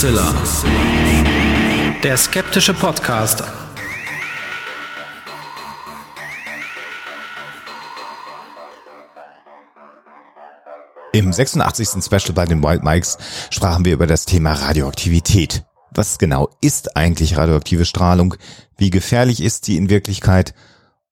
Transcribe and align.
Mixilla. 0.00 0.32
Der 2.04 2.16
skeptische 2.16 2.72
Podcast. 2.72 3.42
Im 11.12 11.32
86. 11.32 12.04
Special 12.04 12.32
bei 12.32 12.44
den 12.44 12.62
Wild 12.62 12.84
Mikes 12.84 13.18
sprachen 13.50 13.84
wir 13.84 13.94
über 13.94 14.06
das 14.06 14.24
Thema 14.24 14.52
Radioaktivität. 14.52 15.64
Was 15.90 16.18
genau 16.18 16.48
ist 16.60 16.96
eigentlich 16.96 17.36
radioaktive 17.36 17.84
Strahlung? 17.84 18.36
Wie 18.76 18.90
gefährlich 18.90 19.42
ist 19.42 19.64
sie 19.64 19.76
in 19.76 19.90
Wirklichkeit? 19.90 20.54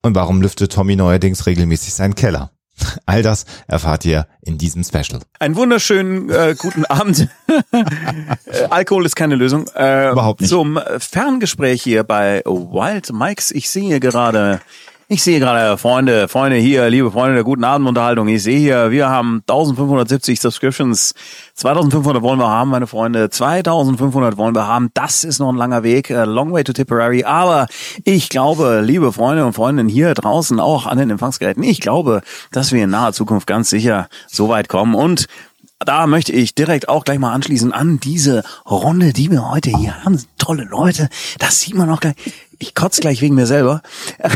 Und 0.02 0.14
warum 0.14 0.40
lüftet 0.40 0.70
Tommy 0.70 0.94
neuerdings 0.94 1.46
regelmäßig 1.46 1.92
seinen 1.92 2.14
Keller? 2.14 2.52
All 3.06 3.22
das 3.22 3.44
erfahrt 3.66 4.04
ihr 4.04 4.26
in 4.42 4.58
diesem 4.58 4.84
Special. 4.84 5.20
Einen 5.38 5.56
wunderschönen 5.56 6.30
äh, 6.30 6.54
guten 6.58 6.84
Abend. 6.88 7.28
Äh, 7.46 8.64
Alkohol 8.70 9.06
ist 9.06 9.16
keine 9.16 9.34
Lösung. 9.36 9.66
Äh, 9.74 10.10
Überhaupt 10.10 10.40
nicht. 10.40 10.50
Zum 10.50 10.78
Ferngespräch 10.98 11.82
hier 11.82 12.04
bei 12.04 12.42
Wild 12.44 13.12
Mikes. 13.12 13.50
Ich 13.50 13.70
sehe 13.70 14.00
gerade, 14.00 14.60
ich 15.08 15.22
sehe 15.22 15.38
gerade 15.38 15.78
Freunde, 15.78 16.26
Freunde 16.26 16.56
hier, 16.56 16.90
liebe 16.90 17.12
Freunde 17.12 17.34
der 17.34 17.44
guten 17.44 17.62
Abendunterhaltung. 17.62 18.26
Ich 18.26 18.42
sehe 18.42 18.58
hier, 18.58 18.90
wir 18.90 19.08
haben 19.08 19.42
1570 19.46 20.40
Subscriptions. 20.40 21.14
2500 21.54 22.22
wollen 22.22 22.40
wir 22.40 22.48
haben, 22.48 22.70
meine 22.70 22.88
Freunde. 22.88 23.30
2500 23.30 24.36
wollen 24.36 24.56
wir 24.56 24.66
haben. 24.66 24.90
Das 24.94 25.22
ist 25.22 25.38
noch 25.38 25.50
ein 25.50 25.56
langer 25.56 25.84
Weg. 25.84 26.10
A 26.10 26.24
long 26.24 26.52
way 26.52 26.64
to 26.64 26.72
Tipperary. 26.72 27.22
Aber 27.22 27.68
ich 28.02 28.30
glaube, 28.30 28.80
liebe 28.84 29.12
Freunde 29.12 29.46
und 29.46 29.52
Freundinnen 29.52 29.88
hier 29.88 30.12
draußen, 30.12 30.58
auch 30.58 30.86
an 30.86 30.98
den 30.98 31.10
Empfangsgeräten, 31.10 31.62
ich 31.62 31.80
glaube, 31.80 32.22
dass 32.50 32.72
wir 32.72 32.82
in 32.82 32.90
naher 32.90 33.12
Zukunft 33.12 33.46
ganz 33.46 33.70
sicher 33.70 34.08
so 34.26 34.48
weit 34.48 34.68
kommen. 34.68 34.96
Und 34.96 35.28
da 35.78 36.06
möchte 36.06 36.32
ich 36.32 36.54
direkt 36.54 36.88
auch 36.88 37.04
gleich 37.04 37.18
mal 37.18 37.32
anschließen 37.32 37.72
an 37.72 38.00
diese 38.00 38.42
Runde, 38.64 39.12
die 39.12 39.30
wir 39.30 39.50
heute 39.50 39.70
hier 39.70 40.02
haben. 40.04 40.20
Tolle 40.38 40.64
Leute. 40.64 41.08
Das 41.38 41.60
sieht 41.60 41.74
man 41.74 41.90
auch 41.90 42.00
gleich. 42.00 42.14
Ich 42.58 42.74
kotze 42.74 43.00
gleich 43.00 43.20
wegen 43.22 43.34
mir 43.34 43.46
selber. 43.46 43.82
Ich 44.18 44.28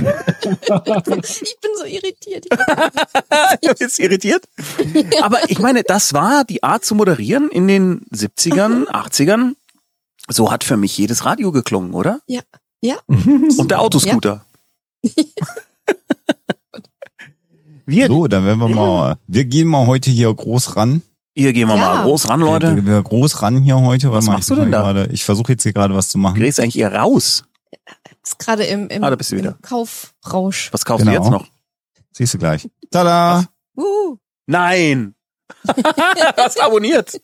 bin 1.61 1.71
so 1.79 1.85
irritiert. 1.87 2.47
Du 3.63 3.75
bist 3.75 3.99
irritiert? 3.99 4.45
Aber 5.23 5.39
ich 5.49 5.59
meine, 5.59 5.83
das 5.83 6.13
war 6.13 6.45
die 6.45 6.63
Art 6.63 6.85
zu 6.85 6.95
moderieren 6.95 7.49
in 7.51 7.69
den 7.69 8.03
70ern, 8.15 8.87
80ern. 8.89 9.53
So 10.29 10.51
hat 10.51 10.65
für 10.65 10.77
mich 10.77 10.97
jedes 10.99 11.25
Radio 11.25 11.53
geklungen, 11.53 11.93
oder? 11.95 12.21
Ja. 12.27 12.41
Ja. 12.81 12.97
Und 13.09 13.71
der 13.71 13.81
Autoscooter. 13.81 14.45
Wir, 17.87 18.07
So, 18.07 18.29
dann 18.29 18.45
werden 18.45 18.59
wir 18.61 18.69
mal, 18.69 19.17
wir 19.27 19.45
gehen 19.45 19.67
mal 19.69 19.87
heute 19.87 20.11
hier 20.11 20.33
groß 20.33 20.77
ran. 20.77 21.03
hier 21.35 21.53
gehen 21.53 21.69
wir 21.69 21.77
Ja. 21.77 21.95
mal 21.95 22.03
groß 22.05 22.29
ran, 22.29 22.41
Wir, 22.41 22.47
Leute. 22.47 22.87
wir 22.87 23.03
groß 23.03 23.43
ran 23.43 23.63
hier 23.63 23.79
heute. 23.81 24.13
Was 24.13 24.27
mal, 24.27 24.35
machst 24.35 24.51
ich 24.51 24.57
du 24.57 24.63
denn 24.63 24.71
da? 24.73 24.81
Gerade, 24.83 25.09
ich 25.13 25.25
versuche 25.25 25.53
jetzt 25.53 25.63
hier 25.65 25.73
gerade 25.73 25.95
was 25.95 26.09
zu 26.09 26.19
machen. 26.19 26.39
Gehst 26.39 26.61
eigentlich 26.61 26.79
eher 26.79 26.95
raus. 26.95 27.45
Ist 28.31 28.39
gerade 28.39 28.65
im, 28.65 28.89
im, 28.89 29.03
Ah, 29.05 29.09
im 29.09 29.55
Kaufrausch. 29.63 30.69
Was 30.73 30.85
kaufst 30.85 31.05
Genau. 31.07 31.19
du 31.19 31.23
jetzt 31.25 31.31
noch? 31.33 31.47
Siehst 32.13 32.35
du 32.35 32.39
gleich. 32.39 32.69
Tada! 32.91 33.45
Uh, 33.77 34.17
Nein! 34.47 35.15
Hast 36.37 36.61
abonniert. 36.61 37.21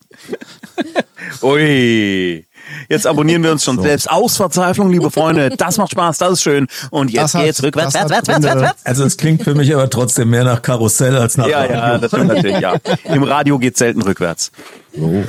Ui. 1.43 2.47
Jetzt 2.89 3.07
abonnieren 3.07 3.43
wir 3.43 3.53
uns 3.53 3.63
schon 3.65 3.77
So. 3.77 3.83
selbst 3.83 4.11
aus 4.11 4.37
Verzweiflung, 4.37 4.91
liebe 4.91 5.11
Freunde. 5.11 5.51
Das 5.51 5.79
macht 5.79 5.93
Spaß, 5.93 6.19
das 6.19 6.33
ist 6.33 6.43
schön. 6.43 6.67
Und 6.91 7.11
jetzt 7.13 7.23
Das 7.23 7.35
hat- 7.35 7.45
geht's 7.45 7.63
rückwärts, 7.63 7.95
wärts, 7.95 8.11
wärts, 8.11 8.29
wärts, 8.29 8.45
Gründe. 8.47 8.61
wärts. 8.63 8.85
Also 8.85 9.05
es 9.05 9.17
klingt 9.17 9.43
für 9.45 9.55
mich 9.55 9.73
aber 9.73 9.89
trotzdem 9.91 10.31
mehr 10.31 10.45
nach 10.45 10.63
Karussell 10.63 11.17
als 11.17 11.37
nach 11.37 11.47
Ja, 11.47 11.65
ja, 11.67 11.81
Radio. 11.81 11.99
das 12.01 12.11
stimmt 12.11 12.27
natürlich, 12.29 12.61
ja. 12.61 12.77
Im 13.05 13.23
Radio 13.23 13.59
geht's 13.59 13.79
selten 13.79 14.03
rückwärts. 14.03 14.51
So. 14.95 15.25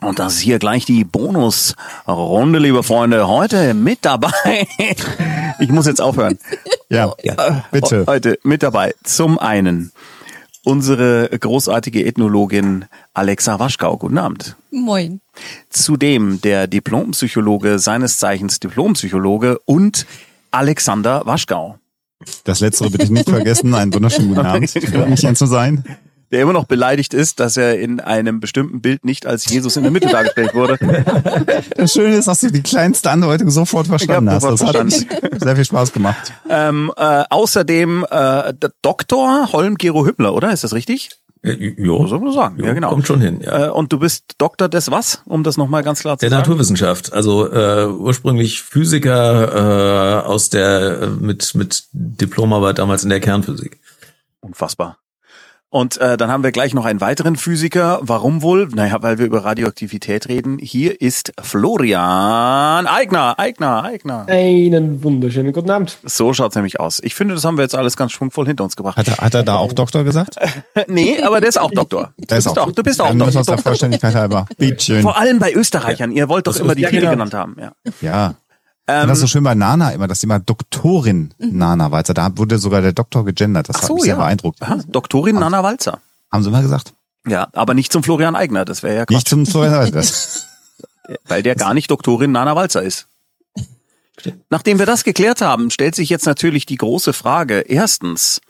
Und 0.00 0.18
das 0.18 0.34
ist 0.34 0.40
hier 0.40 0.58
gleich 0.58 0.84
die 0.84 1.04
Bonusrunde, 1.04 2.58
liebe 2.58 2.82
Freunde. 2.82 3.26
Heute 3.28 3.74
mit 3.74 4.00
dabei. 4.02 4.32
Ich 5.60 5.70
muss 5.70 5.86
jetzt 5.86 6.00
aufhören. 6.00 6.36
Ja, 6.88 7.14
bitte. 7.70 8.04
Heute 8.08 8.38
mit 8.42 8.64
dabei. 8.64 8.92
Zum 9.04 9.38
einen 9.38 9.92
unsere 10.64 11.28
großartige 11.28 12.04
Ethnologin 12.04 12.86
Alexa 13.14 13.60
Waschkau. 13.60 13.96
Guten 13.96 14.18
Abend. 14.18 14.56
moin. 14.72 15.20
Zudem 15.70 16.40
der 16.40 16.66
Diplompsychologe, 16.66 17.78
seines 17.78 18.18
Zeichens 18.18 18.58
Diplompsychologe 18.58 19.60
und 19.64 20.06
Alexander 20.50 21.22
Waschkau, 21.24 21.78
Das 22.42 22.58
letztere 22.58 22.90
bitte 22.90 23.12
nicht 23.12 23.28
vergessen. 23.28 23.74
Einen 23.74 23.94
wunderschönen 23.94 24.28
guten 24.34 24.40
Abend. 24.46 24.68
Freut 24.70 25.08
mich 25.08 25.20
hier 25.20 25.34
zu 25.34 25.46
sein. 25.46 25.84
Der 26.34 26.42
immer 26.42 26.52
noch 26.52 26.64
beleidigt 26.64 27.14
ist, 27.14 27.38
dass 27.38 27.56
er 27.56 27.78
in 27.78 28.00
einem 28.00 28.40
bestimmten 28.40 28.80
Bild 28.80 29.04
nicht 29.04 29.24
als 29.24 29.48
Jesus 29.48 29.76
in 29.76 29.84
der 29.84 29.92
Mitte 29.92 30.08
dargestellt 30.08 30.52
wurde. 30.52 30.78
Das 31.76 31.92
Schöne 31.92 32.16
ist, 32.16 32.26
dass 32.26 32.40
du 32.40 32.50
die 32.50 32.62
kleinste 32.62 33.10
Andeutung 33.10 33.50
sofort 33.50 33.86
verstanden 33.86 34.28
Ich 34.28 34.34
hast. 34.34 34.44
Das 34.44 34.58
sofort 34.60 34.76
hat 34.76 35.40
sehr 35.40 35.54
viel 35.56 35.64
Spaß 35.64 35.92
gemacht. 35.92 36.32
Ähm, 36.48 36.92
äh, 36.96 37.22
außerdem 37.30 38.04
äh, 38.10 38.52
der 38.54 38.72
Dr. 38.82 39.52
Holm 39.52 39.76
Gero 39.76 40.04
Hübner, 40.06 40.34
oder? 40.34 40.52
Ist 40.52 40.64
das 40.64 40.72
richtig? 40.72 41.10
Äh, 41.42 41.74
So 41.78 42.06
soll 42.06 42.20
man 42.20 42.32
sagen. 42.32 42.56
Jo, 42.58 42.66
Ja, 42.66 42.72
genau. 42.72 42.88
kommt 42.90 43.06
schon 43.06 43.20
hin, 43.20 43.40
ja. 43.42 43.66
Äh, 43.66 43.70
und 43.70 43.92
du 43.92 43.98
bist 44.00 44.24
Doktor 44.38 44.68
des 44.68 44.90
was, 44.90 45.22
um 45.26 45.44
das 45.44 45.56
nochmal 45.56 45.82
ganz 45.84 46.00
klar 46.00 46.18
zu 46.18 46.22
Der 46.22 46.30
sagen? 46.30 46.42
Naturwissenschaft, 46.42 47.12
also 47.12 47.50
äh, 47.52 47.86
ursprünglich 47.86 48.62
Physiker 48.62 50.22
äh, 50.24 50.26
aus 50.26 50.50
der 50.50 51.02
äh, 51.02 51.06
mit 51.08 51.54
mit 51.54 51.84
Diplomarbeit 51.92 52.78
damals 52.78 53.04
in 53.04 53.10
der 53.10 53.20
Kernphysik. 53.20 53.78
Unfassbar. 54.40 54.98
Und 55.74 55.96
äh, 55.96 56.16
dann 56.16 56.30
haben 56.30 56.44
wir 56.44 56.52
gleich 56.52 56.72
noch 56.72 56.84
einen 56.84 57.00
weiteren 57.00 57.34
Physiker. 57.34 57.98
Warum 58.00 58.42
wohl? 58.42 58.68
Naja, 58.68 58.98
weil 59.02 59.18
wir 59.18 59.26
über 59.26 59.44
Radioaktivität 59.44 60.28
reden. 60.28 60.58
Hier 60.58 61.00
ist 61.00 61.32
Florian 61.42 62.86
Eigner, 62.86 63.40
Eigner, 63.40 63.82
Eigner. 63.82 64.24
Einen 64.28 65.02
wunderschönen 65.02 65.52
guten 65.52 65.70
Abend. 65.70 65.98
So 66.04 66.32
schaut's 66.32 66.54
nämlich 66.54 66.78
aus. 66.78 67.00
Ich 67.02 67.16
finde, 67.16 67.34
das 67.34 67.44
haben 67.44 67.58
wir 67.58 67.62
jetzt 67.62 67.74
alles 67.74 67.96
ganz 67.96 68.12
schwungvoll 68.12 68.46
hinter 68.46 68.62
uns 68.62 68.76
gebracht. 68.76 68.98
Hat 68.98 69.08
er, 69.08 69.16
hat 69.16 69.34
er 69.34 69.42
da 69.42 69.56
auch 69.56 69.72
Doktor 69.72 70.04
gesagt? 70.04 70.36
nee, 70.86 71.20
aber 71.20 71.40
der 71.40 71.48
ist 71.48 71.60
auch 71.60 71.72
Doktor. 71.72 72.14
Der 72.18 72.38
ist 72.38 72.46
du 72.46 72.50
bist 72.50 72.60
auch, 72.60 72.70
du 72.70 72.82
bist 72.84 73.00
auch 73.00 73.08
Dann 73.08 73.16
nur 73.16 73.26
aus 73.26 73.32
der 73.32 73.42
Doktor. 73.42 73.62
Vollständigkeit 73.64 74.14
halber. 74.14 74.46
Bitteschön. 74.56 75.02
Vor 75.02 75.18
allem 75.18 75.40
bei 75.40 75.52
Österreichern. 75.52 76.12
Ihr 76.12 76.28
wollt 76.28 76.46
doch 76.46 76.54
immer 76.54 76.76
die 76.76 76.84
Titel 76.84 77.00
genau. 77.00 77.10
genannt 77.10 77.34
haben. 77.34 77.56
Ja. 77.58 77.72
Ja. 78.00 78.34
Ähm, 78.86 79.08
das 79.08 79.18
ist 79.18 79.22
so 79.22 79.26
schön 79.26 79.44
bei 79.44 79.54
Nana 79.54 79.90
immer, 79.90 80.08
dass 80.08 80.20
sie 80.20 80.26
immer 80.26 80.40
Doktorin 80.40 81.32
Nana 81.38 81.90
Walzer, 81.90 82.14
da 82.14 82.36
wurde 82.36 82.58
sogar 82.58 82.82
der 82.82 82.92
Doktor 82.92 83.24
gegendert. 83.24 83.68
Das 83.68 83.76
ach 83.76 83.82
hat 83.82 83.88
so, 83.88 83.94
mich 83.94 84.04
sehr 84.04 84.14
ja. 84.14 84.20
beeindruckt. 84.20 84.60
Aha, 84.62 84.80
Doktorin 84.86 85.36
Nana 85.36 85.62
Walzer. 85.62 86.00
Haben 86.30 86.42
sie 86.42 86.50
mal 86.50 86.62
gesagt. 86.62 86.92
Ja, 87.26 87.48
aber 87.52 87.72
nicht 87.74 87.92
zum 87.92 88.02
Florian 88.02 88.36
Eigner. 88.36 88.64
Das 88.64 88.82
wäre 88.82 88.94
ja 88.96 89.06
Quatsch, 89.06 89.14
Nicht 89.14 89.28
zum 89.28 89.46
Zuhörer. 89.46 89.90
Das. 89.90 90.46
weil 91.28 91.42
der 91.42 91.54
gar 91.54 91.72
nicht 91.74 91.90
Doktorin 91.90 92.32
Nana 92.32 92.54
Walzer 92.56 92.82
ist. 92.82 93.06
Nachdem 94.48 94.78
wir 94.78 94.86
das 94.86 95.04
geklärt 95.04 95.40
haben, 95.40 95.70
stellt 95.70 95.94
sich 95.94 96.08
jetzt 96.08 96.26
natürlich 96.26 96.66
die 96.66 96.76
große 96.76 97.12
Frage. 97.12 97.60
Erstens, 97.60 98.40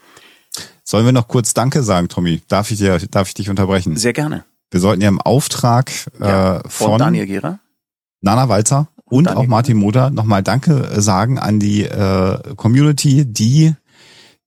Sollen 0.84 1.06
wir 1.06 1.12
noch 1.12 1.28
kurz 1.28 1.54
Danke 1.54 1.82
sagen, 1.82 2.08
Tommy? 2.08 2.42
Darf 2.48 2.70
ich 2.70 2.78
dir, 2.78 2.98
darf 3.10 3.28
ich 3.28 3.34
dich 3.34 3.48
unterbrechen? 3.48 3.96
sehr 3.96 4.12
gerne. 4.12 4.44
Wir 4.70 4.80
sollten 4.80 5.02
ja 5.02 5.08
im 5.08 5.20
Auftrag 5.20 5.90
Ja, 6.20 6.56
äh, 6.56 6.60
von, 6.68 6.88
von 6.90 6.98
Daniel 6.98 7.26
Gehrer. 7.26 7.58
Nana 8.20 8.48
Walzer 8.48 8.88
und 9.14 9.24
Daniel 9.24 9.44
auch 9.44 9.46
Martin 9.46 9.76
Moder 9.76 10.10
nochmal 10.10 10.42
Danke 10.42 10.88
äh, 10.88 11.00
sagen 11.00 11.38
an 11.38 11.60
die 11.60 11.82
äh, 11.82 12.54
Community, 12.56 13.24
die 13.24 13.74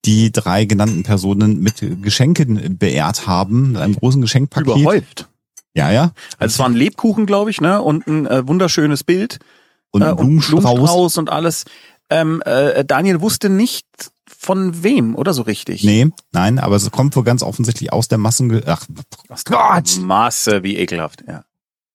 die 0.05 0.31
drei 0.31 0.66
genannten 0.66 1.03
Personen 1.03 1.59
mit 1.61 1.83
Geschenken 2.01 2.77
beehrt 2.77 3.27
haben, 3.27 3.74
mit 3.74 3.81
einem 3.81 3.95
großen 3.95 4.21
Geschenkpaket. 4.21 4.75
Überhäuft. 4.75 5.27
Ja, 5.74 5.92
ja. 5.92 6.12
Also 6.38 6.53
es 6.53 6.59
war 6.59 6.68
ein 6.68 6.75
Lebkuchen, 6.75 7.25
glaube 7.25 7.50
ich, 7.50 7.62
ne? 7.62 7.81
Und 7.81 8.07
ein 8.07 8.25
äh, 8.25 8.47
wunderschönes 8.47 9.03
Bild. 9.03 9.39
Und 9.92 10.01
äh, 10.01 10.06
ein 10.06 10.12
und 10.12 10.18
Blumenstrauß. 10.18 10.62
Blumenstrauß 10.62 11.18
und 11.18 11.30
alles. 11.30 11.65
Ähm, 12.09 12.42
äh, 12.45 12.86
Daniel 12.86 13.21
wusste 13.21 13.50
nicht 13.50 13.86
von 14.27 14.83
wem, 14.83 15.15
oder 15.15 15.33
so 15.33 15.42
richtig? 15.42 15.83
Nee, 15.83 16.09
nein, 16.31 16.59
aber 16.59 16.75
es 16.75 16.89
kommt 16.92 17.15
wohl 17.15 17.24
ganz 17.24 17.44
offensichtlich 17.44 17.92
aus 17.92 18.07
der 18.07 18.18
Massen... 18.18 18.62
Ach, 18.65 18.86
Gott! 19.45 20.00
Masse, 20.00 20.63
wie 20.63 20.77
ekelhaft, 20.77 21.24
ja. 21.27 21.44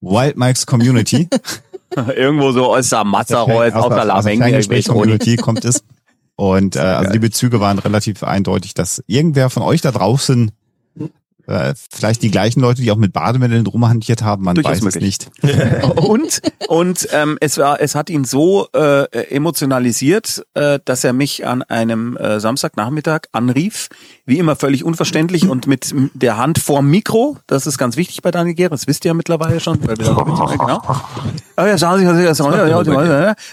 Wild 0.00 0.36
Mikes 0.36 0.66
Community. 0.66 1.28
Irgendwo 2.16 2.52
so 2.52 2.74
aus 2.74 2.88
der 2.88 3.04
Matzeroll, 3.04 3.72
auf 3.72 3.88
der. 3.88 4.04
Community 4.82 5.36
kommt 5.36 5.64
es. 5.64 5.82
Und 6.36 6.76
äh, 6.76 6.80
also 6.80 7.12
die 7.12 7.18
Bezüge 7.18 7.60
waren 7.60 7.78
relativ 7.78 8.22
eindeutig, 8.22 8.74
dass 8.74 9.02
irgendwer 9.06 9.50
von 9.50 9.62
euch 9.62 9.80
da 9.80 9.92
draußen, 9.92 10.50
äh, 11.52 11.74
vielleicht 11.90 12.22
die 12.22 12.30
gleichen 12.30 12.60
Leute, 12.60 12.82
die 12.82 12.90
auch 12.90 12.96
mit 12.96 13.12
Bademitteln 13.12 13.66
rumhantiert 13.66 14.22
haben, 14.22 14.44
man 14.44 14.54
Durchaus 14.56 14.72
weiß 14.76 14.82
möglich. 14.82 15.18
es 15.42 15.42
nicht. 15.42 15.82
Und, 15.96 16.40
und 16.68 17.08
ähm, 17.12 17.36
es 17.40 17.58
war, 17.58 17.80
es 17.80 17.94
hat 17.94 18.08
ihn 18.10 18.24
so 18.24 18.68
äh, 18.74 19.04
emotionalisiert, 19.34 20.44
äh, 20.54 20.78
dass 20.84 21.04
er 21.04 21.12
mich 21.12 21.46
an 21.46 21.62
einem 21.62 22.16
äh, 22.16 22.40
Samstagnachmittag 22.40 23.22
anrief, 23.32 23.88
wie 24.26 24.38
immer 24.38 24.56
völlig 24.56 24.84
unverständlich 24.84 25.48
und 25.48 25.66
mit 25.66 25.94
der 26.14 26.36
Hand 26.38 26.58
vorm 26.58 26.88
Mikro. 26.88 27.36
Das 27.46 27.66
ist 27.66 27.78
ganz 27.78 27.96
wichtig 27.96 28.22
bei 28.22 28.30
Daniel 28.30 28.54
Gehr, 28.54 28.70
das 28.70 28.86
wisst 28.86 29.04
ihr 29.04 29.10
ja 29.10 29.14
mittlerweile 29.14 29.60
schon. 29.60 29.78
Weil 29.86 29.96
wir 29.98 30.06
genau. 30.58 30.82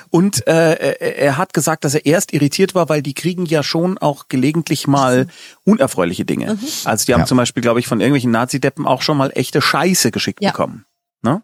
Und 0.09 0.47
äh, 0.47 0.73
er- 0.73 1.17
er 1.19 1.37
hat 1.37 1.53
gesagt, 1.53 1.83
dass 1.83 1.93
er 1.95 2.05
erst 2.05 2.33
irritiert 2.33 2.75
war, 2.75 2.89
weil 2.89 3.01
die 3.01 3.13
kriegen 3.13 3.45
ja 3.45 3.63
schon 3.63 3.97
auch 3.97 4.27
gelegentlich 4.29 4.87
mal 4.87 5.27
unerfreuliche 5.69 6.25
Dinge. 6.25 6.57
Also 6.85 7.05
die 7.05 7.13
haben 7.13 7.21
Ja. 7.21 7.25
zum 7.27 7.37
Beispiel, 7.37 7.61
glaube 7.61 7.79
ich, 7.79 7.87
von 7.87 7.99
irgendwelchen 8.01 8.31
Nazi-Deppen 8.31 8.85
auch 8.85 9.01
schon 9.01 9.17
mal 9.17 9.31
echte 9.35 9.61
Scheiße 9.61 10.11
geschickt 10.11 10.41
Ja. 10.41 10.51
bekommen. 10.51 10.85
Ne? 11.21 11.41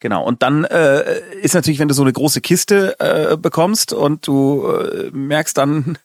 Genau. 0.00 0.24
Und 0.24 0.42
dann 0.42 0.64
äh, 0.64 1.20
ist 1.42 1.54
natürlich, 1.54 1.78
wenn 1.78 1.88
du 1.88 1.94
so 1.94 2.02
eine 2.02 2.12
große 2.12 2.40
Kiste 2.40 2.98
äh, 2.98 3.36
bekommst 3.36 3.92
und 3.92 4.26
du 4.26 4.66
äh, 4.66 5.10
merkst 5.12 5.56
dann, 5.56 5.96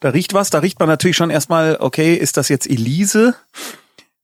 da 0.00 0.10
riecht 0.10 0.32
was, 0.34 0.50
da 0.50 0.60
riecht 0.60 0.78
man 0.78 0.88
natürlich 0.88 1.16
schon 1.16 1.30
erstmal, 1.30 1.76
okay, 1.80 2.14
ist 2.14 2.36
das 2.36 2.48
jetzt 2.48 2.68
Elise? 2.70 3.34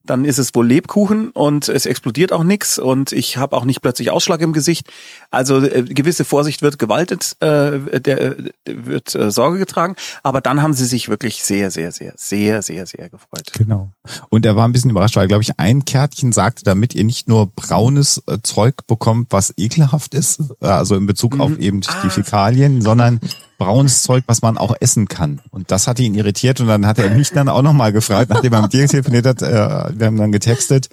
Dann 0.09 0.25
ist 0.25 0.39
es 0.39 0.55
wohl 0.55 0.67
Lebkuchen 0.67 1.31
und 1.31 1.69
es 1.69 1.87
explodiert 1.87 2.33
auch 2.33 2.45
nix 2.45 2.79
und 2.79 3.13
ich 3.13 3.37
habe 3.37 3.57
auch 3.57 3.65
nicht 3.65 3.83
plötzlich 3.83 4.11
Ausschlag 4.11 4.41
im 4.41 4.53
Gesicht. 4.53 4.89
Also 5.31 5.63
äh, 5.63 5.83
gewisse 5.83 6.25
Vorsicht 6.25 6.63
wird 6.63 6.79
gewaltet, 6.79 7.37
äh, 7.41 8.01
der, 8.01 8.21
äh, 8.21 8.37
wird 8.67 9.15
äh, 9.15 9.31
Sorge 9.31 9.59
getragen. 9.59 9.97
Aber 10.23 10.41
dann 10.41 10.63
haben 10.63 10.75
sie 10.75 10.85
sich 10.87 11.09
wirklich 11.09 11.43
sehr, 11.43 11.71
sehr, 11.71 11.93
sehr, 11.93 12.13
sehr, 12.17 12.63
sehr, 12.63 12.87
sehr 12.87 13.09
gefreut. 13.11 13.53
Genau. 13.53 13.91
Und 14.31 14.47
er 14.47 14.57
war 14.57 14.67
ein 14.67 14.73
bisschen 14.73 14.91
überrascht, 14.91 15.17
weil, 15.17 15.29
glaube 15.29 15.43
ich, 15.43 15.59
ein 15.59 15.85
Kärtchen 15.85 16.33
sagte, 16.33 16.65
damit 16.65 16.95
ihr 16.95 17.05
nicht 17.05 17.29
nur 17.29 17.47
braunes 17.47 18.23
äh, 18.27 18.39
Zeug 18.43 18.87
bekommt, 18.87 19.29
was 19.31 19.53
ekelhaft 19.57 20.15
ist, 20.15 20.41
äh, 20.61 20.67
also 20.67 20.97
in 20.97 21.07
Bezug 21.07 21.35
Mhm. 21.35 21.41
auf 21.41 21.59
eben 21.59 21.81
Ah. 21.87 22.01
die 22.05 22.11
Fäkalien, 22.11 22.81
sondern 22.83 23.21
braunes 23.59 24.03
Zeug, 24.03 24.25
was 24.27 24.41
man 24.41 24.57
auch 24.57 24.75
essen 24.81 25.09
kann. 25.09 25.41
Und 25.51 25.71
das 25.71 25.87
hat 25.87 25.99
ihn 25.99 26.15
irritiert 26.15 26.61
und 26.61 26.69
dann 26.69 26.87
hat 26.87 26.99
er 26.99 27.11
mich 27.11 27.31
dann 27.33 27.49
auch 27.49 27.63
nochmal 27.63 27.93
gefragt, 27.93 28.31
nachdem 28.31 28.53
er 28.55 28.63
mit 28.63 28.73
dir 28.73 28.87
telefoniert 28.89 29.27
hat, 29.27 29.43
äh, 29.43 29.99
wir 29.99 30.07
haben 30.07 30.17
dann 30.17 30.33
getextet, 30.33 30.89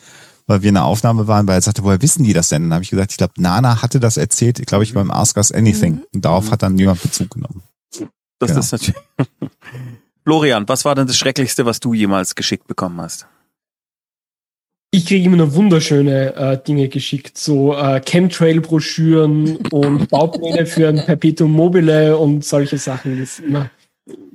weil 0.48 0.62
wir 0.64 0.70
in 0.70 0.76
der 0.76 0.86
Aufnahme 0.86 1.28
waren, 1.28 1.48
weil 1.48 1.60
er 1.60 1.62
sagte, 1.62 1.84
woher 1.84 2.02
wissen 2.02 2.24
die 2.24 2.34
das 2.34 2.50
denn? 2.50 2.64
Dann 2.64 2.74
habe 2.74 2.84
ich 2.84 2.90
gesagt, 2.90 3.12
ich 3.12 3.18
glaube, 3.18 3.34
Nana 3.38 3.82
hatte 3.82 4.00
das 4.00 4.18
erzählt, 4.18 4.66
glaube 4.68 4.84
ich, 4.84 4.94
beim 4.94 5.12
Ask 5.12 5.38
Us 5.38 5.52
Anything. 5.52 6.02
Und 6.14 6.26
darauf 6.26 6.52
hat 6.52 6.64
dann 6.64 6.76
niemand 6.76 7.02
Bezug 7.02 7.32
genommen. 7.32 7.62
Das 8.40 8.50
Genau. 8.50 8.60
ist 8.60 8.72
natürlich. 8.74 9.02
Florian, 10.24 10.68
was 10.68 10.86
war 10.86 10.96
denn 10.96 11.08
das 11.08 11.18
Schrecklichste, 11.18 11.66
was 11.66 11.80
du 11.80 11.94
jemals 11.94 12.36
geschickt 12.36 12.68
bekommen 12.68 13.00
hast? 13.00 13.28
Ich 14.96 15.06
kriege 15.06 15.26
immer 15.26 15.36
nur 15.36 15.54
wunderschöne 15.54 16.34
äh, 16.38 16.58
Dinge 16.66 16.88
geschickt, 16.88 17.38
so 17.38 17.74
äh, 17.76 18.00
Chemtrail-Broschüren 18.00 19.58
und 19.70 20.10
Baupläne 20.10 20.66
für 20.66 20.88
ein 20.88 21.04
Perpetuum 21.04 21.52
mobile 21.52 22.16
und 22.16 22.46
solche 22.46 22.78
Sachen. 22.78 23.20
Das 23.20 23.32
ist 23.32 23.40
immer 23.40 23.70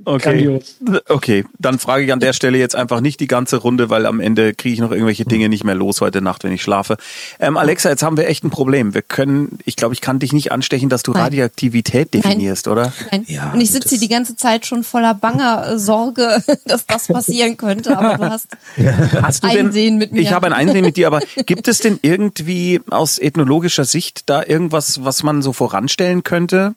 grandios. 0.04 0.76
Okay, 1.08 1.44
dann 1.58 1.78
frage 1.78 2.04
ich 2.04 2.12
an 2.12 2.20
der 2.20 2.32
Stelle 2.32 2.58
jetzt 2.58 2.76
einfach 2.76 3.00
nicht 3.00 3.20
die 3.20 3.26
ganze 3.26 3.56
Runde, 3.56 3.90
weil 3.90 4.06
am 4.06 4.20
Ende 4.20 4.54
kriege 4.54 4.74
ich 4.74 4.80
noch 4.80 4.90
irgendwelche 4.90 5.24
Dinge 5.24 5.48
nicht 5.48 5.64
mehr 5.64 5.74
los 5.74 6.00
heute 6.00 6.22
Nacht, 6.22 6.44
wenn 6.44 6.52
ich 6.52 6.62
schlafe. 6.62 6.96
Ähm, 7.38 7.56
Alexa, 7.56 7.88
jetzt 7.88 8.02
haben 8.02 8.16
wir 8.16 8.28
echt 8.28 8.44
ein 8.44 8.50
Problem. 8.50 8.94
Wir 8.94 9.02
können, 9.02 9.58
ich 9.64 9.76
glaube, 9.76 9.94
ich 9.94 10.00
kann 10.00 10.18
dich 10.18 10.32
nicht 10.32 10.52
anstechen, 10.52 10.88
dass 10.88 11.02
du 11.02 11.12
Nein. 11.12 11.22
Radioaktivität 11.22 12.14
definierst, 12.14 12.68
oder? 12.68 12.92
Nein. 13.10 13.24
Ja, 13.28 13.52
und 13.52 13.60
ich 13.60 13.70
sitze 13.70 13.90
hier 13.90 14.00
die 14.00 14.08
ganze 14.08 14.36
Zeit 14.36 14.66
schon 14.66 14.84
voller 14.84 15.14
banger 15.14 15.78
Sorge, 15.78 16.42
dass 16.64 16.86
das 16.86 17.08
passieren 17.08 17.56
könnte, 17.56 17.96
aber 17.96 18.16
du 18.16 18.30
hast 18.30 18.48
Hast 19.22 19.44
du 19.44 19.48
Einsehen 19.48 19.98
mit 19.98 20.12
mir. 20.12 20.20
Ich 20.20 20.32
habe 20.32 20.46
ein 20.46 20.52
Einsehen 20.52 20.84
mit 20.84 20.96
dir, 20.96 21.06
aber 21.06 21.20
gibt 21.46 21.68
es 21.68 21.78
denn 21.78 21.98
irgendwie 22.02 22.80
aus 22.90 23.18
ethnologischer 23.18 23.84
Sicht 23.84 24.28
da 24.28 24.42
irgendwas, 24.44 25.04
was 25.04 25.22
man 25.22 25.42
so 25.42 25.52
voranstellen 25.52 26.22
könnte? 26.22 26.74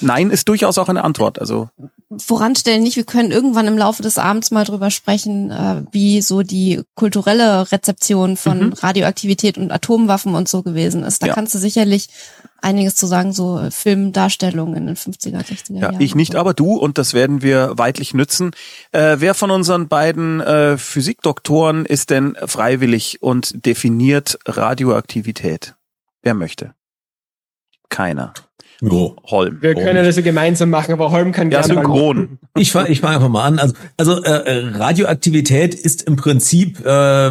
Nein 0.00 0.30
ist 0.30 0.48
durchaus 0.48 0.78
auch 0.78 0.88
eine 0.88 1.04
Antwort. 1.04 1.38
Also 1.38 1.68
voranstellen 2.18 2.82
nicht. 2.82 2.96
Wir 2.96 3.04
können 3.04 3.30
irgendwann 3.30 3.66
im 3.66 3.78
Laufe 3.78 4.02
des 4.02 4.18
Abends 4.18 4.50
mal 4.50 4.64
drüber 4.64 4.90
sprechen, 4.90 5.50
äh, 5.50 5.82
wie 5.92 6.20
so 6.22 6.42
die 6.42 6.82
kulturelle 6.94 7.70
Rezeption 7.72 8.36
von 8.36 8.72
Radioaktivität 8.72 9.58
und 9.58 9.70
Atomwaffen 9.70 10.34
und 10.34 10.48
so 10.48 10.62
gewesen 10.62 11.02
ist. 11.04 11.22
Da 11.22 11.28
Ja. 11.28 11.34
kannst 11.34 11.54
du 11.54 11.58
sicherlich 11.58 12.08
einiges 12.60 12.94
zu 12.94 13.06
sagen, 13.06 13.32
so 13.32 13.58
äh, 13.58 13.70
Filmdarstellungen 13.70 14.76
in 14.76 14.86
den 14.86 14.96
50er, 14.96 15.40
60er 15.44 15.74
Ja, 15.74 15.80
Jahren. 15.90 16.00
ich 16.00 16.14
nicht, 16.14 16.32
so. 16.32 16.38
aber 16.38 16.54
du 16.54 16.74
und 16.76 16.98
das 16.98 17.12
werden 17.14 17.42
wir 17.42 17.72
weitlich 17.76 18.14
nützen. 18.14 18.52
Äh, 18.92 19.16
wer 19.18 19.34
von 19.34 19.50
unseren 19.50 19.88
beiden 19.88 20.40
äh, 20.40 20.78
Physikdoktoren 20.78 21.84
ist 21.86 22.10
denn 22.10 22.36
freiwillig 22.46 23.22
und 23.22 23.66
definiert 23.66 24.38
Radioaktivität? 24.46 25.74
Wer 26.22 26.34
möchte? 26.34 26.74
Keiner. 27.88 28.32
Jo. 28.82 29.16
Holm. 29.30 29.58
Wir 29.60 29.74
können 29.74 30.04
das 30.04 30.16
ja 30.16 30.22
gemeinsam 30.22 30.68
machen, 30.70 30.92
aber 30.92 31.12
Holm 31.12 31.30
kann 31.30 31.50
Ja, 31.52 31.60
gerne 31.60 31.74
mal- 31.74 31.82
synchron. 31.84 32.38
Ich 32.58 32.72
fange 32.72 32.88
ich 32.90 33.00
fang 33.00 33.14
einfach 33.14 33.28
mal 33.28 33.44
an. 33.44 33.58
Also, 33.60 33.74
also 33.96 34.22
äh, 34.24 34.66
Radioaktivität 34.76 35.74
ist 35.74 36.02
im 36.02 36.16
Prinzip 36.16 36.84
äh, 36.84 37.30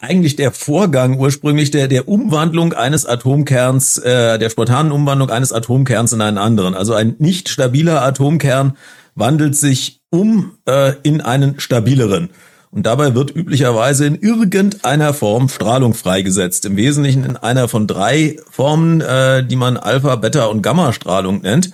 eigentlich 0.00 0.36
der 0.36 0.52
Vorgang 0.52 1.18
ursprünglich 1.18 1.70
der, 1.70 1.88
der 1.88 2.08
Umwandlung 2.08 2.72
eines 2.74 3.06
Atomkerns, 3.06 3.96
äh, 3.98 4.38
der 4.38 4.50
spontanen 4.50 4.92
Umwandlung 4.92 5.30
eines 5.30 5.52
Atomkerns 5.52 6.12
in 6.12 6.20
einen 6.20 6.38
anderen. 6.38 6.74
Also 6.74 6.92
ein 6.94 7.16
nicht 7.18 7.48
stabiler 7.48 8.02
Atomkern 8.02 8.76
wandelt 9.14 9.56
sich 9.56 10.00
um 10.10 10.52
äh, 10.68 10.92
in 11.02 11.20
einen 11.22 11.58
stabileren. 11.58 12.30
Und 12.72 12.84
dabei 12.86 13.14
wird 13.14 13.36
üblicherweise 13.36 14.06
in 14.06 14.14
irgendeiner 14.14 15.12
Form 15.12 15.50
Strahlung 15.50 15.92
freigesetzt. 15.92 16.64
Im 16.64 16.76
Wesentlichen 16.76 17.22
in 17.22 17.36
einer 17.36 17.68
von 17.68 17.86
drei 17.86 18.38
Formen, 18.50 19.02
äh, 19.02 19.44
die 19.44 19.56
man 19.56 19.76
Alpha, 19.76 20.16
Beta 20.16 20.46
und 20.46 20.62
Gamma-Strahlung 20.62 21.42
nennt. 21.42 21.72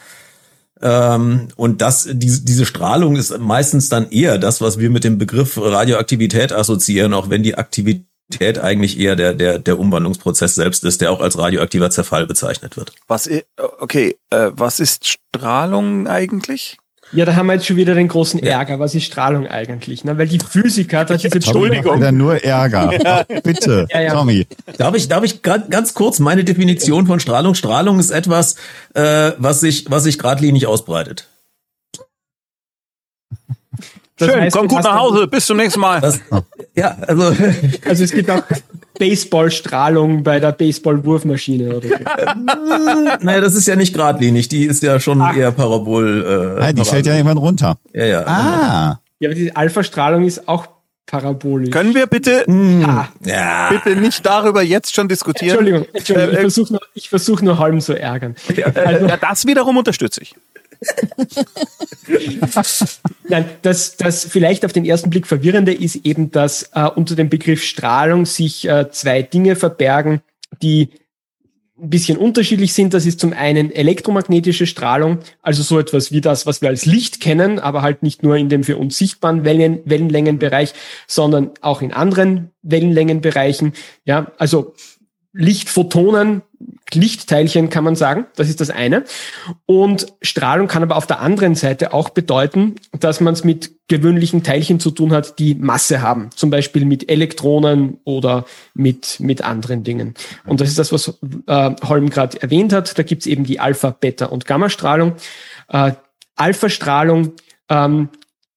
Ähm, 0.82 1.48
und 1.54 1.82
das, 1.82 2.08
diese, 2.10 2.44
diese 2.44 2.66
Strahlung 2.66 3.14
ist 3.14 3.38
meistens 3.38 3.88
dann 3.88 4.10
eher 4.10 4.38
das, 4.38 4.60
was 4.60 4.80
wir 4.80 4.90
mit 4.90 5.04
dem 5.04 5.18
Begriff 5.18 5.56
Radioaktivität 5.56 6.52
assoziieren, 6.52 7.14
auch 7.14 7.30
wenn 7.30 7.44
die 7.44 7.54
Aktivität 7.54 8.58
eigentlich 8.60 8.98
eher 8.98 9.14
der, 9.14 9.34
der, 9.34 9.60
der 9.60 9.78
Umwandlungsprozess 9.78 10.56
selbst 10.56 10.84
ist, 10.84 11.00
der 11.00 11.12
auch 11.12 11.20
als 11.20 11.38
radioaktiver 11.38 11.90
Zerfall 11.90 12.26
bezeichnet 12.26 12.76
wird. 12.76 12.92
Was, 13.06 13.30
okay, 13.78 14.16
äh, 14.30 14.50
was 14.52 14.80
ist 14.80 15.06
Strahlung 15.06 16.08
eigentlich? 16.08 16.76
Ja, 17.12 17.24
da 17.24 17.34
haben 17.36 17.46
wir 17.46 17.54
jetzt 17.54 17.66
schon 17.66 17.76
wieder 17.76 17.94
den 17.94 18.08
großen 18.08 18.42
Ärger. 18.42 18.78
Was 18.80 18.94
ist 18.94 19.04
Strahlung 19.04 19.46
eigentlich? 19.46 20.04
Ne? 20.04 20.18
Weil 20.18 20.28
die 20.28 20.38
Physiker, 20.38 21.04
das 21.04 21.18
ist 21.18 21.22
jetzt 21.24 21.34
Entschuldigung. 21.46 21.96
Wieder 21.96 22.12
nur 22.12 22.42
Ärger. 22.44 22.92
Ach, 23.04 23.24
bitte, 23.42 23.86
Ja, 23.90 24.00
ja. 24.00 24.12
Tommy. 24.12 24.46
Darf 24.76 24.94
ich, 24.94 25.08
darf 25.08 25.24
ich 25.24 25.42
ganz 25.42 25.94
kurz 25.94 26.18
meine 26.18 26.44
Definition 26.44 27.06
von 27.06 27.18
Strahlung? 27.20 27.54
Strahlung 27.54 27.98
ist 27.98 28.10
etwas, 28.10 28.56
äh, 28.94 29.32
was 29.38 29.60
sich, 29.60 29.90
was 29.90 30.04
sich 30.04 30.18
geradlinig 30.18 30.66
ausbreitet. 30.66 31.28
Das 34.18 34.30
Schön, 34.30 34.40
heißt, 34.40 34.56
komm 34.56 34.66
gut 34.68 34.82
nach 34.82 34.98
Hause, 34.98 35.28
bis 35.28 35.46
zum 35.46 35.56
nächsten 35.56 35.80
Mal. 35.80 36.00
Das, 36.00 36.20
ja, 36.74 36.96
also 37.06 37.32
Also 37.84 38.04
es 38.04 38.10
gibt 38.10 38.28
auch 38.30 38.42
Baseballstrahlung 38.98 40.22
bei 40.22 40.40
der 40.40 40.52
Baseballwurfmaschine 40.52 41.76
oder 41.76 41.88
so. 41.88 41.94
naja, 43.24 43.40
das 43.40 43.54
ist 43.54 43.66
ja 43.66 43.76
nicht 43.76 43.94
geradlinig, 43.94 44.48
die 44.48 44.64
ist 44.64 44.82
ja 44.82 44.98
schon 45.00 45.20
eher 45.20 45.52
Parabol. 45.52 46.56
Äh, 46.58 46.62
Ah, 46.62 46.72
die 46.72 46.84
fällt 46.84 47.06
ja 47.06 47.14
irgendwann 47.14 47.38
runter. 47.38 47.78
ja, 47.94 48.04
ja. 48.04 48.26
Ah, 48.26 49.00
Ja, 49.20 49.28
aber 49.28 49.34
die 49.34 49.54
Alpha-Strahlung 49.54 50.24
ist 50.24 50.48
auch 50.48 50.66
parabolisch. 51.06 51.70
Können 51.70 51.94
wir 51.94 52.06
bitte, 52.06 52.44
ah, 52.86 53.08
ja. 53.24 53.70
bitte 53.70 53.98
nicht 53.98 54.24
darüber 54.26 54.62
jetzt 54.62 54.94
schon 54.94 55.08
diskutieren? 55.08 55.58
Entschuldigung, 55.58 55.86
Entschuldigung, 55.94 56.30
ich 56.32 56.36
Äh, 56.36 56.38
äh, 56.38 56.40
versuche 56.42 56.72
nur, 56.74 56.80
ich 56.94 57.08
versuch 57.08 57.40
nur 57.42 57.58
Holm 57.58 57.80
zu 57.80 57.98
ärgern. 57.98 58.34
Äh, 58.54 59.06
ja, 59.08 59.16
das 59.16 59.46
wiederum 59.46 59.76
unterstütze 59.78 60.20
ich. 60.22 60.34
Nein, 63.28 63.44
das, 63.62 63.96
das 63.96 64.24
vielleicht 64.24 64.64
auf 64.64 64.72
den 64.72 64.84
ersten 64.84 65.10
Blick 65.10 65.26
verwirrende 65.26 65.74
ist 65.74 65.96
eben, 66.04 66.30
dass 66.30 66.70
äh, 66.74 66.88
unter 66.94 67.16
dem 67.16 67.28
Begriff 67.28 67.62
Strahlung 67.62 68.26
sich 68.26 68.68
äh, 68.68 68.90
zwei 68.90 69.22
Dinge 69.22 69.56
verbergen, 69.56 70.22
die 70.62 70.90
ein 71.80 71.90
bisschen 71.90 72.18
unterschiedlich 72.18 72.72
sind. 72.72 72.94
Das 72.94 73.06
ist 73.06 73.20
zum 73.20 73.32
einen 73.32 73.70
elektromagnetische 73.70 74.66
Strahlung, 74.66 75.18
also 75.42 75.62
so 75.62 75.78
etwas 75.78 76.10
wie 76.10 76.20
das, 76.20 76.46
was 76.46 76.60
wir 76.60 76.68
als 76.68 76.86
Licht 76.86 77.20
kennen, 77.20 77.58
aber 77.58 77.82
halt 77.82 78.02
nicht 78.02 78.22
nur 78.22 78.36
in 78.36 78.48
dem 78.48 78.64
für 78.64 78.76
uns 78.76 78.98
sichtbaren 78.98 79.44
Wellen, 79.44 79.80
Wellenlängenbereich, 79.84 80.74
sondern 81.06 81.52
auch 81.60 81.82
in 81.82 81.92
anderen 81.92 82.50
Wellenlängenbereichen. 82.62 83.72
Ja, 84.04 84.32
also 84.38 84.74
Lichtphotonen, 85.32 86.42
Lichtteilchen 86.92 87.68
kann 87.68 87.84
man 87.84 87.96
sagen, 87.96 88.26
das 88.36 88.48
ist 88.48 88.60
das 88.60 88.70
eine. 88.70 89.04
Und 89.66 90.06
Strahlung 90.22 90.68
kann 90.68 90.82
aber 90.82 90.96
auf 90.96 91.06
der 91.06 91.20
anderen 91.20 91.54
Seite 91.54 91.92
auch 91.92 92.08
bedeuten, 92.08 92.76
dass 92.98 93.20
man 93.20 93.34
es 93.34 93.44
mit 93.44 93.72
gewöhnlichen 93.88 94.42
Teilchen 94.42 94.80
zu 94.80 94.90
tun 94.90 95.12
hat, 95.12 95.38
die 95.38 95.54
Masse 95.54 96.02
haben, 96.02 96.30
zum 96.34 96.50
Beispiel 96.50 96.84
mit 96.84 97.10
Elektronen 97.10 97.98
oder 98.04 98.46
mit, 98.74 99.20
mit 99.20 99.42
anderen 99.42 99.84
Dingen. 99.84 100.14
Und 100.46 100.60
das 100.60 100.68
ist 100.68 100.78
das, 100.78 100.92
was 100.92 101.18
äh, 101.46 101.70
Holm 101.84 102.10
gerade 102.10 102.40
erwähnt 102.40 102.72
hat. 102.72 102.98
Da 102.98 103.02
gibt's 103.02 103.26
eben 103.26 103.44
die 103.44 103.60
Alpha, 103.60 103.90
Beta 103.90 104.26
und 104.26 104.46
Gamma-Strahlung. 104.46 105.14
Äh, 105.68 105.92
Alpha-Strahlung, 106.36 107.32
ähm, 107.68 108.08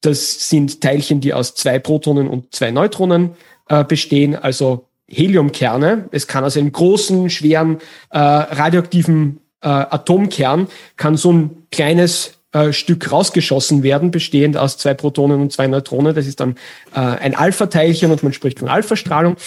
das 0.01 0.50
sind 0.50 0.82
Teilchen, 0.82 1.22
die 1.22 1.34
aus 1.34 1.54
zwei 1.54 1.80
Protonen 1.80 2.28
und 2.28 2.56
zwei 2.56 2.72
Neutronen 2.72 3.32
äh, 3.70 3.84
bestehen, 3.84 4.36
also 4.36 4.88
Heliumkerne. 5.12 6.08
Es 6.12 6.27
kann 6.27 6.44
aus 6.44 6.58
einem 6.58 6.72
großen, 6.72 7.30
schweren, 7.30 7.80
äh, 8.10 8.18
radioaktiven 8.18 9.41
äh, 9.62 9.68
Atomkern 9.68 10.68
kann 10.98 11.18
so 11.18 11.32
ein 11.32 11.68
kleines 11.72 12.39
äh, 12.53 12.74
Stück 12.74 13.12
rausgeschossen 13.12 13.84
werden, 13.84 14.12
bestehend 14.12 14.58
aus 14.58 14.77
zwei 14.77 14.94
Protonen 14.94 15.39
und 15.41 15.53
zwei 15.53 15.68
Neutronen. 15.68 16.15
Das 16.15 16.27
ist 16.27 16.39
dann 16.39 16.56
äh, 16.94 17.00
ein 17.00 17.36
Alpha-Teilchen 17.36 18.12
und 18.12 18.24
man 18.24 18.34
spricht 18.34 18.60
von 18.60 18.70
Alpha-Strahlung. 18.70 19.38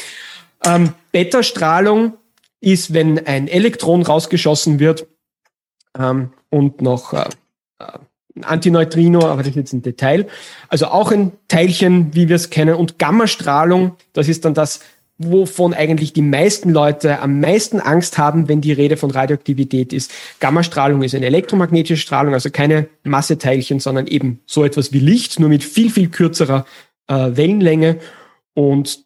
Ähm, 0.65 0.95
Beta-Strahlung 1.13 2.15
ist, 2.61 2.95
wenn 2.95 3.27
ein 3.27 3.49
Elektron 3.49 4.03
rausgeschossen 4.03 4.79
wird 4.79 5.07
ähm, 5.99 6.33
und 6.51 6.81
noch 6.81 7.13
äh, 7.13 7.29
äh, 7.79 7.99
ein 8.37 8.45
Antineutrino, 8.45 9.27
aber 9.27 9.43
das 9.43 9.51
ist 9.51 9.57
jetzt 9.57 9.73
ein 9.75 9.83
Detail. 9.83 10.27
Also 10.69 10.87
auch 10.87 11.13
ein 11.13 11.33
Teilchen, 11.49 12.15
wie 12.15 12.29
wir 12.29 12.37
es 12.37 12.51
kennen. 12.51 12.75
Und 12.75 12.99
Gammastrahlung, 12.99 13.97
das 14.13 14.29
ist 14.29 14.45
dann 14.45 14.55
das, 14.55 14.81
wovon 15.19 15.75
eigentlich 15.75 16.13
die 16.13 16.23
meisten 16.23 16.71
Leute 16.71 17.21
am 17.21 17.41
meisten 17.41 17.81
Angst 17.81 18.19
haben, 18.19 18.49
wenn 18.49 18.61
die 18.61 18.73
Rede 18.73 18.97
von 18.97 19.11
Radioaktivität 19.11 19.93
ist. 19.93 20.13
Gammastrahlung 20.41 21.03
ist 21.03 21.15
eine 21.15 21.27
elektromagnetische 21.27 22.01
Strahlung, 22.01 22.35
also 22.35 22.51
keine 22.51 22.89
Masseteilchen, 23.05 23.79
sondern 23.79 24.07
eben 24.09 24.41
so 24.47 24.65
etwas 24.65 24.93
wie 24.93 24.99
Licht, 24.99 25.39
nur 25.39 25.49
mit 25.49 25.63
viel, 25.63 25.91
viel 25.91 26.09
kürzerer 26.09 26.67
äh, 27.07 27.15
Wellenlänge. 27.15 27.99
Und 28.55 29.04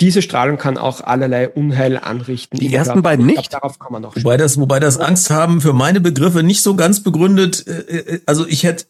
diese 0.00 0.20
Strahlung 0.20 0.58
kann 0.58 0.76
auch 0.76 1.00
allerlei 1.00 1.48
Unheil 1.48 1.96
anrichten. 1.96 2.58
Die 2.58 2.72
ersten 2.72 3.00
beiden 3.02 3.24
nicht? 3.24 3.48
Glaub, 3.48 3.62
darauf 3.62 3.78
kann 3.78 3.92
man 3.92 4.02
noch 4.02 4.14
wobei 4.14 4.36
das, 4.36 4.60
wobei 4.60 4.78
das 4.78 4.98
Angst 4.98 5.30
haben 5.30 5.62
für 5.62 5.72
meine 5.72 6.00
Begriffe 6.00 6.42
nicht 6.42 6.62
so 6.62 6.74
ganz 6.74 7.02
begründet. 7.02 7.66
Äh, 7.66 7.96
äh, 7.96 8.20
also 8.26 8.46
ich 8.46 8.64
hätte, 8.64 8.84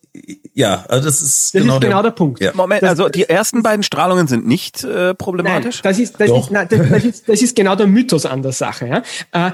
ja, 0.52 0.84
also 0.88 1.04
das 1.04 1.22
ist 1.22 1.54
das 1.54 1.62
genau, 1.62 1.74
ist 1.74 1.80
genau 1.82 2.02
der, 2.02 2.10
der 2.10 2.16
Punkt. 2.16 2.40
Ja. 2.40 2.50
Moment, 2.54 2.82
das, 2.82 2.90
also 2.90 3.08
die 3.08 3.28
ersten 3.28 3.62
beiden 3.62 3.84
Strahlungen 3.84 4.26
sind 4.26 4.48
nicht 4.48 4.82
äh, 4.82 5.14
problematisch. 5.14 5.82
Nein, 5.84 5.92
das 5.92 5.98
ist, 6.00 6.20
das 6.20 6.30
ist, 6.30 6.50
nein, 6.50 6.66
das, 6.68 6.88
das, 6.88 7.04
ist, 7.04 7.28
das 7.28 7.42
ist 7.42 7.54
genau 7.54 7.76
der 7.76 7.86
Mythos 7.86 8.26
an 8.26 8.42
der 8.42 8.52
Sache. 8.52 9.02
Ja? 9.32 9.48
Äh, 9.48 9.52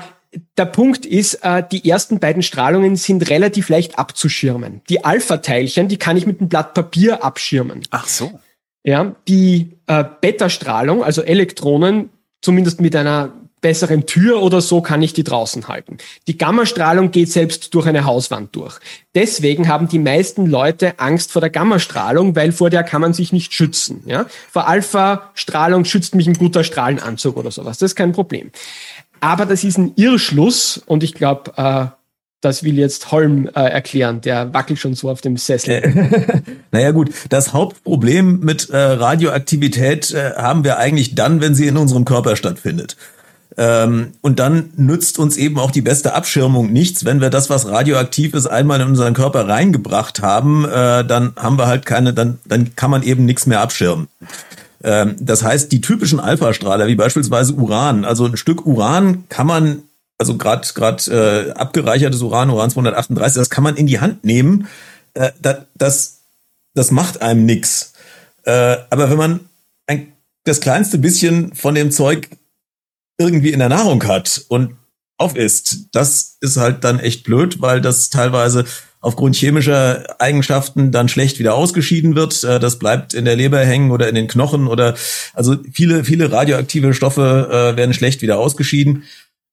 der 0.56 0.64
Punkt 0.64 1.04
ist, 1.04 1.35
äh, 1.42 1.62
die 1.71 1.87
ersten 1.88 2.18
beiden 2.18 2.42
Strahlungen 2.42 2.97
sind 2.97 3.28
relativ 3.28 3.68
leicht 3.68 3.99
abzuschirmen. 3.99 4.80
Die 4.88 5.04
Alpha-Teilchen, 5.04 5.88
die 5.88 5.99
kann 5.99 6.16
ich 6.16 6.26
mit 6.26 6.40
einem 6.40 6.49
Blatt 6.49 6.73
Papier 6.73 7.23
abschirmen. 7.23 7.82
Ach 7.90 8.09
so. 8.09 8.32
Ja, 8.85 9.15
die 9.29 9.77
äh, 9.87 10.05
Beta-Strahlung, 10.21 11.05
also 11.05 11.23
Elektronen, 11.23 12.11
zumindest 12.41 12.81
mit 12.81 12.97
einer 12.97 13.33
besseren 13.62 14.07
Tür 14.07 14.43
oder 14.43 14.61
so 14.61 14.83
kann 14.83 15.01
ich 15.03 15.15
die 15.15 15.23
draußen 15.25 15.69
halten. 15.69 15.99
Die 16.27 16.37
Gammastrahlung 16.37 17.12
geht 17.12 17.31
selbst 17.31 17.73
durch 17.75 17.87
eine 17.87 18.05
Hauswand 18.05 18.55
durch. 18.55 18.79
Deswegen 19.15 19.69
haben 19.69 19.89
die 19.89 20.01
meisten 20.01 20.47
Leute 20.47 20.99
Angst 20.99 21.31
vor 21.31 21.41
der 21.41 21.51
Gammastrahlung, 21.51 22.35
weil 22.35 22.51
vor 22.51 22.71
der 22.71 22.83
kann 22.83 23.01
man 23.01 23.15
sich 23.15 23.33
nicht 23.33 23.55
schützen. 23.55 24.03
Ja? 24.05 24.27
Vor 24.51 24.67
Alpha-Strahlung 24.67 25.85
schützt 25.85 26.17
mich 26.17 26.27
ein 26.27 26.35
guter 26.35 26.65
Strahlenanzug 26.65 27.37
oder 27.37 27.53
sowas. 27.53 27.79
Das 27.79 27.93
ist 27.93 27.97
kein 27.97 28.12
Problem. 28.12 28.51
Aber 29.21 29.47
das 29.47 29.62
ist 29.62 29.79
ein 29.79 29.93
Irrschluss 29.95 30.83
und 30.85 31.05
ich 31.05 31.15
glaube, 31.15 31.53
äh, 31.57 32.01
das 32.43 32.65
will 32.65 32.77
jetzt 32.77 33.11
Holm 33.13 33.49
äh, 33.55 33.61
erklären, 33.61 34.21
der 34.21 34.53
wackelt 34.53 34.79
schon 34.79 34.95
so 34.95 35.09
auf 35.09 35.21
dem 35.21 35.37
Sessel. 35.37 36.43
naja 36.73 36.91
gut, 36.91 37.11
das 37.31 37.53
Hauptproblem 37.53 38.41
mit 38.41 38.69
äh, 38.69 38.77
Radioaktivität 38.77 40.13
äh, 40.13 40.33
haben 40.37 40.65
wir 40.65 40.77
eigentlich 40.77 41.15
dann, 41.15 41.41
wenn 41.41 41.55
sie 41.55 41.69
in 41.69 41.77
unserem 41.77 42.05
Körper 42.05 42.37
stattfindet. 42.37 42.97
Ähm, 43.57 44.09
und 44.23 44.41
dann 44.41 44.71
nützt 44.77 45.19
uns 45.19 45.37
eben 45.37 45.59
auch 45.59 45.71
die 45.71 45.83
beste 45.83 46.15
Abschirmung 46.15 46.73
nichts, 46.73 47.05
wenn 47.05 47.21
wir 47.21 47.31
das, 47.31 47.49
was 47.49 47.69
radioaktiv 47.69 48.35
ist, 48.35 48.47
einmal 48.47 48.81
in 48.81 48.89
unseren 48.89 49.15
Körper 49.15 49.47
reingebracht 49.47 50.21
haben, 50.21 50.65
äh, 50.65 51.05
dann 51.05 51.35
haben 51.37 51.59
wir 51.59 51.67
halt 51.67 51.87
keine, 51.87 52.13
dann, 52.13 52.39
dann 52.45 52.75
kann 52.75 52.91
man 52.91 53.03
eben 53.03 53.25
nichts 53.25 53.47
mehr 53.47 53.61
abschirmen. 53.61 54.09
Ähm, 54.83 55.15
das 55.21 55.45
heißt, 55.45 55.71
die 55.71 55.81
typischen 55.81 56.19
Alpha-Strahler, 56.19 56.89
wie 56.89 56.97
beispielsweise 56.97 57.53
Uran, 57.53 58.05
also 58.05 58.27
ein 58.27 58.37
Stück 58.37 58.67
Uran 58.67 59.25
kann 59.29 59.47
man 59.47 59.83
also 60.23 60.37
gerade 60.37 60.69
gerade 60.73 61.50
äh, 61.50 61.50
abgereichertes 61.50 62.23
Uran, 62.23 62.49
Uran 62.49 62.71
238, 62.71 63.41
das 63.41 63.50
kann 63.50 63.64
man 63.64 63.75
in 63.75 63.88
die 63.88 63.99
Hand 63.99 64.23
nehmen. 64.25 64.69
Äh, 65.14 65.33
das, 65.41 65.57
das, 65.75 66.21
das 66.75 66.91
macht 66.93 67.21
einem 67.23 67.45
nix. 67.45 67.93
Äh, 68.45 68.76
aber 68.88 69.11
wenn 69.11 69.19
man 69.19 69.41
ein, 69.88 70.12
das 70.45 70.61
kleinste 70.61 70.99
bisschen 70.99 71.57
von 71.57 71.75
dem 71.75 71.91
Zeug 71.91 72.29
irgendwie 73.19 73.50
in 73.50 73.59
der 73.59 73.69
Nahrung 73.69 74.05
hat 74.05 74.45
und 74.47 74.76
auf 75.19 75.35
isst, 75.35 75.88
das 75.91 76.37
ist 76.41 76.57
halt 76.57 76.85
dann 76.85 77.00
echt 77.00 77.25
blöd, 77.25 77.61
weil 77.61 77.81
das 77.81 78.09
teilweise 78.09 78.64
aufgrund 79.00 79.35
chemischer 79.35 80.21
Eigenschaften 80.21 80.93
dann 80.93 81.09
schlecht 81.09 81.41
wieder 81.41 81.57
ausgeschieden 81.57 82.14
wird. 82.14 82.45
Äh, 82.45 82.61
das 82.61 82.79
bleibt 82.79 83.12
in 83.12 83.25
der 83.25 83.35
Leber 83.35 83.59
hängen 83.59 83.91
oder 83.91 84.09
in 84.09 84.14
den 84.14 84.29
Knochen 84.29 84.69
oder 84.69 84.95
also 85.35 85.57
viele, 85.73 86.05
viele 86.05 86.31
radioaktive 86.31 86.95
Stoffe 86.95 87.49
äh, 87.50 87.76
werden 87.76 87.93
schlecht 87.93 88.23
wieder 88.23 88.38
ausgeschieden 88.38 89.02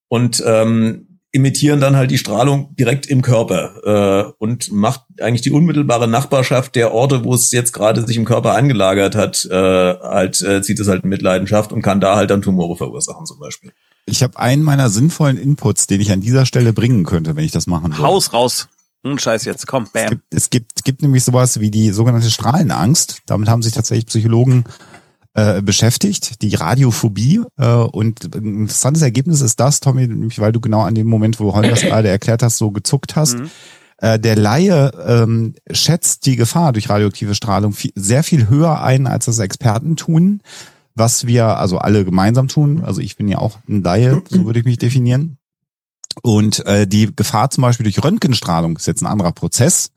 und 0.09 0.43
ähm, 0.45 1.05
emittieren 1.31 1.79
dann 1.79 1.95
halt 1.95 2.11
die 2.11 2.17
Strahlung 2.17 2.75
direkt 2.75 3.05
im 3.05 3.21
Körper 3.21 4.27
äh, 4.27 4.33
und 4.39 4.71
macht 4.71 5.03
eigentlich 5.21 5.41
die 5.41 5.51
unmittelbare 5.51 6.07
Nachbarschaft 6.07 6.75
der 6.75 6.91
Orte, 6.91 7.23
wo 7.23 7.35
es 7.35 7.51
jetzt 7.51 7.71
gerade 7.71 8.05
sich 8.05 8.17
im 8.17 8.25
Körper 8.25 8.55
angelagert 8.55 9.15
hat, 9.15 9.45
äh, 9.45 9.53
halt 9.53 10.41
äh, 10.41 10.61
zieht 10.63 10.79
es 10.79 10.87
halt 10.87 11.03
in 11.03 11.09
Mitleidenschaft 11.09 11.71
und 11.71 11.83
kann 11.83 12.01
da 12.01 12.15
halt 12.15 12.31
dann 12.31 12.41
Tumore 12.41 12.75
verursachen 12.75 13.25
zum 13.27 13.39
Beispiel. 13.39 13.71
Ich 14.05 14.23
habe 14.23 14.39
einen 14.39 14.63
meiner 14.63 14.89
sinnvollen 14.89 15.37
Inputs, 15.37 15.85
den 15.85 16.01
ich 16.01 16.11
an 16.11 16.21
dieser 16.21 16.47
Stelle 16.47 16.73
bringen 16.73 17.03
könnte, 17.03 17.35
wenn 17.35 17.45
ich 17.45 17.51
das 17.51 17.67
machen 17.67 17.91
würde. 17.91 18.01
Raus, 18.01 18.33
raus. 18.33 18.67
Nun 19.03 19.19
Scheiß 19.19 19.45
jetzt, 19.45 19.67
komm, 19.67 19.87
bam. 19.93 20.03
Es 20.03 20.09
gibt, 20.09 20.33
es 20.33 20.49
gibt, 20.49 20.71
es 20.77 20.83
gibt 20.83 21.01
nämlich 21.03 21.23
sowas 21.23 21.59
wie 21.59 21.71
die 21.71 21.91
sogenannte 21.91 22.29
Strahlenangst. 22.29 23.21
Damit 23.27 23.47
haben 23.47 23.61
sich 23.61 23.73
tatsächlich 23.73 24.07
Psychologen 24.07 24.65
äh, 25.39 25.61
beschäftigt, 25.61 26.41
die 26.41 26.55
Radiophobie. 26.55 27.41
Äh, 27.57 27.67
und 27.67 28.35
ein 28.35 28.61
interessantes 28.61 29.03
Ergebnis 29.03 29.41
ist 29.41 29.59
das, 29.59 29.79
Tommy, 29.79 30.07
nämlich 30.07 30.39
weil 30.39 30.51
du 30.51 30.59
genau 30.59 30.81
an 30.81 30.95
dem 30.95 31.07
Moment, 31.07 31.39
wo 31.39 31.53
Holger 31.53 31.69
das 31.69 31.81
gerade 31.81 32.09
erklärt 32.09 32.43
hast, 32.43 32.57
so 32.57 32.71
gezuckt 32.71 33.15
hast. 33.15 33.37
Mhm. 33.37 33.49
Äh, 33.97 34.19
der 34.19 34.35
Laie 34.35 34.91
ähm, 35.05 35.55
schätzt 35.71 36.25
die 36.25 36.35
Gefahr 36.35 36.73
durch 36.73 36.89
radioaktive 36.89 37.35
Strahlung 37.35 37.73
viel, 37.73 37.91
sehr 37.95 38.23
viel 38.23 38.49
höher 38.49 38.81
ein, 38.81 39.07
als 39.07 39.25
das 39.25 39.39
Experten 39.39 39.95
tun. 39.95 40.41
Was 40.95 41.27
wir 41.27 41.57
also 41.57 41.77
alle 41.77 42.03
gemeinsam 42.03 42.49
tun. 42.49 42.83
Also 42.83 42.99
ich 42.99 43.15
bin 43.15 43.29
ja 43.29 43.37
auch 43.37 43.59
ein 43.69 43.83
Laie, 43.83 44.21
so 44.27 44.45
würde 44.45 44.59
ich 44.59 44.65
mich 44.65 44.79
definieren. 44.79 45.37
Und 46.21 46.65
äh, 46.65 46.85
die 46.87 47.15
Gefahr 47.15 47.49
zum 47.49 47.61
Beispiel 47.61 47.85
durch 47.85 48.03
Röntgenstrahlung 48.03 48.75
ist 48.75 48.87
jetzt 48.87 49.01
ein 49.01 49.07
anderer 49.07 49.31
Prozess 49.31 49.91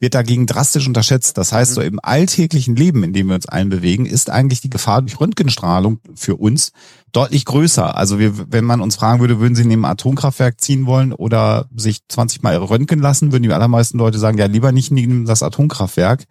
wird 0.00 0.14
dagegen 0.14 0.46
drastisch 0.46 0.86
unterschätzt. 0.86 1.38
Das 1.38 1.52
heißt, 1.52 1.74
so 1.74 1.80
mhm. 1.80 1.86
im 1.86 2.00
alltäglichen 2.02 2.76
Leben, 2.76 3.02
in 3.02 3.12
dem 3.12 3.28
wir 3.28 3.34
uns 3.34 3.48
einbewegen, 3.48 4.06
ist 4.06 4.30
eigentlich 4.30 4.60
die 4.60 4.70
Gefahr 4.70 5.02
durch 5.02 5.18
Röntgenstrahlung 5.20 6.00
für 6.14 6.36
uns 6.36 6.72
deutlich 7.12 7.44
größer. 7.44 7.96
Also 7.96 8.18
wir, 8.18 8.52
wenn 8.52 8.64
man 8.64 8.80
uns 8.80 8.96
fragen 8.96 9.20
würde, 9.20 9.40
würden 9.40 9.54
Sie 9.54 9.64
neben 9.64 9.84
Atomkraftwerk 9.84 10.60
ziehen 10.60 10.86
wollen 10.86 11.12
oder 11.12 11.66
sich 11.74 12.00
20 12.08 12.42
Mal 12.42 12.56
röntgen 12.56 13.00
lassen, 13.00 13.32
würden 13.32 13.42
die 13.42 13.52
allermeisten 13.52 13.98
Leute 13.98 14.18
sagen, 14.18 14.38
ja, 14.38 14.46
lieber 14.46 14.72
nicht 14.72 14.90
neben 14.90 15.24
das 15.24 15.42
Atomkraftwerk. 15.42 16.24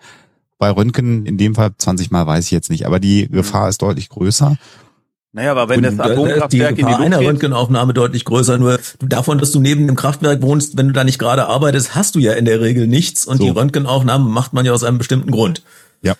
Bei 0.60 0.72
Röntgen 0.72 1.26
in 1.26 1.38
dem 1.38 1.54
Fall 1.54 1.72
20 1.78 2.10
Mal 2.10 2.26
weiß 2.26 2.46
ich 2.46 2.52
jetzt 2.52 2.70
nicht, 2.70 2.86
aber 2.86 3.00
die. 3.00 3.28
Gefahr 3.28 3.70
ist 3.70 3.82
deutlich 3.82 4.10
größer. 4.10 4.58
Naja, 5.38 5.52
aber 5.52 5.70
wenn 5.70 5.86
und 5.86 5.98
das 5.98 6.00
Atomkraftwerk 6.00 6.50
die 6.50 6.82
in 6.82 6.88
die 6.88 6.92
Luft 6.92 7.00
einer 7.00 7.20
Röntgenaufnahme 7.20 7.94
deutlich 7.94 8.26
größer. 8.26 8.58
Nur 8.58 8.80
davon, 9.02 9.38
dass 9.38 9.52
du 9.52 9.60
neben 9.60 9.86
dem 9.86 9.96
Kraftwerk 9.96 10.42
wohnst, 10.42 10.78
wenn 10.78 10.88
du 10.88 10.94
da 10.94 11.04
nicht 11.04 11.20
gerade 11.20 11.46
arbeitest, 11.46 11.94
hast 11.94 12.16
du 12.16 12.20
ja 12.20 12.34
in 12.34 12.46
der 12.46 12.60
Regel 12.60 12.88
nichts. 12.88 13.28
Und 13.28 13.38
so. 13.38 13.44
die 13.44 13.52
Röntgenaufnahme 13.52 14.28
macht 14.28 14.54
man 14.54 14.66
ja 14.66 14.74
aus 14.74 14.84
einem 14.84 14.98
bestimmten 14.98 15.30
Grund. 15.30 15.62
Ja, 16.02 16.16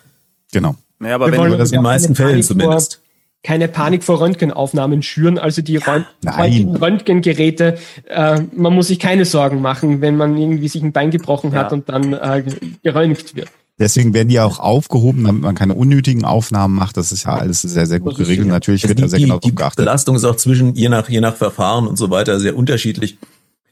genau. 0.52 0.76
Naja, 1.00 1.16
aber 1.16 1.32
Wir 1.32 1.40
wenn 1.40 1.50
du 1.50 1.58
das 1.58 1.72
in 1.72 1.78
den 1.78 1.82
meisten 1.82 2.14
Fällen 2.14 2.44
zumindest. 2.44 3.00
keine 3.42 3.66
Panik 3.66 4.04
vor 4.04 4.20
Röntgenaufnahmen 4.20 5.02
schüren, 5.02 5.36
also 5.36 5.62
die 5.62 5.80
heutigen 5.80 6.76
Röntgengeräte, 6.76 7.76
äh, 8.06 8.40
man 8.54 8.72
muss 8.72 8.86
sich 8.86 9.00
keine 9.00 9.24
Sorgen 9.24 9.60
machen, 9.60 10.00
wenn 10.00 10.16
man 10.16 10.36
irgendwie 10.36 10.68
sich 10.68 10.84
ein 10.84 10.92
Bein 10.92 11.10
gebrochen 11.10 11.54
hat 11.54 11.72
ja. 11.72 11.76
und 11.76 11.88
dann 11.88 12.12
äh, 12.12 12.44
geröntgt 12.84 13.34
wird. 13.34 13.48
Deswegen 13.78 14.12
werden 14.12 14.28
die 14.28 14.40
auch 14.40 14.58
aufgehoben, 14.58 15.22
damit 15.24 15.42
man 15.42 15.54
keine 15.54 15.74
unnötigen 15.74 16.24
Aufnahmen 16.24 16.74
macht. 16.74 16.96
Das 16.96 17.12
ist 17.12 17.24
ja 17.24 17.36
alles 17.36 17.62
sehr, 17.62 17.86
sehr 17.86 18.00
gut 18.00 18.16
geregelt. 18.16 18.48
Natürlich 18.48 18.88
wird 18.88 19.00
da 19.00 19.08
sehr 19.08 19.20
genau 19.20 19.38
drauf 19.38 19.54
geachtet. 19.54 19.78
Die 19.78 19.82
Belastung 19.82 20.16
ist 20.16 20.24
auch 20.24 20.36
zwischen, 20.36 20.74
je 20.74 20.88
nach, 20.88 21.08
je 21.08 21.20
nach 21.20 21.36
Verfahren 21.36 21.86
und 21.86 21.96
so 21.96 22.10
weiter, 22.10 22.40
sehr 22.40 22.56
unterschiedlich. 22.56 23.18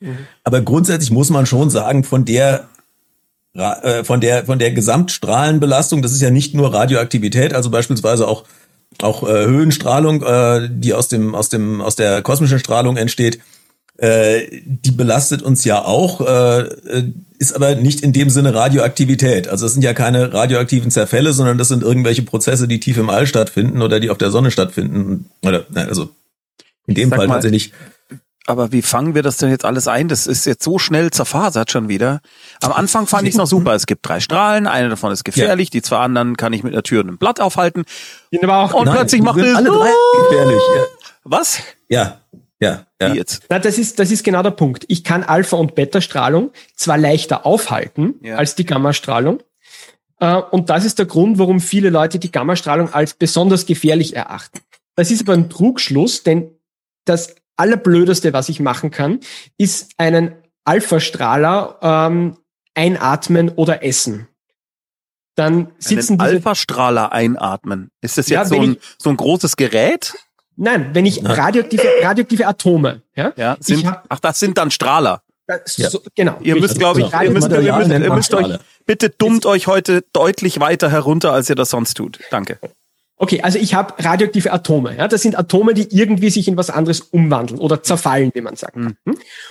Mhm. 0.00 0.18
Aber 0.44 0.60
grundsätzlich 0.60 1.10
muss 1.10 1.30
man 1.30 1.46
schon 1.46 1.70
sagen, 1.70 2.04
von 2.04 2.24
der 2.24 2.68
äh, 3.54 4.04
von 4.04 4.20
der 4.20 4.44
von 4.44 4.58
der 4.58 4.72
Gesamtstrahlenbelastung, 4.72 6.02
das 6.02 6.12
ist 6.12 6.20
ja 6.20 6.30
nicht 6.30 6.54
nur 6.54 6.74
Radioaktivität, 6.74 7.54
also 7.54 7.70
beispielsweise 7.70 8.28
auch 8.28 8.44
auch 9.02 9.22
äh, 9.28 9.46
Höhenstrahlung, 9.46 10.22
äh, 10.22 10.68
die 10.70 10.94
aus 10.94 11.08
dem 11.08 11.34
aus 11.34 11.48
dem 11.48 11.80
aus 11.80 11.96
der 11.96 12.22
kosmischen 12.22 12.58
Strahlung 12.58 12.96
entsteht, 12.96 13.40
äh, 13.98 14.60
die 14.64 14.90
belastet 14.90 15.42
uns 15.42 15.64
ja 15.64 15.84
auch, 15.84 16.20
äh, 16.20 16.68
ist 17.38 17.54
aber 17.54 17.74
nicht 17.76 18.00
in 18.02 18.12
dem 18.12 18.30
Sinne 18.30 18.54
Radioaktivität. 18.54 19.48
Also 19.48 19.66
es 19.66 19.72
sind 19.72 19.82
ja 19.82 19.94
keine 19.94 20.32
radioaktiven 20.32 20.90
Zerfälle, 20.90 21.32
sondern 21.32 21.58
das 21.58 21.68
sind 21.68 21.82
irgendwelche 21.82 22.22
Prozesse, 22.22 22.68
die 22.68 22.80
tief 22.80 22.98
im 22.98 23.10
All 23.10 23.26
stattfinden 23.26 23.82
oder 23.82 24.00
die 24.00 24.10
auf 24.10 24.18
der 24.18 24.30
Sonne 24.30 24.50
stattfinden. 24.50 25.30
Oder 25.42 25.66
also 25.74 26.10
in 26.86 26.94
dem 26.94 27.10
Fall 27.10 27.26
mal, 27.26 27.34
tatsächlich. 27.34 27.72
Aber 28.46 28.70
wie 28.70 28.82
fangen 28.82 29.14
wir 29.14 29.22
das 29.22 29.38
denn 29.38 29.50
jetzt 29.50 29.64
alles 29.64 29.88
ein? 29.88 30.08
Das 30.08 30.26
ist 30.26 30.46
jetzt 30.46 30.62
so 30.62 30.78
schnell 30.78 31.10
zerfasert 31.10 31.70
schon 31.70 31.88
wieder. 31.88 32.20
Am 32.60 32.72
Anfang 32.72 33.06
fand 33.06 33.24
ich 33.24 33.30
es 33.30 33.36
noch 33.36 33.48
super. 33.48 33.74
Es 33.74 33.86
gibt 33.86 34.06
drei 34.06 34.20
Strahlen, 34.20 34.68
eine 34.68 34.88
davon 34.88 35.10
ist 35.10 35.24
gefährlich, 35.24 35.68
ja. 35.68 35.72
die 35.72 35.82
zwei 35.82 35.98
anderen 35.98 36.36
kann 36.36 36.52
ich 36.52 36.62
mit 36.62 36.72
einer 36.72 36.84
Tür 36.84 37.00
und 37.00 37.08
einem 37.08 37.18
Blatt 37.18 37.40
aufhalten. 37.40 37.84
Und 38.30 38.42
Nein, 38.42 38.94
plötzlich 38.94 39.22
macht 39.22 39.38
es 39.38 39.54
alle 39.56 39.68
drei 39.68 39.90
gefährlich. 40.28 40.62
Ja. 40.76 40.82
Was? 41.24 41.58
Ja, 41.88 42.20
ja, 42.60 42.85
ja. 43.00 43.14
jetzt. 43.14 43.44
Na, 43.48 43.58
das 43.58 43.78
ist, 43.78 43.98
das 43.98 44.10
ist 44.10 44.24
genau 44.24 44.42
der 44.42 44.50
Punkt. 44.50 44.84
Ich 44.88 45.04
kann 45.04 45.22
Alpha- 45.22 45.56
und 45.56 45.74
Beta-Strahlung 45.74 46.50
zwar 46.74 46.98
leichter 46.98 47.46
aufhalten 47.46 48.14
ja. 48.22 48.36
als 48.36 48.54
die 48.54 48.64
Gammastrahlung. 48.64 49.42
Äh, 50.20 50.36
und 50.36 50.70
das 50.70 50.84
ist 50.84 50.98
der 50.98 51.06
Grund, 51.06 51.38
warum 51.38 51.60
viele 51.60 51.90
Leute 51.90 52.18
die 52.18 52.32
Gammastrahlung 52.32 52.92
als 52.92 53.14
besonders 53.14 53.66
gefährlich 53.66 54.16
erachten. 54.16 54.60
Das 54.94 55.10
ist 55.10 55.22
aber 55.22 55.34
ein 55.34 55.50
Trugschluss, 55.50 56.22
denn 56.22 56.50
das 57.04 57.34
Allerblödeste, 57.56 58.32
was 58.32 58.48
ich 58.48 58.60
machen 58.60 58.90
kann, 58.90 59.20
ist 59.56 59.92
einen 59.98 60.34
Alpha-Strahler 60.64 61.78
ähm, 61.82 62.36
einatmen 62.74 63.50
oder 63.50 63.82
essen. 63.84 64.28
Dann 65.36 65.72
sitzen 65.78 66.18
einen 66.18 66.36
Alpha-Strahler 66.36 67.12
einatmen. 67.12 67.90
Ist 68.00 68.18
das 68.18 68.28
jetzt 68.28 68.36
ja, 68.36 68.44
so, 68.46 68.60
ein, 68.60 68.76
so 68.98 69.10
ein 69.10 69.16
großes 69.16 69.56
Gerät? 69.56 70.14
Nein, 70.56 70.90
wenn 70.94 71.06
ich 71.06 71.22
radioaktive, 71.24 71.82
radioaktive 72.02 72.46
Atome, 72.46 73.02
ja, 73.14 73.32
Ja, 73.36 73.56
sind, 73.60 73.86
hab, 73.86 74.04
ach, 74.08 74.20
das 74.20 74.38
sind 74.40 74.56
dann 74.58 74.70
Strahler. 74.70 75.22
so, 75.66 76.00
genau. 76.14 76.38
Ihr 76.42 76.56
müsst, 76.56 76.78
glaube 76.78 77.00
ich, 77.00 77.10
Genau. 77.10 77.22
ihr 77.22 77.30
müsst, 77.30 77.50
ihr 77.50 77.72
müsst, 77.76 77.90
ihr 77.90 78.14
müsst 78.14 78.34
euch, 78.34 78.58
bitte 78.86 79.10
dummt 79.10 79.46
euch 79.46 79.66
heute 79.66 80.02
deutlich 80.12 80.58
weiter 80.60 80.90
herunter, 80.90 81.32
als 81.32 81.48
ihr 81.50 81.56
das 81.56 81.70
sonst 81.70 81.94
tut. 81.94 82.18
Danke. 82.30 82.58
Okay, 83.18 83.40
also 83.40 83.58
ich 83.58 83.74
habe 83.74 83.94
radioaktive 84.04 84.52
Atome. 84.52 84.94
Ja, 84.96 85.08
das 85.08 85.22
sind 85.22 85.38
Atome, 85.38 85.72
die 85.72 85.88
irgendwie 85.96 86.28
sich 86.28 86.48
in 86.48 86.56
was 86.58 86.68
anderes 86.68 87.00
umwandeln 87.00 87.58
oder 87.60 87.82
zerfallen, 87.82 88.30
wie 88.34 88.42
man 88.42 88.56
sagt. 88.56 88.76
Hm? 88.76 88.94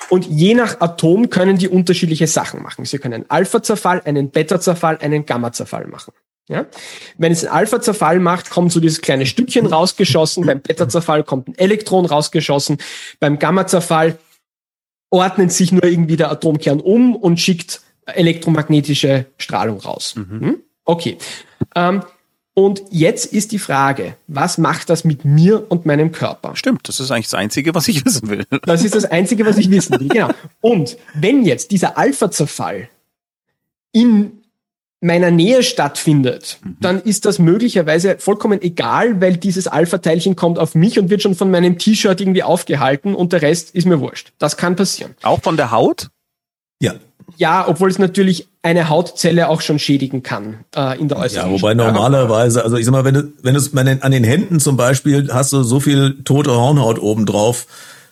Und 0.09 0.25
je 0.27 0.53
nach 0.53 0.81
Atom 0.81 1.31
können 1.31 1.57
die 1.57 1.67
unterschiedliche 1.67 2.27
Sachen 2.27 2.61
machen. 2.61 2.85
Sie 2.85 2.99
können 2.99 3.13
einen 3.15 3.29
Alpha-Zerfall, 3.29 4.03
einen 4.05 4.29
Beta-Zerfall, 4.29 4.99
einen 5.01 5.25
Gamma-Zerfall 5.25 5.87
machen. 5.87 6.13
Ja? 6.47 6.67
Wenn 7.17 7.31
es 7.31 7.43
einen 7.43 7.53
Alpha-Zerfall 7.53 8.19
macht, 8.19 8.49
kommt 8.49 8.71
so 8.71 8.79
dieses 8.79 9.01
kleine 9.01 9.25
Stückchen 9.25 9.65
rausgeschossen. 9.65 10.45
Beim 10.45 10.61
Beta-Zerfall 10.61 11.23
kommt 11.23 11.47
ein 11.47 11.57
Elektron 11.57 12.05
rausgeschossen. 12.05 12.77
Beim 13.19 13.39
Gamma-Zerfall 13.39 14.19
ordnet 15.09 15.51
sich 15.51 15.71
nur 15.71 15.83
irgendwie 15.83 16.17
der 16.17 16.31
Atomkern 16.31 16.79
um 16.79 17.15
und 17.15 17.39
schickt 17.39 17.81
elektromagnetische 18.05 19.25
Strahlung 19.37 19.79
raus. 19.79 20.13
Hm? 20.15 20.61
Okay. 20.83 21.17
Ähm, 21.75 22.03
und 22.53 22.83
jetzt 22.89 23.33
ist 23.33 23.51
die 23.51 23.59
Frage, 23.59 24.15
was 24.27 24.57
macht 24.57 24.89
das 24.89 25.03
mit 25.03 25.25
mir 25.25 25.69
und 25.69 25.85
meinem 25.85 26.11
Körper? 26.11 26.55
Stimmt, 26.55 26.87
das 26.87 27.01
ist 27.01 27.11
eigentlich 27.11 27.25
das 27.25 27.33
Einzige, 27.33 27.75
was 27.75 27.87
ich 27.89 28.05
wissen 28.05 28.29
will. 28.29 28.45
Das 28.63 28.83
ist 28.83 28.95
das 28.95 29.03
Einzige, 29.05 29.45
was 29.45 29.57
ich 29.57 29.69
wissen 29.69 29.99
will. 29.99 30.07
Genau. 30.07 30.29
Und 30.61 30.97
wenn 31.15 31.43
jetzt 31.43 31.71
dieser 31.71 31.97
Alpha-Zerfall 31.97 32.87
in 33.91 34.44
meiner 35.01 35.29
Nähe 35.29 35.61
stattfindet, 35.61 36.57
dann 36.81 37.01
ist 37.01 37.25
das 37.25 37.37
möglicherweise 37.37 38.17
vollkommen 38.17 38.61
egal, 38.61 39.21
weil 39.21 39.37
dieses 39.37 39.67
Alpha-Teilchen 39.67 40.35
kommt 40.35 40.57
auf 40.57 40.73
mich 40.73 40.97
und 40.97 41.09
wird 41.09 41.21
schon 41.21 41.35
von 41.35 41.51
meinem 41.51 41.77
T-Shirt 41.77 42.19
irgendwie 42.21 42.43
aufgehalten 42.43 43.13
und 43.13 43.33
der 43.33 43.41
Rest 43.41 43.71
ist 43.75 43.85
mir 43.85 43.99
wurscht. 43.99 44.31
Das 44.39 44.57
kann 44.57 44.75
passieren. 44.75 45.13
Auch 45.21 45.41
von 45.41 45.57
der 45.57 45.71
Haut? 45.71 46.09
Ja. 46.81 46.93
Ja, 47.37 47.65
obwohl 47.67 47.89
es 47.89 47.99
natürlich 47.99 48.47
eine 48.61 48.87
Hautzelle 48.89 49.49
auch 49.49 49.61
schon 49.61 49.79
schädigen 49.79 50.23
kann 50.23 50.59
äh, 50.75 50.97
in 50.99 51.07
der 51.09 51.17
äußeren 51.19 51.47
Ja, 51.49 51.53
wobei 51.53 51.73
normalerweise, 51.73 52.63
also 52.63 52.77
ich 52.77 52.85
sag 52.85 52.91
mal, 52.91 53.03
wenn 53.03 53.13
du, 53.15 53.33
wenn 53.41 53.53
du 53.53 53.59
es 53.59 53.75
an 53.75 53.85
den- 53.85 54.01
an 54.01 54.11
den 54.11 54.23
Händen 54.23 54.59
zum 54.59 54.77
Beispiel 54.77 55.29
hast 55.31 55.51
du 55.53 55.63
so 55.63 55.79
viel 55.79 56.23
tote 56.23 56.51
Hornhaut 56.51 56.99
oben 56.99 57.25
drauf, 57.25 57.67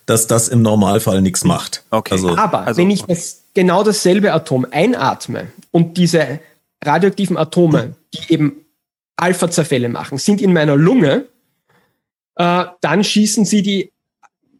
dass 0.06 0.28
das 0.28 0.48
im 0.50 0.62
Normalfall 0.62 1.22
nichts 1.22 1.44
macht. 1.46 1.84
Okay. 1.92 2.14
Also, 2.16 2.36
Aber 2.36 2.68
Also- 2.68 2.82
wenn 2.82 2.92
ich 2.92 3.04
das, 3.04 3.44
genau 3.54 3.84
dasselbe 3.84 4.34
Atom 4.34 4.66
einatme 4.70 5.48
und 5.72 5.98
diese 5.98 6.40
radioaktiven 6.86 7.38
Atome, 7.38 7.96
die 8.14 8.34
eben 8.34 8.66
Alpha-Zerfälle 9.16 9.90
machen, 9.90 10.18
sind 10.18 10.42
in 10.42 10.54
meiner 10.54 10.76
Lunge, 10.76 11.28
äh, 12.36 12.66
dann 12.82 13.04
schießen 13.04 13.46
sie 13.46 13.62
die, 13.62 13.92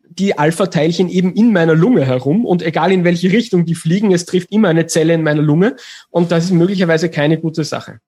die 0.10 0.38
Alpha-Teilchen 0.38 1.10
eben 1.10 1.34
in 1.34 1.52
meiner 1.52 1.76
Lunge 1.76 2.06
herum 2.06 2.46
und 2.46 2.62
egal 2.62 2.92
in 2.92 3.04
welche 3.04 3.32
Richtung 3.32 3.66
die 3.66 3.76
fliegen, 3.76 4.14
es 4.14 4.26
trifft 4.26 4.52
immer 4.52 4.70
eine 4.70 4.88
Zelle 4.88 5.14
in 5.14 5.24
meiner 5.24 5.42
Lunge 5.42 5.76
und 6.10 6.32
das 6.32 6.46
ist 6.46 6.52
möglicherweise 6.52 7.10
keine 7.10 7.40
gute 7.40 7.64
Sache. 7.64 8.00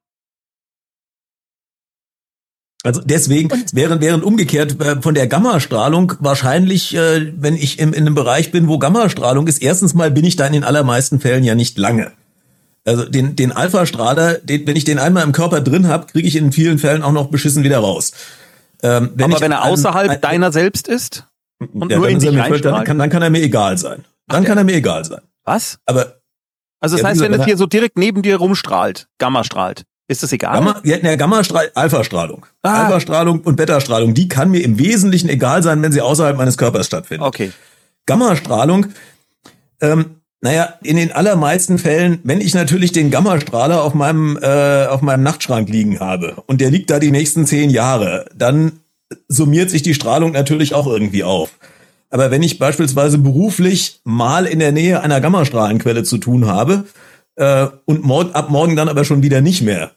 Also 2.83 3.01
deswegen, 3.03 3.49
während, 3.73 4.01
während 4.01 4.23
umgekehrt 4.23 4.79
äh, 4.79 5.01
von 5.01 5.15
der 5.15 5.25
Gammastrahlung 5.25 6.13
wahrscheinlich, 6.19 6.95
äh, 6.95 7.33
wenn 7.35 7.55
ich 7.55 7.79
im, 7.79 7.93
in 7.93 8.01
einem 8.01 8.13
Bereich 8.13 8.51
bin, 8.51 8.67
wo 8.67 8.77
Gammastrahlung 8.77 9.47
ist, 9.47 9.63
erstens 9.63 9.95
mal 9.95 10.11
bin 10.11 10.23
ich 10.23 10.35
da 10.35 10.45
in 10.45 10.63
allermeisten 10.63 11.19
Fällen 11.19 11.43
ja 11.43 11.55
nicht 11.55 11.79
lange. 11.79 12.11
Also 12.85 13.05
den, 13.05 13.35
den 13.35 13.51
Alpha-Strahler, 13.51 14.35
den, 14.35 14.65
wenn 14.67 14.75
ich 14.75 14.83
den 14.83 14.99
einmal 14.99 15.23
im 15.23 15.31
Körper 15.31 15.59
drin 15.61 15.87
habe, 15.87 16.05
kriege 16.05 16.27
ich 16.27 16.35
in 16.35 16.51
vielen 16.51 16.77
Fällen 16.77 17.01
auch 17.03 17.11
noch 17.11 17.27
beschissen 17.27 17.63
wieder 17.63 17.79
raus. 17.79 18.11
Ähm, 18.83 19.11
wenn 19.15 19.31
Aber 19.31 19.41
wenn 19.41 19.51
er 19.51 19.63
außerhalb 19.65 20.11
an- 20.11 20.21
deiner 20.21 20.51
selbst 20.51 20.87
ist 20.87 21.25
und 21.73 21.91
ja, 21.91 21.97
nur 21.97 22.07
in 22.09 22.19
dich 22.19 22.29
völlig- 22.29 22.41
dann, 22.43 22.51
reinstrahlt? 22.51 22.85
kann, 22.85 22.99
dann 22.99 23.09
kann 23.09 23.21
er 23.23 23.29
mir 23.31 23.41
egal 23.41 23.77
sein. 23.77 24.05
Dann 24.27 24.43
kann 24.43 24.57
er 24.57 24.63
mir 24.63 24.75
egal 24.75 25.03
sein. 25.05 25.21
Was? 25.43 25.79
Aber 25.85 26.17
Also 26.79 26.95
das 26.97 27.01
Ja, 27.03 27.09
heißt, 27.09 27.21
wenn 27.21 27.33
es 27.33 27.45
hier 27.45 27.57
so 27.57 27.65
direkt 27.65 27.97
neben 27.97 28.21
dir 28.21 28.35
rumstrahlt, 28.37 29.07
Gamma 29.17 29.43
strahlt, 29.43 29.83
ist 30.07 30.21
das 30.21 30.31
egal? 30.33 30.53
Gamma, 30.53 30.81
ja, 30.83 30.97
ne, 30.99 31.17
Gamma-Strahl, 31.17 31.71
Alpha-Strahlung. 31.73 32.45
Ah. 32.61 32.83
Alpha-Strahlung 32.83 33.39
und 33.41 33.55
Beta-Strahlung, 33.55 34.13
die 34.13 34.27
kann 34.27 34.51
mir 34.51 34.59
im 34.63 34.77
Wesentlichen 34.77 35.29
egal 35.29 35.63
sein, 35.63 35.81
wenn 35.81 35.91
sie 35.91 36.01
außerhalb 36.01 36.37
meines 36.37 36.57
Körpers 36.57 36.85
stattfindet. 36.85 37.25
Okay. 37.27 37.51
Gammastrahlung, 38.05 38.87
ähm, 39.81 40.17
naja, 40.41 40.75
in 40.83 40.97
den 40.97 41.11
allermeisten 41.11 41.79
Fällen, 41.79 42.19
wenn 42.23 42.41
ich 42.41 42.53
natürlich 42.53 42.91
den 42.91 43.09
Gammastrahler 43.09 43.83
auf 43.83 43.93
meinem, 43.93 44.37
äh, 44.41 44.85
auf 44.85 45.01
meinem 45.01 45.23
Nachtschrank 45.23 45.69
liegen 45.69 45.99
habe 45.99 46.43
und 46.45 46.61
der 46.61 46.71
liegt 46.71 46.89
da 46.89 46.99
die 46.99 47.11
nächsten 47.11 47.45
zehn 47.45 47.69
Jahre, 47.69 48.25
dann 48.35 48.73
summiert 49.27 49.69
sich 49.69 49.81
die 49.81 49.93
Strahlung 49.93 50.31
natürlich 50.31 50.73
auch 50.73 50.87
irgendwie 50.87 51.23
auf. 51.23 51.51
Aber 52.09 52.31
wenn 52.31 52.43
ich 52.43 52.59
beispielsweise 52.59 53.17
beruflich 53.17 54.01
mal 54.03 54.45
in 54.45 54.59
der 54.59 54.71
Nähe 54.71 55.01
einer 55.01 55.19
Gammastrahlenquelle 55.19 56.03
zu 56.03 56.17
tun 56.17 56.45
habe 56.45 56.85
äh, 57.35 57.67
und 57.85 58.03
morgen, 58.03 58.33
ab 58.33 58.49
morgen 58.49 58.75
dann 58.75 58.89
aber 58.89 59.03
schon 59.03 59.23
wieder 59.23 59.41
nicht 59.41 59.61
mehr, 59.61 59.91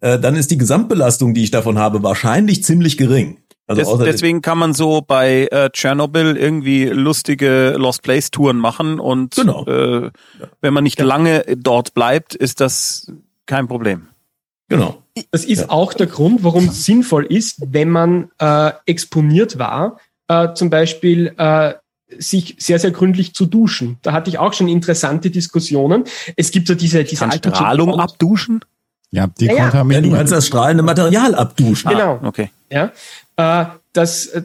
äh, 0.00 0.18
dann 0.18 0.36
ist 0.36 0.50
die 0.50 0.58
Gesamtbelastung, 0.58 1.34
die 1.34 1.44
ich 1.44 1.50
davon 1.50 1.78
habe, 1.78 2.02
wahrscheinlich 2.02 2.62
ziemlich 2.62 2.96
gering. 2.96 3.38
Also 3.66 3.96
Des, 3.96 4.04
deswegen 4.12 4.42
kann 4.42 4.58
man 4.58 4.74
so 4.74 5.00
bei 5.00 5.48
äh, 5.50 5.70
Tschernobyl 5.70 6.36
irgendwie 6.36 6.84
lustige 6.84 7.74
Lost 7.78 8.02
Place 8.02 8.30
Touren 8.30 8.58
machen 8.58 9.00
und 9.00 9.36
Genau. 9.36 9.64
äh, 9.66 10.10
wenn 10.60 10.74
man 10.74 10.84
nicht 10.84 11.00
lange 11.00 11.44
dort 11.56 11.94
bleibt, 11.94 12.34
ist 12.34 12.60
das 12.60 13.10
kein 13.46 13.66
Problem. 13.68 14.08
genau. 14.68 15.02
Das 15.30 15.44
ist 15.44 15.70
auch 15.70 15.94
der 15.94 16.08
Grund, 16.08 16.42
warum 16.42 16.64
es 16.64 16.84
sinnvoll 16.84 17.24
ist, 17.26 17.62
wenn 17.70 17.88
man 17.88 18.30
äh, 18.40 18.72
exponiert 18.84 19.58
war, 19.60 19.98
äh, 20.26 20.52
zum 20.54 20.70
Beispiel 20.70 21.32
äh, 21.38 21.74
sich 22.18 22.56
sehr, 22.58 22.80
sehr 22.80 22.90
gründlich 22.90 23.32
zu 23.32 23.46
duschen. 23.46 23.98
Da 24.02 24.10
hatte 24.12 24.28
ich 24.28 24.38
auch 24.38 24.52
schon 24.54 24.66
interessante 24.66 25.30
Diskussionen. 25.30 26.02
Es 26.36 26.50
gibt 26.50 26.66
so 26.66 26.74
diese, 26.74 27.04
diese 27.04 27.20
Kann 27.28 27.32
Strahlung 27.32 28.00
abduschen? 28.00 28.60
Ja, 29.12 29.28
Ja, 29.38 29.52
ja. 29.54 29.84
Ja, 29.88 30.00
du 30.00 30.10
kannst 30.10 30.32
das 30.32 30.48
strahlende 30.48 30.82
Material 30.82 31.36
abduschen. 31.36 31.90
Genau. 31.90 32.18
Ah, 32.20 32.26
okay. 32.26 32.50
Ja, 32.72 32.90
äh, 33.36 33.64
das, 33.92 34.26
äh, 34.26 34.42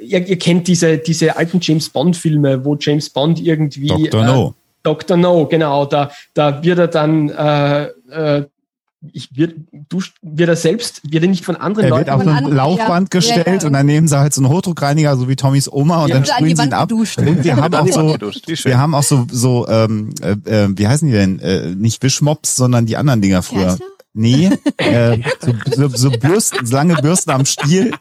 ihr, 0.00 0.26
ihr 0.26 0.38
kennt 0.38 0.66
diese, 0.68 0.98
diese 0.98 1.36
alten 1.36 1.58
James 1.60 1.88
Bond 1.88 2.16
Filme, 2.16 2.64
wo 2.64 2.76
James 2.78 3.10
Bond 3.10 3.40
irgendwie 3.40 3.86
Dr. 3.88 4.22
Äh, 4.22 4.26
No. 4.26 4.54
Dr. 4.82 5.16
No, 5.16 5.46
genau, 5.46 5.84
da, 5.86 6.10
da 6.34 6.62
wird 6.64 6.78
er 6.78 6.88
dann 6.88 7.28
äh, 7.28 7.84
äh, 8.10 8.46
ich 9.12 9.34
wird, 9.34 9.54
duscht, 9.88 10.16
wird 10.20 10.48
er 10.50 10.56
selbst, 10.56 11.00
wird 11.10 11.22
er 11.22 11.28
nicht 11.30 11.44
von 11.44 11.56
anderen 11.56 11.86
Er 11.90 11.96
wird 11.96 12.08
Leuten 12.08 12.10
auf 12.10 12.22
Von 12.22 12.28
ein 12.32 12.36
anderen, 12.38 12.56
Laufband 12.56 13.14
ja. 13.14 13.18
gestellt 13.18 13.46
Ja, 13.46 13.54
ja. 13.54 13.66
und 13.66 13.72
dann 13.72 13.86
nehmen 13.86 14.08
sie 14.08 14.18
halt 14.18 14.34
so 14.34 14.42
einen 14.42 14.52
Hochdruckreiniger, 14.52 15.16
so 15.16 15.28
wie 15.28 15.36
Tommys 15.36 15.72
Oma, 15.72 16.02
und 16.04 16.10
Ja. 16.10 16.16
dann 16.16 16.24
Wird 16.24 16.32
an 16.32 16.36
sprühen 16.38 16.56
sie 16.56 16.62
ihn 16.64 16.72
ab. 16.74 16.88
geduscht. 16.88 17.18
Und 17.18 17.44
wir 17.44 17.56
haben 17.62 17.74
auch 17.74 17.86
so, 17.86 18.16
wir 18.64 18.78
haben 18.78 18.94
auch 18.94 19.02
so, 19.02 19.26
so, 19.30 19.66
ähm, 19.68 20.10
äh, 20.20 20.32
äh, 20.50 20.68
wie 20.76 20.86
heißen 20.86 21.08
die 21.08 21.14
denn? 21.14 21.38
Äh, 21.38 21.74
nicht 21.74 22.02
Wischmops, 22.02 22.56
sondern 22.56 22.84
die 22.86 22.96
anderen 22.98 23.22
Dinger 23.22 23.42
früher. 23.42 23.78
Nee, 24.12 24.50
äh, 24.76 25.18
so, 25.40 25.54
so, 25.88 25.88
so 25.88 26.10
Bürsten, 26.10 26.66
so 26.66 26.74
lange 26.74 26.96
Bürsten 26.96 27.30
am 27.30 27.46
Stiel 27.46 27.92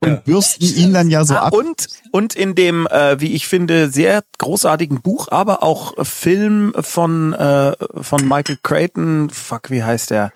und 0.00 0.24
bürsten 0.24 0.64
ihn 0.64 0.92
dann 0.94 1.10
ja 1.10 1.24
so 1.24 1.34
Ah, 1.34 1.46
ab. 1.46 1.54
und, 1.54 1.88
und 2.12 2.34
in 2.34 2.54
dem, 2.54 2.86
äh, 2.86 3.20
wie 3.20 3.34
ich 3.34 3.48
finde, 3.48 3.90
sehr 3.90 4.22
großartigen 4.38 5.00
Buch, 5.00 5.28
aber 5.30 5.62
auch 5.62 5.94
Film 6.06 6.72
von, 6.78 7.32
äh, 7.32 7.72
von 8.00 8.26
Michael 8.28 8.58
Creighton, 8.62 9.30
fuck, 9.30 9.70
wie 9.70 9.82
heißt 9.82 10.10
der? 10.10 10.32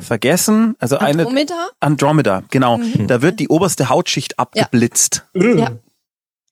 Vergessen? 0.00 0.74
Also 0.78 0.96
eine 0.98 1.22
Andromeda? 1.22 1.68
Andromeda, 1.80 2.42
genau. 2.50 2.80
Da 3.06 3.20
wird 3.22 3.38
die 3.40 3.48
oberste 3.48 3.88
Hautschicht 3.90 4.38
abgeblitzt. 4.38 5.26
Ja. 5.34 5.42
Ja. 5.54 5.70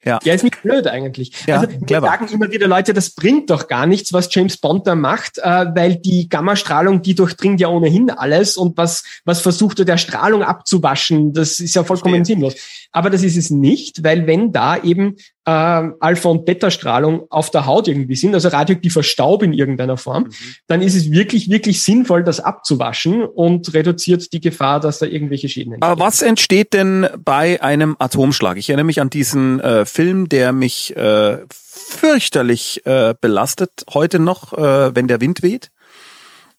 Ja, 0.04 0.18
ist 0.32 0.44
nicht 0.44 0.62
blöd 0.62 0.86
eigentlich. 0.86 1.32
Ja, 1.46 1.60
also 1.60 1.70
wir 1.70 1.78
clever. 1.86 2.06
sagen 2.06 2.28
immer 2.28 2.50
wieder 2.50 2.66
Leute, 2.66 2.94
das 2.94 3.10
bringt 3.10 3.50
doch 3.50 3.68
gar 3.68 3.86
nichts, 3.86 4.12
was 4.14 4.34
James 4.34 4.56
Bond 4.56 4.86
da 4.86 4.94
macht, 4.94 5.38
äh, 5.38 5.42
weil 5.42 5.96
die 5.96 6.28
Gammastrahlung, 6.28 7.02
die 7.02 7.14
durchdringt 7.14 7.60
ja 7.60 7.68
ohnehin 7.68 8.10
alles 8.10 8.56
und 8.56 8.78
was, 8.78 9.04
was 9.26 9.40
versucht 9.40 9.78
er 9.80 9.84
der 9.84 9.98
Strahlung 9.98 10.42
abzuwaschen, 10.42 11.34
das 11.34 11.60
ist 11.60 11.74
ja 11.74 11.84
vollkommen 11.84 12.24
sinnlos. 12.24 12.54
Aber 12.92 13.10
das 13.10 13.22
ist 13.22 13.36
es 13.36 13.50
nicht, 13.50 14.02
weil 14.02 14.26
wenn 14.26 14.52
da 14.52 14.82
eben 14.82 15.16
äh, 15.46 15.50
Alpha- 15.50 16.28
und 16.28 16.44
Beta-Strahlung 16.44 17.26
auf 17.30 17.50
der 17.50 17.66
Haut 17.66 17.88
irgendwie 17.88 18.14
sind, 18.16 18.34
also 18.34 18.48
radioaktiver 18.48 19.02
Staub 19.02 19.42
in 19.42 19.52
irgendeiner 19.52 19.96
Form, 19.96 20.24
Mhm. 20.24 20.34
dann 20.66 20.82
ist 20.82 20.94
es 20.94 21.10
wirklich, 21.10 21.50
wirklich 21.50 21.82
sinnvoll, 21.82 22.22
das 22.22 22.40
abzuwaschen 22.40 23.22
und 23.24 23.72
reduziert 23.74 24.32
die 24.32 24.40
Gefahr, 24.40 24.80
dass 24.80 24.98
da 24.98 25.06
irgendwelche 25.06 25.48
Schäden 25.48 25.72
entstehen. 25.72 25.90
Aber 25.90 26.04
was 26.04 26.22
entsteht 26.22 26.72
denn 26.74 27.08
bei 27.24 27.62
einem 27.62 27.96
Atomschlag? 27.98 28.58
Ich 28.58 28.68
erinnere 28.68 28.84
mich 28.84 29.00
an 29.00 29.10
diesen 29.10 29.60
äh, 29.60 29.86
Film, 29.86 30.28
der 30.28 30.52
mich 30.52 30.94
äh, 30.96 31.38
fürchterlich 31.50 32.84
äh, 32.86 33.14
belastet, 33.20 33.70
heute 33.92 34.18
noch, 34.18 34.52
äh, 34.52 34.94
wenn 34.94 35.08
der 35.08 35.20
Wind 35.20 35.42
weht. 35.42 35.70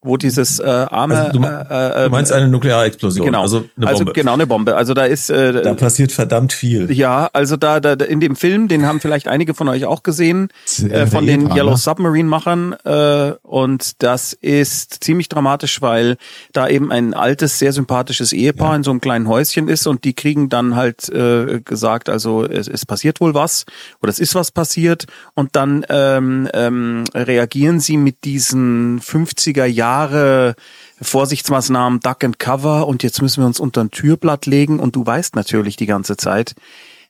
Wo 0.03 0.17
dieses 0.17 0.59
äh, 0.59 0.65
arme. 0.65 1.15
Also 1.15 1.39
du, 1.39 1.45
äh, 1.45 2.01
äh, 2.01 2.03
du 2.05 2.09
meinst 2.09 2.31
eine 2.31 2.47
Nuklearexplosion? 2.47 3.25
Genau, 3.25 3.41
also 3.41 3.65
eine 3.77 3.87
also 3.87 3.99
Bombe. 3.99 4.11
Also 4.11 4.21
genau 4.21 4.33
eine 4.33 4.47
Bombe. 4.47 4.75
Also 4.75 4.93
da 4.93 5.05
ist. 5.05 5.29
Äh, 5.29 5.61
da 5.61 5.73
passiert 5.75 6.11
verdammt 6.11 6.53
viel. 6.53 6.91
Ja, 6.91 7.29
also 7.33 7.55
da, 7.55 7.79
da 7.79 7.93
in 7.93 8.19
dem 8.19 8.35
Film, 8.35 8.67
den 8.67 8.87
haben 8.87 8.99
vielleicht 8.99 9.27
einige 9.27 9.53
von 9.53 9.67
euch 9.67 9.85
auch 9.85 10.01
gesehen, 10.01 10.49
äh, 10.89 11.05
von 11.05 11.27
den 11.27 11.41
Ehepaar, 11.41 11.57
Yellow 11.57 11.71
ne? 11.71 11.77
Submarine 11.77 12.27
Machern. 12.27 12.73
Äh, 12.83 13.33
und 13.43 14.01
das 14.01 14.33
ist 14.33 15.03
ziemlich 15.03 15.29
dramatisch, 15.29 15.81
weil 15.81 16.17
da 16.51 16.67
eben 16.67 16.91
ein 16.91 17.13
altes, 17.13 17.59
sehr 17.59 17.73
sympathisches 17.73 18.33
Ehepaar 18.33 18.71
ja. 18.71 18.75
in 18.77 18.83
so 18.83 18.91
einem 18.91 19.01
kleinen 19.01 19.27
Häuschen 19.27 19.67
ist 19.67 19.85
und 19.85 20.03
die 20.03 20.13
kriegen 20.13 20.49
dann 20.49 20.75
halt 20.75 21.09
äh, 21.09 21.61
gesagt, 21.63 22.09
also 22.09 22.43
es, 22.43 22.67
es 22.67 22.85
passiert 22.85 23.21
wohl 23.21 23.35
was 23.35 23.65
oder 24.01 24.09
es 24.09 24.19
ist 24.19 24.33
was 24.33 24.51
passiert 24.51 25.05
und 25.35 25.55
dann 25.55 25.85
ähm, 25.89 26.49
ähm, 26.53 27.03
reagieren 27.13 27.79
sie 27.79 27.97
mit 27.97 28.23
diesen 28.23 28.99
50er 29.01 29.65
Jahre 29.91 30.55
Vorsichtsmaßnahmen 31.01 31.99
Duck 31.99 32.23
and 32.23 32.39
Cover 32.39 32.87
und 32.87 33.03
jetzt 33.03 33.21
müssen 33.21 33.41
wir 33.41 33.47
uns 33.47 33.59
unter 33.59 33.83
ein 33.83 33.91
Türblatt 33.91 34.45
legen 34.45 34.79
und 34.79 34.95
du 34.95 35.05
weißt 35.05 35.35
natürlich 35.35 35.75
die 35.75 35.85
ganze 35.85 36.15
Zeit, 36.15 36.55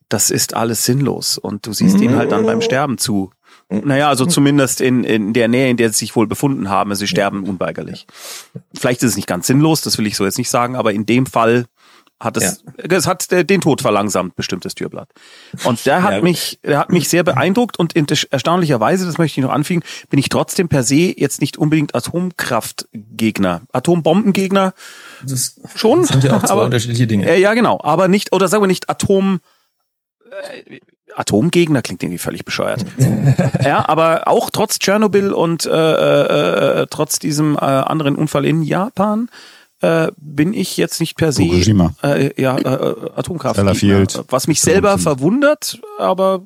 das 0.10 0.32
ist 0.32 0.56
alles 0.56 0.84
sinnlos 0.84 1.38
und 1.38 1.67
du 1.67 1.74
siehst 1.74 2.02
ihn 2.02 2.15
halt 2.15 2.32
dann 2.32 2.46
beim 2.46 2.62
Sterben 2.62 2.98
zu. 2.98 3.32
Naja, 3.70 4.10
also 4.10 4.26
zumindest 4.26 4.82
in, 4.82 5.04
in 5.04 5.34
der 5.34 5.48
Nähe, 5.48 5.70
in 5.70 5.78
der 5.78 5.89
sie 5.89 6.00
sich 6.00 6.15
wohl 6.15 6.28
befunden 6.28 6.70
haben. 6.70 6.94
Sie 6.96 7.08
sterben 7.08 7.44
unweigerlich. 7.44 8.08
Vielleicht 8.74 9.04
ist 9.04 9.12
es 9.12 9.15
nicht 9.15 9.28
ganz 9.28 9.48
sinnlos, 9.48 9.82
das 9.82 9.98
will 9.98 10.08
ich 10.08 10.17
so 10.17 10.26
jetzt 10.26 10.38
nicht 10.38 10.50
sagen, 10.50 10.76
aber 10.76 10.91
in 10.91 11.06
dem 11.06 11.26
Fall 11.26 11.65
hat 12.21 12.38
es, 12.38 12.63
ja. 12.77 12.97
es 12.97 13.07
hat 13.07 13.31
den 13.31 13.62
Tod 13.62 13.81
verlangsamt, 13.81 14.36
bestimmtes 14.36 14.75
Türblatt. 14.75 15.10
Und 15.65 15.86
der 15.86 16.03
hat 16.03 16.13
ja. 16.13 16.21
mich, 16.21 16.60
der 16.63 16.79
hat 16.79 16.91
mich 16.91 17.10
sehr 17.10 17.23
beeindruckt 17.23 17.79
und 17.79 17.95
erstaunlicherweise, 17.95 19.05
das 19.05 19.17
möchte 19.17 19.39
ich 19.39 19.45
noch 19.45 19.51
anfügen, 19.51 19.81
bin 20.10 20.19
ich 20.19 20.29
trotzdem 20.29 20.69
per 20.69 20.84
se 20.84 21.13
jetzt 21.17 21.41
nicht 21.41 21.57
unbedingt 21.57 21.95
Atomkraftgegner, 21.95 23.62
Atombombengegner. 23.73 24.73
Das 25.25 25.60
schon. 25.75 26.01
Das 26.01 26.10
sind 26.10 26.23
ja 26.23 26.38
auch 26.38 26.43
zwei 26.43 26.51
aber, 26.53 26.65
unterschiedliche 26.65 27.07
Dinge. 27.07 27.27
Äh, 27.27 27.41
ja, 27.41 27.53
genau. 27.55 27.79
Aber 27.84 28.07
nicht, 28.07 28.34
oder 28.34 28.47
sagen 28.47 28.62
wir 28.62 28.67
nicht 28.67 28.89
Atom, 28.89 29.39
äh, 30.29 30.79
Atomgegner 31.15 31.81
klingt 31.81 32.03
irgendwie 32.03 32.19
völlig 32.19 32.45
bescheuert. 32.45 32.86
ja, 33.63 33.88
aber 33.89 34.27
auch 34.27 34.49
trotz 34.49 34.79
Tschernobyl 34.79 35.34
und 35.34 35.65
äh, 35.65 35.69
äh, 35.71 36.81
äh, 36.81 36.88
trotz 36.89 37.19
diesem 37.19 37.55
äh, 37.55 37.60
anderen 37.60 38.15
Unfall 38.15 38.45
in 38.45 38.62
Japan 38.62 39.27
äh, 39.82 40.12
bin 40.17 40.54
ich 40.54 40.78
jetzt 40.78 41.00
nicht 41.00 41.15
per 41.17 41.32
se 41.32 41.44
äh, 41.44 42.41
ja, 42.41 42.58
äh, 42.58 43.12
Atomkraft. 43.15 43.60
Was 44.30 44.48
mich 44.48 44.62
selber 44.62 44.98
verwundert, 44.98 45.82
aber 45.98 46.44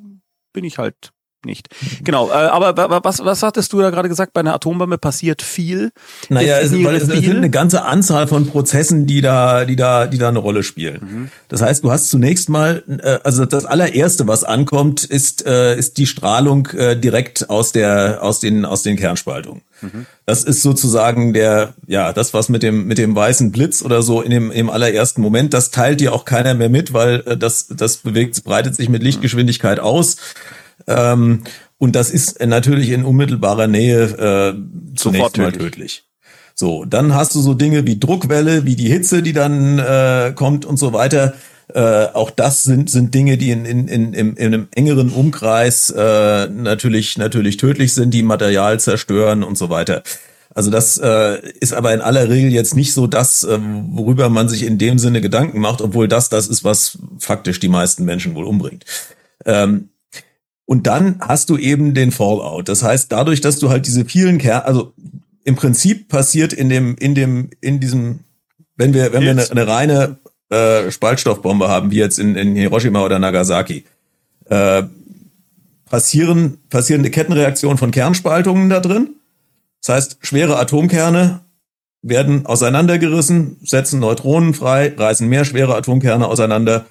bin 0.54 0.64
ich 0.64 0.78
halt 0.78 1.12
nicht. 1.46 1.70
Genau, 2.04 2.30
äh, 2.30 2.34
aber 2.34 3.04
was, 3.04 3.24
was 3.24 3.44
hattest 3.44 3.72
du 3.74 3.80
da 3.80 3.90
gerade 3.90 4.10
gesagt? 4.10 4.34
Bei 4.34 4.42
einer 4.42 4.54
Atombombe 4.54 4.98
passiert 4.98 5.42
viel. 5.42 5.92
Naja, 6.30 6.60
es, 6.60 6.72
weil 6.84 6.96
es, 6.96 7.10
gibt 7.10 7.30
eine 7.30 7.50
ganze 7.50 7.84
Anzahl 7.84 8.28
von 8.28 8.48
Prozessen, 8.48 9.06
die 9.06 9.22
da, 9.22 9.66
die 9.66 9.76
da, 9.76 10.08
die 10.08 10.18
da 10.18 10.30
eine 10.30 10.40
Rolle 10.40 10.64
spielen. 10.64 11.02
Mhm. 11.02 11.30
Das 11.48 11.62
heißt, 11.62 11.84
du 11.84 11.92
hast 11.92 12.10
zunächst 12.10 12.50
mal, 12.50 12.84
äh, 12.88 13.20
also 13.24 13.46
das 13.46 13.66
allererste, 13.66 14.28
was 14.28 14.44
ankommt, 14.44 15.04
ist, 15.04 15.46
äh, 15.46 15.78
ist 15.78 15.98
die 15.98 16.08
Strahlung 16.08 16.68
äh, 16.70 16.96
direkt 16.98 17.50
aus 17.50 17.72
der, 17.72 18.20
aus 18.22 18.40
den, 18.40 18.66
aus 18.66 18.84
den 18.84 18.98
Kernspaltungen. 18.98 19.62
Mhm. 19.82 20.06
Das 20.26 20.44
ist 20.44 20.62
sozusagen 20.62 21.34
der, 21.34 21.74
ja, 21.88 22.14
das 22.14 22.34
was 22.34 22.50
mit 22.50 22.64
dem 22.64 22.88
mit 22.88 22.98
dem 22.98 23.16
weißen 23.16 23.52
Blitz 23.52 23.84
oder 23.84 24.02
so 24.02 24.22
in 24.22 24.32
dem 24.32 24.52
im 24.52 24.70
allerersten 24.70 25.22
Moment, 25.22 25.54
das 25.54 25.72
teilt 25.72 26.00
dir 26.02 26.14
auch 26.14 26.26
keiner 26.26 26.54
mehr 26.54 26.70
mit, 26.70 26.94
weil 26.94 27.24
äh, 27.26 27.38
das 27.38 27.68
das 27.68 27.98
bewegt, 27.98 28.44
breitet 28.44 28.76
sich 28.76 28.90
mit 28.90 29.04
Lichtgeschwindigkeit 29.04 29.80
aus. 29.80 30.18
Ähm, 30.88 31.44
und 31.78 31.96
das 31.96 32.10
ist 32.10 32.44
natürlich 32.46 32.90
in 32.90 33.04
unmittelbarer 33.04 33.68
Nähe 33.68 34.04
äh, 34.04 34.96
zunächst 34.96 35.38
mal 35.38 35.52
tödlich. 35.52 36.04
So, 36.54 36.86
dann 36.86 37.14
hast 37.14 37.36
du 37.36 37.42
so 37.42 37.54
Dinge 37.54 37.86
wie 37.86 38.00
Druckwelle, 38.00 38.66
wie 38.66 38.78
die 38.78 38.88
Hitze, 38.88 39.22
die 39.22 39.34
dann 39.34 39.78
äh, 39.78 40.32
kommt 40.34 40.66
und 40.66 40.78
so 40.78 40.94
weiter. 40.94 41.34
Äh, 41.74 42.06
auch 42.14 42.30
das 42.30 42.64
sind 42.64 42.90
sind 42.90 43.14
Dinge, 43.14 43.38
die 43.38 43.52
in, 43.52 43.66
in, 43.66 43.88
in, 43.88 44.14
in, 44.14 44.36
in 44.38 44.46
einem 44.46 44.68
engeren 44.74 45.10
Umkreis 45.10 45.90
äh, 45.90 46.48
natürlich 46.48 47.18
natürlich 47.18 47.58
tödlich 47.58 47.94
sind, 47.94 48.14
die 48.14 48.24
Material 48.24 48.80
zerstören 48.80 49.44
und 49.44 49.58
so 49.58 49.70
weiter. 49.70 50.04
Also 50.54 50.72
das 50.72 50.98
äh, 50.98 51.42
ist 51.60 51.74
aber 51.74 51.94
in 51.94 52.00
aller 52.00 52.30
Regel 52.30 52.54
jetzt 52.54 52.76
nicht 52.76 52.94
so 52.94 53.08
das, 53.08 53.44
äh, 53.44 53.60
worüber 53.90 54.30
man 54.30 54.48
sich 54.48 54.64
in 54.64 54.78
dem 54.78 54.98
Sinne 54.98 55.20
Gedanken 55.20 55.60
macht, 55.60 55.82
obwohl 55.82 56.08
das 56.08 56.30
das 56.30 56.48
ist, 56.48 56.64
was 56.64 56.98
faktisch 57.20 57.60
die 57.60 57.68
meisten 57.68 58.06
Menschen 58.06 58.36
wohl 58.36 58.46
umbringt. 58.46 58.86
Ähm, 59.46 59.90
und 60.66 60.88
dann 60.88 61.18
hast 61.22 61.50
du 61.50 61.58
eben 61.58 61.94
den 61.94 62.12
Fallout. 62.12 62.70
Das 62.70 62.84
heißt, 62.84 63.12
dadurch, 63.12 63.42
dass 63.42 63.60
du 63.60 63.70
halt 63.70 63.86
diese 63.86 64.06
vielen 64.06 64.40
Kerne, 64.40 64.66
also 64.66 64.94
im 65.44 65.56
Prinzip 65.56 66.08
passiert 66.10 66.54
in 66.54 66.70
dem, 66.70 66.96
in 66.96 67.14
dem, 67.14 67.50
in 67.62 67.80
diesem, 67.80 68.22
wenn 68.76 68.94
wir, 68.94 69.14
wenn 69.14 69.22
jetzt. 69.22 69.52
wir 69.52 69.52
eine, 69.52 69.62
eine 69.62 69.72
reine 69.72 70.18
äh, 70.50 70.92
Spaltstoffbombe 70.92 71.68
haben, 71.70 71.92
wie 71.92 71.98
jetzt 71.98 72.18
in, 72.18 72.36
in 72.36 72.56
Hiroshima 72.56 73.04
oder 73.04 73.20
Nagasaki, 73.20 73.86
äh, 74.46 74.84
passieren, 75.86 76.58
passieren 76.70 77.02
eine 77.02 77.12
Kettenreaktion 77.12 77.78
von 77.78 77.92
Kernspaltungen 77.92 78.70
da 78.70 78.80
drin. 78.80 79.16
Das 79.84 79.96
heißt, 79.96 80.18
schwere 80.22 80.58
Atomkerne 80.58 81.42
werden 82.02 82.46
auseinandergerissen, 82.46 83.58
setzen 83.64 84.00
Neutronen 84.00 84.56
frei, 84.56 84.94
reißen 84.96 85.28
mehr 85.28 85.46
schwere 85.46 85.76
Atomkerne 85.76 86.28
auseinander. 86.28 86.86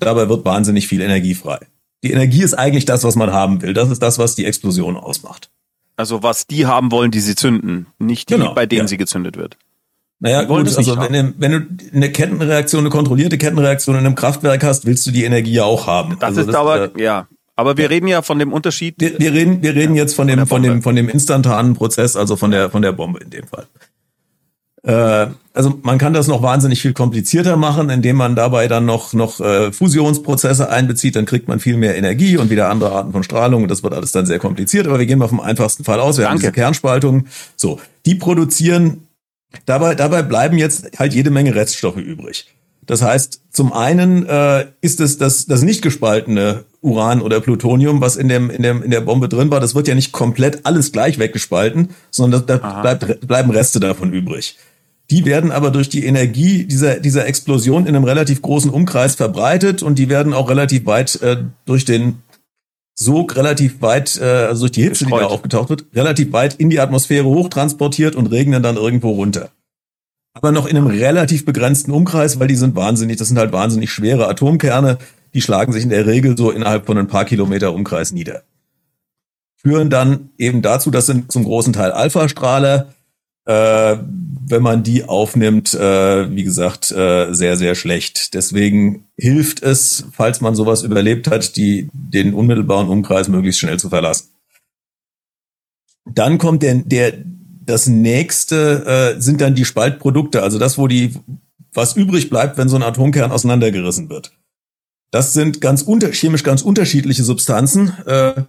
Dabei 0.00 0.28
wird 0.28 0.44
wahnsinnig 0.44 0.88
viel 0.88 1.00
Energie 1.00 1.34
frei. 1.34 1.60
Die 2.02 2.12
Energie 2.12 2.42
ist 2.42 2.54
eigentlich 2.54 2.84
das, 2.84 3.04
was 3.04 3.16
man 3.16 3.32
haben 3.32 3.62
will. 3.62 3.74
Das 3.74 3.90
ist 3.90 4.02
das, 4.02 4.18
was 4.18 4.34
die 4.34 4.44
Explosion 4.44 4.96
ausmacht. 4.96 5.50
Also 5.96 6.22
was 6.22 6.46
die 6.46 6.66
haben 6.66 6.90
wollen, 6.90 7.10
die 7.10 7.20
sie 7.20 7.34
zünden, 7.34 7.86
nicht 7.98 8.28
die, 8.30 8.34
genau, 8.34 8.54
bei 8.54 8.66
denen 8.66 8.82
ja. 8.82 8.88
sie 8.88 8.96
gezündet 8.96 9.36
wird. 9.36 9.56
Naja, 10.18 10.44
gut, 10.44 10.76
also 10.76 10.96
wenn, 10.98 11.12
du, 11.12 11.34
wenn 11.38 11.52
du 11.52 11.96
eine 11.96 12.12
Kettenreaktion, 12.12 12.80
eine 12.80 12.90
kontrollierte 12.90 13.38
Kettenreaktion 13.38 13.96
in 13.96 14.06
einem 14.06 14.14
Kraftwerk 14.14 14.62
hast, 14.62 14.86
willst 14.86 15.04
du 15.06 15.10
die 15.10 15.24
Energie 15.24 15.54
ja 15.54 15.64
auch 15.64 15.88
haben. 15.88 16.16
Das 16.20 16.28
also 16.28 16.40
ist 16.42 16.46
das, 16.46 16.56
aber, 16.56 16.96
äh, 16.96 17.02
ja. 17.02 17.26
Aber 17.56 17.76
wir 17.76 17.84
ja. 17.84 17.90
reden 17.90 18.06
ja 18.06 18.22
von 18.22 18.38
dem 18.38 18.52
Unterschied. 18.52 18.94
Wir, 18.98 19.18
wir 19.18 19.32
reden, 19.32 19.62
wir 19.62 19.74
reden 19.74 19.96
ja, 19.96 20.02
jetzt 20.02 20.14
von 20.14 20.28
dem, 20.28 20.46
von 20.46 20.62
dem, 20.62 20.80
von 20.80 20.94
dem 20.94 21.08
instantanen 21.08 21.74
Prozess, 21.74 22.16
also 22.16 22.36
von 22.36 22.52
der, 22.52 22.70
von 22.70 22.82
der 22.82 22.92
Bombe 22.92 23.18
in 23.18 23.30
dem 23.30 23.46
Fall. 23.46 23.66
Äh, 24.82 25.26
also 25.54 25.78
man 25.82 25.98
kann 25.98 26.12
das 26.12 26.26
noch 26.26 26.42
wahnsinnig 26.42 26.80
viel 26.80 26.92
komplizierter 26.92 27.56
machen, 27.56 27.90
indem 27.90 28.16
man 28.16 28.34
dabei 28.34 28.68
dann 28.68 28.86
noch, 28.86 29.12
noch 29.12 29.40
äh, 29.40 29.70
Fusionsprozesse 29.70 30.70
einbezieht, 30.70 31.14
dann 31.14 31.26
kriegt 31.26 31.46
man 31.46 31.60
viel 31.60 31.76
mehr 31.76 31.96
Energie 31.96 32.36
und 32.36 32.50
wieder 32.50 32.68
andere 32.68 32.92
Arten 32.92 33.12
von 33.12 33.22
Strahlung 33.22 33.62
und 33.62 33.70
das 33.70 33.82
wird 33.82 33.94
alles 33.94 34.12
dann 34.12 34.26
sehr 34.26 34.38
kompliziert, 34.38 34.86
aber 34.86 34.98
wir 34.98 35.06
gehen 35.06 35.18
mal 35.18 35.28
vom 35.28 35.40
einfachsten 35.40 35.84
Fall 35.84 36.00
aus. 36.00 36.16
Wir 36.16 36.24
Danke. 36.24 36.32
haben 36.32 36.40
diese 36.40 36.52
Kernspaltung. 36.52 37.26
So, 37.54 37.80
die 38.06 38.14
produzieren, 38.14 39.06
dabei, 39.66 39.94
dabei 39.94 40.22
bleiben 40.22 40.56
jetzt 40.58 40.98
halt 40.98 41.14
jede 41.14 41.30
Menge 41.30 41.54
Reststoffe 41.54 41.98
übrig. 41.98 42.46
Das 42.84 43.02
heißt, 43.02 43.42
zum 43.50 43.72
einen 43.72 44.26
äh, 44.26 44.66
ist 44.80 45.00
es 45.00 45.16
das, 45.16 45.46
das 45.46 45.62
nicht 45.62 45.82
gespaltene 45.82 46.64
Uran 46.80 47.20
oder 47.20 47.40
Plutonium, 47.40 48.00
was 48.00 48.16
in, 48.16 48.28
dem, 48.28 48.50
in, 48.50 48.62
dem, 48.62 48.82
in 48.82 48.90
der 48.90 49.02
Bombe 49.02 49.28
drin 49.28 49.50
war, 49.52 49.60
das 49.60 49.76
wird 49.76 49.86
ja 49.86 49.94
nicht 49.94 50.10
komplett 50.10 50.66
alles 50.66 50.90
gleich 50.90 51.18
weggespalten, 51.20 51.90
sondern 52.10 52.44
da 52.46 52.56
bleibt, 52.56 53.26
bleiben 53.26 53.50
Reste 53.52 53.78
davon 53.78 54.12
übrig. 54.12 54.56
Die 55.12 55.26
werden 55.26 55.52
aber 55.52 55.70
durch 55.70 55.90
die 55.90 56.06
Energie 56.06 56.64
dieser, 56.64 56.98
dieser 56.98 57.26
Explosion 57.26 57.82
in 57.82 57.94
einem 57.94 58.04
relativ 58.04 58.40
großen 58.40 58.70
Umkreis 58.70 59.14
verbreitet 59.14 59.82
und 59.82 59.98
die 59.98 60.08
werden 60.08 60.32
auch 60.32 60.48
relativ 60.48 60.86
weit 60.86 61.20
äh, 61.20 61.44
durch 61.66 61.84
den 61.84 62.22
Sog 62.94 63.36
relativ 63.36 63.82
weit, 63.82 64.18
äh, 64.18 64.24
also 64.24 64.62
durch 64.62 64.72
die 64.72 64.84
Hitze, 64.84 65.04
die 65.04 65.10
da 65.10 65.26
aufgetaucht 65.26 65.68
wird, 65.68 65.84
relativ 65.94 66.32
weit 66.32 66.54
in 66.54 66.70
die 66.70 66.80
Atmosphäre 66.80 67.26
hochtransportiert 67.26 68.16
und 68.16 68.28
regnen 68.28 68.62
dann 68.62 68.76
irgendwo 68.76 69.10
runter. 69.10 69.50
Aber 70.32 70.50
noch 70.50 70.64
in 70.64 70.78
einem 70.78 70.86
relativ 70.86 71.44
begrenzten 71.44 71.92
Umkreis, 71.92 72.40
weil 72.40 72.48
die 72.48 72.56
sind 72.56 72.74
wahnsinnig, 72.74 73.18
das 73.18 73.28
sind 73.28 73.38
halt 73.38 73.52
wahnsinnig 73.52 73.92
schwere 73.92 74.28
Atomkerne, 74.28 74.96
die 75.34 75.42
schlagen 75.42 75.74
sich 75.74 75.82
in 75.82 75.90
der 75.90 76.06
Regel 76.06 76.38
so 76.38 76.50
innerhalb 76.50 76.86
von 76.86 76.96
ein 76.96 77.08
paar 77.08 77.26
Kilometer 77.26 77.74
Umkreis 77.74 78.12
nieder. 78.12 78.44
Führen 79.56 79.90
dann 79.90 80.30
eben 80.38 80.62
dazu, 80.62 80.90
das 80.90 81.04
sind 81.04 81.30
zum 81.30 81.44
großen 81.44 81.74
Teil 81.74 81.92
Alpha-Strahler, 81.92 82.94
äh, 83.44 83.96
wenn 84.46 84.62
man 84.62 84.82
die 84.82 85.04
aufnimmt, 85.04 85.74
äh, 85.74 86.34
wie 86.34 86.44
gesagt, 86.44 86.90
äh, 86.90 87.32
sehr, 87.32 87.56
sehr 87.56 87.74
schlecht. 87.74 88.34
Deswegen 88.34 89.06
hilft 89.16 89.62
es, 89.62 90.06
falls 90.12 90.40
man 90.40 90.54
sowas 90.54 90.82
überlebt 90.82 91.28
hat, 91.28 91.56
die, 91.56 91.88
den 91.92 92.34
unmittelbaren 92.34 92.88
Umkreis 92.88 93.28
möglichst 93.28 93.60
schnell 93.60 93.78
zu 93.78 93.88
verlassen. 93.88 94.28
Dann 96.04 96.38
kommt 96.38 96.62
der, 96.62 96.74
der, 96.76 97.14
das 97.64 97.86
nächste 97.86 99.14
äh, 99.16 99.20
sind 99.20 99.40
dann 99.40 99.54
die 99.54 99.64
Spaltprodukte, 99.64 100.42
also 100.42 100.58
das, 100.58 100.78
wo 100.78 100.88
die, 100.88 101.14
was 101.72 101.96
übrig 101.96 102.28
bleibt, 102.28 102.58
wenn 102.58 102.68
so 102.68 102.76
ein 102.76 102.82
Atomkern 102.82 103.32
auseinandergerissen 103.32 104.10
wird. 104.10 104.32
Das 105.10 105.32
sind 105.32 105.60
ganz 105.60 105.82
unter, 105.82 106.12
chemisch 106.12 106.42
ganz 106.42 106.62
unterschiedliche 106.62 107.22
Substanzen, 107.22 107.92
äh, 108.06 108.42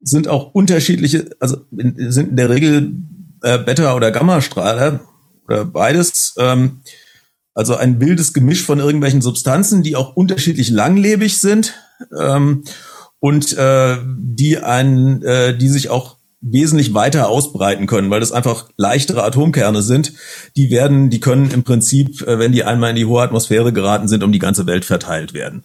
sind 0.00 0.28
auch 0.28 0.52
unterschiedliche, 0.52 1.30
also 1.40 1.58
in, 1.76 2.10
sind 2.10 2.30
in 2.30 2.36
der 2.36 2.50
Regel 2.50 2.92
äh, 3.44 3.58
Beta- 3.58 3.94
oder 3.94 4.10
Gammastrahler 4.10 5.00
oder 5.46 5.64
beides. 5.64 6.34
Ähm, 6.38 6.80
also 7.54 7.76
ein 7.76 8.00
wildes 8.00 8.32
Gemisch 8.32 8.64
von 8.64 8.80
irgendwelchen 8.80 9.22
Substanzen, 9.22 9.82
die 9.82 9.94
auch 9.94 10.16
unterschiedlich 10.16 10.70
langlebig 10.70 11.38
sind 11.38 11.74
ähm, 12.18 12.64
und 13.20 13.56
äh, 13.56 13.98
die 14.18 14.58
einen, 14.58 15.22
äh, 15.22 15.56
die 15.56 15.68
sich 15.68 15.88
auch 15.88 16.16
wesentlich 16.40 16.92
weiter 16.92 17.28
ausbreiten 17.28 17.86
können, 17.86 18.10
weil 18.10 18.20
das 18.20 18.32
einfach 18.32 18.68
leichtere 18.76 19.22
Atomkerne 19.22 19.82
sind. 19.82 20.12
Die 20.56 20.70
werden, 20.70 21.08
die 21.08 21.20
können 21.20 21.50
im 21.50 21.62
Prinzip, 21.62 22.22
äh, 22.22 22.38
wenn 22.38 22.52
die 22.52 22.64
einmal 22.64 22.90
in 22.90 22.96
die 22.96 23.06
hohe 23.06 23.22
Atmosphäre 23.22 23.72
geraten 23.72 24.08
sind, 24.08 24.24
um 24.24 24.32
die 24.32 24.40
ganze 24.40 24.66
Welt 24.66 24.84
verteilt 24.84 25.32
werden. 25.32 25.64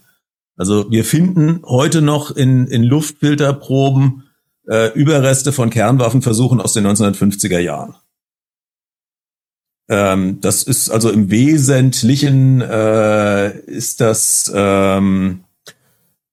Also 0.56 0.92
wir 0.92 1.06
finden 1.06 1.62
heute 1.66 2.02
noch 2.02 2.32
in, 2.32 2.68
in 2.68 2.84
Luftfilterproben 2.84 4.29
äh, 4.70 4.94
Überreste 4.94 5.52
von 5.52 5.70
Kernwaffenversuchen 5.70 6.62
aus 6.62 6.74
den 6.74 6.86
1950er 6.86 7.60
Jahren. 7.60 7.96
Ähm, 9.90 10.40
das 10.42 10.64
ist 10.64 10.90
also 10.90 11.10
im 11.10 11.32
Wesentlichen 11.32 12.62
äh, 12.62 13.58
ist 13.62 14.02
das 14.02 14.52
ähm, 14.54 15.44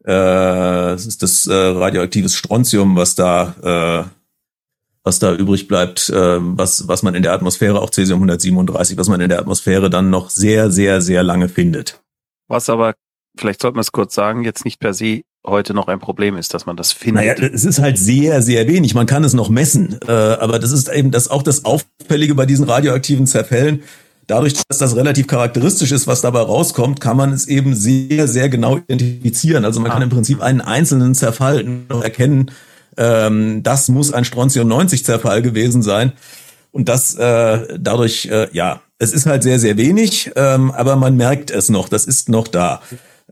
äh, 0.06 0.94
ist 0.94 1.22
das 1.22 1.46
äh, 1.46 1.54
radioaktives 1.54 2.34
Strontium, 2.34 2.96
was 2.96 3.14
da 3.14 4.04
äh, 4.04 4.10
was 5.02 5.18
da 5.20 5.34
übrig 5.34 5.68
bleibt, 5.68 6.10
äh, 6.10 6.38
was 6.40 6.86
was 6.86 7.02
man 7.02 7.14
in 7.14 7.22
der 7.22 7.32
Atmosphäre 7.32 7.80
auch 7.80 7.90
Cesium 7.90 8.18
137, 8.18 8.98
was 8.98 9.08
man 9.08 9.22
in 9.22 9.30
der 9.30 9.38
Atmosphäre 9.38 9.88
dann 9.88 10.10
noch 10.10 10.28
sehr 10.28 10.70
sehr 10.70 11.00
sehr 11.00 11.22
lange 11.22 11.48
findet. 11.48 12.02
Was 12.48 12.68
aber 12.68 12.94
vielleicht 13.38 13.62
sollte 13.62 13.76
man 13.76 13.82
es 13.82 13.92
kurz 13.92 14.14
sagen, 14.14 14.44
jetzt 14.44 14.66
nicht 14.66 14.80
per 14.80 14.92
se 14.92 15.22
heute 15.46 15.74
noch 15.74 15.88
ein 15.88 15.98
Problem 15.98 16.36
ist, 16.36 16.54
dass 16.54 16.66
man 16.66 16.76
das 16.76 16.92
findet. 16.92 17.38
Naja, 17.38 17.50
es 17.52 17.64
ist 17.64 17.78
halt 17.78 17.98
sehr, 17.98 18.42
sehr 18.42 18.66
wenig. 18.66 18.94
Man 18.94 19.06
kann 19.06 19.24
es 19.24 19.32
noch 19.32 19.48
messen. 19.48 19.98
Äh, 20.06 20.12
aber 20.12 20.58
das 20.58 20.72
ist 20.72 20.88
eben 20.88 21.10
das 21.10 21.28
auch 21.28 21.42
das 21.42 21.64
Auffällige 21.64 22.34
bei 22.34 22.46
diesen 22.46 22.64
radioaktiven 22.64 23.26
Zerfällen. 23.26 23.82
Dadurch, 24.26 24.54
dass 24.68 24.78
das 24.78 24.96
relativ 24.96 25.28
charakteristisch 25.28 25.92
ist, 25.92 26.08
was 26.08 26.20
dabei 26.20 26.40
rauskommt, 26.40 27.00
kann 27.00 27.16
man 27.16 27.32
es 27.32 27.46
eben 27.46 27.76
sehr, 27.76 28.26
sehr 28.26 28.48
genau 28.48 28.76
identifizieren. 28.76 29.64
Also 29.64 29.78
man 29.78 29.92
kann 29.92 30.02
im 30.02 30.10
Prinzip 30.10 30.42
einen 30.42 30.60
einzelnen 30.60 31.14
Zerfall 31.14 31.62
noch 31.62 32.02
erkennen. 32.02 32.50
Ähm, 32.96 33.62
das 33.62 33.88
muss 33.88 34.12
ein 34.12 34.24
Strontium-90-Zerfall 34.24 35.42
gewesen 35.42 35.82
sein. 35.82 36.12
Und 36.72 36.88
das 36.88 37.14
äh, 37.14 37.78
dadurch, 37.78 38.26
äh, 38.26 38.48
ja, 38.52 38.80
es 38.98 39.12
ist 39.12 39.26
halt 39.26 39.42
sehr, 39.42 39.58
sehr 39.60 39.76
wenig, 39.76 40.32
ähm, 40.34 40.72
aber 40.72 40.96
man 40.96 41.16
merkt 41.16 41.50
es 41.50 41.68
noch, 41.68 41.88
das 41.88 42.04
ist 42.04 42.28
noch 42.28 42.48
da. 42.48 42.82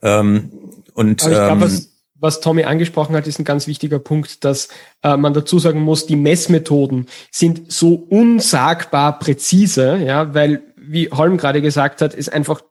Ähm, 0.01 0.51
und 0.93 1.23
aber 1.25 1.31
ich 1.31 1.37
glaub, 1.37 1.63
ähm, 1.63 1.87
was, 2.25 2.41
Tommy 2.41 2.65
angesprochen 2.65 3.15
hat, 3.15 3.27
ist 3.27 3.39
ein 3.39 3.45
ganz 3.45 3.69
wichtiger 3.69 3.99
Punkt, 3.99 4.45
dass 4.45 4.69
äh, 5.03 5.17
man 5.17 5.35
dazu 5.35 5.59
sagen 5.59 5.81
muss, 5.81 6.07
die 6.07 6.17
Messmethoden 6.17 7.07
sind 7.31 7.71
so 7.71 7.95
unsagbar 7.95 9.19
präzise, 9.19 9.99
ja, 9.99 10.35
weil, 10.35 10.63
wie 10.77 11.11
Holm 11.11 11.37
gerade 11.37 11.63
gesagt 11.63 12.01
hat, 12.01 12.15
ist 12.15 12.33
einfach 12.33 12.63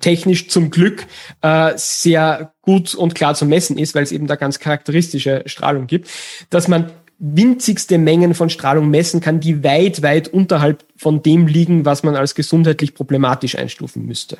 technisch 0.00 0.48
zum 0.48 0.70
Glück 0.70 1.06
äh, 1.42 1.72
sehr 1.76 2.54
gut 2.62 2.94
und 2.94 3.14
klar 3.14 3.34
zu 3.34 3.44
messen 3.44 3.76
ist, 3.76 3.94
weil 3.94 4.04
es 4.04 4.12
eben 4.12 4.28
da 4.28 4.36
ganz 4.36 4.60
charakteristische 4.60 5.42
Strahlung 5.46 5.86
gibt, 5.88 6.08
dass 6.50 6.68
man 6.68 6.92
winzigste 7.18 7.98
Mengen 7.98 8.34
von 8.34 8.50
Strahlung 8.50 8.88
messen 8.88 9.20
kann, 9.20 9.40
die 9.40 9.62
weit, 9.64 10.02
weit 10.02 10.28
unterhalb 10.28 10.84
von 10.96 11.22
dem 11.22 11.46
liegen, 11.46 11.84
was 11.84 12.02
man 12.02 12.16
als 12.16 12.34
gesundheitlich 12.34 12.94
problematisch 12.94 13.56
einstufen 13.56 14.06
müsste. 14.06 14.38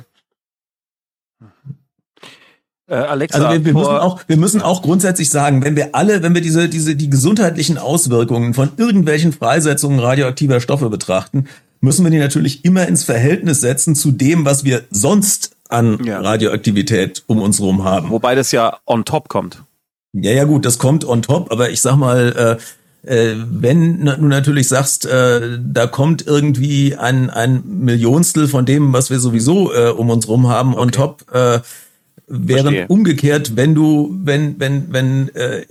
Äh, 2.92 2.96
Alexa, 2.96 3.38
Also 3.38 3.50
wir, 3.50 3.64
wir, 3.64 3.72
müssen 3.72 3.96
auch, 3.96 4.20
wir 4.26 4.37
müssen 4.37 4.61
auch 4.61 4.83
grundsätzlich 4.83 5.31
sagen, 5.31 5.64
wenn 5.64 5.76
wir 5.76 5.94
alle, 5.94 6.22
wenn 6.22 6.35
wir 6.35 6.42
diese, 6.42 6.68
diese, 6.68 6.94
die 6.94 7.09
gesundheitlichen 7.09 7.78
Auswirkungen 7.78 8.52
von 8.52 8.68
irgendwelchen 8.76 9.33
Freisetzungen 9.33 9.98
radioaktiver 9.98 10.61
Stoffe 10.61 10.90
betrachten, 10.90 11.46
müssen 11.81 12.05
wir 12.05 12.11
die 12.11 12.18
natürlich 12.18 12.66
immer 12.66 12.87
ins 12.87 13.02
Verhältnis 13.05 13.62
setzen 13.62 13.94
zu 13.94 14.12
dem, 14.12 14.44
was 14.44 14.64
wir 14.64 14.83
sonst 14.90 15.57
an 15.70 16.05
Ja. 16.05 16.20
Radioaktivität 16.20 17.22
um 17.28 17.40
uns 17.40 17.59
herum 17.61 17.83
haben. 17.83 18.11
wobei 18.11 18.35
das 18.35 18.52
ja 18.52 18.76
on 18.87 19.07
top 19.07 19.31
kommt. 19.31 19.62
Ja, 20.12 20.33
ja, 20.33 20.44
gut, 20.44 20.66
das 20.66 20.78
kommt 20.78 21.07
on 21.07 21.22
top, 21.22 21.50
aber 21.50 21.70
ich 21.70 21.81
sag 21.81 21.96
mal, 21.96 22.59
äh, 23.07 23.31
äh, 23.33 23.37
wenn 23.50 24.05
du 24.05 24.26
natürlich 24.28 24.68
sagst, 24.68 25.07
äh, 25.07 25.59
da 25.64 25.87
kommt 25.87 26.26
irgendwie 26.26 26.94
ein, 26.96 27.31
ein 27.31 27.62
Millionstel 27.64 28.48
von 28.48 28.66
dem, 28.66 28.92
was 28.92 29.09
wir 29.09 29.18
sowieso 29.18 29.72
äh, 29.72 29.88
um 29.88 30.11
uns 30.11 30.28
rum 30.28 30.48
haben, 30.48 30.74
on 30.74 30.88
Okay. 30.88 30.90
top, 30.90 31.24
äh, 31.33 31.61
während 32.33 32.77
Verstehe. 32.77 32.87
umgekehrt, 32.88 33.57
wenn 33.57 33.75
du, 33.75 34.16
wenn, 34.23 34.59
wenn, 34.59 34.92
wenn, 34.92 35.29
äh, 35.35 35.66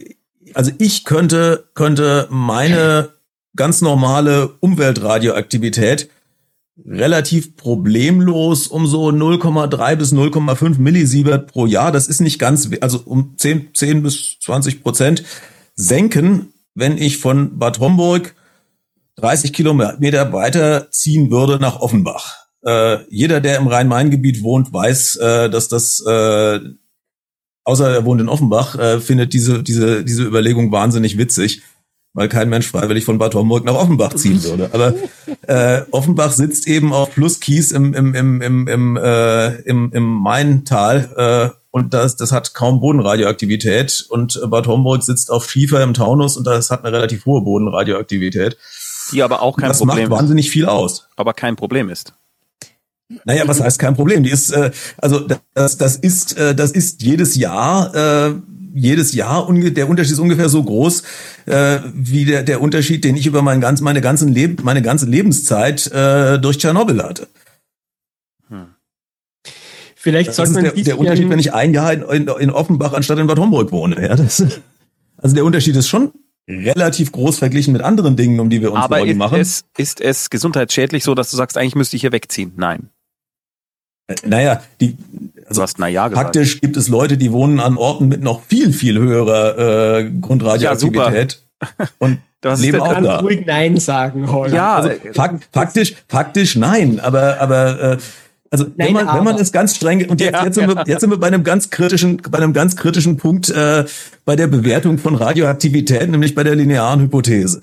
also 0.54 0.72
ich 0.78 1.06
könnte, 1.06 1.66
könnte 1.74 2.28
meine 2.30 3.10
ganz 3.56 3.82
normale 3.82 4.50
Umweltradioaktivität 4.60 6.10
relativ 6.86 7.56
problemlos 7.58 8.68
um 8.68 8.88
so 8.88 9.10
0,3 9.10 9.96
bis 9.96 10.14
0,5 10.14 10.80
Millisievert 10.80 11.52
pro 11.52 11.66
Jahr, 11.66 11.92
das 11.92 12.08
ist 12.08 12.22
nicht 12.22 12.40
ganz, 12.40 12.70
also 12.80 13.02
um 13.06 13.34
10, 13.38 13.74
10 13.74 14.04
bis 14.04 14.38
20 14.40 14.84
Prozent 14.84 15.24
senken, 15.76 16.54
wenn 16.76 16.98
ich 16.98 17.18
von 17.18 17.58
Bad 17.58 17.80
Homburg 17.80 18.36
30 19.18 19.52
Kilometer 19.52 20.32
weiter 20.32 20.90
ziehen 20.92 21.32
würde 21.32 21.60
nach 21.60 21.80
Offenbach. 21.80 22.41
Äh, 22.64 23.00
jeder, 23.10 23.42
der 23.42 23.58
im 23.58 23.68
Rhein-Main-Gebiet 23.68 24.44
wohnt, 24.44 24.72
weiß, 24.72 25.16
äh, 25.18 25.50
dass 25.50 25.68
das, 25.68 26.04
äh, 26.06 26.60
außer 27.64 27.92
er 27.92 28.06
wohnt 28.06 28.22
in 28.22 28.30
Offenbach, 28.30 28.78
äh, 28.78 29.00
findet 29.00 29.34
diese, 29.34 29.64
diese, 29.64 30.04
diese 30.04 30.24
Überlegung 30.24 30.72
wahnsinnig 30.72 31.18
witzig, 31.18 31.64
weil 32.14 32.30
kein 32.30 32.50
Mensch 32.50 32.68
freiwillig 32.68 33.06
von 33.06 33.18
Bad 33.18 33.34
Homburg 33.34 33.66
nach 33.66 33.76
Offenbach 33.76 34.14
ziehen 34.14 34.44
würde. 34.44 34.70
Aber 34.74 34.94
äh, 35.48 35.84
Offenbach 35.92 36.32
sitzt 36.32 36.68
eben 36.68 36.94
auf 36.94 37.14
Flusskies 37.14 37.72
im, 37.72 37.94
im, 37.94 38.14
im, 38.14 38.42
im, 38.42 38.68
im, 38.68 38.98
äh, 38.98 39.56
im, 39.62 39.92
im 39.92 40.04
Maintal 40.04 41.52
äh, 41.54 41.58
und 41.72 41.94
das, 41.94 42.18
das 42.18 42.34
hat 42.34 42.54
kaum 42.54 42.82
Bodenradioaktivität 42.82 44.06
und 44.10 44.40
Bad 44.50 44.68
Homburg 44.68 45.04
sitzt 45.04 45.32
auf 45.32 45.50
Schiefer 45.50 45.82
im 45.82 45.94
Taunus 45.94 46.36
und 46.36 46.46
das 46.46 46.70
hat 46.70 46.84
eine 46.84 46.96
relativ 46.96 47.26
hohe 47.26 47.42
Bodenradioaktivität. 47.42 48.58
Die 49.14 49.24
aber 49.24 49.42
auch 49.42 49.58
kein 49.58 49.70
das 49.70 49.80
Problem 49.80 50.10
macht 50.10 50.18
ist. 50.18 50.20
wahnsinnig 50.20 50.50
viel 50.52 50.66
aus. 50.66 51.08
Aber 51.16 51.34
kein 51.34 51.56
Problem 51.56 51.90
ist. 51.90 52.14
Naja, 53.26 53.48
was 53.48 53.62
heißt 53.62 53.80
kein 53.80 53.96
Problem? 53.96 54.24
Die 54.24 54.30
ist, 54.30 54.52
äh, 54.52 54.72
also 54.98 55.28
das, 55.54 55.78
das 55.78 55.96
ist, 55.98 56.38
äh, 56.38 56.56
das 56.56 56.72
ist 56.72 57.02
jedes 57.02 57.36
Jahr, 57.36 57.94
äh, 57.96 58.34
jedes 58.74 59.14
Jahr 59.14 59.52
der 59.52 59.90
Unterschied 59.90 60.14
ist 60.14 60.20
ungefähr 60.20 60.50
so 60.50 60.64
groß 60.64 61.04
äh, 61.46 61.80
wie 61.94 62.26
der, 62.26 62.44
der 62.44 62.62
Unterschied, 62.62 63.04
den 63.04 63.18
ich 63.18 63.26
über 63.26 63.42
mein 63.42 63.60
ganz, 63.60 63.82
meine 63.82 64.02
ganzen 64.02 64.30
Leb 64.30 64.64
meine 64.64 64.82
ganze 64.82 65.06
Lebenszeit 65.06 65.92
äh, 65.92 66.40
durch 66.40 66.58
Tschernobyl 66.58 67.04
hatte. 67.04 67.28
Vielleicht 70.02 70.30
Das 70.30 70.38
sollte 70.38 70.52
ist 70.52 70.56
man 70.56 70.64
der, 70.64 70.84
der 70.84 71.00
Unterschied, 71.00 71.30
wenn 71.30 71.38
ich 71.38 71.54
ein 71.54 71.76
Jahr 71.76 71.94
in, 71.94 72.02
in, 72.02 72.28
in 72.28 72.50
Offenbach 72.50 72.94
anstatt 72.94 73.20
in 73.20 73.28
Bad 73.28 73.38
Homburg 73.38 73.72
wohne. 73.72 74.02
Ja, 74.02 74.16
das, 74.16 74.44
also 75.18 75.36
der 75.36 75.46
Unterschied 75.46 75.76
ist 75.76 75.88
schon 75.88 76.12
relativ 76.50 77.12
groß 77.12 77.38
verglichen 77.38 77.72
mit 77.72 77.84
anderen 77.84 78.16
Dingen, 78.16 78.40
um 78.40 78.50
die 78.50 78.62
wir 78.62 78.72
uns 78.72 78.84
aber 78.84 78.98
Sorgen 78.98 79.12
ist 79.12 79.18
machen. 79.18 79.40
es, 79.40 79.64
ist 79.78 80.02
es 80.02 80.32
gesundheitsschädlich 80.32 81.04
so, 81.04 81.14
dass 81.14 81.30
du 81.30 81.38
sagst, 81.38 81.56
eigentlich 81.56 81.76
müsste 81.76 81.98
ich 81.98 82.02
hier 82.02 82.12
wegziehen? 82.12 82.54
Nein. 82.56 82.90
Naja, 84.26 84.62
die, 84.80 84.96
Du 84.96 85.48
also 85.48 85.62
hast 85.64 85.80
na 85.80 85.88
ja 85.88 86.08
gesagt. 86.08 86.26
Faktisch 86.36 86.62
gibt 86.62 86.78
es 86.78 86.88
Leute, 86.88 87.18
die 87.18 87.32
wohnen 87.32 87.60
an 87.60 87.78
Orten 87.78 88.08
mit 88.08 88.22
noch 88.22 88.42
viel, 88.44 88.72
viel 88.74 88.98
höherer 88.98 90.00
äh, 90.00 90.10
Grundradioaktivität 90.22 91.42
und 92.00 92.20
Das 92.42 92.60
leben 92.60 92.82
auch 92.82 93.00
da. 93.00 93.20
ruhig 93.20 93.46
Nein 93.46 93.78
sagen, 93.78 94.32
Holger. 94.32 94.56
Ja, 94.56 94.76
Also 94.78 94.90
äh, 94.90 95.14
fak 95.14 95.42
faktisch, 95.54 95.94
faktisch 96.08 96.56
nein, 96.56 97.00
aber 97.00 97.40
aber 97.40 97.80
äh, 97.94 97.98
also 98.50 98.66
wenn 98.66 98.74
Nein, 98.78 98.94
man 98.94 99.08
wenn 99.16 99.24
man 99.24 99.34
aber. 99.36 99.42
es 99.42 99.52
ganz 99.52 99.76
streng 99.76 100.10
und 100.10 100.20
jetzt, 100.20 100.34
Ja, 100.34 100.44
jetzt, 100.46 100.56
sind 100.56 100.68
wir, 100.68 100.76
ja. 100.76 100.84
jetzt 100.88 101.02
sind 101.02 101.12
wir 101.12 101.20
bei 101.20 101.28
einem 101.28 101.44
ganz 101.44 101.70
kritischen 101.70 102.18
bei 102.18 102.40
einem 102.40 102.54
ganz 102.54 102.76
kritischen 102.76 103.18
Punkt 103.18 103.50
äh, 103.50 103.86
bei 104.26 104.36
der 104.36 104.48
Bewertung 104.48 104.98
von 104.98 105.14
Radioaktivität, 105.16 106.10
nämlich 106.10 106.34
bei 106.34 106.44
der 106.44 106.56
linearen 106.56 107.02
Hypothese. 107.02 107.62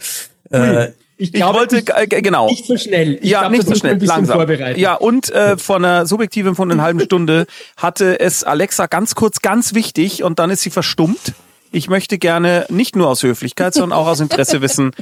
Äh, 0.51 0.89
ich 1.21 1.29
ich 1.29 1.33
glaube, 1.33 1.59
wollte, 1.59 1.77
nicht, 1.77 1.91
äh, 1.91 2.07
genau. 2.23 2.47
nicht 2.47 2.65
so 2.65 2.77
schnell. 2.77 3.19
Ich 3.21 3.31
ja, 3.31 3.41
glaub, 3.41 3.53
nicht 3.53 3.67
so 3.67 3.75
schnell, 3.75 3.99
langsam. 4.01 4.49
Ja, 4.77 4.95
und 4.95 5.31
äh, 5.31 5.59
von 5.59 5.85
einer 5.85 6.07
subjektiven 6.07 6.55
von 6.55 6.71
einer 6.71 6.83
halben 6.83 7.01
Stunde 7.01 7.47
hatte 7.77 8.21
es 8.21 8.45
Alexa 8.45 8.87
ganz 8.87 9.17
kurz, 9.17 9.43
ganz 9.43 9.75
wichtig 9.75 10.23
und 10.23 10.39
dann 10.39 10.51
ist 10.51 10.63
sie 10.63 10.71
verstummt. 10.71 11.35
Ich 11.73 11.89
möchte 11.91 12.19
gerne 12.19 12.67
nicht 12.71 12.95
nur 12.95 13.09
aus 13.09 13.25
Höflichkeit, 13.25 13.75
sondern 13.75 13.99
auch 13.99 14.07
aus 14.07 14.21
Interesse 14.21 14.63
wissen, 14.63 14.93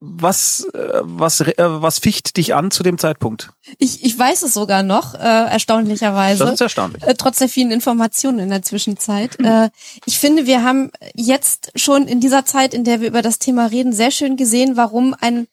was, 0.00 0.66
äh, 0.72 1.00
was, 1.02 1.40
äh, 1.40 1.54
was 1.58 1.98
ficht 1.98 2.38
dich 2.38 2.54
an 2.54 2.70
zu 2.70 2.82
dem 2.82 2.96
Zeitpunkt? 2.96 3.50
Ich, 3.78 4.02
ich 4.02 4.18
weiß 4.18 4.42
es 4.42 4.54
sogar 4.54 4.82
noch, 4.82 5.14
äh, 5.14 5.18
erstaunlicherweise. 5.18 6.44
Das 6.44 6.54
ist 6.54 6.60
erstaunlich. 6.62 7.02
äh, 7.02 7.14
trotz 7.14 7.38
der 7.38 7.50
vielen 7.50 7.70
Informationen 7.70 8.38
in 8.38 8.48
der 8.48 8.62
Zwischenzeit. 8.62 9.38
Äh, 9.40 9.68
ich 10.06 10.18
finde, 10.18 10.46
wir 10.46 10.64
haben 10.64 10.90
jetzt 11.14 11.72
schon 11.76 12.08
in 12.08 12.20
dieser 12.20 12.46
Zeit, 12.46 12.72
in 12.72 12.84
der 12.84 13.02
wir 13.02 13.08
über 13.08 13.20
das 13.22 13.38
Thema 13.38 13.66
reden, 13.66 13.92
sehr 13.92 14.10
schön 14.10 14.36
gesehen, 14.38 14.76
warum 14.76 15.14
ein 15.20 15.46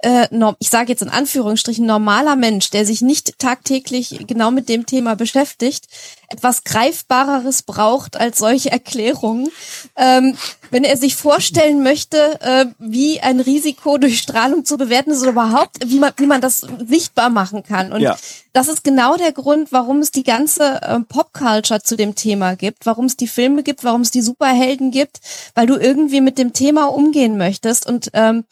äh, 0.00 0.28
norm- 0.30 0.56
ich 0.58 0.68
sage 0.70 0.90
jetzt 0.90 1.02
in 1.02 1.08
Anführungsstrichen 1.08 1.86
normaler 1.86 2.36
Mensch, 2.36 2.70
der 2.70 2.84
sich 2.84 3.00
nicht 3.00 3.38
tagtäglich 3.38 4.24
genau 4.26 4.50
mit 4.50 4.68
dem 4.68 4.86
Thema 4.86 5.14
beschäftigt, 5.14 5.86
etwas 6.28 6.64
Greifbareres 6.64 7.62
braucht 7.62 8.16
als 8.16 8.38
solche 8.38 8.70
Erklärungen. 8.70 9.48
Ähm, 9.96 10.36
wenn 10.70 10.82
er 10.82 10.96
sich 10.96 11.14
vorstellen 11.14 11.82
möchte, 11.82 12.40
äh, 12.40 12.66
wie 12.78 13.20
ein 13.20 13.38
Risiko 13.38 13.96
durch 13.96 14.18
Strahlung 14.18 14.64
zu 14.64 14.76
bewerten 14.76 15.10
ist 15.10 15.22
oder 15.22 15.30
überhaupt, 15.30 15.78
wie 15.86 15.98
man, 15.98 16.12
wie 16.16 16.26
man 16.26 16.40
das 16.40 16.66
sichtbar 16.86 17.30
machen 17.30 17.62
kann. 17.62 17.92
Und 17.92 18.00
ja. 18.00 18.16
das 18.52 18.66
ist 18.66 18.82
genau 18.82 19.16
der 19.16 19.30
Grund, 19.30 19.70
warum 19.70 20.00
es 20.00 20.10
die 20.10 20.24
ganze 20.24 20.82
äh, 20.82 20.98
Popculture 21.00 21.80
zu 21.80 21.96
dem 21.96 22.16
Thema 22.16 22.56
gibt, 22.56 22.86
warum 22.86 23.04
es 23.04 23.16
die 23.16 23.28
Filme 23.28 23.62
gibt, 23.62 23.84
warum 23.84 24.00
es 24.00 24.10
die 24.10 24.22
Superhelden 24.22 24.90
gibt, 24.90 25.20
weil 25.54 25.66
du 25.66 25.76
irgendwie 25.76 26.20
mit 26.20 26.38
dem 26.38 26.52
Thema 26.52 26.86
umgehen 26.86 27.38
möchtest 27.38 27.86
und 27.86 28.10
ähm, 28.12 28.44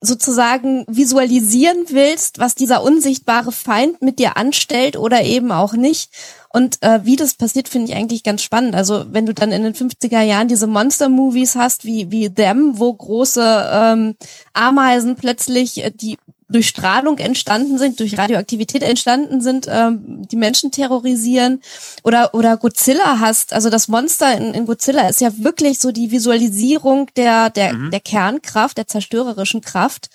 sozusagen 0.00 0.84
visualisieren 0.88 1.84
willst, 1.88 2.38
was 2.38 2.54
dieser 2.54 2.82
unsichtbare 2.82 3.52
Feind 3.52 4.02
mit 4.02 4.18
dir 4.18 4.36
anstellt 4.36 4.96
oder 4.96 5.22
eben 5.22 5.50
auch 5.52 5.72
nicht. 5.74 6.10
Und 6.52 6.82
äh, 6.82 7.00
wie 7.04 7.16
das 7.16 7.34
passiert, 7.34 7.68
finde 7.68 7.90
ich 7.90 7.96
eigentlich 7.96 8.22
ganz 8.22 8.42
spannend. 8.42 8.74
Also 8.74 9.06
wenn 9.10 9.26
du 9.26 9.32
dann 9.32 9.52
in 9.52 9.62
den 9.62 9.74
50er 9.74 10.20
Jahren 10.20 10.48
diese 10.48 10.66
Monster-Movies 10.66 11.56
hast, 11.56 11.84
wie, 11.84 12.10
wie 12.10 12.28
Them, 12.28 12.78
wo 12.78 12.92
große 12.92 13.70
ähm, 13.72 14.16
Ameisen 14.52 15.16
plötzlich, 15.16 15.82
äh, 15.82 15.90
die 15.90 16.18
durch 16.52 16.68
Strahlung 16.68 17.18
entstanden 17.18 17.78
sind, 17.78 17.98
durch 17.98 18.18
Radioaktivität 18.18 18.82
entstanden 18.82 19.40
sind, 19.40 19.66
ähm, 19.70 20.26
die 20.30 20.36
Menschen 20.36 20.70
terrorisieren 20.70 21.62
oder 22.02 22.34
oder 22.34 22.56
Godzilla 22.56 23.18
hast, 23.18 23.52
also 23.52 23.70
das 23.70 23.88
Monster 23.88 24.36
in, 24.36 24.54
in 24.54 24.66
Godzilla 24.66 25.08
ist 25.08 25.20
ja 25.20 25.30
wirklich 25.38 25.78
so 25.78 25.90
die 25.90 26.10
Visualisierung 26.10 27.08
der 27.16 27.50
der 27.50 27.72
mhm. 27.72 27.90
der 27.90 28.00
Kernkraft, 28.00 28.76
der 28.76 28.86
zerstörerischen 28.86 29.62
Kraft. 29.62 30.10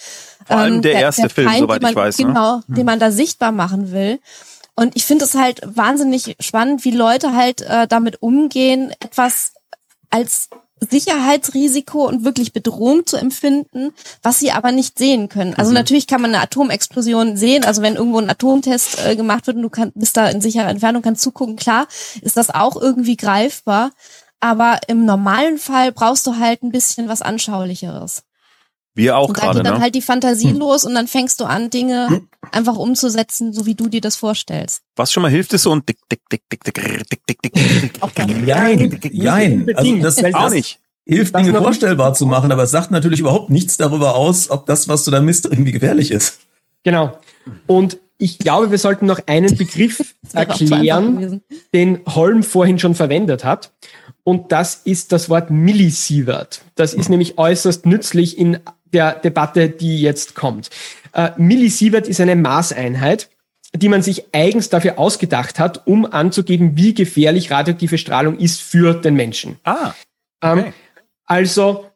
Vor 0.46 0.58
allem 0.58 0.76
ähm, 0.76 0.82
der, 0.84 0.92
der 0.94 1.02
erste 1.02 1.22
der 1.24 1.30
Film, 1.32 1.48
Feind, 1.48 1.60
soweit 1.60 1.82
man, 1.82 1.92
ich 1.92 1.98
weiß. 1.98 2.20
Ne? 2.20 2.26
Genau, 2.26 2.56
ne? 2.58 2.64
den 2.70 2.86
man 2.86 3.00
da 3.00 3.12
sichtbar 3.12 3.52
machen 3.52 3.92
will. 3.92 4.20
Und 4.80 4.96
ich 4.96 5.06
finde 5.06 5.26
es 5.26 5.34
halt 5.34 5.62
wahnsinnig 5.66 6.38
spannend, 6.40 6.86
wie 6.86 6.92
Leute 6.92 7.36
halt 7.36 7.62
äh, 7.62 7.88
damit 7.88 8.22
umgehen, 8.22 8.92
etwas 9.00 9.54
als 10.12 10.50
Sicherheitsrisiko 10.80 12.08
und 12.08 12.24
wirklich 12.24 12.54
Bedrohung 12.54 13.04
zu 13.08 13.18
empfinden, 13.18 13.92
was 14.22 14.38
sie 14.38 14.52
aber 14.52 14.72
nicht 14.72 15.00
sehen 15.00 15.30
können. 15.30 15.56
Also 15.56 15.72
mhm. 15.72 15.76
natürlich 15.78 16.06
kann 16.06 16.22
man 16.22 16.36
eine 16.36 16.44
Atomexplosion 16.44 17.38
sehen, 17.38 17.66
also 17.66 17.82
wenn 17.82 17.96
irgendwo 17.96 18.20
ein 18.20 18.30
Atomtest 18.30 19.04
äh, 19.04 19.16
gemacht 19.16 19.48
wird 19.48 19.58
und 19.58 19.64
du 19.64 19.70
kann, 19.72 19.92
bist 19.96 20.16
da 20.16 20.30
in 20.30 20.42
sicherer 20.42 20.70
Entfernung, 20.70 21.02
kannst 21.02 21.24
zugucken, 21.24 21.56
klar, 21.56 21.88
ist 22.22 22.38
das 22.38 22.52
auch 22.52 22.76
irgendwie 22.80 23.18
greifbar. 23.18 23.90
Aber 24.40 24.80
im 24.88 25.06
normalen 25.06 25.58
Fall 25.58 25.92
brauchst 25.92 26.28
du 26.28 26.38
halt 26.38 26.62
ein 26.62 26.72
bisschen 26.72 27.10
was 27.10 27.24
Anschaulicheres. 27.24 28.22
Wir 28.98 29.16
auch 29.16 29.30
und 29.30 29.34
gerade. 29.36 29.54
Da 29.54 29.60
geht 29.60 29.66
dann 29.68 29.74
ne? 29.76 29.82
halt 29.82 29.96
die 29.96 30.02
Fantasie 30.02 30.50
hm. 30.50 30.58
los 30.58 30.84
und 30.84 30.96
dann 30.96 31.08
fängst 31.08 31.40
du 31.40 31.46
an, 31.46 31.70
Dinge 31.70 32.10
hm. 32.10 32.28
einfach 32.52 32.76
umzusetzen, 32.76 33.54
so 33.54 33.66
wie 33.66 33.76
du 33.76 33.88
dir 33.88 34.02
das 34.02 34.16
vorstellst. 34.16 34.82
Was 34.96 35.12
schon 35.14 35.22
mal 35.22 35.32
hilft, 35.32 35.54
ist 35.54 35.64
so 35.64 35.74
ein 35.74 35.86
dick, 35.86 36.00
dick, 36.12 36.22
dick, 36.32 36.42
dick, 36.50 36.62
dick, 36.64 36.74
dick, 36.74 37.28
dick, 37.30 37.42
dick, 37.42 37.42
dick. 37.42 38.46
Jein, 38.46 39.00
jein. 39.12 39.76
Also 39.76 39.96
das, 39.98 40.16
das 40.16 40.34
auch 40.34 40.50
nicht. 40.50 40.80
Hilft, 41.06 41.38
Dinge 41.38 41.54
vorstellbar 41.54 42.16
zu 42.16 42.26
machen, 42.26 42.52
aber 42.52 42.64
es 42.64 42.72
sagt 42.72 42.92
natürlich 42.92 43.22
überhaupt 43.22 43.50
nichts 43.50 43.78
darüber 43.78 44.16
aus, 44.16 44.50
ob 44.50 44.66
das, 44.66 44.90
was 44.90 45.06
du 45.06 45.12
da 45.12 45.22
misst, 45.22 45.46
irgendwie 45.46 45.72
gefährlich 45.72 46.12
ist. 46.12 46.40
Genau. 46.84 47.18
Und 47.66 47.98
ich 48.18 48.40
glaube, 48.40 48.72
wir 48.72 48.78
sollten 48.78 49.06
noch 49.06 49.22
einen 49.28 49.56
Begriff 49.56 50.16
erklären, 50.34 51.42
den 51.74 52.00
Holm 52.08 52.44
vorhin 52.44 52.80
schon 52.80 52.96
verwendet 52.96 53.44
hat. 53.44 53.72
Und 54.24 54.52
das 54.52 54.82
ist 54.84 55.14
das 55.14 55.30
Wort 55.30 55.52
Millisievert. 55.52 56.62
Das 56.76 56.94
ist 56.94 57.10
nämlich 57.10 57.38
äußerst 57.38 57.86
nützlich 57.86 58.38
in 58.38 58.60
der 58.94 59.14
Debatte, 59.14 59.70
die 59.70 60.02
jetzt 60.02 60.36
kommt. 60.36 60.70
Äh, 61.14 61.32
Millisievert 61.38 62.08
ist 62.08 62.22
eine 62.22 62.36
Maßeinheit, 62.36 63.30
die 63.76 63.90
man 63.90 64.02
sich 64.02 64.34
eigens 64.34 64.70
dafür 64.70 64.98
ausgedacht 64.98 65.60
hat, 65.60 65.86
um 65.88 66.06
anzugeben, 66.06 66.78
wie 66.78 66.94
gefährlich 66.94 67.52
radioaktive 67.52 67.98
Strahlung 67.98 68.38
ist 68.38 68.62
für 68.62 68.94
den 68.94 69.16
Menschen. 69.16 69.58
Ah. 69.64 69.94
Ähm, 70.42 70.60
okay. 70.60 70.68
Ähm, 70.68 70.74
also 71.26 71.87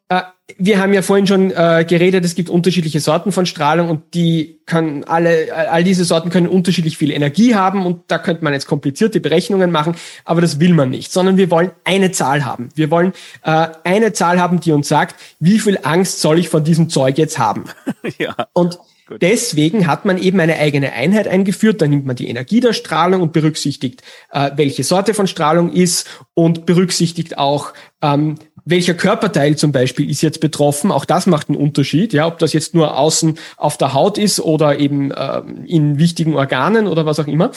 wir 0.58 0.80
haben 0.80 0.92
ja 0.92 1.02
vorhin 1.02 1.26
schon 1.26 1.50
äh, 1.50 1.84
geredet, 1.88 2.24
es 2.24 2.34
gibt 2.34 2.50
unterschiedliche 2.50 3.00
Sorten 3.00 3.32
von 3.32 3.46
Strahlung 3.46 3.88
und 3.88 4.14
die 4.14 4.60
können 4.66 5.04
alle, 5.04 5.48
all 5.70 5.84
diese 5.84 6.04
Sorten 6.04 6.30
können 6.30 6.48
unterschiedlich 6.48 6.96
viel 6.96 7.10
Energie 7.10 7.54
haben 7.54 7.84
und 7.86 8.02
da 8.08 8.18
könnte 8.18 8.44
man 8.44 8.52
jetzt 8.52 8.66
komplizierte 8.66 9.20
Berechnungen 9.20 9.70
machen, 9.70 9.96
aber 10.24 10.40
das 10.40 10.60
will 10.60 10.74
man 10.74 10.90
nicht, 10.90 11.12
sondern 11.12 11.36
wir 11.36 11.50
wollen 11.50 11.70
eine 11.84 12.12
Zahl 12.12 12.44
haben. 12.44 12.68
Wir 12.74 12.90
wollen 12.90 13.12
äh, 13.44 13.68
eine 13.84 14.12
Zahl 14.12 14.40
haben, 14.40 14.60
die 14.60 14.72
uns 14.72 14.88
sagt, 14.88 15.16
wie 15.40 15.58
viel 15.58 15.78
Angst 15.82 16.20
soll 16.20 16.38
ich 16.38 16.48
von 16.48 16.64
diesem 16.64 16.88
Zeug 16.88 17.18
jetzt 17.18 17.38
haben? 17.38 17.64
ja. 18.18 18.34
Und 18.52 18.78
Deswegen 19.20 19.86
hat 19.86 20.04
man 20.04 20.16
eben 20.16 20.40
eine 20.40 20.56
eigene 20.56 20.92
Einheit 20.92 21.28
eingeführt. 21.28 21.82
Da 21.82 21.86
nimmt 21.86 22.06
man 22.06 22.16
die 22.16 22.28
Energie 22.28 22.60
der 22.60 22.72
Strahlung 22.72 23.20
und 23.20 23.32
berücksichtigt, 23.32 24.02
äh, 24.30 24.52
welche 24.56 24.84
Sorte 24.84 25.12
von 25.12 25.26
Strahlung 25.26 25.72
ist 25.72 26.08
und 26.34 26.66
berücksichtigt 26.66 27.36
auch, 27.36 27.72
ähm, 28.00 28.36
welcher 28.64 28.94
Körperteil 28.94 29.56
zum 29.56 29.72
Beispiel 29.72 30.10
ist 30.10 30.22
jetzt 30.22 30.40
betroffen? 30.40 30.90
Auch 30.90 31.04
das 31.04 31.26
macht 31.26 31.48
einen 31.48 31.58
Unterschied, 31.58 32.12
ja, 32.12 32.26
ob 32.26 32.38
das 32.38 32.52
jetzt 32.52 32.74
nur 32.74 32.96
außen 32.96 33.38
auf 33.56 33.76
der 33.76 33.92
Haut 33.92 34.18
ist 34.18 34.40
oder 34.40 34.78
eben 34.78 35.10
äh, 35.10 35.42
in 35.66 35.98
wichtigen 35.98 36.36
Organen 36.36 36.86
oder 36.86 37.06
was 37.06 37.18
auch 37.18 37.26
immer. 37.26 37.50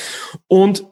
Und 0.47 0.85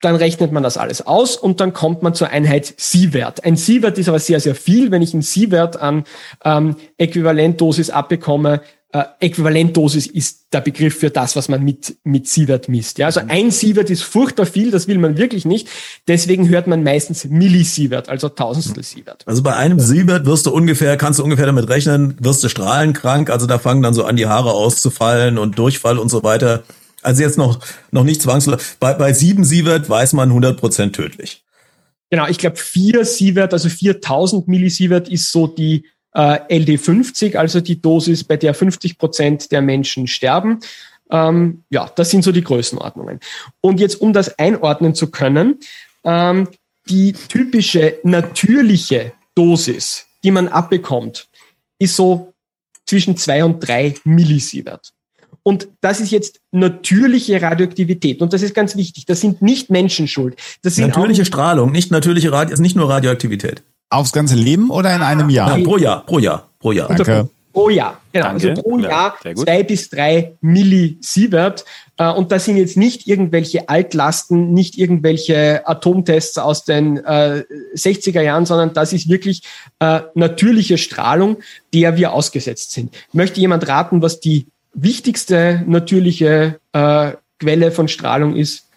dann 0.00 0.16
rechnet 0.16 0.52
man 0.52 0.62
das 0.62 0.76
alles 0.76 1.06
aus 1.06 1.36
und 1.36 1.60
dann 1.60 1.72
kommt 1.72 2.02
man 2.02 2.12
zur 2.12 2.28
Einheit 2.28 2.74
Sievert. 2.76 3.44
Ein 3.44 3.56
Sievert 3.56 3.96
ist 3.96 4.08
aber 4.08 4.18
sehr, 4.18 4.38
sehr 4.38 4.54
viel. 4.54 4.90
Wenn 4.90 5.00
ich 5.00 5.14
einen 5.14 5.22
Sievert 5.22 5.80
an 5.80 6.04
ähm, 6.44 6.76
Äquivalentdosis 6.98 7.88
abbekomme, 7.88 8.60
äh, 8.94 9.04
Äquivalentdosis 9.18 10.06
ist 10.06 10.46
der 10.52 10.60
Begriff 10.60 10.96
für 10.96 11.10
das, 11.10 11.34
was 11.34 11.48
man 11.48 11.64
mit, 11.64 11.96
mit 12.04 12.28
Sievert 12.28 12.68
misst. 12.68 12.98
Ja, 12.98 13.06
also 13.06 13.20
mhm. 13.20 13.30
ein 13.30 13.50
Sievert 13.50 13.90
ist 13.90 14.04
furchtbar 14.04 14.46
viel, 14.46 14.70
das 14.70 14.86
will 14.86 14.98
man 14.98 15.18
wirklich 15.18 15.44
nicht. 15.44 15.68
Deswegen 16.06 16.48
hört 16.48 16.68
man 16.68 16.84
meistens 16.84 17.24
Millisievert, 17.24 18.08
also 18.08 18.28
Tausendstel 18.28 18.78
mhm. 18.78 18.84
Sievert. 18.84 19.24
Also 19.26 19.42
bei 19.42 19.56
einem 19.56 19.80
Sievert 19.80 20.26
wirst 20.26 20.46
du 20.46 20.52
ungefähr, 20.52 20.96
kannst 20.96 21.18
du 21.18 21.24
ungefähr 21.24 21.46
damit 21.46 21.68
rechnen, 21.68 22.16
wirst 22.20 22.44
du 22.44 22.48
strahlenkrank, 22.48 23.30
also 23.30 23.46
da 23.46 23.58
fangen 23.58 23.82
dann 23.82 23.94
so 23.94 24.04
an 24.04 24.14
die 24.14 24.26
Haare 24.26 24.52
auszufallen 24.52 25.38
und 25.38 25.58
Durchfall 25.58 25.98
und 25.98 26.08
so 26.08 26.22
weiter. 26.22 26.62
Also 27.02 27.22
jetzt 27.22 27.36
noch, 27.36 27.58
noch 27.90 28.04
nicht 28.04 28.22
zwangsläufig. 28.22 28.76
Bei, 28.78 28.94
bei 28.94 29.12
sieben 29.12 29.42
Sievert 29.42 29.90
weiß 29.90 30.12
man 30.12 30.28
100 30.28 30.56
Prozent 30.56 30.94
tödlich. 30.94 31.44
Genau, 32.10 32.28
ich 32.28 32.38
glaube 32.38 32.58
vier 32.58 33.04
Sievert, 33.04 33.52
also 33.52 33.68
4000 33.68 34.46
Millisievert 34.46 35.08
ist 35.08 35.32
so 35.32 35.48
die 35.48 35.84
äh, 36.14 36.38
LD50, 36.58 37.36
also 37.36 37.60
die 37.60 37.80
Dosis, 37.80 38.24
bei 38.24 38.36
der 38.36 38.54
50 38.54 38.98
Prozent 38.98 39.52
der 39.52 39.62
Menschen 39.62 40.06
sterben. 40.06 40.60
Ähm, 41.10 41.64
ja, 41.70 41.90
das 41.94 42.10
sind 42.10 42.24
so 42.24 42.32
die 42.32 42.44
Größenordnungen. 42.44 43.20
Und 43.60 43.80
jetzt, 43.80 44.00
um 44.00 44.12
das 44.12 44.38
einordnen 44.38 44.94
zu 44.94 45.10
können, 45.10 45.58
ähm, 46.04 46.48
die 46.88 47.12
typische 47.12 47.98
natürliche 48.02 49.12
Dosis, 49.34 50.06
die 50.22 50.30
man 50.30 50.48
abbekommt, 50.48 51.28
ist 51.78 51.96
so 51.96 52.32
zwischen 52.86 53.16
zwei 53.16 53.44
und 53.44 53.66
drei 53.66 53.94
Millisievert. 54.04 54.92
Und 55.42 55.68
das 55.82 56.00
ist 56.00 56.10
jetzt 56.10 56.40
natürliche 56.52 57.40
Radioaktivität. 57.42 58.22
Und 58.22 58.32
das 58.32 58.40
ist 58.40 58.54
ganz 58.54 58.76
wichtig. 58.76 59.04
Das 59.04 59.20
sind 59.20 59.42
nicht 59.42 59.68
Menschen 59.68 60.08
schuld. 60.08 60.36
Das 60.62 60.76
sind 60.76 60.86
natürliche 60.86 61.26
Strahlung, 61.26 61.70
nicht 61.70 61.90
natürliche 61.90 62.32
Radio, 62.32 62.54
ist 62.54 62.60
nicht 62.60 62.76
nur 62.76 62.88
Radioaktivität. 62.88 63.62
Aufs 63.94 64.12
ganze 64.12 64.34
Leben 64.34 64.70
oder 64.70 64.94
in 64.94 65.02
einem 65.02 65.30
Jahr? 65.30 65.50
Nein, 65.50 65.62
pro 65.62 65.76
Jahr, 65.76 66.04
pro 66.04 66.18
Jahr, 66.18 66.48
pro 66.58 66.72
Jahr. 66.72 66.88
Danke. 66.88 67.28
Pro 67.52 67.70
Jahr, 67.70 68.00
genau. 68.12 68.26
Danke. 68.26 68.50
Also 68.50 68.62
pro 68.62 68.78
Jahr 68.78 69.14
zwei 69.36 69.62
bis 69.62 69.88
drei 69.88 70.34
Millisievert. 70.40 71.64
Äh, 71.96 72.10
und 72.10 72.32
das 72.32 72.46
sind 72.46 72.56
jetzt 72.56 72.76
nicht 72.76 73.06
irgendwelche 73.06 73.68
Altlasten, 73.68 74.52
nicht 74.52 74.76
irgendwelche 74.76 75.62
Atomtests 75.68 76.38
aus 76.38 76.64
den 76.64 76.96
äh, 76.96 77.44
60er 77.74 78.20
Jahren, 78.20 78.46
sondern 78.46 78.74
das 78.74 78.92
ist 78.92 79.08
wirklich 79.08 79.44
äh, 79.78 80.00
natürliche 80.14 80.76
Strahlung, 80.76 81.36
der 81.72 81.96
wir 81.96 82.12
ausgesetzt 82.12 82.72
sind. 82.72 82.92
Möchte 83.12 83.38
jemand 83.38 83.68
raten, 83.68 84.02
was 84.02 84.18
die 84.18 84.48
wichtigste 84.72 85.62
natürliche 85.68 86.58
äh, 86.72 87.12
Quelle 87.38 87.70
von 87.70 87.86
Strahlung 87.86 88.34
ist? 88.34 88.68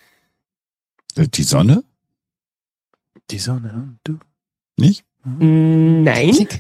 Die 1.15 1.43
Sonne? 1.43 1.84
Die 3.32 3.39
Sonne, 3.39 3.97
du. 4.03 4.19
Nicht? 4.77 5.07
Mm, 5.28 6.04
nein. 6.04 6.48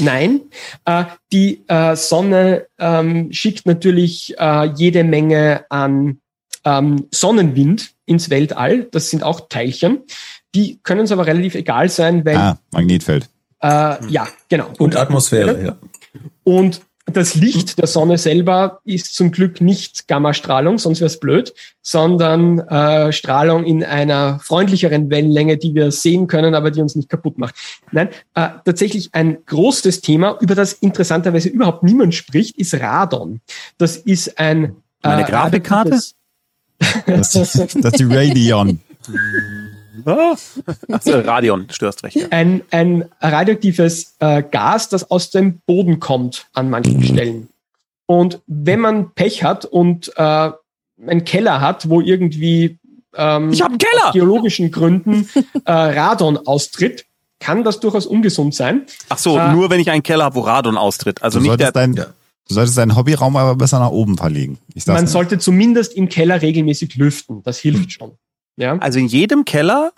Nein, 0.00 0.42
äh, 0.84 1.06
die 1.32 1.64
äh, 1.66 1.96
Sonne 1.96 2.68
ähm, 2.78 3.32
schickt 3.32 3.66
natürlich 3.66 4.32
äh, 4.38 4.66
jede 4.76 5.02
Menge 5.02 5.64
an 5.70 6.20
ähm, 6.64 7.08
Sonnenwind 7.10 7.90
ins 8.06 8.30
Weltall. 8.30 8.84
Das 8.92 9.10
sind 9.10 9.24
auch 9.24 9.48
Teilchen. 9.48 10.04
Die 10.54 10.78
können 10.84 11.00
es 11.00 11.10
aber 11.10 11.26
relativ 11.26 11.56
egal 11.56 11.88
sein, 11.88 12.24
weil. 12.24 12.36
Ah, 12.36 12.58
Magnetfeld. 12.70 13.28
Äh, 13.60 14.06
ja, 14.08 14.28
genau. 14.48 14.70
Und 14.78 14.96
Atmosphäre, 14.96 15.64
ja. 15.64 15.76
Und 16.44 16.80
das 17.12 17.34
Licht 17.34 17.78
der 17.78 17.86
Sonne 17.86 18.18
selber 18.18 18.80
ist 18.84 19.14
zum 19.14 19.30
Glück 19.30 19.60
nicht 19.60 20.08
Gammastrahlung, 20.08 20.78
sonst 20.78 21.00
wäre 21.00 21.06
es 21.06 21.20
blöd, 21.20 21.54
sondern 21.82 22.60
äh, 22.60 23.12
Strahlung 23.12 23.64
in 23.64 23.84
einer 23.84 24.38
freundlicheren 24.40 25.10
Wellenlänge, 25.10 25.56
die 25.56 25.74
wir 25.74 25.90
sehen 25.90 26.26
können, 26.26 26.54
aber 26.54 26.70
die 26.70 26.80
uns 26.80 26.96
nicht 26.96 27.08
kaputt 27.08 27.38
macht. 27.38 27.54
Nein, 27.92 28.08
äh, 28.34 28.48
tatsächlich 28.64 29.10
ein 29.12 29.38
großes 29.46 30.00
Thema, 30.00 30.36
über 30.40 30.54
das 30.54 30.74
interessanterweise 30.74 31.48
überhaupt 31.48 31.82
niemand 31.82 32.14
spricht, 32.14 32.56
ist 32.56 32.74
Radon. 32.74 33.40
Das 33.78 33.96
ist 33.96 34.38
ein 34.38 34.64
äh, 34.64 34.70
Meine 35.02 35.24
Grafikkarte? 35.24 35.90
Das, 37.06 37.32
das 37.32 37.54
ist 37.54 37.98
die 37.98 38.04
Radeon. 38.04 38.80
Achso, 40.90 41.18
Radion, 41.20 41.66
störst 41.70 42.02
recht. 42.04 42.16
Ja. 42.16 42.26
ein, 42.30 42.62
ein 42.70 43.04
radioaktives 43.20 44.14
äh, 44.20 44.42
Gas, 44.42 44.88
das 44.88 45.10
aus 45.10 45.30
dem 45.30 45.58
Boden 45.66 46.00
kommt 46.00 46.46
an 46.52 46.70
manchen 46.70 47.02
Stellen. 47.02 47.48
Und 48.06 48.40
wenn 48.46 48.80
man 48.80 49.10
Pech 49.14 49.44
hat 49.44 49.64
und 49.64 50.10
äh, 50.16 50.50
einen 51.06 51.24
Keller 51.24 51.60
hat, 51.60 51.88
wo 51.90 52.00
irgendwie 52.00 52.78
ähm, 53.14 53.52
Ich 53.52 53.62
einen 53.62 53.78
Keller! 53.78 54.06
aus 54.08 54.12
geologischen 54.12 54.70
Gründen 54.70 55.28
äh, 55.64 55.72
Radon 55.72 56.38
austritt, 56.38 57.04
kann 57.40 57.64
das 57.64 57.80
durchaus 57.80 58.06
ungesund 58.06 58.54
sein. 58.54 58.82
Ach 59.08 59.18
so, 59.18 59.38
Äh, 59.38 59.52
nur 59.52 59.70
wenn 59.70 59.78
ich 59.80 59.90
einen 59.90 60.02
Keller 60.02 60.24
habe, 60.24 60.36
wo 60.36 60.40
Radon 60.40 60.76
austritt. 60.76 61.22
Also 61.22 61.38
Du 61.38 61.44
nicht 61.44 61.60
der, 61.60 61.66
solltest, 61.72 61.76
dein, 61.76 61.92
ja. 61.94 62.06
du 62.48 62.54
solltest 62.54 62.78
deinen 62.78 62.96
Hobbyraum 62.96 63.36
aber 63.36 63.54
besser 63.54 63.78
nach 63.78 63.90
oben 63.90 64.16
verlegen. 64.16 64.58
Man 64.86 65.04
dir. 65.04 65.06
sollte 65.06 65.38
zumindest 65.38 65.92
im 65.94 66.08
Keller 66.08 66.40
regelmäßig 66.42 66.96
lüften. 66.96 67.42
Das 67.44 67.58
hilft 67.58 67.92
schon. 67.92 68.12
Ja. 68.58 68.76
also 68.78 68.98
in 68.98 69.06
jedem 69.06 69.44
Keller 69.44 69.92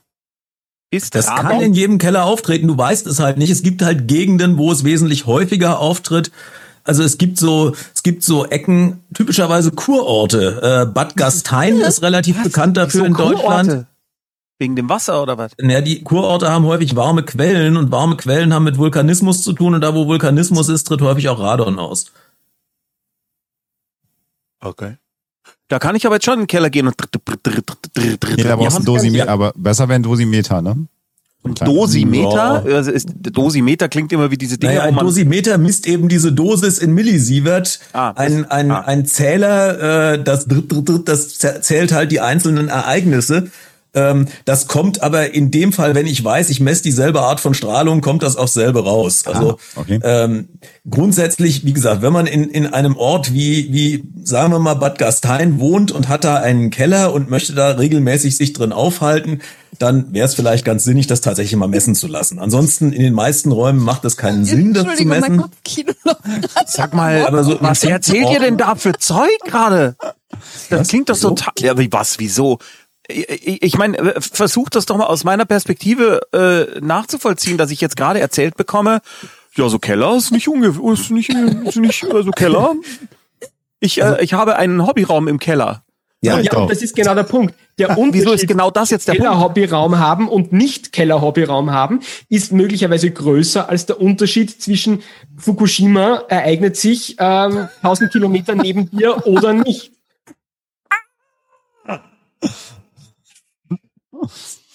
ist 0.91 1.15
Das 1.15 1.27
kann 1.27 1.47
Radon. 1.47 1.63
in 1.63 1.75
jedem 1.75 1.99
Keller 1.99 2.25
auftreten. 2.25 2.67
Du 2.69 2.77
weißt 2.77 3.07
es 3.07 3.19
halt 3.21 3.39
nicht. 3.39 3.51
Es 3.51 3.63
gibt 3.63 3.81
halt 3.83 4.07
Gegenden, 4.07 4.59
wo 4.59 4.71
es 4.71 4.85
wesentlich 4.85 5.25
häufiger 5.27 5.79
auftritt. 5.79 6.31
Also 6.85 7.03
es 7.03 7.17
gibt 7.19 7.39
so, 7.39 7.75
es 7.95 8.03
gibt 8.03 8.23
so 8.23 8.45
Ecken, 8.47 9.03
typischerweise 9.15 9.71
Kurorte. 9.71 10.87
Äh, 10.89 10.93
Bad 10.93 11.17
Gastein 11.17 11.81
ist 11.81 12.03
relativ 12.03 12.43
bekannt 12.43 12.77
dafür 12.77 13.01
So 13.01 13.07
in 13.07 13.15
Kurorte. 13.15 13.37
Deutschland. 13.37 13.87
Wegen 14.59 14.77
dem 14.77 14.89
Wasser 14.91 15.23
oder 15.23 15.39
was? 15.39 15.53
Naja, 15.59 15.81
die 15.81 16.03
Kurorte 16.03 16.51
haben 16.51 16.67
häufig 16.67 16.95
warme 16.97 17.23
Quellen 17.23 17.79
und 17.79 17.91
warme 17.93 18.17
Quellen 18.17 18.53
haben 18.53 18.65
mit 18.65 18.77
Vulkanismus 18.77 19.43
zu 19.43 19.55
tun 19.55 19.75
und 19.75 19.81
da, 19.81 19.95
wo 19.95 20.07
Vulkanismus 20.07 20.69
ist, 20.69 20.85
tritt 20.85 21.01
häufig 21.01 21.29
auch 21.31 21.39
Radon 21.41 21.79
aus. 21.79 22.13
Okay. 24.61 24.97
Da 25.71 25.79
kann 25.79 25.95
ich 25.95 26.05
aber 26.05 26.17
jetzt 26.17 26.25
schon 26.25 26.35
in 26.35 26.41
den 26.41 26.47
Keller 26.49 26.69
gehen 26.69 26.89
und 26.89 26.97
Nee, 27.97 28.17
da 28.43 28.57
brauchst 28.57 28.61
du 28.61 28.63
Ja, 28.63 28.77
einen 28.77 28.85
Dosimeter, 28.85 29.29
aber 29.29 29.53
besser 29.55 29.89
wäre 29.89 30.01
ein 30.01 30.03
Dosimeter, 30.03 30.61
ne? 30.61 30.89
Dosimeter? 31.43 32.65
Ja. 32.67 32.77
Also 32.77 32.91
ist, 32.91 33.09
Dosimeter 33.15 33.89
klingt 33.89 34.13
immer 34.13 34.33
wie 34.33 34.37
diese 34.37 34.59
Dinge, 34.59 34.75
Naja, 34.75 34.85
ein 34.85 34.95
man 34.95 35.07
Dosimeter 35.07 35.59
misst 35.59 35.87
eben 35.87 36.09
diese 36.09 36.33
Dosis 36.33 36.81
in 36.81 36.93
Millisievert. 36.93 37.79
Ah, 37.93 38.11
ein, 38.11 38.51
ein, 38.51 38.73
ah. 38.73 38.81
ein 38.81 39.07
Zähler, 39.07 40.15
äh, 40.15 40.23
das, 40.23 40.47
dritt, 40.47 40.71
dritt, 40.71 40.89
dritt, 40.89 41.09
das 41.09 41.39
zählt 41.39 41.93
halt 41.93 42.11
die 42.11 42.21
einzelnen 42.21 42.69
Ereignisse. 42.69 43.51
Ähm, 43.93 44.27
das 44.45 44.69
kommt 44.69 45.03
aber 45.03 45.35
in 45.35 45.51
dem 45.51 45.73
Fall, 45.73 45.95
wenn 45.97 46.07
ich 46.07 46.23
weiß, 46.25 46.49
ich 46.51 46.61
messe 46.61 46.83
dieselbe 46.85 47.23
Art 47.23 47.41
von 47.41 47.55
Strahlung, 47.55 48.01
kommt 48.01 48.23
das 48.23 48.37
aufs 48.37 48.53
selbe 48.55 48.85
raus. 48.85 49.25
Also 49.27 49.59
Ah, 49.75 49.81
okay. 49.81 49.99
ähm, 50.05 50.49
grundsätzlich, 50.89 51.65
wie 51.65 51.73
gesagt, 51.73 52.03
wenn 52.03 52.13
man 52.13 52.27
in, 52.27 52.45
in 52.51 52.67
einem 52.67 52.97
Ort 52.97 53.33
wie, 53.33 53.73
wie, 53.73 54.05
sagen 54.23 54.53
wir 54.53 54.59
mal, 54.59 54.75
Bad 54.75 54.99
Gastein 54.99 55.59
wohnt 55.61 55.91
und 55.93 56.09
hat 56.09 56.25
da 56.25 56.37
einen 56.37 56.71
Keller 56.71 57.13
und 57.13 57.31
möchte 57.31 57.55
da 57.55 57.71
regelmäßig 57.73 58.37
sich 58.37 58.53
drin 58.53 58.73
aufhalten, 58.73 59.41
dann 59.79 60.13
wäre 60.13 60.27
es 60.27 60.35
vielleicht 60.35 60.65
ganz 60.65 60.85
sinnig, 60.85 61.07
das 61.07 61.21
tatsächlich 61.21 61.57
mal 61.59 61.69
messen 61.69 61.95
zu 61.95 62.07
lassen. 62.07 62.39
Ansonsten 62.39 62.93
in 62.93 63.03
den 63.03 63.15
meisten 63.15 63.51
Räumen 63.51 63.83
macht 63.83 64.05
es 64.05 64.17
keinen 64.17 64.45
Sinn, 64.45 64.75
das 64.75 64.83
zu 64.85 64.91
Entschuldigung, 64.91 65.21
mein 65.21 65.37
messen. 65.37 65.43
Kopfkino 65.43 65.93
Sag 66.67 66.93
mal, 66.95 67.25
Aber 67.27 67.45
so- 67.45 67.57
was 67.61 67.83
erzählt 67.85 68.31
ihr 68.31 68.41
denn 68.41 68.57
da 68.57 68.75
für 68.75 68.93
Zeug 68.99 69.31
gerade? 69.47 69.97
Das 70.69 70.89
klingt 70.89 71.09
doch 71.09 71.15
so 71.17 71.31
total. 71.31 71.53
Ja, 71.61 71.79
wie 71.79 71.91
was? 71.93 72.19
Wieso? 72.19 72.59
Ich, 73.09 73.29
ich 73.29 73.63
ich 73.63 73.79
meine, 73.79 74.15
versucht 74.21 74.75
das 74.77 74.87
doch 74.87 74.97
mal 74.97 75.07
aus 75.07 75.25
meiner 75.25 75.45
Perspektive 75.45 76.21
äh, 76.33 76.81
nachzuvollziehen, 76.81 77.59
dass 77.59 77.71
ich 77.71 77.81
jetzt 77.81 77.97
gerade 77.97 78.21
erzählt 78.21 78.57
bekomme. 78.57 79.01
Ja, 79.57 79.69
so 79.69 79.79
Keller 79.79 80.17
ist 80.17 80.31
nicht 80.31 80.49
ungefähr, 80.49 80.93
ist 80.93 81.11
nicht, 81.11 81.31
ist 81.31 81.77
nicht 81.77 82.05
äh, 82.05 82.23
so 82.23 82.31
Keller. 82.31 82.75
Ich, 83.81 84.01
äh, 84.01 84.23
ich 84.23 84.35
habe 84.35 84.57
einen 84.57 84.87
Hobbyraum 84.87 85.27
im 85.27 85.39
Keller. 85.39 85.83
Ja, 86.23 86.39
ja, 86.39 86.53
und 86.53 86.71
das 86.71 86.83
ist 86.83 86.95
genau 86.95 87.15
der 87.15 87.23
Punkt. 87.23 87.55
Der 87.79 87.97
Unterschied 87.97 88.15
Wieso 88.15 88.33
ist 88.33 88.47
genau 88.47 88.71
das 88.71 88.91
jetzt 88.91 89.09
der 89.09 89.15
Punkt? 89.15 89.27
Keller-Hobbyraum 89.27 89.99
haben 89.99 90.29
und 90.29 90.53
nicht 90.53 90.93
Keller-Hobbyraum 90.93 91.71
haben, 91.71 92.01
ist 92.29 92.53
möglicherweise 92.53 93.11
größer 93.11 93.71
als 93.71 93.87
der 93.87 94.03
Unterschied 94.03 94.61
zwischen 94.61 95.03
Fukushima 95.39 96.25
ereignet 96.29 96.77
sich 96.77 97.17
ähm, 97.19 97.69
1000 97.83 98.13
Kilometer 98.13 98.55
neben 98.55 98.91
dir 98.91 99.27
oder 99.27 99.55
nicht. 99.55 99.93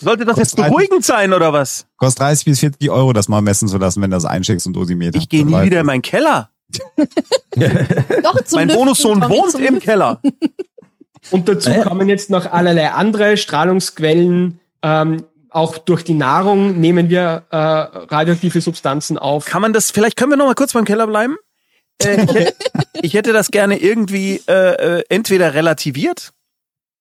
Sollte 0.06 0.24
das 0.24 0.38
jetzt 0.38 0.56
beruhigend 0.56 1.04
sein 1.04 1.34
oder 1.34 1.52
was? 1.52 1.88
Kostet 1.98 2.22
30 2.22 2.46
bis 2.46 2.60
40 2.60 2.90
Euro, 2.92 3.12
das 3.12 3.28
mal 3.28 3.42
messen 3.42 3.68
zu 3.68 3.80
lassen, 3.80 4.04
wenn 4.04 4.12
du 4.12 4.16
das 4.16 4.26
einschickst 4.26 4.68
und 4.68 4.74
Dosimeter. 4.74 5.18
Ich 5.18 5.30
gehe 5.30 5.44
nie 5.44 5.64
wieder 5.64 5.80
in 5.80 5.86
meinen 5.88 6.04
Keller. 6.04 6.52
Doch, 7.56 8.44
zum 8.44 8.60
Mein 8.60 8.68
Lüften, 8.68 8.84
Bonussohn 8.84 9.22
Tommy, 9.22 9.36
wohnt 9.36 9.56
im. 9.56 9.80
Keller. 9.80 10.22
Und 11.32 11.50
dazu 11.50 11.72
Naja. 11.72 11.86
kommen 11.86 12.08
jetzt 12.08 12.30
noch 12.30 12.52
allerlei 12.52 12.92
andere 12.92 13.36
Strahlungsquellen. 13.36 14.60
Ähm, 14.84 15.24
auch 15.50 15.80
durch 15.80 16.04
die 16.04 16.14
Nahrung 16.14 16.80
nehmen 16.80 17.10
wir 17.10 17.46
äh, 17.50 17.56
radioaktive 17.58 18.62
Substanzen 18.62 19.18
auf. 19.18 19.46
Kann 19.46 19.64
man 19.64 19.74
das, 19.74 19.90
vielleicht 19.90 20.18
können 20.18 20.32
wir 20.32 20.38
noch 20.38 20.46
mal 20.46 20.54
kurz 20.54 20.74
beim 20.74 20.86
Keller 20.86 21.08
bleiben? 21.08 21.38
Äh, 22.04 22.24
ich, 22.24 22.34
hätte, 22.36 22.54
ich 23.02 23.14
hätte 23.16 23.34
das 23.34 23.50
gerne 23.50 23.80
irgendwie 23.80 24.40
äh, 24.48 24.98
äh, 25.00 25.04
entweder 25.10 25.56
relativiert 25.56 26.34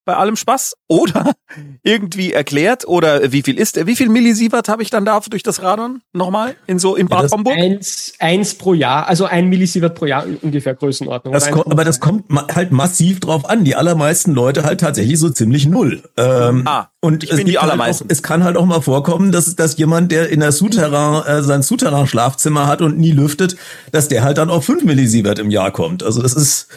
bei 0.05 0.17
allem 0.17 0.37
Spaß 0.37 0.75
oder 0.89 1.33
irgendwie 1.83 2.33
erklärt 2.33 2.87
oder 2.87 3.33
wie 3.33 3.43
viel 3.43 3.59
ist, 3.59 3.87
wie 3.87 3.97
viel 3.97 4.09
Millisievert 4.09 4.69
habe 4.69 4.83
ich 4.83 4.91
dann 4.91 5.05
da 5.05 5.21
durch 5.29 5.43
das 5.43 5.63
Radon 5.63 6.01
nochmal 6.13 6.55
in 6.67 6.79
so 6.79 6.95
in 6.97 7.07
Ja, 7.09 7.17
Bad 7.17 7.25
das- 7.25 7.33
Homburg? 7.33 7.57
Eins, 7.57 8.13
eins 8.19 8.55
pro 8.55 8.75
Jahr, 8.75 9.07
also 9.09 9.25
ein 9.27 9.49
Millisievert 9.49 9.95
pro 9.95 10.07
Jahr 10.07 10.25
ungefähr 10.43 10.75
Größenordnung. 10.75 11.33
Das 11.33 11.51
kommt, 11.51 11.67
aber 11.71 11.85
das 11.85 12.01
kommt 12.01 12.31
ma- 12.31 12.47
halt 12.55 12.73
massiv 12.73 13.21
drauf 13.21 13.49
an. 13.49 13.65
Die 13.65 13.77
allermeisten 13.77 14.33
Leute 14.35 14.65
halt 14.65 14.81
tatsächlich 14.81 15.19
so 15.19 15.31
ziemlich 15.31 15.67
null. 15.67 16.03
Ähm, 16.17 16.63
Ah, 16.67 16.89
und 17.01 17.25
ich 17.25 17.31
es 17.31 17.37
bin 17.37 17.47
die 17.47 17.59
halt 17.59 17.65
allermeisten. 17.71 18.05
Auch, 18.07 18.11
es 18.11 18.23
kann 18.23 18.45
halt 18.45 18.57
auch 18.57 18.67
mal 18.67 18.81
vorkommen, 18.81 19.33
dass, 19.33 19.55
dass 19.57 19.77
jemand, 19.77 20.11
der 20.13 20.29
in 20.31 20.41
der 20.41 20.53
Souterrain, 20.53 21.25
äh, 21.27 21.43
sein 21.43 21.63
Souterrain-Schlafzimmer 21.63 22.67
hat 22.67 22.81
und 22.83 22.99
nie 22.99 23.11
lüftet, 23.13 23.57
dass 23.93 24.09
der 24.09 24.23
halt 24.25 24.39
dann 24.39 24.51
auf 24.51 24.65
5 24.65 24.85
Millisievert 24.85 25.39
im 25.39 25.51
Jahr 25.51 25.71
kommt. 25.71 26.03
Also 26.03 26.23
das 26.23 26.35
ist, 26.35 26.69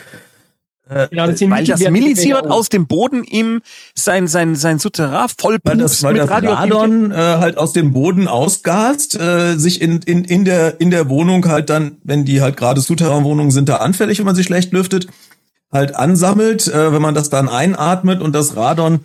Genau, 1.10 1.28
das 1.28 1.42
Weil 1.42 1.66
das 1.66 1.82
WHO. 1.82 2.50
aus 2.50 2.70
dem 2.70 2.88
Boden 2.88 3.24
ihm 3.24 3.62
sein 3.94 4.28
sein 4.28 4.56
sein 4.56 4.80
Souterrain 4.80 5.28
voll 5.38 5.58
weil 5.64 5.78
das, 5.78 6.02
weil 6.04 6.14
mit 6.14 6.24
das. 6.24 6.30
Radon 6.30 7.12
äh, 7.12 7.16
halt 7.16 7.58
aus 7.58 7.74
dem 7.74 7.92
Boden 7.92 8.28
ausgast, 8.28 9.20
äh, 9.20 9.58
sich 9.58 9.82
in, 9.82 10.02
in, 10.04 10.24
in, 10.24 10.46
der, 10.46 10.80
in 10.80 10.92
der 10.92 11.10
Wohnung 11.10 11.46
halt 11.48 11.70
dann, 11.70 11.98
wenn 12.04 12.26
die 12.26 12.42
halt 12.42 12.58
gerade 12.58 12.82
Souterrain-Wohnungen 12.82 13.52
sind, 13.52 13.70
da 13.70 13.78
anfällig, 13.78 14.20
wenn 14.20 14.26
man 14.26 14.36
sie 14.36 14.44
schlecht 14.44 14.72
lüftet, 14.72 15.08
halt 15.72 15.96
ansammelt. 15.96 16.68
Äh, 16.68 16.94
wenn 16.94 17.02
man 17.02 17.16
das 17.16 17.30
dann 17.30 17.50
einatmet 17.50 18.22
und 18.22 18.34
das 18.34 18.56
Radon 18.56 19.02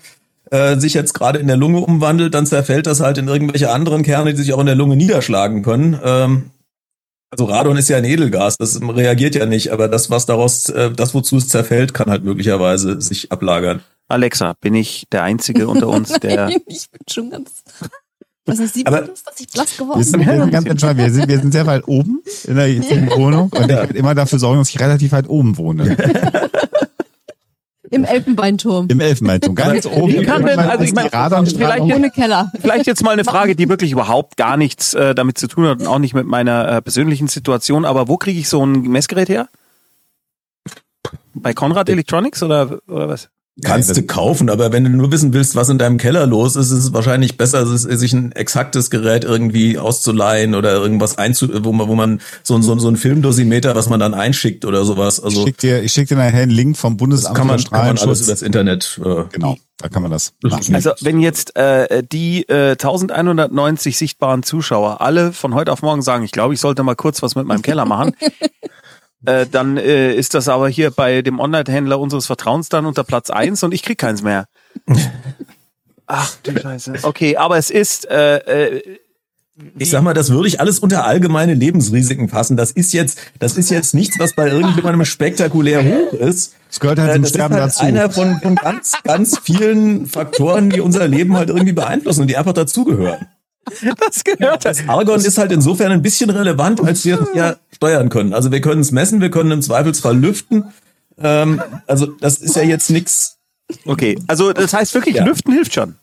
äh, 0.51 0.77
sich 0.77 0.95
jetzt 0.95 1.15
gerade 1.15 1.39
in 1.39 1.47
der 1.47 1.57
Lunge 1.57 1.81
umwandelt, 1.81 2.35
dann 2.35 2.47
zerfällt 2.47 2.87
das 2.87 3.01
halt 3.01 3.19
in 3.19 3.27
irgendwelche 3.27 3.71
anderen 3.71 4.03
Kerne, 4.03 4.35
die 4.35 4.43
sich 4.43 4.53
auch 4.53 4.61
in 4.61 4.67
der 4.67 4.75
Lunge 4.75 4.97
niederschlagen 4.97 5.63
können. 5.63 5.99
Ähm, 6.05 6.51
also 7.33 7.47
Radon 7.47 7.77
ist 7.79 7.89
ja 7.89 7.97
ein 7.97 8.05
Edelgas, 8.05 8.59
das 8.59 8.79
reagiert 8.83 9.35
ja 9.35 9.47
nicht, 9.47 9.71
aber 9.73 9.89
das, 9.89 10.11
was 10.11 10.27
daraus, 10.27 10.69
äh, 10.69 10.91
das, 10.93 11.15
wozu 11.15 11.39
es 11.39 11.49
zerfällt, 11.49 11.95
kann 11.95 12.11
halt 12.11 12.23
möglicherweise 12.25 13.01
sich 13.01 13.33
ablagern. 13.33 13.81
Alexa, 14.09 14.53
bin 14.61 14.75
ich 14.75 15.07
der 15.11 15.23
Einzige 15.23 15.67
unter 15.67 15.89
uns, 15.89 16.11
der 16.23 16.45
Nein, 16.49 16.61
ich 16.67 16.91
bin 16.91 17.01
schon 17.11 17.31
ganz. 17.31 17.63
Was 18.45 18.59
ist 18.59 18.75
sie 18.75 18.85
Aber- 18.85 19.01
das, 19.03 19.23
dass 19.23 19.41
ich 19.41 19.47
blass 19.49 19.79
Wir 19.79 19.85
geworden 19.87 20.03
sind, 20.03 20.19
bin? 20.19 20.29
wir 20.29 20.37
sind 20.43 20.51
ganz 20.51 20.67
entspannt. 20.71 20.99
Wir 20.99 21.11
sind, 21.11 21.29
wir 21.29 21.39
sind 21.39 21.53
sehr 21.53 21.67
weit 21.67 21.87
oben 21.89 22.23
in 22.45 22.57
der 22.57 22.71
jetzigen 22.73 23.09
Wohnung 23.17 23.49
und 23.51 23.63
ich 23.63 23.69
werde 23.69 23.97
immer 23.97 24.15
dafür 24.15 24.39
sorgen, 24.39 24.59
dass 24.59 24.69
ich 24.69 24.79
relativ 24.81 25.13
weit 25.13 25.29
oben 25.29 25.57
wohne. 25.57 25.97
Im 27.93 28.05
Elfenbeinturm. 28.05 28.89
Im 28.89 29.01
Elfenbeinturm. 29.01 29.55
Ganz 29.55 29.87
oben. 29.87 30.13
Wie 30.13 30.23
kann 30.25 30.45
denn- 30.47 30.59
also 30.59 30.83
ich 30.85 30.95
meine, 30.95 31.11
vielleicht- 31.11 31.83
Ohne 31.83 32.11
Keller. 32.11 32.51
Vielleicht 32.61 32.87
jetzt 32.87 33.05
mal 33.05 33.11
eine 33.13 33.25
Frage, 33.25 33.55
die 33.55 33.69
wirklich 33.69 33.93
überhaupt 33.93 34.37
gar 34.37 34.57
nichts 34.57 34.95
äh, 34.95 35.15
damit 35.15 35.39
zu 35.39 35.47
tun 35.47 35.67
hat 35.67 35.81
und 35.81 35.87
auch 35.87 35.99
nicht 35.99 36.15
mit 36.15 36.27
meiner 36.27 36.69
äh, 36.69 36.83
persönlichen 36.83 37.29
Situation. 37.29 37.85
Aber 37.85 38.09
wo 38.09 38.17
kriege 38.17 38.41
ich 38.41 38.49
so 38.49 38.65
ein 38.65 38.83
Messgerät 38.83 39.29
her? 39.29 39.49
Bei 41.35 41.53
Conrad 41.55 41.89
Electronics 41.89 42.43
oder, 42.43 42.79
oder 42.89 43.09
was? 43.09 43.29
Kannst 43.63 43.91
Ja, 43.91 43.95
du 43.97 44.03
kaufen, 44.05 44.49
aber 44.49 44.73
wenn 44.73 44.83
du 44.85 44.89
nur 44.89 45.13
wissen 45.13 45.35
willst, 45.35 45.55
was 45.55 45.69
in 45.69 45.77
deinem 45.77 45.99
Keller 45.99 46.27
los 46.27 46.57
ist, 46.57 46.71
ist 46.71 46.85
es 46.87 46.93
wahrscheinlich 46.95 47.37
besser, 47.37 47.67
sich 47.67 48.13
ein 48.15 48.33
exaktes 48.33 48.89
Gerät 48.89 49.25
irgendwie 49.25 49.79
auszuleihen 49.79 50.55
oder 50.55 50.73
irgendwas 50.73 51.19
einzu, 51.19 51.49
wo 51.63 51.71
man, 51.73 51.87
wo 51.87 51.95
man 51.95 52.23
so, 52.43 52.55
ein- 52.55 52.63
so, 52.63 52.73
ein- 52.73 52.81
so 52.81 52.89
ein 52.89 52.97
Filmdosimeter, 52.97 53.75
was 53.77 53.91
man 53.91 54.01
dann 54.01 54.15
einschickt 54.15 54.65
oder 54.65 54.87
sowas. 54.87 55.19
Ich 55.19 55.25
Also 55.25 55.45
schicke 55.45 55.59
dir, 55.61 55.83
ich 55.83 55.93
schick 55.93 56.09
dir 56.09 56.17
nachher 56.17 56.41
einen 56.41 56.51
Link 56.51 56.79
vom 56.79 56.95
das 56.95 56.99
Bundesamt 56.99 57.37
kann 57.37 57.47
man, 57.47 57.59
für 57.59 57.69
kann 57.69 57.79
man 57.81 57.89
alles 57.89 58.01
Strahlenschutz. 58.01 58.27
übers 58.29 58.43
Internet. 58.43 59.01
Äh, 59.05 59.25
Genau, 59.33 59.57
da 59.77 59.89
kann 59.91 60.01
man 60.03 60.11
das 60.11 60.33
Das 60.41 60.53
machen. 60.53 60.75
Also 60.75 60.93
wenn 61.03 61.21
jetzt 61.21 61.55
äh, 61.55 62.03
die 62.11 62.49
äh, 62.49 62.71
1190 62.71 63.99
sichtbaren 63.99 64.43
Zuschauer 64.43 65.03
alle 65.03 65.35
von 65.35 65.53
heute 65.55 65.73
auf 65.73 65.83
morgen 65.83 66.01
sagen, 66.01 66.25
ich 66.25 66.33
glaube, 66.33 66.55
ich 66.55 66.61
sollte 66.61 66.83
mal 66.85 66.97
kurz 66.97 67.21
was 67.23 67.35
mit 67.35 67.45
meinem 67.47 67.61
Keller 67.61 67.85
machen, 67.85 68.15
äh, 69.27 69.47
dann 69.47 69.77
äh, 69.77 70.15
ist 70.15 70.35
das 70.35 70.49
aber 70.49 70.69
hier 70.69 70.91
bei 70.91 71.23
dem 71.23 71.41
Online-Händler 71.41 71.99
unseres 71.99 72.27
Vertrauens 72.27 72.69
dann 72.69 72.87
unter 72.87 73.05
Platz 73.05 73.31
eins 73.31 73.63
und 73.63 73.73
ich 73.73 73.83
krieg 73.83 73.99
keins 73.99 74.23
mehr. 74.23 74.47
Ach 76.07 76.35
du 76.43 76.59
Scheiße. 76.59 76.95
Okay, 77.03 77.37
aber 77.37 77.57
es 77.57 77.71
ist, 77.71 78.09
äh, 78.11 78.37
äh, 78.77 78.99
ich 79.79 79.91
sag 79.91 80.03
mal, 80.03 80.15
das 80.15 80.31
würde 80.31 80.49
ich 80.49 80.61
alles 80.61 80.79
unter 80.79 81.05
allgemeine 81.05 81.55
Lebensrisiken 81.55 82.29
fassen. 82.29 82.57
Das 82.57 82.71
ist 82.71 82.93
jetzt, 82.93 83.19
das 83.39 83.57
ist 83.57 83.71
jetzt 83.71 83.95
nichts, 83.95 84.19
was 84.19 84.35
bei 84.35 84.49
irgendjemandem 84.49 85.05
spektakulär 85.05 85.85
hoch 85.85 86.13
ist. 86.15 86.55
Das 86.69 86.81
gehört 86.81 86.99
halt 86.99 87.13
zum 87.13 87.23
das 87.23 87.31
Sterben 87.31 87.55
ist 87.55 87.61
halt 87.61 87.71
dazu. 87.71 87.85
einer 87.85 88.11
von, 88.11 88.41
von 88.41 88.55
ganz, 88.57 88.95
ganz 89.05 89.39
vielen 89.39 90.07
Faktoren, 90.07 90.71
die 90.71 90.81
unser 90.81 91.07
Leben 91.07 91.37
halt 91.37 91.51
irgendwie 91.51 91.73
beeinflussen 91.73 92.23
und 92.23 92.29
die 92.29 92.37
einfach 92.37 92.55
dazugehören. 92.55 93.27
Das 93.99 94.25
gehört 94.25 94.65
Das 94.65 94.89
Argon 94.89 95.21
ist 95.21 95.39
halt 95.39 95.53
insofern 95.53 95.93
ein 95.93 96.03
bisschen 96.03 96.31
relevant, 96.31 96.81
als 96.81 97.05
wir 97.05 97.27
ja 97.35 97.57
steuern 97.75 98.09
können. 98.09 98.33
Also 98.35 98.51
wir 98.53 98.61
können 98.61 98.81
es 98.81 98.93
messen, 98.93 99.21
wir 99.21 99.31
können 99.31 99.51
im 99.51 99.63
Zweifelsfall 99.63 100.17
lüften. 100.17 100.73
Ähm, 101.19 101.63
also 101.87 102.07
das 102.07 102.39
ist 102.39 102.57
ja 102.57 102.63
jetzt 102.63 102.91
nix. 102.91 103.39
Okay, 103.85 104.19
also 104.27 104.53
das 104.53 104.73
heißt 104.73 104.95
wirklich, 104.95 105.17
Ja. 105.17 105.25
Lüften 105.25 105.53
hilft 105.53 105.75
schon. 105.75 105.97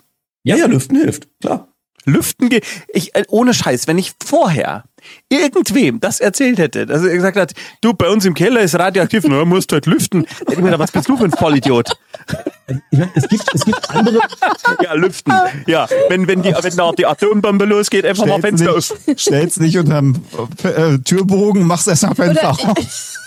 Ja, 0.44 0.56
ja, 0.56 0.66
lüften 0.66 0.98
hilft, 0.98 1.28
klar. 1.42 1.69
Lüften 2.10 2.50
geht. 2.50 2.66
Ich, 2.90 3.16
äh, 3.16 3.24
ohne 3.30 3.54
Scheiß, 3.54 3.88
wenn 3.88 3.98
ich 3.98 4.14
vorher 4.24 4.84
irgendwem 5.30 6.00
das 6.02 6.20
erzählt 6.20 6.60
hätte, 6.60 6.86
dass 6.86 7.04
er 7.04 7.14
gesagt 7.16 7.38
hat, 7.38 7.54
du, 7.82 7.94
bei 7.94 8.10
uns 8.10 8.26
im 8.26 8.34
Keller 8.34 8.60
ist 8.62 8.76
radioaktiv, 8.78 9.24
na, 9.28 9.46
musst 9.46 9.72
du 9.72 9.76
halt 9.76 9.86
lüften. 9.86 10.26
Hätte 10.40 10.52
ich 10.54 10.58
mir 10.58 10.66
gedacht, 10.66 10.80
was 10.82 10.92
bist 10.92 11.08
du 11.08 11.16
für 11.18 11.24
ein 11.26 11.32
Vollidiot? 11.32 11.92
Ich 12.92 13.00
meine, 13.00 13.12
es 13.16 13.28
gibt, 13.30 13.44
es 13.54 13.64
gibt 13.66 13.90
andere, 13.90 14.20
Ja, 14.84 14.94
lüften. 14.94 15.34
Ja, 15.68 15.88
wenn, 16.10 16.28
wenn 16.28 16.42
die, 16.42 16.54
wenn 16.62 16.76
da 16.76 16.92
die 16.92 17.06
Atombombe 17.06 17.66
losgeht, 17.66 18.06
einfach 18.06 18.26
mal 18.26 18.40
Stell's 18.40 18.62
Fenster 18.62 18.76
auf. 18.78 19.08
nicht, 19.08 19.22
stell's 19.22 19.60
nicht 19.60 19.78
unterm 19.78 20.24
äh, 20.64 20.98
Türbogen, 21.00 21.64
mach's 21.66 21.88
erst 21.88 22.04
mal 22.04 22.16
Fenster 22.16 22.52
Oder- 22.62 22.72
auf. 22.72 23.18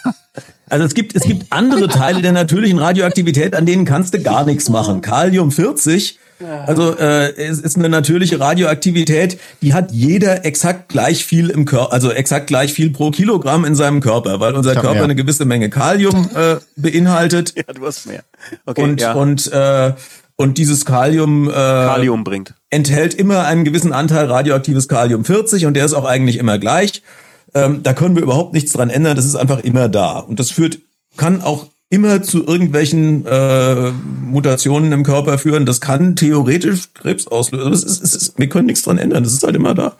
also 0.68 0.84
es 0.84 0.94
gibt, 0.94 1.16
es 1.16 1.22
gibt 1.22 1.46
andere 1.50 1.88
Teile 1.88 2.20
der 2.22 2.32
natürlichen 2.32 2.78
Radioaktivität, 2.78 3.54
an 3.54 3.64
denen 3.66 3.84
kannst 3.84 4.12
du 4.14 4.22
gar 4.22 4.44
nichts 4.44 4.68
machen. 4.68 5.00
Kalium 5.00 5.50
40, 5.50 6.18
also 6.66 6.96
äh, 6.96 7.34
es 7.36 7.60
ist 7.60 7.76
eine 7.76 7.88
natürliche 7.88 8.40
Radioaktivität, 8.40 9.38
die 9.60 9.74
hat 9.74 9.92
jeder 9.92 10.44
exakt 10.44 10.88
gleich 10.88 11.24
viel 11.24 11.50
im 11.50 11.64
Körper, 11.64 11.92
also 11.92 12.10
exakt 12.10 12.46
gleich 12.46 12.72
viel 12.72 12.90
pro 12.90 13.10
Kilogramm 13.10 13.64
in 13.64 13.74
seinem 13.74 14.00
Körper, 14.00 14.40
weil 14.40 14.54
unser 14.54 14.74
Körper 14.74 14.94
mehr. 14.94 15.04
eine 15.04 15.14
gewisse 15.14 15.44
Menge 15.44 15.70
Kalium 15.70 16.28
äh, 16.34 16.56
beinhaltet. 16.76 17.54
Ja, 17.56 17.72
du 17.72 17.86
hast 17.86 18.06
mehr. 18.06 18.22
Okay, 18.66 18.82
und 18.82 19.00
ja. 19.00 19.12
und 19.12 19.52
äh, 19.52 19.92
und 20.36 20.58
dieses 20.58 20.84
Kalium, 20.84 21.48
äh, 21.48 21.52
Kalium 21.52 22.24
bringt. 22.24 22.54
enthält 22.70 23.14
immer 23.14 23.44
einen 23.44 23.64
gewissen 23.64 23.92
Anteil 23.92 24.26
radioaktives 24.26 24.88
Kalium 24.88 25.24
40 25.24 25.66
und 25.66 25.74
der 25.74 25.84
ist 25.84 25.94
auch 25.94 26.04
eigentlich 26.04 26.38
immer 26.38 26.58
gleich. 26.58 27.02
Ähm, 27.54 27.82
da 27.82 27.92
können 27.92 28.16
wir 28.16 28.22
überhaupt 28.22 28.54
nichts 28.54 28.72
dran 28.72 28.90
ändern, 28.90 29.14
das 29.14 29.26
ist 29.26 29.36
einfach 29.36 29.60
immer 29.60 29.88
da 29.88 30.18
und 30.18 30.40
das 30.40 30.50
führt 30.50 30.78
kann 31.16 31.42
auch 31.42 31.66
immer 31.92 32.22
zu 32.22 32.46
irgendwelchen 32.46 33.26
äh, 33.26 33.90
Mutationen 34.24 34.92
im 34.92 35.02
Körper 35.02 35.36
führen. 35.36 35.66
Das 35.66 35.82
kann 35.82 36.16
theoretisch 36.16 36.94
Krebs 36.94 37.26
auslösen. 37.26 37.70
Das 37.70 37.84
ist, 37.84 38.02
es 38.02 38.14
ist, 38.14 38.38
wir 38.38 38.48
können 38.48 38.64
nichts 38.66 38.82
dran 38.82 38.96
ändern. 38.96 39.22
Das 39.22 39.34
ist 39.34 39.42
halt 39.42 39.54
immer 39.54 39.74
da. 39.74 39.94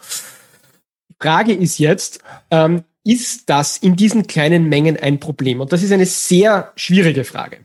Frage 1.20 1.52
ist 1.52 1.78
jetzt, 1.78 2.20
ähm, 2.50 2.84
ist 3.04 3.50
das 3.50 3.76
in 3.76 3.94
diesen 3.94 4.26
kleinen 4.26 4.70
Mengen 4.70 4.96
ein 4.96 5.20
Problem? 5.20 5.60
Und 5.60 5.70
das 5.74 5.82
ist 5.82 5.92
eine 5.92 6.06
sehr 6.06 6.72
schwierige 6.76 7.24
Frage. 7.24 7.58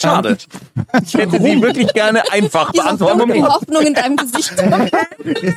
Schade. 0.00 0.38
Ich 1.04 1.12
hätte 1.12 1.42
sie 1.42 1.60
wirklich 1.60 1.92
gerne 1.92 2.22
einfach 2.32 2.72
Diese 2.72 2.84
beantwortet. 2.84 3.42
Hoffnung 3.42 3.86
in 3.86 3.94
deinem 3.94 4.16
Gesicht. 4.16 4.54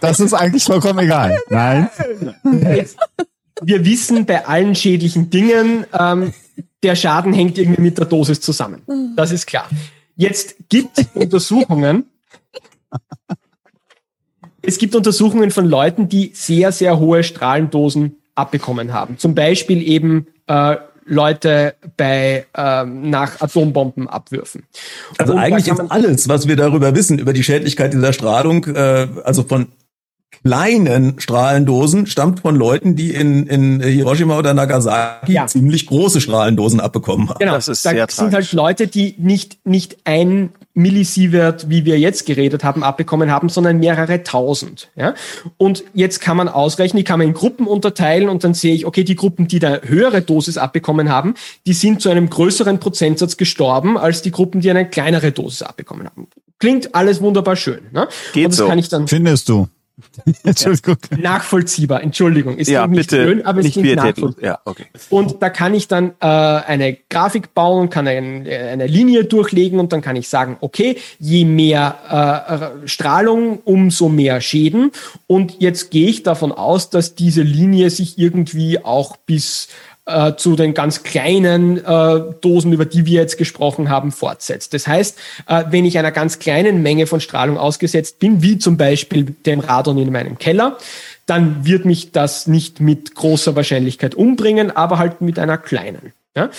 Das 0.00 0.20
ist 0.20 0.34
eigentlich 0.34 0.62
vollkommen 0.62 1.00
egal. 1.00 1.36
Nein. 1.48 1.90
Wir 3.62 3.84
wissen 3.84 4.26
bei 4.26 4.46
allen 4.46 4.74
schädlichen 4.74 5.30
Dingen, 5.30 5.86
ähm, 5.98 6.32
der 6.82 6.96
Schaden 6.96 7.32
hängt 7.32 7.56
irgendwie 7.58 7.80
mit 7.80 7.98
der 7.98 8.06
Dosis 8.06 8.40
zusammen. 8.40 8.82
Das 9.16 9.32
ist 9.32 9.46
klar. 9.46 9.68
Jetzt 10.16 10.56
gibt 10.68 10.98
es 10.98 11.06
Untersuchungen. 11.14 12.04
Es 14.62 14.78
gibt 14.78 14.94
Untersuchungen 14.94 15.50
von 15.50 15.66
Leuten, 15.66 16.08
die 16.08 16.32
sehr, 16.34 16.72
sehr 16.72 16.98
hohe 16.98 17.22
Strahlendosen 17.22 18.16
abbekommen 18.34 18.92
haben. 18.92 19.18
Zum 19.18 19.34
Beispiel 19.34 19.82
eben 19.86 20.26
äh, 20.46 20.76
Leute 21.06 21.74
bei 21.96 22.46
ähm, 22.56 23.10
nach 23.10 23.40
Atombombenabwürfen. 23.40 24.64
Also 25.18 25.34
Und 25.34 25.38
eigentlich 25.38 25.68
ist 25.68 25.80
alles, 25.90 26.28
was 26.28 26.48
wir 26.48 26.56
darüber 26.56 26.94
wissen, 26.94 27.18
über 27.18 27.32
die 27.32 27.44
Schädlichkeit 27.44 27.92
dieser 27.92 28.12
Strahlung, 28.12 28.64
äh, 28.64 29.08
also 29.24 29.42
von 29.42 29.68
kleinen 30.44 31.18
Strahlendosen, 31.18 32.06
stammt 32.06 32.40
von 32.40 32.54
Leuten, 32.54 32.96
die 32.96 33.14
in, 33.14 33.46
in 33.46 33.80
Hiroshima 33.80 34.38
oder 34.38 34.52
Nagasaki 34.52 35.32
Ja. 35.32 35.46
ziemlich 35.46 35.86
große 35.86 36.20
Strahlendosen 36.20 36.80
abbekommen 36.80 37.30
haben. 37.30 37.38
Genau, 37.38 37.54
Das 37.54 37.68
ist 37.68 37.84
da 37.86 37.90
sehr 37.90 38.06
sind 38.10 38.30
tragisch. 38.30 38.34
halt 38.34 38.52
Leute, 38.52 38.86
die 38.86 39.14
nicht, 39.18 39.64
nicht 39.66 39.96
ein 40.04 40.50
Millisievert, 40.74 41.70
wie 41.70 41.84
wir 41.84 41.98
jetzt 41.98 42.26
geredet 42.26 42.62
haben, 42.62 42.82
abbekommen 42.82 43.30
haben, 43.30 43.48
sondern 43.48 43.78
mehrere 43.78 44.22
tausend. 44.22 44.90
Ja? 44.96 45.14
Und 45.56 45.84
jetzt 45.94 46.20
kann 46.20 46.36
man 46.36 46.48
ausrechnen, 46.48 46.98
die 46.98 47.04
kann 47.04 47.20
man 47.20 47.28
in 47.28 47.34
Gruppen 47.34 47.66
unterteilen 47.66 48.28
und 48.28 48.44
dann 48.44 48.52
sehe 48.54 48.74
ich, 48.74 48.84
okay, 48.84 49.02
die 49.04 49.14
Gruppen, 49.16 49.48
die 49.48 49.60
da 49.60 49.78
höhere 49.82 50.20
Dosis 50.20 50.58
abbekommen 50.58 51.08
haben, 51.08 51.34
die 51.66 51.72
sind 51.72 52.02
zu 52.02 52.10
einem 52.10 52.28
größeren 52.28 52.80
Prozentsatz 52.80 53.36
gestorben, 53.38 53.96
als 53.96 54.20
die 54.20 54.30
Gruppen, 54.30 54.60
die 54.60 54.68
eine 54.70 54.86
kleinere 54.88 55.32
Dosis 55.32 55.62
abbekommen 55.62 56.06
haben. 56.06 56.26
Klingt 56.58 56.94
alles 56.94 57.20
wunderbar 57.22 57.56
schön. 57.56 57.80
Ne? 57.92 58.08
Geht 58.32 58.44
und 58.46 58.50
das 58.52 58.58
so. 58.58 58.66
kann 58.68 58.78
ich 58.78 58.88
dann 58.88 59.08
Findest 59.08 59.48
du? 59.48 59.68
Entschuldigung. 60.42 60.96
nachvollziehbar. 61.16 62.02
Entschuldigung, 62.02 62.58
es 62.58 62.68
Ja, 62.68 62.86
nicht 62.86 63.10
bitte. 63.10 63.24
schön, 63.24 63.46
aber 63.46 63.60
es 63.60 63.76
nicht 63.76 63.96
nachvollziehbar. 63.96 64.44
Ja, 64.44 64.58
okay. 64.64 64.86
Und 65.08 65.40
da 65.40 65.50
kann 65.50 65.72
ich 65.74 65.86
dann 65.86 66.14
äh, 66.20 66.26
eine 66.26 66.96
Grafik 67.08 67.54
bauen 67.54 67.90
kann 67.90 68.08
ein, 68.08 68.46
eine 68.46 68.86
Linie 68.86 69.24
durchlegen 69.24 69.78
und 69.78 69.92
dann 69.92 70.02
kann 70.02 70.16
ich 70.16 70.28
sagen, 70.28 70.56
okay, 70.60 70.96
je 71.18 71.44
mehr 71.44 72.80
äh, 72.82 72.88
Strahlung, 72.88 73.60
umso 73.64 74.08
mehr 74.08 74.40
Schäden. 74.40 74.90
Und 75.26 75.60
jetzt 75.60 75.90
gehe 75.90 76.08
ich 76.08 76.22
davon 76.24 76.50
aus, 76.50 76.90
dass 76.90 77.14
diese 77.14 77.42
Linie 77.42 77.90
sich 77.90 78.18
irgendwie 78.18 78.84
auch 78.84 79.16
bis 79.16 79.68
äh, 80.06 80.34
zu 80.36 80.56
den 80.56 80.74
ganz 80.74 81.02
kleinen 81.02 81.78
äh, 81.84 82.20
Dosen, 82.40 82.72
über 82.72 82.84
die 82.84 83.06
wir 83.06 83.20
jetzt 83.20 83.38
gesprochen 83.38 83.88
haben, 83.88 84.12
fortsetzt. 84.12 84.74
Das 84.74 84.86
heißt, 84.86 85.18
äh, 85.48 85.64
wenn 85.70 85.84
ich 85.84 85.98
einer 85.98 86.12
ganz 86.12 86.38
kleinen 86.38 86.82
Menge 86.82 87.06
von 87.06 87.20
Strahlung 87.20 87.58
ausgesetzt 87.58 88.18
bin, 88.18 88.42
wie 88.42 88.58
zum 88.58 88.76
Beispiel 88.76 89.24
dem 89.24 89.60
Radon 89.60 89.98
in 89.98 90.12
meinem 90.12 90.38
Keller, 90.38 90.78
dann 91.26 91.64
wird 91.64 91.84
mich 91.84 92.12
das 92.12 92.46
nicht 92.46 92.80
mit 92.80 93.14
großer 93.14 93.56
Wahrscheinlichkeit 93.56 94.14
umbringen, 94.14 94.70
aber 94.70 94.98
halt 94.98 95.20
mit 95.20 95.38
einer 95.38 95.56
kleinen. 95.56 96.12
Ja? 96.36 96.50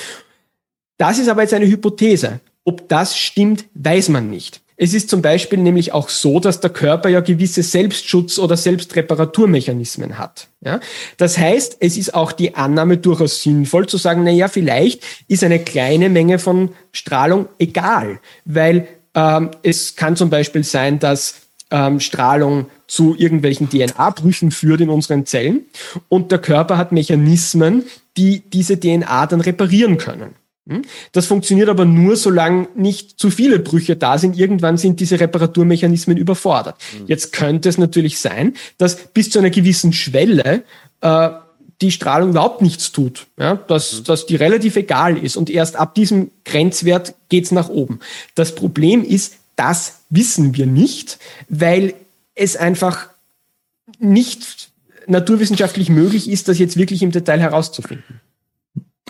Das 0.98 1.20
ist 1.20 1.30
aber 1.30 1.44
jetzt 1.44 1.54
eine 1.54 1.68
Hypothese. 1.68 2.40
Ob 2.64 2.90
das 2.90 3.18
stimmt, 3.18 3.66
weiß 3.76 4.10
man 4.10 4.30
nicht. 4.30 4.62
Es 4.78 4.94
ist 4.94 5.10
zum 5.10 5.22
Beispiel 5.22 5.60
nämlich 5.60 5.94
auch 5.94 6.10
so, 6.10 6.40
dass 6.40 6.60
der 6.60 6.70
Körper 6.70 7.08
ja 7.10 7.22
gewisse 7.22 7.62
Selbstschutz- 7.62 8.40
oder 8.40 8.58
Selbstreparaturmechanismen 8.58 10.18
hat. 10.18 10.50
Ja? 10.62 10.82
Das 11.18 11.38
heißt, 11.38 11.78
es 11.80 11.98
ist 11.98 12.14
auch 12.14 12.34
die 12.34 12.56
Annahme 12.56 12.98
durchaus 12.98 13.42
sinnvoll 13.42 13.88
zu 13.88 13.98
sagen, 13.98 14.24
na 14.24 14.32
ja, 14.32 14.48
vielleicht 14.48 15.02
ist 15.28 15.44
eine 15.44 15.60
kleine 15.60 16.10
Menge 16.10 16.40
von 16.40 16.72
Strahlung 16.92 17.48
egal, 17.58 18.20
weil 18.44 18.88
ähm, 19.14 19.52
es 19.64 19.96
kann 19.96 20.18
zum 20.18 20.30
Beispiel 20.30 20.64
sein, 20.64 21.00
dass 21.00 21.36
ähm, 21.72 22.00
Strahlung 22.00 22.68
zu 22.88 23.16
irgendwelchen 23.18 23.70
DNA-Brüchen 23.70 24.52
führt 24.52 24.82
in 24.82 24.90
unseren 24.90 25.26
Zellen 25.26 25.66
und 26.10 26.32
der 26.32 26.40
Körper 26.40 26.78
hat 26.78 26.92
Mechanismen, 26.92 27.84
die 28.18 28.42
diese 28.42 28.80
DNA 28.80 29.26
dann 29.28 29.42
reparieren 29.42 29.98
können. 29.98 30.36
Hm? 30.68 30.82
Das 31.12 31.28
funktioniert 31.28 31.70
aber 31.70 31.86
nur, 31.86 32.16
solange 32.16 32.68
nicht 32.76 33.20
zu 33.20 33.30
viele 33.30 33.60
Brüche 33.60 33.96
da 33.96 34.18
sind. 34.18 34.38
Irgendwann 34.38 34.78
sind 34.78 35.00
diese 35.00 35.20
Reparaturmechanismen 35.20 36.18
überfordert. 36.18 36.76
Jetzt 37.08 37.34
könnte 37.34 37.70
es 37.70 37.78
natürlich 37.78 38.20
sein, 38.20 38.56
dass 38.78 38.96
bis 38.96 39.30
zu 39.30 39.40
einer 39.40 39.52
gewissen 39.52 39.94
Schwelle 39.94 40.64
äh, 41.02 41.30
die 41.82 41.92
Strahlung 41.92 42.30
überhaupt 42.30 42.62
nichts 42.62 42.92
tut, 42.92 43.28
ja, 43.38 43.56
dass, 43.56 44.04
dass 44.04 44.26
die 44.26 44.38
relativ 44.38 44.76
egal 44.78 45.18
ist 45.18 45.36
und 45.36 45.50
erst 45.50 45.76
ab 45.76 45.94
diesem 45.94 46.32
Grenzwert 46.46 47.16
geht's 47.30 47.52
nach 47.52 47.70
oben. 47.70 48.00
Das 48.34 48.56
Problem 48.56 49.04
ist, 49.04 49.36
das 49.56 50.00
wissen 50.10 50.56
wir 50.56 50.66
nicht, 50.66 51.20
weil 51.50 51.94
es 52.34 52.56
einfach 52.56 53.10
nicht 54.00 54.70
naturwissenschaftlich 55.08 55.90
möglich 55.90 56.30
ist, 56.30 56.48
das 56.48 56.60
jetzt 56.60 56.78
wirklich 56.78 57.04
im 57.04 57.12
Detail 57.12 57.40
herauszufinden. 57.40 58.22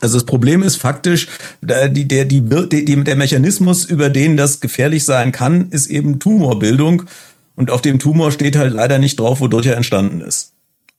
Also 0.01 0.17
das 0.17 0.25
Problem 0.25 0.61
ist 0.61 0.75
faktisch, 0.75 1.27
der, 1.61 1.87
die, 1.89 2.07
der, 2.07 2.25
die, 2.25 2.41
die, 2.41 3.03
der 3.03 3.15
Mechanismus, 3.15 3.85
über 3.85 4.09
den 4.09 4.35
das 4.35 4.59
gefährlich 4.59 5.05
sein 5.05 5.31
kann, 5.31 5.69
ist 5.69 5.87
eben 5.87 6.19
Tumorbildung. 6.19 7.03
Und 7.55 7.71
auf 7.71 7.81
dem 7.81 7.99
Tumor 7.99 8.31
steht 8.31 8.57
halt 8.57 8.73
leider 8.73 8.99
nicht 8.99 9.19
drauf, 9.19 9.39
wodurch 9.39 9.67
er 9.67 9.77
entstanden 9.77 10.19
ist. 10.19 10.53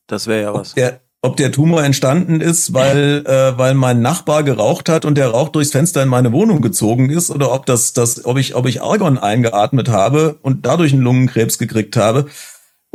Das 0.07 0.27
wäre 0.27 0.43
ja 0.43 0.55
was. 0.55 0.75
Der, 0.75 1.01
ob 1.21 1.37
der 1.37 1.53
Tumor 1.53 1.83
entstanden 1.83 2.41
ist, 2.41 2.73
weil, 2.73 3.25
äh, 3.27 3.59
weil 3.59 3.75
mein 3.75 4.01
Nachbar 4.01 4.45
geraucht 4.45 4.89
hat 4.89 5.05
und 5.05 5.17
der 5.17 5.29
Rauch 5.29 5.49
durchs 5.49 5.73
Fenster 5.73 6.03
in 6.03 6.09
meine 6.09 6.33
Wohnung 6.33 6.63
gezogen 6.63 7.11
ist, 7.11 7.31
oder 7.31 7.53
ob 7.53 7.67
das, 7.67 7.93
das, 7.93 8.25
ob 8.25 8.39
ich, 8.39 8.55
ob 8.55 8.67
ich 8.67 8.81
Argon 8.81 9.19
eingeatmet 9.19 9.89
habe 9.89 10.39
und 10.43 10.65
dadurch 10.65 10.93
einen 10.93 11.03
Lungenkrebs 11.03 11.59
gekriegt 11.59 11.97
habe, 11.97 12.27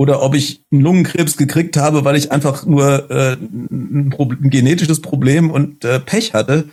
oder 0.01 0.23
ob 0.23 0.33
ich 0.33 0.63
einen 0.71 0.81
Lungenkrebs 0.81 1.37
gekriegt 1.37 1.77
habe, 1.77 2.03
weil 2.03 2.15
ich 2.15 2.31
einfach 2.31 2.65
nur 2.65 3.11
äh, 3.11 3.33
ein, 3.33 4.09
Problem, 4.09 4.45
ein 4.45 4.49
genetisches 4.49 4.99
Problem 4.99 5.51
und 5.51 5.85
äh, 5.85 5.99
Pech 5.99 6.33
hatte. 6.33 6.69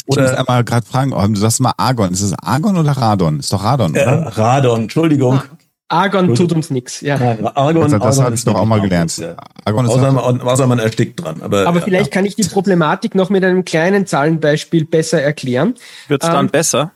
Ich 0.00 0.06
muss 0.06 0.18
Oder 0.18 0.38
einmal 0.38 0.62
gerade 0.62 0.84
fragen, 0.84 1.14
oh, 1.14 1.26
du 1.26 1.36
sagst 1.36 1.60
mal 1.62 1.72
Argon. 1.78 2.12
Ist 2.12 2.20
es 2.20 2.34
Argon 2.34 2.76
oder 2.76 2.92
Radon? 2.92 3.40
Ist 3.40 3.50
doch 3.50 3.64
Radon, 3.64 3.94
äh, 3.94 4.02
oder? 4.02 4.36
Radon, 4.36 4.82
Entschuldigung. 4.82 5.40
Argon 5.88 6.34
tut 6.34 6.52
uns 6.52 6.68
nichts. 6.68 7.00
Ja. 7.00 7.14
Argon, 7.54 7.84
Also 7.84 7.96
das 7.98 8.18
Argon 8.18 8.24
habe 8.24 8.34
ich 8.34 8.44
doch 8.44 8.56
auch 8.56 8.66
mal 8.66 8.82
gelernt. 8.82 9.16
ja. 9.16 9.36
Argon 9.64 9.86
ist 9.86 9.92
Außer 9.92 10.12
man, 10.12 10.40
außer 10.42 10.66
man 10.66 10.78
erstickt 10.80 11.24
dran. 11.24 11.40
Aber, 11.40 11.66
Aber 11.66 11.78
ja, 11.78 11.84
vielleicht 11.84 12.10
kann 12.10 12.26
ich 12.26 12.36
die 12.36 12.42
Problematik 12.42 13.14
noch 13.14 13.30
mit 13.30 13.42
einem 13.42 13.64
kleinen 13.64 14.06
Zahlenbeispiel 14.06 14.84
besser 14.84 15.22
erklären. 15.22 15.74
Wird's 16.08 16.26
dann 16.26 16.46
Ähm, 16.46 16.50
besser? 16.50 16.92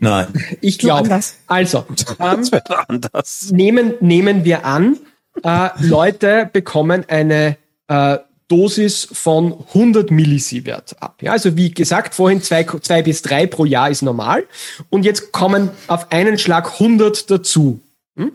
Nein. 0.00 0.26
Ich 0.60 0.78
glaube. 0.78 1.20
Also, 1.46 1.84
ähm, 2.20 2.40
Das 2.40 2.52
wird 2.52 2.70
anders. 2.70 3.50
nehmen, 3.52 3.94
nehmen 4.00 4.44
wir 4.44 4.64
an, 4.64 4.98
äh, 5.42 5.70
Leute 5.80 6.48
bekommen 6.52 7.04
eine 7.08 7.56
äh, 7.88 8.18
Dosis 8.48 9.08
von 9.10 9.52
100 9.74 10.10
Millisievert 10.10 10.96
ab. 11.00 11.20
Ja, 11.20 11.32
also 11.32 11.56
wie 11.56 11.72
gesagt, 11.72 12.14
vorhin 12.14 12.42
zwei, 12.42 12.64
zwei 12.64 13.02
bis 13.02 13.22
drei 13.22 13.46
pro 13.46 13.64
Jahr 13.64 13.90
ist 13.90 14.02
normal. 14.02 14.44
Und 14.88 15.04
jetzt 15.04 15.32
kommen 15.32 15.70
auf 15.88 16.12
einen 16.12 16.38
Schlag 16.38 16.74
100 16.74 17.30
dazu. 17.30 17.80
Hm? 18.16 18.32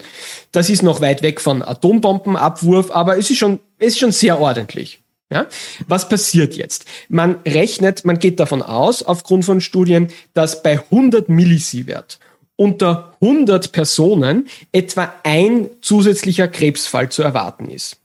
Das 0.51 0.69
ist 0.69 0.83
noch 0.83 1.01
weit 1.01 1.21
weg 1.21 1.39
von 1.39 1.61
Atombombenabwurf, 1.61 2.91
aber 2.91 3.17
es 3.17 3.29
ist 3.29 3.37
schon, 3.37 3.59
es 3.77 3.93
ist 3.93 3.99
schon 3.99 4.11
sehr 4.11 4.39
ordentlich. 4.39 5.00
Ja? 5.31 5.47
Was 5.87 6.09
passiert 6.09 6.55
jetzt? 6.55 6.85
Man 7.09 7.37
rechnet, 7.45 8.05
man 8.05 8.19
geht 8.19 8.39
davon 8.39 8.61
aus, 8.61 9.01
aufgrund 9.01 9.45
von 9.45 9.61
Studien, 9.61 10.09
dass 10.33 10.61
bei 10.61 10.79
100 10.79 11.29
Millisievert 11.29 12.19
unter 12.57 13.15
100 13.21 13.71
Personen 13.71 14.47
etwa 14.71 15.13
ein 15.23 15.69
zusätzlicher 15.81 16.47
Krebsfall 16.47 17.09
zu 17.09 17.23
erwarten 17.23 17.69
ist. 17.69 17.97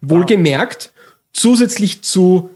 Wohlgemerkt, 0.00 0.92
zusätzlich 1.32 2.02
zu, 2.02 2.50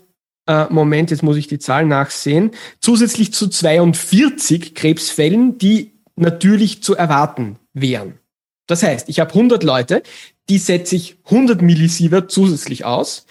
äh, 0.46 0.66
Moment, 0.70 1.10
jetzt 1.10 1.22
muss 1.22 1.36
ich 1.36 1.48
die 1.48 1.58
Zahl 1.58 1.86
nachsehen, 1.86 2.52
zusätzlich 2.78 3.32
zu 3.32 3.48
42 3.48 4.74
Krebsfällen, 4.74 5.58
die 5.58 5.92
natürlich 6.14 6.82
zu 6.82 6.94
erwarten 6.94 7.58
wären. 7.72 8.18
Das 8.66 8.82
heißt, 8.82 9.08
ich 9.08 9.20
habe 9.20 9.30
100 9.30 9.62
Leute, 9.62 10.02
die 10.48 10.58
setze 10.58 10.96
ich 10.96 11.16
100 11.24 11.62
Millisievert 11.62 12.30
zusätzlich 12.30 12.84
aus. 12.84 13.26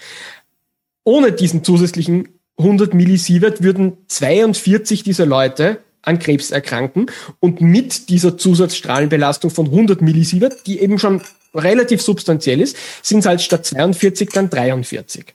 Ohne 1.04 1.32
diesen 1.32 1.64
zusätzlichen 1.64 2.28
100 2.58 2.94
Millisievert 2.94 3.62
würden 3.62 3.98
42 4.08 5.02
dieser 5.02 5.26
Leute 5.26 5.80
an 6.02 6.18
Krebs 6.18 6.50
erkranken 6.50 7.06
und 7.40 7.60
mit 7.60 8.08
dieser 8.08 8.36
Zusatzstrahlenbelastung 8.36 9.50
von 9.50 9.66
100 9.66 10.02
Millisievert, 10.02 10.66
die 10.66 10.80
eben 10.80 10.98
schon 10.98 11.22
relativ 11.54 12.02
substanziell 12.02 12.60
ist, 12.60 12.76
sind 13.02 13.20
es 13.20 13.26
halt 13.26 13.40
statt 13.40 13.64
42 13.64 14.30
dann 14.30 14.50
43. 14.50 15.34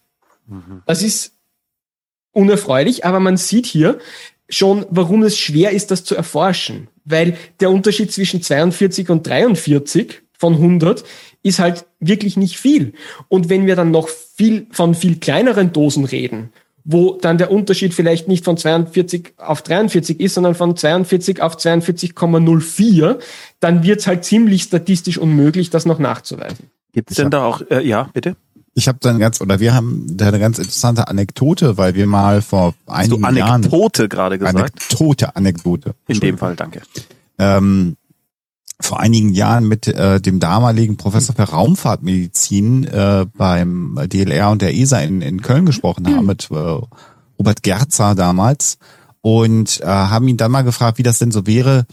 Das 0.86 1.02
ist 1.02 1.34
unerfreulich, 2.32 3.06
aber 3.06 3.20
man 3.20 3.38
sieht 3.38 3.66
hier 3.66 4.00
schon, 4.50 4.86
warum 4.90 5.24
es 5.24 5.38
schwer 5.38 5.72
ist, 5.72 5.92
das 5.92 6.04
zu 6.04 6.16
erforschen. 6.16 6.88
Weil 7.06 7.38
der 7.60 7.72
Unterschied 7.72 8.12
zwischen 8.12 8.42
42 8.42 9.10
und 9.10 9.26
43 9.26 10.22
von 10.38 10.54
100 10.54 11.04
ist 11.44 11.60
halt 11.60 11.86
wirklich 12.00 12.38
nicht 12.38 12.58
viel. 12.58 12.94
Und 13.28 13.50
wenn 13.50 13.66
wir 13.66 13.76
dann 13.76 13.92
noch 13.92 14.10
viel 14.10 14.68
von 14.72 14.96
viel 14.96 15.18
kleineren 15.18 15.72
Dosen 15.72 16.06
reden, 16.06 16.52
wo 16.84 17.14
dann 17.14 17.38
der 17.38 17.52
Unterschied 17.52 17.94
vielleicht 17.94 18.28
nicht 18.28 18.46
von 18.46 18.58
42 18.58 19.34
auf 19.38 19.62
43 19.62 20.20
ist, 20.20 20.34
sondern 20.34 20.56
von 20.56 20.76
42 20.76 21.42
auf 21.42 21.58
42,04, 21.58 23.20
dann 23.60 23.84
wird 23.84 24.00
es 24.00 24.08
halt 24.08 24.26
ziemlich 24.26 24.64
statistisch 24.64 25.18
unmöglich, 25.18 25.70
das 25.70 25.86
noch 25.86 26.00
nachzuweisen. 26.00 26.72
Gibt's 26.94 27.16
denn 27.16 27.30
da 27.30 27.44
auch, 27.44 27.62
äh, 27.70 27.86
ja, 27.86 28.10
bitte? 28.14 28.36
Ich 28.74 28.88
habe 28.88 28.98
dann 29.02 29.20
ganz, 29.20 29.42
oder 29.42 29.60
wir 29.60 29.74
haben 29.74 30.06
da 30.10 30.30
eine 30.30 30.40
ganz 30.40 30.58
interessante 30.58 31.08
Anekdote, 31.08 31.78
weil 31.78 31.96
wir 31.96 32.08
mal 32.08 32.42
vor 32.42 32.74
Hast 32.88 33.12
du 33.12 33.18
einigen 33.18 33.38
Jahren 33.38 33.52
Anekdote 33.56 34.08
gerade 34.08 34.40
gesagt? 34.40 34.58
Anekdote, 34.58 35.36
Anekdote. 35.36 35.96
In 36.08 36.20
dem 36.20 36.38
Fall, 36.38 36.56
danke. 36.56 36.82
ähm, 37.38 37.98
vor 38.82 39.00
einigen 39.00 39.34
Jahren 39.34 39.68
mit 39.68 39.88
äh, 39.88 40.22
dem 40.22 40.40
damaligen 40.40 40.98
Professor 40.98 41.36
für 41.36 41.44
Raumfahrtmedizin 41.44 42.86
äh, 42.86 43.26
beim 43.38 44.00
DLR 44.08 44.52
und 44.52 44.62
der 44.62 44.74
ESA 44.74 45.00
in, 45.00 45.22
in 45.22 45.42
Köln 45.42 45.66
gesprochen 45.66 46.08
haben, 46.08 46.26
mit 46.26 46.50
äh, 46.52 46.56
Robert 47.38 47.64
Gerzer 47.64 48.16
damals 48.16 48.78
und 49.22 49.82
äh, 49.82 49.86
haben 49.86 50.28
ihn 50.28 50.38
dann 50.38 50.52
mal 50.52 50.64
gefragt, 50.64 50.98
wie 50.98 51.04
das 51.04 51.20
denn 51.20 51.32
so 51.32 51.46
wäre 51.46 51.86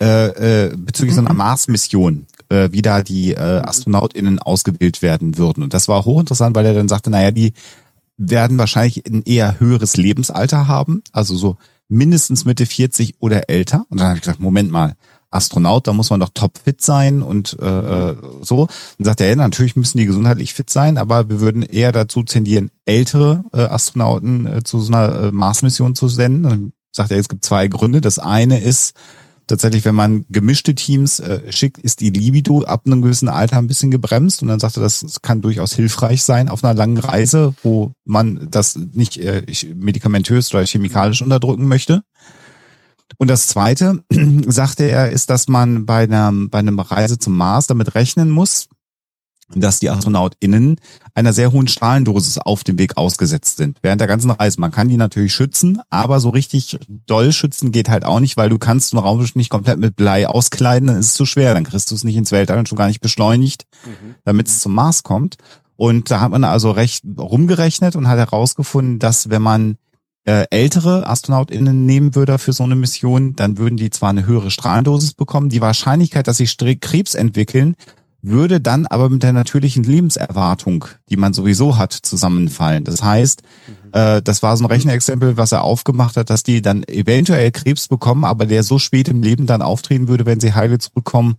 äh, 0.00 0.66
äh, 0.66 0.76
bezüglich 0.76 1.14
so 1.14 1.20
einer 1.20 1.32
Mars-Mission, 1.32 2.26
äh, 2.48 2.70
wie 2.72 2.82
da 2.82 3.02
die 3.02 3.32
äh, 3.32 3.38
AstronautInnen 3.38 4.40
ausgebildet 4.40 5.00
werden 5.00 5.38
würden. 5.38 5.62
Und 5.62 5.74
das 5.74 5.86
war 5.86 6.04
hochinteressant, 6.04 6.56
weil 6.56 6.66
er 6.66 6.74
dann 6.74 6.88
sagte, 6.88 7.10
naja, 7.10 7.30
die 7.30 7.52
werden 8.16 8.58
wahrscheinlich 8.58 9.06
ein 9.06 9.22
eher 9.22 9.60
höheres 9.60 9.96
Lebensalter 9.96 10.66
haben, 10.66 11.02
also 11.12 11.36
so 11.36 11.56
mindestens 11.88 12.44
Mitte 12.44 12.66
40 12.66 13.16
oder 13.20 13.48
älter. 13.48 13.86
Und 13.90 14.00
dann 14.00 14.08
habe 14.08 14.16
ich 14.16 14.22
gesagt, 14.22 14.40
Moment 14.40 14.70
mal, 14.70 14.94
Astronaut, 15.32 15.86
da 15.86 15.92
muss 15.92 16.10
man 16.10 16.20
doch 16.20 16.30
topfit 16.32 16.80
sein 16.82 17.22
und 17.22 17.56
äh, 17.60 18.10
äh, 18.10 18.16
so. 18.42 18.68
Und 18.98 19.04
sagt 19.04 19.20
er, 19.20 19.28
ja, 19.28 19.36
natürlich 19.36 19.76
müssen 19.76 19.98
die 19.98 20.06
gesundheitlich 20.06 20.54
fit 20.54 20.70
sein, 20.70 20.98
aber 20.98 21.28
wir 21.28 21.40
würden 21.40 21.62
eher 21.62 21.92
dazu 21.92 22.22
tendieren, 22.22 22.70
ältere 22.84 23.44
äh, 23.52 23.62
Astronauten 23.62 24.46
äh, 24.46 24.62
zu 24.62 24.80
so 24.80 24.92
einer 24.92 25.14
äh, 25.14 25.32
Mars-Mission 25.32 25.94
zu 25.94 26.08
senden. 26.08 26.42
Dann 26.42 26.72
sagt 26.92 27.10
er, 27.10 27.18
es 27.18 27.28
gibt 27.28 27.44
zwei 27.44 27.68
Gründe. 27.68 28.00
Das 28.00 28.18
eine 28.18 28.60
ist, 28.60 28.94
tatsächlich, 29.46 29.84
wenn 29.84 29.94
man 29.94 30.24
gemischte 30.28 30.74
Teams 30.74 31.20
äh, 31.20 31.52
schickt, 31.52 31.78
ist 31.78 32.00
die 32.00 32.10
Libido 32.10 32.62
ab 32.62 32.82
einem 32.86 33.02
gewissen 33.02 33.28
Alter 33.28 33.58
ein 33.58 33.66
bisschen 33.66 33.90
gebremst. 33.90 34.42
Und 34.42 34.48
dann 34.48 34.60
sagte 34.60 34.80
er, 34.80 34.84
das 34.84 35.04
kann 35.22 35.42
durchaus 35.42 35.74
hilfreich 35.74 36.22
sein 36.22 36.48
auf 36.48 36.64
einer 36.64 36.74
langen 36.74 36.98
Reise, 36.98 37.54
wo 37.62 37.92
man 38.04 38.48
das 38.50 38.76
nicht 38.76 39.18
äh, 39.18 39.44
medikamentös 39.74 40.54
oder 40.54 40.64
chemikalisch 40.64 41.22
unterdrücken 41.22 41.66
möchte. 41.66 42.02
Und 43.18 43.28
das 43.28 43.46
Zweite, 43.46 44.04
sagte 44.46 44.84
er, 44.84 45.10
ist, 45.10 45.30
dass 45.30 45.48
man 45.48 45.86
bei 45.86 46.04
einer, 46.04 46.32
bei 46.32 46.58
einem 46.58 46.78
Reise 46.78 47.18
zum 47.18 47.36
Mars 47.36 47.66
damit 47.66 47.94
rechnen 47.94 48.30
muss, 48.30 48.68
dass 49.54 49.80
die 49.80 49.90
AstronautInnen 49.90 50.76
einer 51.14 51.32
sehr 51.32 51.52
hohen 51.52 51.68
Strahlendosis 51.68 52.38
auf 52.38 52.64
dem 52.64 52.78
Weg 52.78 52.96
ausgesetzt 52.96 53.58
sind. 53.58 53.78
Während 53.82 54.00
der 54.00 54.08
ganzen 54.08 54.30
Reise. 54.30 54.60
Man 54.60 54.70
kann 54.70 54.88
die 54.88 54.96
natürlich 54.96 55.34
schützen, 55.34 55.80
aber 55.90 56.20
so 56.20 56.30
richtig 56.30 56.78
doll 56.88 57.32
schützen 57.32 57.72
geht 57.72 57.88
halt 57.88 58.04
auch 58.04 58.20
nicht, 58.20 58.36
weil 58.36 58.48
du 58.48 58.58
kannst 58.58 58.94
einen 58.94 59.02
Raumschiff 59.02 59.34
nicht 59.34 59.50
komplett 59.50 59.78
mit 59.78 59.96
Blei 59.96 60.26
auskleiden, 60.26 60.88
dann 60.88 60.96
ist 60.96 61.08
es 61.08 61.14
zu 61.14 61.26
schwer. 61.26 61.54
Dann 61.54 61.64
kriegst 61.64 61.90
du 61.90 61.94
es 61.94 62.04
nicht 62.04 62.16
ins 62.16 62.32
Weltall 62.32 62.58
und 62.58 62.68
schon 62.68 62.78
gar 62.78 62.88
nicht 62.88 63.00
beschleunigt, 63.00 63.66
damit 64.24 64.48
es 64.48 64.60
zum 64.60 64.74
Mars 64.74 65.02
kommt. 65.02 65.36
Und 65.76 66.10
da 66.10 66.20
hat 66.20 66.30
man 66.30 66.44
also 66.44 66.70
recht 66.70 67.04
rumgerechnet 67.18 67.96
und 67.96 68.08
hat 68.08 68.18
herausgefunden, 68.18 68.98
dass 68.98 69.30
wenn 69.30 69.42
man 69.42 69.76
äh, 70.24 70.46
ältere 70.50 71.08
AstronautInnen 71.08 71.84
nehmen 71.84 72.14
würde 72.14 72.38
für 72.38 72.52
so 72.52 72.62
eine 72.64 72.76
Mission, 72.76 73.34
dann 73.34 73.58
würden 73.58 73.76
die 73.76 73.90
zwar 73.90 74.10
eine 74.10 74.26
höhere 74.26 74.50
Strahlendosis 74.50 75.14
bekommen. 75.14 75.48
Die 75.48 75.60
Wahrscheinlichkeit, 75.60 76.28
dass 76.28 76.36
sie 76.36 76.46
Krebs 76.46 77.14
entwickeln, 77.14 77.74
würde 78.22 78.60
dann 78.60 78.86
aber 78.86 79.10
mit 79.10 79.24
der 79.24 79.32
natürlichen 79.32 79.82
Lebenserwartung, 79.82 80.84
die 81.10 81.16
man 81.16 81.32
sowieso 81.32 81.76
hat, 81.76 81.92
zusammenfallen. 81.92 82.84
Das 82.84 83.02
heißt, 83.02 83.42
äh, 83.90 84.22
das 84.22 84.44
war 84.44 84.56
so 84.56 84.62
ein 84.62 84.70
Rechenexempel, 84.70 85.36
was 85.36 85.50
er 85.50 85.64
aufgemacht 85.64 86.16
hat, 86.16 86.30
dass 86.30 86.44
die 86.44 86.62
dann 86.62 86.84
eventuell 86.84 87.50
Krebs 87.50 87.88
bekommen, 87.88 88.24
aber 88.24 88.46
der 88.46 88.62
so 88.62 88.78
spät 88.78 89.08
im 89.08 89.22
Leben 89.22 89.46
dann 89.46 89.60
auftreten 89.60 90.06
würde, 90.06 90.24
wenn 90.24 90.38
sie 90.38 90.54
heile 90.54 90.78
zurückkommen, 90.78 91.34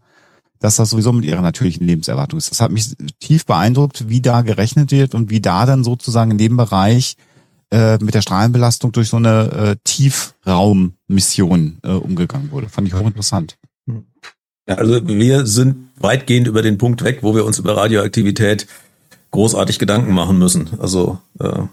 dass 0.59 0.75
das 0.75 0.89
sowieso 0.89 1.13
mit 1.13 1.23
ihrer 1.23 1.41
natürlichen 1.41 1.87
Lebenserwartung 1.87 2.37
ist. 2.37 2.51
Das 2.51 2.59
hat 2.59 2.71
mich 2.71 2.95
tief 3.19 3.45
beeindruckt, 3.45 4.09
wie 4.09 4.21
da 4.21 4.41
gerechnet 4.41 4.91
wird 4.91 5.15
und 5.15 5.29
wie 5.29 5.41
da 5.41 5.65
dann 5.65 5.85
sozusagen 5.85 6.31
in 6.31 6.37
dem 6.37 6.57
Bereich 6.57 7.15
äh, 7.73 7.97
mit 8.03 8.13
der 8.13 8.21
Strahlenbelastung 8.21 8.91
durch 8.91 9.09
so 9.09 9.17
eine 9.17 9.51
äh, 9.51 9.75
Tiefraummission 9.83 11.79
äh, 11.83 11.89
umgegangen 11.91 12.51
wurde. 12.51 12.69
Fand 12.69 12.87
ich 12.87 12.93
hochinteressant. 12.93 13.57
Ja, 14.67 14.75
also 14.75 15.05
wir 15.07 15.45
sind 15.45 15.89
weitgehend 15.99 16.47
über 16.47 16.61
den 16.61 16.77
Punkt 16.77 17.03
weg, 17.03 17.19
wo 17.21 17.35
wir 17.35 17.43
uns 17.45 17.59
über 17.59 17.75
Radioaktivität 17.75 18.67
großartig 19.31 19.79
Gedanken 19.79 20.13
machen 20.13 20.37
müssen. 20.37 20.69
Also 20.79 21.19
äh, 21.39 21.63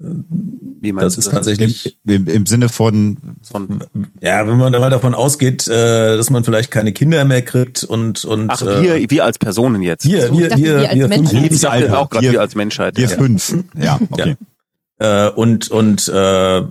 Wie 0.00 0.92
das 0.92 1.18
ist 1.18 1.30
tatsächlich, 1.30 1.98
Im, 2.06 2.26
im 2.26 2.46
Sinne 2.46 2.68
von, 2.68 3.18
von, 3.42 3.84
ja, 4.20 4.46
wenn 4.48 4.56
man 4.56 4.72
mal 4.72 4.90
davon 4.90 5.14
ausgeht, 5.14 5.68
äh, 5.68 6.16
dass 6.16 6.30
man 6.30 6.42
vielleicht 6.44 6.70
keine 6.70 6.92
Kinder 6.92 7.24
mehr 7.24 7.42
kriegt 7.42 7.84
und 7.84 8.24
und 8.24 8.50
ach, 8.50 8.62
äh, 8.62 8.82
wir, 8.82 9.10
wir 9.10 9.24
als 9.24 9.38
Personen 9.38 9.82
jetzt. 9.82 10.04
hier, 10.04 10.28
So, 10.28 10.32
ich 10.32 10.38
hier, 10.40 10.48
dachte, 10.48 10.60
hier, 10.62 10.78
wir 10.80 10.88
als 10.90 11.08
Menschen. 11.08 11.26
fünf- 11.38 11.52
Ich 11.52 11.60
dachte 11.60 11.76
Lebensalter. 11.78 11.98
auch 11.98 12.10
gerade 12.10 12.24
Wir- 12.24 12.32
wir 12.32 12.40
als 12.40 12.54
Menschheit. 12.54 12.96
wir 12.96 13.08
ja. 13.08 13.16
fünf. 13.16 13.56
Ja, 13.76 14.00
okay. 14.10 14.36
Äh, 15.02 15.30
und 15.30 15.70
und 15.70 16.08
äh, 16.08 16.62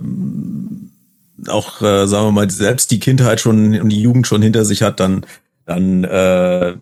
auch 1.48 1.82
äh, 1.82 2.06
sagen 2.06 2.26
wir 2.26 2.32
mal 2.32 2.50
selbst 2.50 2.90
die 2.90 3.00
Kindheit 3.00 3.40
schon 3.40 3.78
und 3.80 3.90
die 3.90 4.00
Jugend 4.00 4.26
schon 4.26 4.42
hinter 4.42 4.64
sich 4.64 4.82
hat, 4.82 5.00
dann 5.00 5.26
dann 5.66 6.04
äh, 6.04 6.74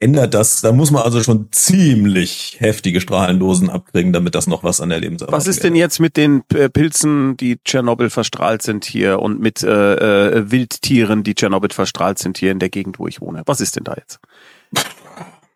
ändert 0.00 0.34
das. 0.34 0.60
Da 0.60 0.72
muss 0.72 0.90
man 0.92 1.02
also 1.02 1.22
schon 1.22 1.48
ziemlich 1.50 2.56
heftige 2.60 3.00
Strahlendosen 3.00 3.70
abkriegen, 3.70 4.12
damit 4.12 4.34
das 4.34 4.46
noch 4.46 4.62
was 4.62 4.80
an 4.80 4.90
der 4.90 5.00
Lebenserwartung. 5.00 5.36
Was 5.36 5.48
ist 5.48 5.64
denn 5.64 5.74
jetzt 5.74 5.98
mit 5.98 6.16
den 6.16 6.42
äh, 6.54 6.68
Pilzen, 6.68 7.36
die 7.36 7.58
Tschernobyl 7.64 8.10
verstrahlt 8.10 8.62
sind 8.62 8.84
hier 8.84 9.20
und 9.20 9.40
mit 9.40 9.62
äh, 9.64 9.94
äh, 10.28 10.50
Wildtieren, 10.50 11.24
die 11.24 11.34
Tschernobyl 11.34 11.70
verstrahlt 11.70 12.18
sind 12.18 12.38
hier 12.38 12.52
in 12.52 12.60
der 12.60 12.70
Gegend, 12.70 12.98
wo 13.00 13.08
ich 13.08 13.20
wohne? 13.20 13.42
Was 13.46 13.60
ist 13.60 13.74
denn 13.76 13.84
da 13.84 13.94
jetzt? 13.96 14.20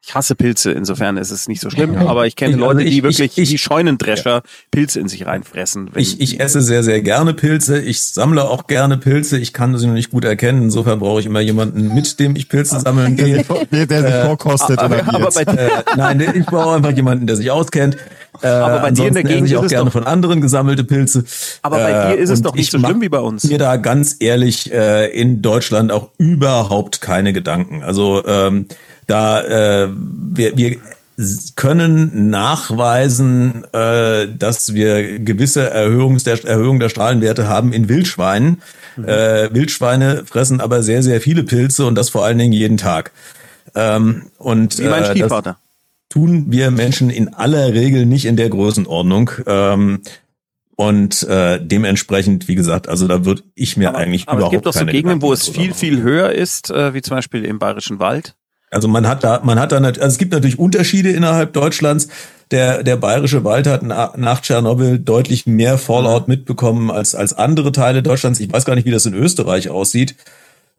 Ich 0.05 0.17
hasse 0.17 0.35
Pilze, 0.35 0.73
insofern 0.73 1.17
ist 1.17 1.31
es 1.31 1.47
nicht 1.47 1.61
so 1.61 1.71
schlimm, 1.71 1.95
aber 1.97 2.27
ich 2.27 2.35
kenne 2.35 2.57
Leute, 2.57 2.79
also 2.79 2.89
ich- 2.89 2.91
die 2.97 3.03
wirklich 3.05 3.21
ich- 3.21 3.39
ich- 3.39 3.51
wie 3.53 3.59
Scheunendrescher 3.59 4.43
Pilze 4.73 4.99
in 4.99 5.07
sich 5.09 5.27
reinfressen. 5.27 5.91
wenn- 5.93 6.03
Ich, 6.03 6.21
ich 6.21 6.41
esse 6.41 6.61
sehr, 6.61 6.83
sehr 6.83 7.03
gerne 7.03 7.35
Pilze. 7.35 7.81
Ich 7.81 8.03
sammle 8.03 8.43
auch 8.51 8.67
gerne 8.67 8.97
Pilze. 8.99 9.39
Ich 9.39 9.53
kann 9.53 9.79
sie 9.79 9.87
noch 9.87 9.95
nicht 9.95 10.11
gut 10.11 10.25
erkennen. 10.25 10.63
Insofern 10.63 10.99
brauche 10.99 11.21
ich 11.21 11.27
immer 11.27 11.41
jemanden, 11.41 11.95
mit 11.95 12.19
dem 12.19 12.35
ich 12.35 12.49
Pilze 12.49 12.81
sammeln 12.81 13.17
gehe. 13.17 13.45
Der, 13.71 13.87
der 13.87 14.03
sich 14.03 14.15
vorkostet 14.27 14.81
aber- 14.81 14.97
oder 14.97 15.07
wie 15.07 15.11
aber 15.15 15.25
jetzt? 15.27 15.45
bei- 15.47 15.53
äh, 15.55 15.71
nein, 15.97 16.21
ich 16.35 16.47
brauche 16.47 16.75
einfach 16.77 16.91
jemanden, 16.91 17.29
der 17.29 17.37
sich 17.37 17.51
auskennt. 17.53 17.97
Äh, 18.43 18.47
Aber 18.49 18.81
bei 18.81 18.91
dir 18.91 19.07
in 19.07 19.15
der 19.15 19.23
Gegend 19.23 19.47
ich 19.47 19.57
auch 19.57 19.61
ist 19.61 19.67
es 19.67 19.71
gerne 19.73 19.85
doch- 19.85 19.93
von 19.93 20.05
anderen 20.05 20.41
gesammelte 20.41 20.83
Pilze. 20.83 21.23
Aber 21.63 21.79
bei 21.79 22.15
dir 22.15 22.19
ist 22.21 22.31
es 22.31 22.43
doch 22.43 22.55
nicht 22.55 22.65
ich 22.65 22.71
so 22.73 22.79
schlimm 22.81 23.01
wie 23.03 23.09
bei 23.09 23.21
uns. 23.21 23.45
Mir 23.45 23.59
da 23.59 23.77
ganz 23.77 24.17
ehrlich 24.19 24.73
äh, 24.73 25.07
in 25.13 25.43
Deutschland 25.43 25.93
auch 25.93 26.09
überhaupt 26.19 27.01
keine 27.01 27.33
Gedanken. 27.33 27.83
Also 27.85 28.25
ähm, 28.27 28.67
da 29.13 29.43
äh, 29.85 29.89
wir, 30.35 30.57
wir 30.57 30.77
können 31.55 32.31
nachweisen, 32.31 33.65
äh, 33.73 34.27
dass 34.27 34.73
wir 34.73 35.19
gewisse 35.19 35.69
Erhöhungs 35.69 36.25
der, 36.25 36.43
Erhöhung 36.45 36.81
der 36.81 36.89
Strahlenwerte 36.89 37.47
haben 37.47 37.75
in 37.75 37.91
Wildschweinen. 37.91 38.63
Mhm. 38.97 39.09
Äh, 39.09 39.55
Wildschweine 39.55 40.25
fressen 40.25 40.63
aber 40.63 40.83
sehr, 40.83 41.03
sehr 41.03 41.21
viele 41.21 41.43
Pilze 41.43 41.85
und 41.85 41.95
das 41.95 42.09
vor 42.09 42.25
allen 42.25 42.39
Dingen 42.39 42.55
jeden 42.55 42.79
Tag. 42.79 43.13
Ähm, 43.75 44.31
und 44.39 44.79
Wie 44.79 44.85
mein 44.85 44.95
äh, 44.95 45.01
das 45.01 45.11
Stiefvater. 45.11 45.59
tun 46.09 46.47
wir 46.49 46.71
Menschen 46.71 47.11
in 47.11 47.35
aller 47.35 47.75
Regel 47.75 48.07
nicht 48.07 48.25
in 48.25 48.37
der 48.37 48.49
Größenordnung. 48.49 49.31
Ähm, 49.47 50.01
und 50.77 51.23
äh, 51.25 51.61
dementsprechend, 51.63 52.49
wie 52.49 52.55
gesagt, 52.55 52.89
also 52.89 53.07
da 53.07 53.27
würde 53.27 53.43
ich 53.55 53.77
mir 53.77 53.95
eigentlich 53.95 54.27
Aber 54.27 54.33
es 54.33 54.39
überhaupt 54.39 54.53
gibt 54.53 54.67
doch 54.67 54.73
so 54.73 54.79
keine 54.79 54.93
Gegenden, 54.93 55.21
wo 55.21 55.35
es 55.35 55.47
viel, 55.47 55.75
viel 55.75 56.01
höher 56.01 56.33
ist, 56.33 56.71
äh, 56.71 56.95
wie 56.95 57.03
zum 57.03 57.17
Beispiel 57.19 57.45
im 57.45 57.59
Bayerischen 57.59 57.99
Wald. 57.99 58.35
Also 58.73 58.89
man 58.89 59.07
hat 59.07 59.23
da, 59.23 59.41
man 59.45 59.61
hat 59.61 59.73
da, 59.73 59.77
also 59.77 60.01
es 60.01 60.19
gibt 60.19 60.33
natürlich 60.33 60.59
Unterschiede 60.59 61.11
innerhalb 61.11 61.53
Deutschlands. 61.53 62.09
Der, 62.51 62.83
der 62.83 62.97
bayerische 62.97 63.45
Wald 63.45 63.67
hat 63.67 63.83
na, 63.83 64.13
nach 64.17 64.41
Tschernobyl 64.41 64.99
deutlich 64.99 65.47
mehr 65.47 65.79
Fallout 65.79 66.29
mitbekommen 66.29 66.91
als, 66.91 67.15
als 67.15 67.35
andere 67.35 67.73
Teile 67.73 68.03
Deutschlands. 68.03 68.41
Ich 68.41 68.53
weiß 68.53 68.65
gar 68.65 68.75
nicht, 68.75 68.87
wie 68.87 68.91
das 68.91 69.07
in 69.07 69.15
Österreich 69.15 69.71
aussieht. 69.71 70.17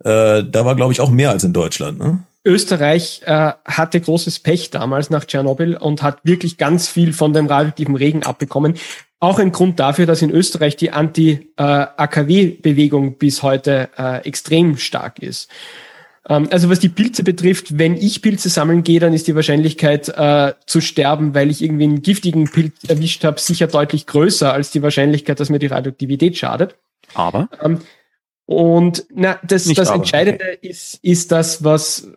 Äh, 0.03 0.43
da 0.43 0.65
war, 0.65 0.75
glaube 0.75 0.91
ich, 0.91 1.01
auch 1.01 1.09
mehr 1.09 1.29
als 1.29 1.43
in 1.43 1.53
Deutschland. 1.53 1.99
Ne? 1.99 2.19
Österreich 2.45 3.21
äh, 3.25 3.51
hatte 3.65 4.01
großes 4.01 4.39
Pech 4.39 4.71
damals 4.71 5.09
nach 5.09 5.25
Tschernobyl 5.25 5.77
und 5.77 6.03
hat 6.03 6.19
wirklich 6.23 6.57
ganz 6.57 6.87
viel 6.87 7.13
von 7.13 7.31
dem 7.31 7.45
radioaktiven 7.47 7.95
Regen 7.95 8.23
abbekommen. 8.23 8.75
Auch 9.19 9.39
ein 9.39 9.53
Grund 9.53 9.79
dafür, 9.79 10.05
dass 10.05 10.21
in 10.21 10.31
Österreich 10.31 10.75
die 10.75 10.91
Anti-AKW-Bewegung 10.91 13.17
bis 13.17 13.41
heute 13.41 13.89
äh, 13.97 14.17
extrem 14.27 14.77
stark 14.77 15.19
ist. 15.19 15.49
Ähm, 16.27 16.47
also 16.51 16.69
was 16.69 16.79
die 16.79 16.89
Pilze 16.89 17.23
betrifft, 17.23 17.77
wenn 17.77 17.95
ich 17.95 18.21
Pilze 18.21 18.49
sammeln 18.49 18.83
gehe, 18.83 18.99
dann 18.99 19.13
ist 19.13 19.27
die 19.27 19.35
Wahrscheinlichkeit 19.35 20.09
äh, 20.09 20.53
zu 20.65 20.81
sterben, 20.81 21.33
weil 21.33 21.49
ich 21.49 21.61
irgendwie 21.61 21.83
einen 21.83 22.01
giftigen 22.01 22.45
Pilz 22.49 22.83
erwischt 22.87 23.23
habe, 23.23 23.39
sicher 23.39 23.67
deutlich 23.67 24.07
größer 24.07 24.51
als 24.53 24.71
die 24.71 24.81
Wahrscheinlichkeit, 24.81 25.39
dass 25.39 25.49
mir 25.49 25.59
die 25.59 25.67
Radioaktivität 25.67 26.37
schadet. 26.37 26.75
Aber 27.13 27.49
Ähm, 27.61 27.79
und 28.45 29.05
na, 29.13 29.39
das, 29.43 29.65
das 29.65 29.87
aber, 29.87 29.97
Entscheidende 29.97 30.45
ist, 30.61 30.99
ist 31.01 31.31
das, 31.31 31.63
was, 31.63 32.07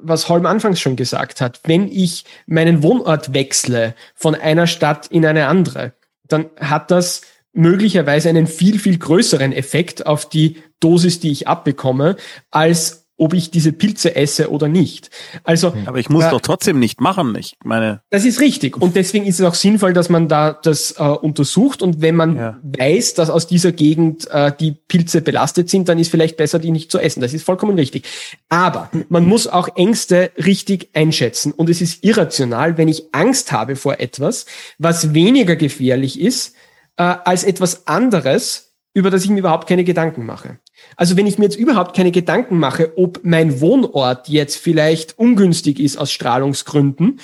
was 0.00 0.28
Holm 0.28 0.46
anfangs 0.46 0.80
schon 0.80 0.96
gesagt 0.96 1.40
hat. 1.40 1.60
Wenn 1.64 1.88
ich 1.88 2.24
meinen 2.46 2.82
Wohnort 2.82 3.34
wechsle 3.34 3.94
von 4.14 4.34
einer 4.34 4.66
Stadt 4.66 5.06
in 5.08 5.26
eine 5.26 5.48
andere, 5.48 5.92
dann 6.26 6.46
hat 6.58 6.90
das 6.90 7.22
möglicherweise 7.52 8.28
einen 8.30 8.46
viel, 8.46 8.78
viel 8.78 8.98
größeren 8.98 9.52
Effekt 9.52 10.06
auf 10.06 10.28
die 10.28 10.62
Dosis, 10.80 11.20
die 11.20 11.30
ich 11.30 11.46
abbekomme, 11.46 12.16
als 12.50 13.05
ob 13.18 13.32
ich 13.34 13.50
diese 13.50 13.72
Pilze 13.72 14.14
esse 14.14 14.50
oder 14.50 14.68
nicht. 14.68 15.10
Also, 15.42 15.72
aber 15.86 15.98
ich 15.98 16.10
muss 16.10 16.24
äh, 16.24 16.30
doch 16.30 16.40
trotzdem 16.40 16.78
nicht 16.78 17.00
machen. 17.00 17.34
Ich 17.38 17.56
meine, 17.64 18.02
das 18.10 18.24
ist 18.24 18.40
richtig. 18.40 18.76
Und 18.76 18.94
deswegen 18.94 19.24
ist 19.24 19.40
es 19.40 19.46
auch 19.46 19.54
sinnvoll, 19.54 19.92
dass 19.94 20.08
man 20.10 20.28
da 20.28 20.52
das 20.52 20.92
äh, 20.98 21.02
untersucht. 21.02 21.80
Und 21.82 22.02
wenn 22.02 22.14
man 22.14 22.36
Ja. 22.36 22.60
weiß, 22.62 23.14
dass 23.14 23.30
aus 23.30 23.46
dieser 23.46 23.72
Gegend 23.72 24.28
äh, 24.30 24.52
die 24.58 24.72
Pilze 24.72 25.22
belastet 25.22 25.70
sind, 25.70 25.88
dann 25.88 25.98
ist 25.98 26.10
vielleicht 26.10 26.36
besser, 26.36 26.58
die 26.58 26.70
nicht 26.70 26.90
zu 26.90 26.98
essen. 26.98 27.20
Das 27.20 27.32
ist 27.32 27.44
vollkommen 27.44 27.78
richtig. 27.78 28.04
Aber 28.48 28.90
man 29.08 29.24
muss 29.24 29.46
auch 29.46 29.68
Ängste 29.76 30.30
richtig 30.36 30.90
einschätzen. 30.92 31.52
Und 31.52 31.70
es 31.70 31.80
ist 31.80 32.04
irrational, 32.04 32.76
wenn 32.76 32.88
ich 32.88 33.04
Angst 33.12 33.50
habe 33.52 33.76
vor 33.76 33.98
etwas, 34.00 34.44
was 34.78 35.14
weniger 35.14 35.56
gefährlich 35.56 36.20
ist, 36.20 36.54
äh, 36.98 37.02
als 37.02 37.44
etwas 37.44 37.86
anderes, 37.86 38.74
über 38.92 39.10
das 39.10 39.24
ich 39.24 39.30
mir 39.30 39.38
überhaupt 39.40 39.68
keine 39.68 39.84
Gedanken 39.84 40.24
mache. 40.26 40.58
Also 40.96 41.16
wenn 41.16 41.26
ich 41.26 41.38
mir 41.38 41.44
jetzt 41.44 41.56
überhaupt 41.56 41.96
keine 41.96 42.10
Gedanken 42.10 42.58
mache, 42.58 42.92
ob 42.96 43.20
mein 43.22 43.60
Wohnort 43.60 44.28
jetzt 44.28 44.56
vielleicht 44.56 45.18
ungünstig 45.18 45.78
ist 45.80 45.96
aus 45.96 46.12
Strahlungsgründen, 46.12 47.20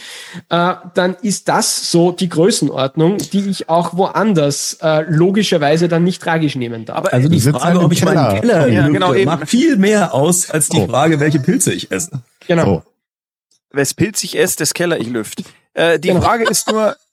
äh, 0.48 0.74
dann 0.94 1.16
ist 1.22 1.48
das 1.48 1.90
so 1.90 2.12
die 2.12 2.28
Größenordnung, 2.28 3.18
die 3.18 3.48
ich 3.50 3.68
auch 3.68 3.96
woanders 3.96 4.78
äh, 4.82 5.02
logischerweise 5.08 5.88
dann 5.88 6.04
nicht 6.04 6.20
tragisch 6.22 6.56
nehmen 6.56 6.84
darf. 6.84 6.98
Aber 6.98 7.12
Also 7.12 7.28
die 7.28 7.40
Frage, 7.40 7.62
halt 7.64 7.76
ob 7.78 7.92
ich 7.92 8.04
meinen 8.04 8.40
Keller. 8.40 8.68
Ja, 8.68 8.88
genau, 8.88 9.14
eben. 9.14 9.26
macht 9.26 9.48
viel 9.48 9.76
mehr 9.76 10.14
aus 10.14 10.50
als 10.50 10.68
die 10.68 10.78
Oh. 10.80 10.86
Frage, 10.88 11.20
welche 11.20 11.40
Pilze 11.40 11.72
ich 11.72 11.90
esse. 11.90 12.22
genau. 12.46 12.64
So. 12.64 12.82
wes 13.72 13.94
Pilz 13.94 14.22
ich 14.24 14.38
esse, 14.38 14.56
des 14.58 14.74
Keller 14.74 14.98
ich 15.00 15.08
lüft. 15.08 15.42
Äh, 15.74 15.98
die 15.98 16.08
Genau. 16.08 16.20
Frage 16.20 16.44
ist 16.44 16.68
nur, 16.70 16.96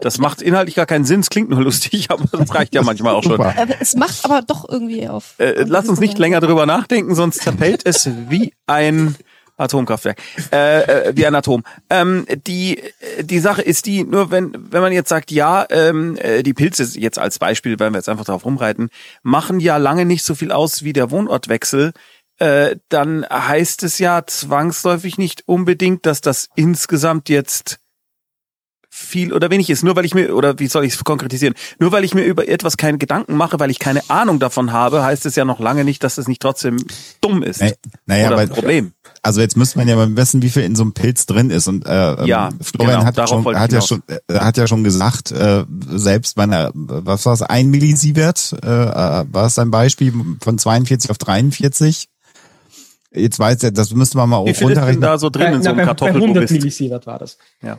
das 0.00 0.18
macht 0.18 0.42
inhaltlich 0.42 0.74
gar 0.74 0.86
keinen 0.86 1.04
Sinn, 1.04 1.20
es 1.20 1.30
klingt 1.30 1.50
nur 1.50 1.62
lustig, 1.62 2.06
aber 2.10 2.24
das 2.24 2.54
reicht 2.54 2.74
ja 2.74 2.82
manchmal 2.82 3.14
auch 3.14 3.22
schon. 3.22 3.40
Es 3.80 3.94
macht 3.94 4.24
aber 4.24 4.42
doch 4.42 4.68
irgendwie 4.68 5.08
auf. 5.08 5.34
Äh, 5.38 5.64
lass 5.66 5.88
uns 5.88 6.00
nicht 6.00 6.18
länger 6.18 6.40
drüber 6.40 6.66
nachdenken, 6.66 7.14
sonst 7.14 7.42
zerfällt 7.42 7.82
es 7.84 8.08
wie 8.28 8.52
ein 8.66 9.16
Atomkraftwerk, 9.56 10.20
äh, 10.52 11.08
äh, 11.08 11.12
wie 11.16 11.26
ein 11.26 11.34
Atom. 11.34 11.62
Ähm, 11.88 12.26
die 12.46 12.82
die 13.20 13.38
Sache 13.38 13.62
ist 13.62 13.86
die, 13.86 14.04
nur 14.04 14.30
wenn 14.30 14.52
wenn 14.70 14.82
man 14.82 14.92
jetzt 14.92 15.08
sagt, 15.08 15.30
ja, 15.30 15.66
ähm, 15.70 16.16
äh, 16.16 16.42
die 16.42 16.54
Pilze 16.54 16.98
jetzt 16.98 17.18
als 17.18 17.38
Beispiel, 17.38 17.78
wenn 17.78 17.92
wir 17.92 17.98
jetzt 17.98 18.08
einfach 18.08 18.24
drauf 18.24 18.44
rumreiten, 18.44 18.88
machen 19.22 19.60
ja 19.60 19.76
lange 19.76 20.06
nicht 20.06 20.24
so 20.24 20.34
viel 20.34 20.50
aus 20.50 20.82
wie 20.82 20.92
der 20.92 21.10
Wohnortwechsel. 21.10 21.92
Äh, 22.38 22.76
dann 22.88 23.24
heißt 23.30 23.84
es 23.84 24.00
ja 24.00 24.26
zwangsläufig 24.26 25.18
nicht 25.18 25.44
unbedingt, 25.46 26.04
dass 26.04 26.20
das 26.20 26.48
insgesamt 26.56 27.28
jetzt 27.28 27.78
viel 28.96 29.32
oder 29.32 29.50
wenig 29.50 29.70
ist. 29.70 29.82
Nur 29.82 29.96
weil 29.96 30.04
ich 30.04 30.14
mir, 30.14 30.36
oder 30.36 30.60
wie 30.60 30.68
soll 30.68 30.84
ich 30.84 30.94
es 30.94 31.02
konkretisieren? 31.02 31.54
Nur 31.80 31.90
weil 31.90 32.04
ich 32.04 32.14
mir 32.14 32.22
über 32.22 32.46
etwas 32.48 32.76
keine 32.76 32.96
Gedanken 32.96 33.36
mache, 33.36 33.58
weil 33.58 33.68
ich 33.72 33.80
keine 33.80 34.08
Ahnung 34.08 34.38
davon 34.38 34.72
habe, 34.72 35.02
heißt 35.02 35.26
es 35.26 35.34
ja 35.34 35.44
noch 35.44 35.58
lange 35.58 35.84
nicht, 35.84 36.04
dass 36.04 36.16
es 36.16 36.28
nicht 36.28 36.40
trotzdem 36.40 36.76
dumm 37.20 37.42
ist. 37.42 37.60
Nee, 37.60 37.72
naja, 38.06 38.26
oder 38.28 38.34
aber 38.34 38.42
ein 38.42 38.48
Problem. 38.50 38.92
Also 39.20 39.40
jetzt 39.40 39.56
müsste 39.56 39.78
man 39.78 39.88
ja 39.88 39.96
mal 39.96 40.16
wissen, 40.16 40.42
wie 40.42 40.48
viel 40.48 40.62
in 40.62 40.76
so 40.76 40.84
einem 40.84 40.92
Pilz 40.92 41.26
drin 41.26 41.50
ist. 41.50 41.66
Und 41.66 41.84
äh, 41.86 42.12
ähm, 42.12 42.26
Ja, 42.26 42.50
Florian 42.60 42.92
genau, 42.98 43.04
hat, 43.06 43.18
darauf 43.18 43.30
schon, 43.30 43.44
wollte 43.44 43.58
ich 43.58 43.62
hat 43.64 43.72
ja 43.72 43.80
schon 43.82 44.02
äh, 44.06 44.38
hat 44.38 44.56
ja 44.58 44.66
schon 44.68 44.84
gesagt, 44.84 45.32
äh, 45.32 45.64
selbst 45.90 46.36
bei 46.36 46.44
einer, 46.44 46.70
was 46.74 47.26
war 47.26 47.32
es, 47.32 47.42
ein 47.42 47.70
Millisievert, 47.70 48.54
äh, 48.62 48.66
äh, 48.68 49.24
war 49.28 49.46
es 49.46 49.58
ein 49.58 49.72
Beispiel 49.72 50.12
von 50.40 50.56
42 50.56 51.10
auf 51.10 51.18
43. 51.18 52.08
Jetzt 53.12 53.38
weiß 53.40 53.60
er, 53.64 53.72
das 53.72 53.92
müsste 53.92 54.18
man 54.18 54.28
mal 54.28 54.36
Wie 54.36 54.38
auch 54.38 54.44
viel 54.44 54.52
ist 54.52 54.60
denn 54.60 54.68
runterrechnen. 54.68 55.00
da 55.02 55.18
so 55.18 55.30
drin 55.30 55.46
Bei, 55.50 55.52
in 55.56 55.62
so 55.64 55.70
na, 55.72 55.82
einem 55.82 55.86
bei, 55.88 55.94
bei 55.94 56.08
100 56.08 56.14
Kartoffelprovist? 56.14 56.52
Millisievert 56.52 57.06
war 57.06 57.18
das. 57.18 57.38
Ja, 57.60 57.78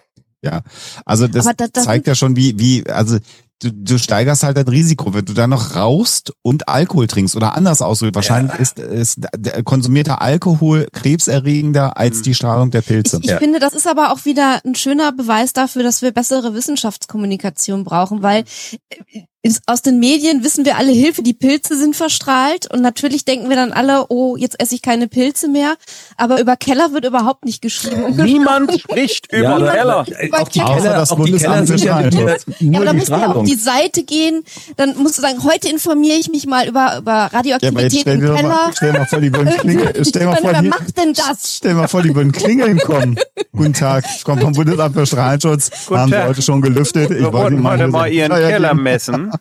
also 1.05 1.27
das, 1.27 1.45
Aber 1.47 1.55
da- 1.55 1.67
das 1.71 1.83
zeigt 1.85 2.07
ja 2.07 2.15
schon, 2.15 2.35
wie, 2.35 2.57
wie, 2.59 2.87
also 2.89 3.17
du, 3.61 3.71
du 3.71 3.97
steigerst 3.97 4.43
halt 4.43 4.57
dein 4.57 4.67
Risiko, 4.67 5.13
wenn 5.13 5.25
du 5.25 5.33
dann 5.33 5.49
noch 5.49 5.75
rauchst 5.75 6.33
und 6.41 6.67
Alkohol 6.67 7.07
trinkst 7.07 7.35
oder 7.35 7.55
anders 7.55 7.81
ausdrückt. 7.81 8.15
Wahrscheinlich 8.15 8.53
ist, 8.59 8.79
ist 8.79 9.19
der 9.35 9.63
konsumierter 9.63 10.21
Alkohol 10.21 10.87
krebserregender 10.91 11.97
als 11.97 12.21
die 12.21 12.35
Strahlung 12.35 12.71
der 12.71 12.81
Pilze. 12.81 13.19
Ich 13.23 13.31
finde, 13.33 13.59
das 13.59 13.73
ist 13.73 13.87
aber 13.87 14.11
auch 14.11 14.25
wieder 14.25 14.59
ein 14.65 14.75
schöner 14.75 15.11
Beweis 15.11 15.53
dafür, 15.53 15.83
dass 15.83 16.01
wir 16.01 16.11
bessere 16.11 16.53
Wissenschaftskommunikation 16.53 17.83
brauchen, 17.83 18.21
weil 18.21 18.43
äh, 18.89 18.95
ist- 19.13 19.25
aus 19.67 19.81
den 19.81 19.99
Medien 19.99 20.43
wissen 20.43 20.65
wir 20.65 20.77
alle 20.77 20.91
Hilfe, 20.91 21.21
die 21.21 21.33
Pilze 21.33 21.77
sind 21.77 21.95
verstrahlt 21.95 22.71
und 22.71 22.81
natürlich 22.81 23.25
denken 23.25 23.47
wir 23.49 23.55
dann 23.55 23.71
alle, 23.73 24.05
oh, 24.09 24.35
jetzt 24.37 24.59
esse 24.59 24.73
ich 24.75 24.81
keine 24.81 25.07
Pilze 25.07 25.47
mehr, 25.47 25.75
aber 26.17 26.39
über 26.41 26.55
Keller 26.55 26.93
wird 26.93 27.05
überhaupt 27.05 27.45
nicht 27.45 27.61
geschrieben. 27.61 28.15
Niemand 28.23 28.73
spricht 28.79 29.31
über 29.31 29.59
Ja, 29.63 29.73
Keller. 29.73 30.05
Auch 30.31 30.49
die 30.49 30.61
Außer 30.61 30.75
Keller, 30.81 30.93
das 30.95 31.15
Bundesamt 31.15 31.67
für 31.69 31.77
sind 31.77 31.83
ja. 31.87 32.01
Ja, 32.01 32.77
aber 32.77 32.85
da 32.85 32.93
musst 32.93 33.07
du 33.09 33.11
ja 33.13 33.31
auf 33.33 33.45
die 33.45 33.55
Seite 33.55 34.03
gehen, 34.03 34.43
dann 34.77 34.97
musst 34.97 35.17
du 35.17 35.21
sagen, 35.21 35.43
heute 35.43 35.67
informiere 35.69 36.17
ich 36.17 36.29
mich 36.29 36.47
mal 36.47 36.67
über, 36.67 36.97
über 36.97 37.11
Ja, 37.11 37.25
Radioaktivität 37.27 37.99
stell 38.01 38.15
im 38.15 38.21
dir 38.21 38.33
Keller. 38.33 38.47
mal, 38.49 38.71
stell 38.75 38.93
mal 38.93 39.05
vor, 39.05 39.19
die 39.21 39.33
würden 39.33 39.49
klingeln, 39.59 40.05
stell 40.05 40.25
mal 40.25 40.35
vor, 40.37 40.51
wer 40.53 40.61
die, 40.61 40.67
macht 40.69 40.97
denn 40.97 41.13
das? 41.13 41.55
stell 41.57 41.73
mal 41.75 41.87
vor, 41.87 42.01
die 42.01 42.15
würden 42.15 42.31
klingeln 42.31 42.79
kommen. 42.79 43.15
Guten 43.51 43.73
Tag, 43.73 44.05
ich 44.17 44.23
komme 44.23 44.41
vom 44.41 44.53
Bundesamt 44.53 44.95
für 44.95 45.05
Strahlenschutz, 45.05 45.69
Guten 45.85 45.99
haben 45.99 46.09
Sie 46.11 46.15
Tag. 46.17 46.27
heute 46.29 46.41
schon 46.41 46.61
gelüftet. 46.61 47.11
Ich 47.11 47.23
wollte 47.23 47.61
heute 47.63 47.87
mal 47.87 48.09
Ihren 48.11 48.31
Keller 48.31 48.73
messen. 48.73 49.31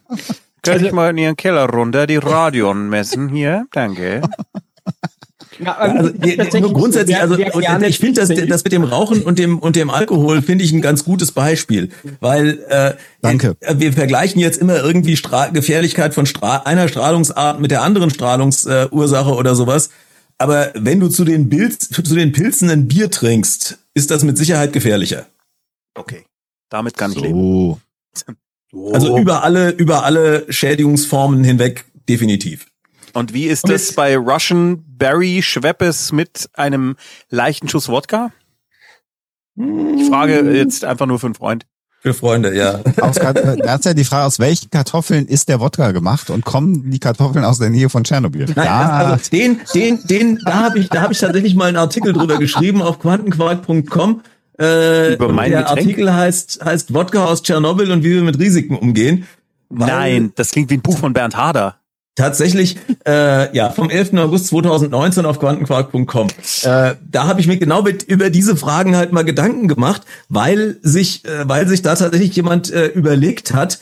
Könnte 0.62 0.86
ich 0.86 0.92
mal 0.92 1.10
in 1.10 1.18
Ihren 1.18 1.36
Keller 1.36 1.68
runter 1.68 2.06
die 2.06 2.16
Radion 2.16 2.88
messen 2.88 3.28
hier? 3.28 3.66
Danke. 3.72 4.22
Ja, 5.60 5.76
Also, 5.76 6.08
die- 6.10 6.36
nur 6.60 6.72
grundsätzlich, 6.72 7.16
also 7.16 7.34
und 7.36 7.82
ich 7.84 7.98
finde 8.00 8.20
das, 8.26 8.28
das 8.48 8.64
mit 8.64 8.72
dem 8.72 8.82
Rauchen 8.82 9.22
und 9.22 9.38
dem 9.38 9.58
und 9.60 9.76
dem 9.76 9.88
Alkohol 9.88 10.42
finde 10.42 10.64
ich 10.64 10.72
ein 10.72 10.80
ganz 10.82 11.04
gutes 11.04 11.30
Beispiel, 11.30 11.90
weil 12.20 12.58
äh, 12.68 12.94
Danke. 13.22 13.56
äh, 13.60 13.76
wir 13.78 13.92
vergleichen 13.92 14.40
jetzt 14.40 14.58
immer 14.58 14.76
irgendwie 14.82 15.16
Stra 15.16 15.48
Gefährlichkeit 15.48 16.12
von 16.12 16.26
Stra 16.26 16.62
einer 16.64 16.88
Strahlungsart 16.88 17.60
mit 17.60 17.70
der 17.70 17.82
anderen 17.82 18.10
Strahlungsursache 18.10 19.32
oder 19.34 19.54
sowas. 19.54 19.90
aber 20.38 20.72
wenn 20.74 20.98
du 20.98 21.08
zu 21.08 21.24
den, 21.24 21.48
zu 21.78 22.02
den 22.16 22.32
Pilzen 22.32 22.68
ein 22.68 22.88
Bier 22.88 23.08
trinkst, 23.10 23.78
ist 23.94 24.10
das 24.10 24.24
mit 24.24 24.36
Sicherheit 24.36 24.72
gefährlicher. 24.72 25.26
Okay. 25.94 26.24
Damit 26.68 26.96
kann 26.96 27.12
ich 27.12 27.20
leben. 27.20 27.80
So. 28.74 28.92
Also 28.92 29.18
über 29.18 29.44
alle, 29.44 29.70
über 29.70 30.04
alle 30.04 30.52
Schädigungsformen 30.52 31.44
hinweg 31.44 31.84
definitiv. 32.08 32.66
Und 33.12 33.32
wie 33.32 33.44
ist 33.44 33.68
das 33.68 33.92
bei 33.92 34.16
Russian 34.16 34.84
Berry 34.98 35.40
Schweppes 35.42 36.10
mit 36.10 36.50
einem 36.54 36.96
leichten 37.30 37.68
Schuss 37.68 37.88
Wodka? 37.88 38.32
Ich 39.56 40.08
frage 40.08 40.52
jetzt 40.56 40.84
einfach 40.84 41.06
nur 41.06 41.20
für 41.20 41.26
einen 41.26 41.36
Freund. 41.36 41.66
Für 42.00 42.12
Freunde, 42.12 42.54
ja. 42.54 42.80
Aus, 43.00 43.14
da 43.16 43.74
ist 43.76 43.84
ja 43.84 43.94
die 43.94 44.04
Frage, 44.04 44.26
aus 44.26 44.40
welchen 44.40 44.68
Kartoffeln 44.68 45.26
ist 45.26 45.48
der 45.48 45.60
Wodka 45.60 45.92
gemacht 45.92 46.28
und 46.28 46.44
kommen 46.44 46.90
die 46.90 46.98
Kartoffeln 46.98 47.44
aus 47.44 47.58
der 47.60 47.70
Nähe 47.70 47.88
von 47.88 48.02
Tschernobyl? 48.02 48.46
Nein, 48.54 48.66
ja, 48.66 48.90
also 48.90 49.30
den, 49.30 49.60
den, 49.72 50.02
den, 50.02 50.38
da 50.44 50.64
habe 50.64 50.80
ich, 50.80 50.88
da 50.88 51.00
habe 51.00 51.12
ich 51.12 51.20
tatsächlich 51.20 51.54
mal 51.54 51.68
einen 51.68 51.76
Artikel 51.76 52.12
drüber 52.12 52.38
geschrieben 52.38 52.82
auf 52.82 52.98
quantenquark.com. 52.98 54.20
Äh, 54.58 55.14
Über 55.14 55.28
mein 55.30 55.50
der 55.50 55.60
Getränk? 55.60 55.78
Artikel 55.78 56.14
heißt, 56.14 56.64
heißt 56.64 56.94
Wodka 56.94 57.24
aus 57.24 57.42
Tschernobyl 57.42 57.90
und 57.90 58.04
wie 58.04 58.14
wir 58.14 58.22
mit 58.22 58.38
Risiken 58.38 58.76
umgehen. 58.76 59.26
Nein, 59.70 60.32
das 60.36 60.52
klingt 60.52 60.70
wie 60.70 60.74
ein 60.74 60.82
Buch 60.82 60.98
von 60.98 61.12
Bernd 61.12 61.36
Hader. 61.36 61.76
Tatsächlich, 62.16 62.76
äh, 63.08 63.54
ja, 63.56 63.70
vom 63.70 63.90
11. 63.90 64.14
August 64.18 64.46
2019 64.46 65.26
auf 65.26 65.40
quantenquark.com. 65.40 66.28
Äh, 66.62 66.94
da 67.10 67.26
habe 67.26 67.40
ich 67.40 67.48
mir 67.48 67.56
genau 67.56 67.82
mit, 67.82 68.04
über 68.04 68.30
diese 68.30 68.56
Fragen 68.56 68.96
halt 68.96 69.12
mal 69.12 69.24
Gedanken 69.24 69.66
gemacht, 69.66 70.02
weil 70.28 70.78
sich, 70.82 71.24
äh, 71.24 71.48
weil 71.48 71.66
sich 71.66 71.82
da 71.82 71.96
tatsächlich 71.96 72.36
jemand 72.36 72.70
äh, 72.70 72.86
überlegt 72.86 73.52
hat, 73.52 73.80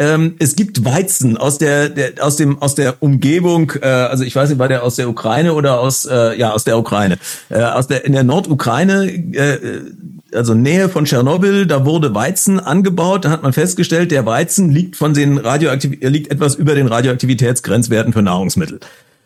ähm, 0.00 0.36
es 0.38 0.56
gibt 0.56 0.82
Weizen 0.86 1.36
aus 1.36 1.58
der, 1.58 1.90
der 1.90 2.24
aus 2.24 2.36
dem 2.36 2.60
aus 2.62 2.74
der 2.74 3.02
Umgebung, 3.02 3.72
äh, 3.82 3.86
also 3.86 4.24
ich 4.24 4.34
weiß 4.34 4.48
nicht, 4.48 4.58
war 4.58 4.66
der 4.66 4.82
aus 4.82 4.96
der 4.96 5.10
Ukraine 5.10 5.52
oder 5.52 5.78
aus 5.78 6.06
äh, 6.06 6.38
ja 6.38 6.52
aus 6.52 6.64
der 6.64 6.78
Ukraine, 6.78 7.18
äh, 7.50 7.62
aus 7.62 7.86
der 7.86 8.06
in 8.06 8.14
der 8.14 8.24
Nordukraine, 8.24 9.04
äh, 9.10 9.58
also 10.34 10.54
Nähe 10.54 10.88
von 10.88 11.04
Tschernobyl, 11.04 11.66
da 11.66 11.84
wurde 11.84 12.14
Weizen 12.14 12.60
angebaut. 12.60 13.26
Da 13.26 13.30
hat 13.30 13.42
man 13.42 13.52
festgestellt, 13.52 14.10
der 14.10 14.24
Weizen 14.24 14.70
liegt 14.70 14.96
von 14.96 15.12
den 15.12 15.36
radioaktiv 15.36 15.98
er 16.00 16.08
liegt 16.08 16.30
etwas 16.32 16.54
über 16.54 16.74
den 16.74 16.86
Radioaktivitätsgrenzwerten 16.86 18.14
für 18.14 18.22
Nahrungsmittel. 18.22 18.80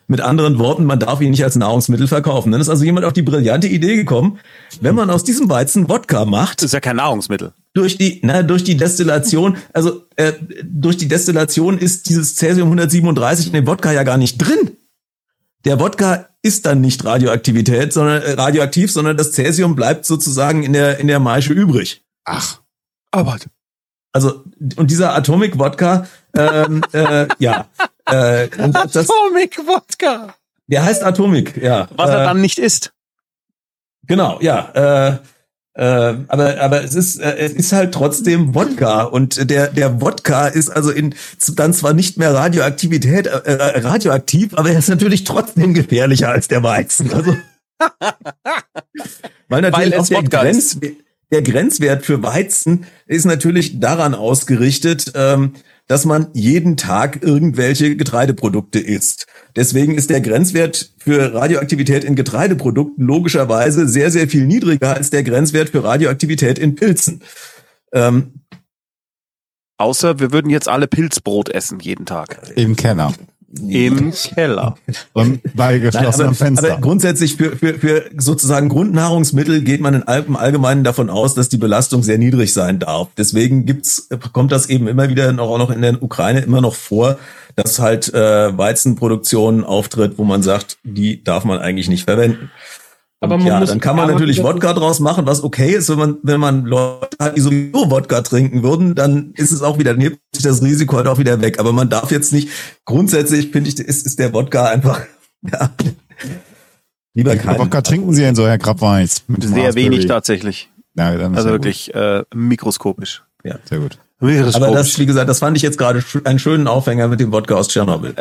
Mit 0.09 0.23
anderen 0.23 0.59
Worten, 0.59 0.85
man 0.85 0.99
darf 0.99 1.21
ihn 1.21 1.31
nicht 1.31 1.45
als 1.45 1.55
Nahrungsmittel 1.55 2.09
verkaufen. 2.09 2.51
Dann 2.51 2.61
ist 2.61 2.69
also 2.69 2.85
jemand 2.85 3.07
auf 3.07 3.13
die 3.13 3.23
brillante 3.23 3.69
Idee 3.69 3.95
gekommen, 3.95 4.41
wenn 4.81 4.97
man 4.97 5.09
aus 5.09 5.23
diesem 5.23 5.49
Weizen 5.49 5.89
Wodka 5.89 6.25
macht, 6.25 6.59
Das 6.59 6.67
ist 6.67 6.73
ja 6.73 6.81
kein 6.81 6.97
Nahrungsmittel. 6.97 7.53
Durch 7.75 7.99
die, 7.99 8.21
na, 8.23 8.43
durch 8.43 8.65
die 8.65 8.77
Destillation, 8.77 9.59
also 9.73 10.07
äh, 10.17 10.33
durch 10.63 10.97
die 10.97 11.09
Destillation 11.09 11.77
ist 11.77 12.09
dieses 12.09 12.37
Cäsium 12.37 12.69
137 12.69 13.49
in 13.49 13.53
dem 13.53 13.67
Wodka 13.67 13.93
ja 13.93 14.05
gar 14.05 14.17
nicht 14.17 14.39
drin. 14.39 14.77
Der 15.65 15.81
Wodka 15.81 16.29
ist 16.43 16.67
dann 16.67 16.81
nicht 16.81 17.05
Radioaktivität, 17.05 17.93
sondern 17.93 18.23
äh, 18.23 18.33
radioaktiv, 18.33 18.93
sondern 18.93 19.17
das 19.17 19.33
Cäsium 19.33 19.75
bleibt 19.75 20.07
sozusagen 20.07 20.63
in 20.63 20.73
der 20.73 20.99
in 20.99 21.09
der 21.09 21.19
Maische 21.19 21.53
übrig. 21.53 22.05
ach, 22.25 22.61
Aber 23.11 23.39
Also 24.13 24.45
und 24.77 24.91
dieser 24.91 25.15
Atomic 25.15 25.59
Wodka, 25.59 26.07
ähm, 26.37 26.83
äh, 26.93 27.27
ja, 27.39 27.67
äh, 28.07 28.49
das, 28.49 28.97
Atomic 29.11 29.59
Wodka. 29.67 30.35
der 30.69 30.85
heißt 30.85 31.03
Atomic, 31.03 31.57
ja. 31.57 31.89
Was 31.97 32.11
äh, 32.11 32.13
er 32.13 32.25
dann 32.25 32.41
nicht 32.41 32.59
isst. 32.61 32.93
Genau, 34.07 34.39
ja. 34.41 35.09
Äh, 35.09 35.19
äh, 35.75 36.15
aber 36.29 36.61
aber 36.61 36.85
es 36.85 36.95
ist 36.95 37.21
äh, 37.21 37.37
es 37.37 37.53
ist 37.53 37.73
halt 37.73 37.93
trotzdem 37.93 38.55
Wodka 38.55 39.03
und 39.03 39.51
der 39.51 39.69
der 39.69 40.01
Wodka 40.01 40.47
ist 40.47 40.71
also 40.71 40.91
in 40.91 41.15
dann 41.57 41.73
zwar 41.73 41.95
nicht 41.95 42.17
mehr 42.17 42.33
Radioaktivität 42.33 43.27
äh, 43.27 43.31
äh, 43.31 43.81
radioaktiv, 43.81 44.55
aber 44.55 44.71
er 44.71 44.79
ist 44.79 44.89
natürlich 44.89 45.25
trotzdem 45.25 45.75
gefährlicher 45.75 46.29
als 46.29 46.47
der 46.49 46.63
Weizen. 46.63 47.13
Also 47.13 47.37
weil 49.49 49.63
natürlich 49.63 49.93
Weil 49.93 50.01
auch 50.01 50.09
der, 50.09 50.23
Grenz, 50.23 50.79
der 51.33 51.43
Grenzwert 51.43 52.05
für 52.05 52.23
Weizen 52.23 52.87
ist 53.07 53.25
natürlich 53.25 53.81
daran 53.81 54.15
ausgerichtet, 54.15 55.13
ähm, 55.15 55.55
dass 55.87 56.05
man 56.05 56.29
jeden 56.33 56.77
Tag 56.77 57.23
irgendwelche 57.23 57.97
Getreideprodukte 57.97 58.79
isst. 58.79 59.27
Deswegen 59.57 59.95
ist 59.95 60.11
der 60.11 60.21
Grenzwert 60.21 60.93
für 60.99 61.33
Radioaktivität 61.33 62.05
in 62.05 62.17
Getreideprodukten 62.17 63.07
logischerweise 63.07 63.89
sehr, 63.89 64.11
sehr 64.11 64.29
viel 64.29 64.47
niedriger 64.47 64.95
als 64.95 65.11
der 65.11 65.23
Grenzwert 65.23 65.69
für 65.69 65.85
Radioaktivität 65.85 66.59
in 66.59 66.75
Pilzen. 66.75 67.23
Ähm, 67.93 68.45
Außer 69.77 70.21
wir 70.21 70.33
würden 70.33 70.51
jetzt 70.51 70.69
alle 70.69 70.87
Pilzbrot 70.87 71.49
essen 71.49 71.81
jeden 71.81 72.07
Tag. 72.07 72.53
im 72.55 72.77
Keller. 72.77 73.13
Im 73.61 74.13
Keller. 74.13 74.77
Und 75.13 75.43
bei 75.55 75.73
Nein, 75.73 75.83
geschlossenem 75.83 76.29
aber, 76.29 76.37
Fenster. 76.37 76.73
aber 76.73 76.81
grundsätzlich 76.81 77.37
für, 77.37 77.57
für, 77.57 77.75
für 77.75 78.05
sozusagen 78.17 78.69
Grundnahrungsmittel 78.69 79.63
geht 79.63 79.81
man 79.81 79.95
in 79.95 80.03
Al- 80.05 80.25
im 80.27 80.37
Allgemeinen 80.37 80.85
davon 80.85 81.11
aus, 81.11 81.35
dass 81.35 81.49
die 81.49 81.57
Belastung 81.57 82.03
sehr 82.03 82.19
niedrig 82.19 82.53
sein 82.53 82.79
darf. 82.79 83.09
Deswegen 83.17 83.65
gibt's, 83.67 84.09
kommt 84.33 84.53
das 84.53 84.67
eben 84.67 84.89
immer 84.89 85.09
wieder 85.09 85.33
noch, 85.33 85.49
auch 85.51 85.59
noch 85.59 85.71
in 85.71 85.83
der 85.83 86.03
Ukraine 86.03 86.41
immer 86.41 86.61
noch 86.61 86.75
vor, 86.75 87.19
dass 87.57 87.79
halt 87.79 88.13
äh, 88.13 88.57
Weizenproduktion 88.57 89.65
auftritt, 89.65 90.19
wo 90.19 90.25
man 90.25 90.43
sagt, 90.43 90.79
die 90.83 91.23
darf 91.23 91.45
man 91.45 91.59
eigentlich 91.59 91.89
nicht 91.89 92.05
verwenden. 92.05 92.51
Aber 93.25 93.39
man 93.39 93.47
ja, 93.47 93.61
muss- 93.61 93.69
dann 93.71 93.81
kann 93.81 93.97
man 93.97 94.11
natürlich 94.11 94.43
Wodka 94.43 94.73
draus 94.73 95.01
machen, 95.01 95.27
was 95.27 95.43
okay 95.43 95.73
ist, 95.73 95.89
wenn 95.91 95.99
man, 95.99 96.17
wenn 96.23 96.41
man 96.41 96.65
Leute 96.65 97.09
hat, 97.21 97.37
die 97.37 97.41
sowieso 97.41 97.91
Wodka 97.91 98.21
trinken 98.23 98.63
würden, 98.63 98.95
dann 98.95 99.33
ist 99.35 99.51
es 99.51 99.63
auch 99.63 99.79
wieder, 99.79 99.93
dann 99.93 100.01
hebt 100.01 100.19
sich 100.33 100.45
das 100.45 100.63
Risiko 100.63 100.97
halt 100.97 101.07
auch 101.09 101.19
wieder 101.19 101.41
weg. 101.41 101.59
Aber 101.59 101.73
man 101.73 101.89
darf 101.89 102.11
jetzt 102.11 102.33
nicht, 102.33 102.49
grundsätzlich 102.85 103.51
finde 103.51 103.71
ich, 103.71 103.79
ist, 103.79 104.07
ist 104.07 104.19
der 104.19 104.33
Wodka 104.33 104.67
einfach, 104.67 105.01
ja, 105.53 105.71
lieber 107.15 107.33
Wie 107.33 107.39
viel 107.39 107.47
keinen. 107.47 107.59
Wodka 107.59 107.81
trinken 107.83 108.13
Sie 108.15 108.23
denn 108.23 108.35
so, 108.35 108.47
Herr 108.47 108.59
Krabweis? 108.59 109.23
Sehr 109.39 109.75
wenig 109.75 110.07
tatsächlich. 110.07 110.71
Ja, 110.97 111.17
dann 111.17 111.33
ist 111.33 111.39
Also 111.39 111.49
ja 111.49 111.55
wirklich 111.55 111.95
äh, 111.95 112.23
mikroskopisch. 112.35 113.25
Gut. 113.43 113.55
Sehr 113.69 113.79
gut. 113.81 113.99
Mikroskopisch. 114.21 114.55
Aber 114.69 114.75
das, 114.77 114.99
wie 114.99 115.07
gesagt, 115.07 115.29
das 115.29 115.41
fand 115.41 115.57
ich 115.57 115.63
jetzt 115.63 115.77
gerade 115.77 116.03
einen 116.25 116.39
schönen 116.39 116.69
Aufhänger 116.69 117.09
mit 117.09 117.21
dem 117.21 117.33
Wodka 117.33 117.55
aus 117.57 117.69
Tschernobyl. 117.69 118.15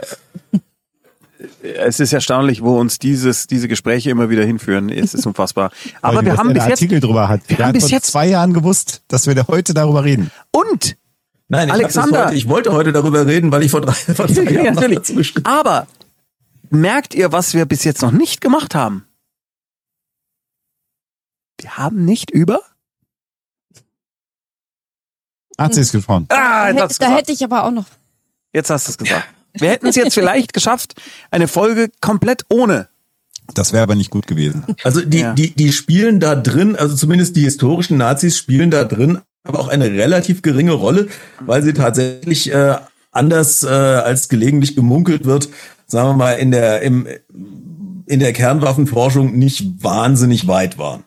Es 1.64 2.00
ist 2.00 2.12
erstaunlich, 2.14 2.62
wo 2.62 2.78
uns 2.80 3.00
dieses, 3.00 3.48
diese 3.48 3.68
Gespräche 3.68 4.10
immer 4.10 4.30
wieder 4.30 4.44
hinführen. 4.44 4.90
Es 4.90 5.14
ist 5.14 5.26
unfassbar. 5.26 5.72
Aber 6.02 6.18
Weil 6.18 6.26
wir 6.26 6.38
haben 6.38 6.50
bis 6.54 6.64
jetzt, 6.64 6.72
Artikel 6.74 7.00
drüber 7.00 7.30
hat. 7.30 7.42
wir 7.48 7.58
Der 7.58 7.68
haben 7.68 7.74
bis 7.74 7.84
vor 7.84 7.92
jetzt- 7.92 8.08
zwei 8.08 8.28
Jahren 8.28 8.54
gewusst, 8.54 9.02
dass 9.08 9.28
wir 9.28 9.36
da 9.36 9.48
heute 9.48 9.74
darüber 9.74 10.04
reden. 10.04 10.30
und, 10.52 10.98
Nein, 11.48 11.68
ich, 11.70 11.74
Alexander! 11.74 12.26
Heute, 12.28 12.36
ich 12.36 12.48
wollte 12.50 12.72
heute 12.74 12.92
darüber 12.92 13.26
reden, 13.28 13.52
weil 13.52 13.64
ich 13.64 13.72
vor 13.72 13.82
drei, 13.82 13.94
vor 13.94 14.28
zwei 14.28 14.44
Ja, 14.44 14.64
Jahren 14.64 14.76
noch 14.76 14.82
natürlich. 14.90 15.34
aber 15.46 15.88
merkt 16.70 17.14
ihr, 17.16 17.32
was 17.32 17.54
wir 17.54 17.66
bis 17.66 17.84
jetzt 17.84 18.02
noch 18.02 18.12
nicht 18.12 18.42
gemacht 18.42 18.76
haben? 18.76 19.06
Wir 21.62 21.78
haben 21.78 22.04
nicht 22.06 22.32
über? 22.32 22.60
Hat 25.58 25.74
sie 25.76 25.82
es 25.82 25.92
gesprochen. 25.92 26.26
Ah, 26.30 26.70
jetzt 26.72 27.02
da, 27.02 27.08
da 27.10 27.16
hätte 27.16 27.32
ich 27.32 27.44
aber 27.44 27.64
auch 27.66 27.72
noch. 27.72 27.86
Jetzt 28.54 28.70
hast 28.70 28.88
du 28.88 28.92
es 28.92 28.98
gesagt. 28.98 29.28
Wir 29.54 29.70
hätten 29.70 29.88
es 29.88 29.96
jetzt 29.96 30.14
vielleicht 30.14 30.54
geschafft, 30.54 30.96
eine 31.32 31.48
Folge 31.48 31.90
komplett 32.02 32.46
ohne. 32.50 32.88
Das 33.54 33.74
wäre 33.74 33.84
aber 33.84 33.96
nicht 33.96 34.10
gut 34.10 34.26
gewesen. 34.28 34.64
Also 34.84 35.02
die, 35.02 35.20
Ja. 35.20 35.34
die, 35.34 35.52
die 35.52 35.72
spielen 35.74 36.20
da 36.20 36.36
drin, 36.36 36.76
also 36.76 36.96
zumindest 36.96 37.36
die 37.36 37.42
historischen 37.44 37.98
Nazis 37.98 38.38
spielen 38.38 38.72
da 38.72 38.84
drin, 38.86 39.20
aber 39.44 39.60
auch 39.60 39.68
eine 39.68 39.86
relativ 39.92 40.42
geringe 40.42 40.72
Rolle, 40.72 41.08
weil 41.42 41.62
sie 41.62 41.74
tatsächlich 41.74 42.52
äh, 42.52 42.76
anders 43.12 43.64
äh, 43.64 43.68
als 43.68 44.30
gelegentlich 44.30 44.76
gemunkelt 44.76 45.26
wird, 45.26 45.50
sagen 45.86 46.10
wir 46.10 46.14
mal, 46.14 46.34
in 46.34 46.52
der, 46.52 46.82
im, 46.82 47.06
in 48.08 48.20
der 48.20 48.34
Kernwaffenforschung 48.34 49.38
nicht 49.38 49.84
wahnsinnig 49.84 50.48
weit 50.48 50.78
waren. 50.78 51.04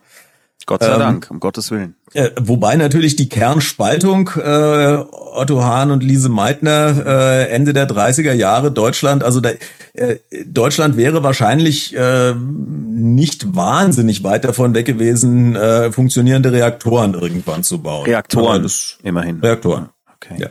Gott 0.66 0.82
sei 0.82 0.92
Ähm, 0.92 0.98
Dank, 0.98 1.28
um 1.30 1.38
Gottes 1.38 1.70
Willen. 1.70 1.94
Äh, 2.12 2.30
wobei 2.40 2.74
natürlich 2.74 3.14
die 3.14 3.28
Kernspaltung 3.28 4.30
äh, 4.36 4.96
Otto 5.10 5.62
Hahn 5.62 5.92
und 5.92 6.02
Lise 6.02 6.28
Meitner 6.28 7.06
äh, 7.06 7.48
Ende 7.50 7.72
der 7.72 7.88
30er 7.88 8.32
Jahre 8.32 8.72
Deutschland, 8.72 9.22
also 9.22 9.40
da, 9.40 9.50
äh, 9.94 10.16
Deutschland 10.44 10.96
wäre 10.96 11.22
wahrscheinlich 11.22 11.96
äh, 11.96 12.34
nicht 12.34 13.54
wahnsinnig 13.54 14.24
weit 14.24 14.44
davon 14.44 14.74
weg 14.74 14.86
gewesen, 14.86 15.54
äh, 15.54 15.92
funktionierende 15.92 16.52
Reaktoren 16.52 17.14
irgendwann 17.14 17.62
zu 17.62 17.80
bauen. 17.80 18.04
Reaktoren, 18.04 18.62
Das, 18.64 18.98
immerhin. 19.04 19.38
Reaktoren. 19.40 19.90
Okay. 20.16 20.34
Ja. 20.38 20.48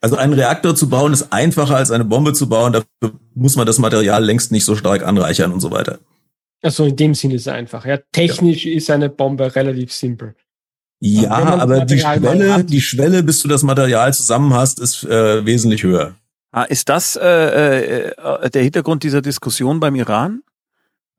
Also 0.00 0.16
einen 0.16 0.32
Reaktor 0.32 0.74
zu 0.76 0.88
bauen 0.88 1.12
ist 1.12 1.32
einfacher 1.32 1.76
als 1.76 1.90
eine 1.90 2.04
Bombe 2.04 2.32
zu 2.32 2.48
bauen. 2.48 2.72
Dafür 2.72 3.18
muss 3.34 3.56
man 3.56 3.66
das 3.66 3.78
Material 3.78 4.24
längst 4.24 4.52
nicht 4.52 4.64
so 4.64 4.76
stark 4.76 5.04
anreichern 5.04 5.52
und 5.52 5.60
so 5.60 5.70
weiter. 5.70 5.98
Also 6.62 6.84
in 6.84 6.96
dem 6.96 7.14
Sinne 7.14 7.34
ist 7.34 7.42
es 7.42 7.48
einfach. 7.48 7.84
Ja, 7.84 7.98
technisch 8.12 8.66
ist 8.66 8.90
eine 8.90 9.08
Bombe 9.08 9.54
relativ 9.54 9.92
simpel. 9.92 10.34
Ja, 11.00 11.30
aber 11.30 11.84
die 11.84 11.98
Schwelle, 11.98 12.54
hat. 12.54 12.70
die 12.70 12.80
Schwelle, 12.80 13.24
bis 13.24 13.40
du 13.40 13.48
das 13.48 13.64
Material 13.64 14.14
zusammen 14.14 14.54
hast, 14.54 14.78
ist 14.78 15.02
äh, 15.02 15.44
wesentlich 15.44 15.82
höher. 15.82 16.14
Ah, 16.52 16.62
ist 16.62 16.88
das 16.88 17.16
äh, 17.16 17.26
äh, 17.26 18.12
äh, 18.42 18.50
der 18.50 18.62
Hintergrund 18.62 19.02
dieser 19.02 19.20
Diskussion 19.20 19.80
beim 19.80 19.96
Iran? 19.96 20.42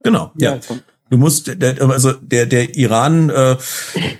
Genau, 0.01 0.31
ja. 0.37 0.55
Ja. 0.55 0.59
Du 1.13 1.19
musst, 1.19 1.61
der, 1.61 1.79
also 1.79 2.13
der 2.13 2.47
der 2.47 2.75
Iran 2.75 3.29
äh, 3.29 3.55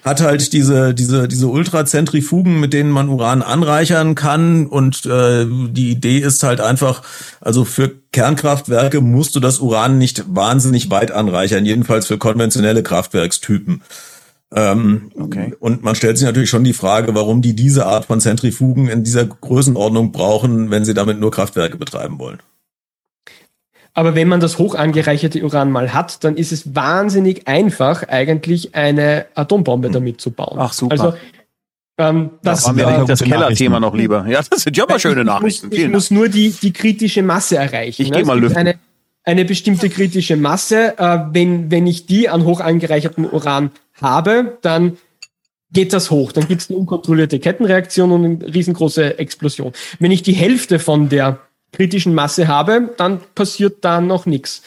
hat 0.03 0.21
halt 0.21 0.53
diese 0.53 0.93
diese 0.93 1.27
diese 1.27 1.47
Ultrazentrifugen, 1.47 2.59
mit 2.59 2.71
denen 2.71 2.91
man 2.91 3.09
Uran 3.09 3.41
anreichern 3.41 4.13
kann 4.13 4.67
und 4.67 5.03
äh, 5.07 5.47
die 5.47 5.89
Idee 5.89 6.19
ist 6.19 6.43
halt 6.43 6.61
einfach, 6.61 7.01
also 7.41 7.65
für 7.65 7.89
Kernkraftwerke 8.11 9.01
musst 9.01 9.35
du 9.35 9.39
das 9.39 9.57
Uran 9.57 9.97
nicht 9.97 10.23
wahnsinnig 10.27 10.91
weit 10.91 11.09
anreichern, 11.09 11.65
jedenfalls 11.65 12.05
für 12.05 12.19
konventionelle 12.19 12.83
Kraftwerkstypen. 12.83 13.81
Ähm, 14.53 15.11
okay. 15.19 15.55
Und 15.59 15.81
man 15.81 15.95
stellt 15.95 16.19
sich 16.19 16.27
natürlich 16.27 16.51
schon 16.51 16.63
die 16.63 16.73
Frage, 16.73 17.15
warum 17.15 17.41
die 17.41 17.55
diese 17.55 17.87
Art 17.87 18.05
von 18.05 18.21
Zentrifugen 18.21 18.87
in 18.87 19.03
dieser 19.03 19.25
Größenordnung 19.25 20.11
brauchen, 20.11 20.69
wenn 20.69 20.85
sie 20.85 20.93
damit 20.93 21.19
nur 21.19 21.31
Kraftwerke 21.31 21.77
betreiben 21.77 22.19
wollen. 22.19 22.37
Aber 23.93 24.15
wenn 24.15 24.27
man 24.27 24.39
das 24.39 24.57
hoch 24.57 24.75
angereicherte 24.75 25.43
Uran 25.43 25.71
mal 25.71 25.93
hat, 25.93 26.23
dann 26.23 26.35
ist 26.35 26.51
es 26.51 26.75
wahnsinnig 26.75 27.47
einfach, 27.47 28.07
eigentlich 28.07 28.73
eine 28.73 29.27
Atombombe 29.35 29.89
hm. 29.89 29.93
damit 29.93 30.21
zu 30.21 30.31
bauen. 30.31 30.57
Ach 30.59 30.73
super. 30.73 30.91
Also 30.91 31.13
ähm, 31.97 32.31
das, 32.41 32.63
das 32.63 32.67
war 32.67 32.73
mir 32.73 33.03
äh, 33.03 33.05
das 33.05 33.21
Kellerthema 33.21 33.79
noch 33.79 33.93
lieber. 33.93 34.25
Ja, 34.27 34.41
das 34.41 34.63
sind 34.63 34.75
ja 34.75 34.85
mal 34.87 34.99
schöne 34.99 35.23
Nachrichten. 35.23 35.67
Ich 35.67 35.71
muss, 35.71 35.85
ich 35.85 35.91
muss 35.91 36.11
nur 36.11 36.27
die, 36.27 36.49
die 36.49 36.73
kritische 36.73 37.21
Masse 37.21 37.57
erreichen. 37.57 38.01
Ich 38.01 38.09
ne? 38.09 38.17
gehe 38.17 38.25
mal 38.25 38.39
lüften. 38.39 38.57
Eine, 38.57 38.79
eine 39.23 39.45
bestimmte 39.45 39.89
kritische 39.89 40.35
Masse. 40.35 40.97
Äh, 40.97 41.19
wenn, 41.31 41.69
wenn 41.69 41.85
ich 41.85 42.07
die 42.07 42.29
an 42.29 42.45
hoch 42.45 42.61
angereichertem 42.61 43.25
Uran 43.25 43.71
habe, 44.01 44.57
dann 44.61 44.97
geht 45.71 45.93
das 45.93 46.09
hoch. 46.09 46.31
Dann 46.31 46.47
gibt 46.47 46.61
es 46.61 46.69
eine 46.69 46.79
unkontrollierte 46.79 47.39
Kettenreaktion 47.39 48.11
und 48.11 48.25
eine 48.25 48.53
riesengroße 48.53 49.19
Explosion. 49.19 49.71
Wenn 49.99 50.11
ich 50.11 50.23
die 50.23 50.33
Hälfte 50.33 50.79
von 50.79 51.09
der 51.09 51.39
kritischen 51.73 52.13
Masse 52.13 52.47
habe, 52.47 52.93
dann 52.97 53.19
passiert 53.35 53.83
da 53.83 53.99
noch 53.99 54.25
nichts. 54.25 54.61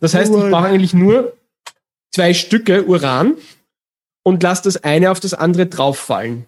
Das 0.00 0.14
heißt, 0.14 0.32
ich 0.32 0.50
brauche 0.50 0.66
eigentlich 0.66 0.94
nur 0.94 1.32
zwei 2.12 2.34
Stücke 2.34 2.84
Uran 2.84 3.34
und 4.22 4.42
lasse 4.42 4.64
das 4.64 4.84
eine 4.84 5.10
auf 5.10 5.20
das 5.20 5.34
andere 5.34 5.66
drauffallen. 5.66 6.46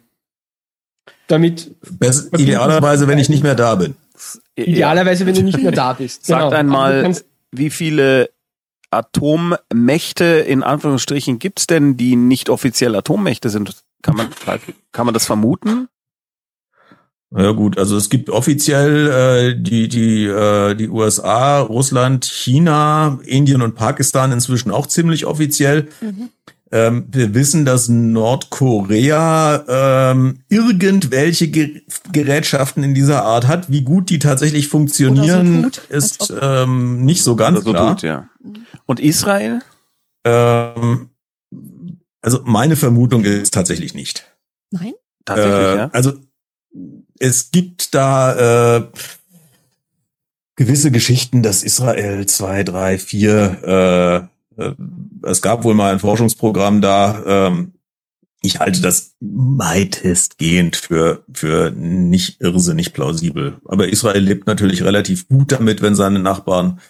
Damit. 1.27 1.75
idealerweise, 2.37 3.09
wenn 3.09 3.19
ich 3.19 3.29
nicht 3.29 3.43
mehr 3.43 3.55
da 3.55 3.75
bin. 3.75 3.97
Idealerweise, 4.55 5.27
wenn 5.27 5.35
du 5.35 5.43
nicht 5.43 5.59
mehr 5.59 5.73
da 5.73 5.95
bist. 5.95 6.27
Sagt 6.27 6.43
genau. 6.43 6.55
einmal, 6.55 7.15
wie 7.51 7.71
viele 7.71 8.31
Atommächte 8.91 10.25
in 10.25 10.63
Anführungsstrichen 10.63 11.39
gibt's 11.39 11.67
denn, 11.67 11.97
die 11.97 12.17
nicht 12.17 12.51
offiziell 12.51 12.95
Atommächte 12.95 13.51
sind? 13.51 13.75
Kann 14.03 14.17
man, 14.17 14.29
kann 14.93 15.07
man 15.07 15.15
das 15.15 15.27
vermuten? 15.27 15.89
Ja 17.37 17.51
gut, 17.51 17.79
also 17.79 17.97
es 17.97 18.11
gibt 18.11 18.31
offiziell 18.31 19.09
äh, 19.11 19.61
die 19.61 19.89
die 19.89 20.27
äh, 20.27 20.75
die 20.75 20.89
USA, 20.89 21.61
Russland, 21.61 22.25
China, 22.25 23.19
Indien 23.25 23.61
und 23.61 23.75
Pakistan 23.75 24.31
inzwischen 24.31 24.71
auch 24.71 24.87
ziemlich 24.87 25.27
offiziell. 25.27 25.89
Mhm. 26.01 26.29
Ähm, 26.71 27.07
wir 27.11 27.35
wissen, 27.35 27.65
dass 27.65 27.89
Nordkorea 27.89 29.65
ähm, 30.13 30.41
irgendwelche 30.49 31.49
Ge 31.49 31.83
Gerätschaften 32.13 32.83
in 32.83 32.95
dieser 32.95 33.25
Art 33.25 33.47
hat. 33.49 33.71
Wie 33.71 33.83
gut 33.83 34.11
die 34.11 34.19
tatsächlich 34.19 34.69
funktionieren, 34.69 35.71
so 35.73 35.81
ist 35.89 36.33
ähm, 36.41 37.05
nicht 37.05 37.23
so 37.23 37.37
ganz 37.37 37.65
so 37.65 37.71
klar. 37.71 37.97
Tut, 37.97 38.03
ja. 38.03 38.29
Und 38.87 39.01
Israel? 39.01 39.61
Ähm, 40.25 41.11
also 42.23 42.41
meine 42.45 42.77
Vermutung 42.77 43.25
ist 43.25 43.55
tatsächlich 43.55 43.95
nicht. 43.95 44.25
Nein. 44.71 44.95
Tatsächlich, 45.25 45.55
äh, 45.55 45.77
ja. 45.77 45.91
Also 45.93 46.13
es 47.19 47.51
gibt 47.51 47.95
da 47.95 48.77
äh, 48.77 48.89
gewisse 50.57 50.91
Geschichten, 50.91 51.43
dass 51.43 51.63
Israel 51.63 52.27
zwei, 52.27 52.63
drei, 52.65 52.99
vier, 52.99 54.29
äh, 54.59 54.63
äh, 54.63 54.75
es 55.23 55.43
gab 55.43 55.65
wohl 55.65 55.75
mal 55.75 55.93
ein 55.93 56.01
Forschungsprogramm 56.01 56.81
da. 56.81 57.23
Ähm, 57.27 57.73
ich 58.43 58.61
halte 58.61 58.83
das 58.83 59.15
weitestgehend 59.21 60.77
für, 60.77 61.25
für 61.33 61.71
nicht 61.71 62.43
irrsinnig 62.43 62.93
plausibel. 62.93 63.59
Aber 63.65 63.89
Israel 63.89 64.21
lebt 64.21 64.47
natürlich 64.47 64.83
relativ 64.83 65.29
gut 65.29 65.53
damit, 65.53 65.81
wenn 65.81 65.95
seine 65.95 66.19
Nachbarn 66.19 66.81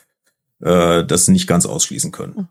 äh, 0.61 1.05
das 1.05 1.29
nicht 1.29 1.47
ganz 1.47 1.64
ausschließen 1.64 2.11
können. 2.11 2.49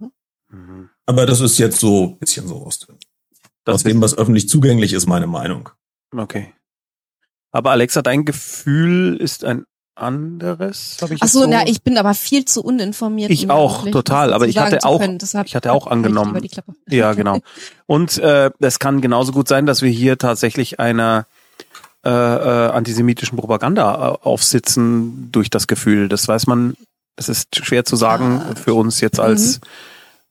Mhm. 0.49 0.89
Aber 1.05 1.25
das 1.25 1.41
ist 1.41 1.57
jetzt 1.57 1.79
so 1.79 2.11
ein 2.11 2.19
bisschen 2.19 2.47
so 2.47 2.65
aus, 2.65 2.87
aus 3.65 3.83
dem, 3.83 4.01
was 4.01 4.17
öffentlich 4.17 4.47
zugänglich 4.47 4.93
ist, 4.93 5.05
meine 5.05 5.27
Meinung. 5.27 5.69
Okay. 6.15 6.53
Aber 7.53 7.71
Alexa, 7.71 8.01
dein 8.01 8.25
Gefühl 8.25 9.15
ist 9.15 9.45
ein 9.45 9.65
anderes. 9.95 10.97
Hab 11.01 11.11
ich 11.11 11.21
Ach 11.21 11.27
so, 11.27 11.41
so, 11.41 11.47
na, 11.47 11.67
ich 11.67 11.83
bin 11.83 11.97
aber 11.97 12.15
viel 12.15 12.45
zu 12.45 12.63
uninformiert. 12.63 13.29
Ich 13.29 13.49
auch, 13.49 13.87
total. 13.89 14.33
Aber 14.33 14.47
ich 14.47 14.57
hatte 14.57 14.83
auch, 14.83 15.01
ich 15.45 15.55
hatte 15.55 15.71
auch 15.71 15.87
angenommen. 15.87 16.41
Ja, 16.89 17.13
genau. 17.13 17.39
Und 17.85 18.17
äh, 18.17 18.49
es 18.59 18.79
kann 18.79 19.01
genauso 19.01 19.31
gut 19.31 19.47
sein, 19.47 19.67
dass 19.67 19.83
wir 19.83 19.89
hier 19.91 20.17
tatsächlich 20.17 20.79
einer 20.79 21.27
äh, 22.03 22.09
äh, 22.09 22.71
antisemitischen 22.71 23.37
Propaganda 23.37 23.93
äh, 23.93 24.27
aufsitzen 24.27 25.29
durch 25.31 25.51
das 25.51 25.67
Gefühl. 25.67 26.09
Das 26.09 26.27
weiß 26.27 26.47
man. 26.47 26.75
Das 27.15 27.29
ist 27.29 27.63
schwer 27.63 27.85
zu 27.85 27.95
sagen 27.95 28.41
ja. 28.43 28.55
für 28.55 28.73
uns 28.73 28.99
jetzt 28.99 29.19
als 29.19 29.59
mhm 29.59 29.67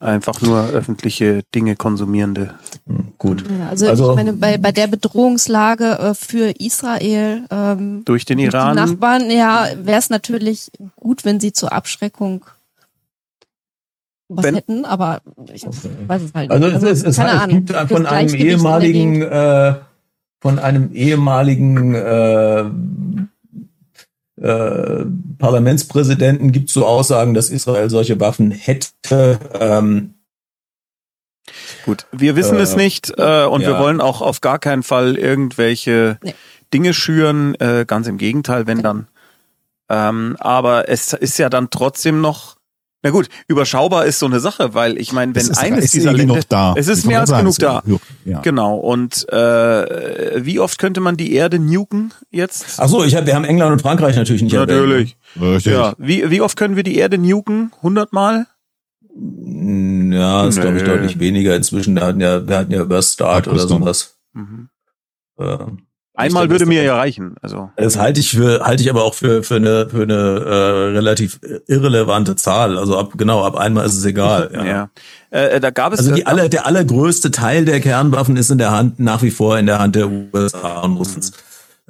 einfach 0.03 0.40
nur 0.42 0.68
öffentliche 0.68 1.42
Dinge 1.55 1.76
konsumierende. 1.76 2.55
Hm, 2.86 3.12
gut. 3.18 3.44
also, 3.70 3.88
also, 3.88 4.11
ich 4.11 4.16
meine, 4.16 4.32
bei, 4.32 4.59
bei 4.59 4.72
der 4.72 4.88
Bedrohungslage 4.88 5.98
äh, 5.98 6.14
für 6.14 6.55
Israel 6.59 7.44
ähm, 7.50 8.05
durch 8.05 8.24
den 8.24 8.38
Iran, 8.38 8.76
durch 8.76 8.90
Nachbarn, 8.90 9.30
ja, 9.30 9.66
wäre 9.82 9.98
es 9.98 10.11
natürlich 10.11 10.70
gut, 10.96 11.24
wenn 11.24 11.40
sie 11.40 11.53
zur 11.53 11.72
Abschreckung 11.72 12.44
was 14.28 14.44
wenn, 14.44 14.55
hätten, 14.55 14.84
aber 14.84 15.20
ich 15.53 15.64
weiß 15.66 16.22
es 16.22 16.34
halt 16.34 16.50
nicht. 16.50 16.62
Also, 16.62 16.86
es, 16.86 17.03
es, 17.03 17.16
keine 17.16 17.32
es, 17.32 17.40
Ahnung. 17.40 17.66
gibt 17.66 17.90
von 17.90 18.07
einem 18.07 18.34
ehemaligen 18.34 19.22
äh, 19.22 19.74
von 20.40 20.59
einem 20.59 20.92
ehemaligen 20.92 21.94
äh, 21.94 22.64
äh, 24.43 25.05
Parlamentspräsidenten 25.38 26.51
gibt 26.51 26.68
so 26.68 26.84
Aussagen, 26.84 27.32
dass 27.32 27.51
Israel 27.51 27.88
solche 27.90 28.18
Waffen 28.18 28.51
hätte. 28.51 29.38
Ähm, 29.59 30.14
Gut, 31.84 32.07
wir 32.12 32.34
wissen 32.36 32.59
äh, 32.59 32.62
es 32.62 32.76
nicht 32.76 33.11
äh, 33.16 33.45
und 33.45 33.61
ja. 33.61 33.68
wir 33.68 33.78
wollen 33.78 34.01
auch 34.01 34.20
auf 34.20 34.40
gar 34.40 34.59
keinen 34.59 34.82
Fall 34.82 35.16
irgendwelche 35.16 36.18
nee. 36.22 36.34
Dinge 36.74 36.93
schüren. 36.93 37.55
Äh, 37.57 37.84
ganz 37.86 38.09
im 38.09 38.18
Gegenteil, 38.18 38.66
wenn 38.66 38.82
dann. 38.82 39.09
Ähm, 39.88 40.36
aber 40.40 40.88
es 40.88 41.12
ist 41.12 41.38
ja 41.38 41.49
dann 41.49 41.70
trotzdem 41.70 42.20
noch 42.20 42.57
na 43.03 43.11
gut, 43.11 43.28
überschaubar 43.48 44.07
ist 44.07 44.20
so 44.20 44.26
eine 44.26 44.38
Sache, 44.38 44.74
weil 44.74 44.96
ich 44.96 45.12
meine, 45.12 45.34
wenn 45.34 45.42
ist, 45.42 45.59
eines 45.59 45.86
ist 45.86 45.94
dieser 45.94 46.12
Länder, 46.12 46.38
da. 46.48 46.74
es 46.76 46.86
ist 46.86 47.05
mehr 47.05 47.20
als 47.20 47.32
genug 47.32 47.59
da. 47.59 47.82
Ja. 48.24 48.40
Genau. 48.40 48.76
Und 48.76 49.28
äh, 49.28 50.44
wie 50.44 50.61
oft 50.61 50.78
könnte 50.78 51.00
man 51.00 51.16
die 51.16 51.32
Erde 51.34 51.59
nuken 51.59 52.14
jetzt? 52.30 52.78
Ach 52.78 52.88
so, 52.88 53.03
ich 53.03 53.16
hab, 53.16 53.26
wir 53.26 53.34
haben 53.34 53.44
England 53.44 53.72
und 53.72 53.82
Frankreich 53.82 54.14
natürlich 54.14 54.42
nicht 54.42 54.53
Natürlich. 54.53 55.16
Erwähnt. 55.34 55.64
Ja. 55.64 55.94
Wie, 55.98 56.30
wie 56.30 56.40
oft 56.40 56.57
können 56.57 56.76
wir 56.76 56.84
die 56.84 56.96
Erde 56.96 57.18
nuken? 57.18 57.72
Hundertmal? 57.82 58.46
Ja, 59.14 60.46
ist 60.46 60.61
glaube 60.61 60.76
ich 60.76 60.84
deutlich 60.84 61.18
weniger. 61.18 61.57
Inzwischen 61.57 61.96
wir 61.96 62.07
hatten 62.07 62.20
ja, 62.20 62.46
wir 62.46 62.57
hatten 62.57 62.72
ja 62.72 62.84
Burst 62.84 63.14
Start 63.14 63.48
oder 63.48 63.66
sowas. 63.66 64.16
Mhm. 64.32 64.68
Ähm. 65.38 65.82
Einmal 66.22 66.50
würde 66.50 66.66
mir 66.66 66.82
ja 66.82 66.96
reichen. 66.96 67.34
Also 67.42 67.70
das 67.76 67.98
halte 67.98 68.20
ich 68.20 68.30
für 68.30 68.64
halte 68.64 68.82
ich 68.82 68.90
aber 68.90 69.04
auch 69.04 69.14
für 69.14 69.42
für 69.42 69.56
eine 69.56 69.88
für 69.88 70.02
eine 70.02 70.14
äh, 70.14 70.94
relativ 70.96 71.40
irrelevante 71.66 72.36
Zahl. 72.36 72.78
Also 72.78 72.98
ab 72.98 73.12
genau 73.16 73.44
ab 73.44 73.56
einmal 73.56 73.86
ist 73.86 73.96
es 73.96 74.04
egal. 74.04 74.50
Ja. 74.52 74.64
ja. 74.64 74.90
Äh, 75.30 75.60
da 75.60 75.70
gab 75.70 75.92
es 75.92 76.00
also 76.00 76.14
die 76.14 76.26
aller 76.26 76.48
der 76.48 76.66
allergrößte 76.66 77.30
Teil 77.30 77.64
der 77.64 77.80
Kernwaffen 77.80 78.36
ist 78.36 78.50
in 78.50 78.58
der 78.58 78.70
Hand 78.70 79.00
nach 79.00 79.22
wie 79.22 79.30
vor 79.30 79.58
in 79.58 79.66
der 79.66 79.78
Hand 79.78 79.96
der 79.96 80.08
USA 80.08 80.80
und 80.80 80.96
Russlands. 80.96 81.30
Mhm. 81.30 81.36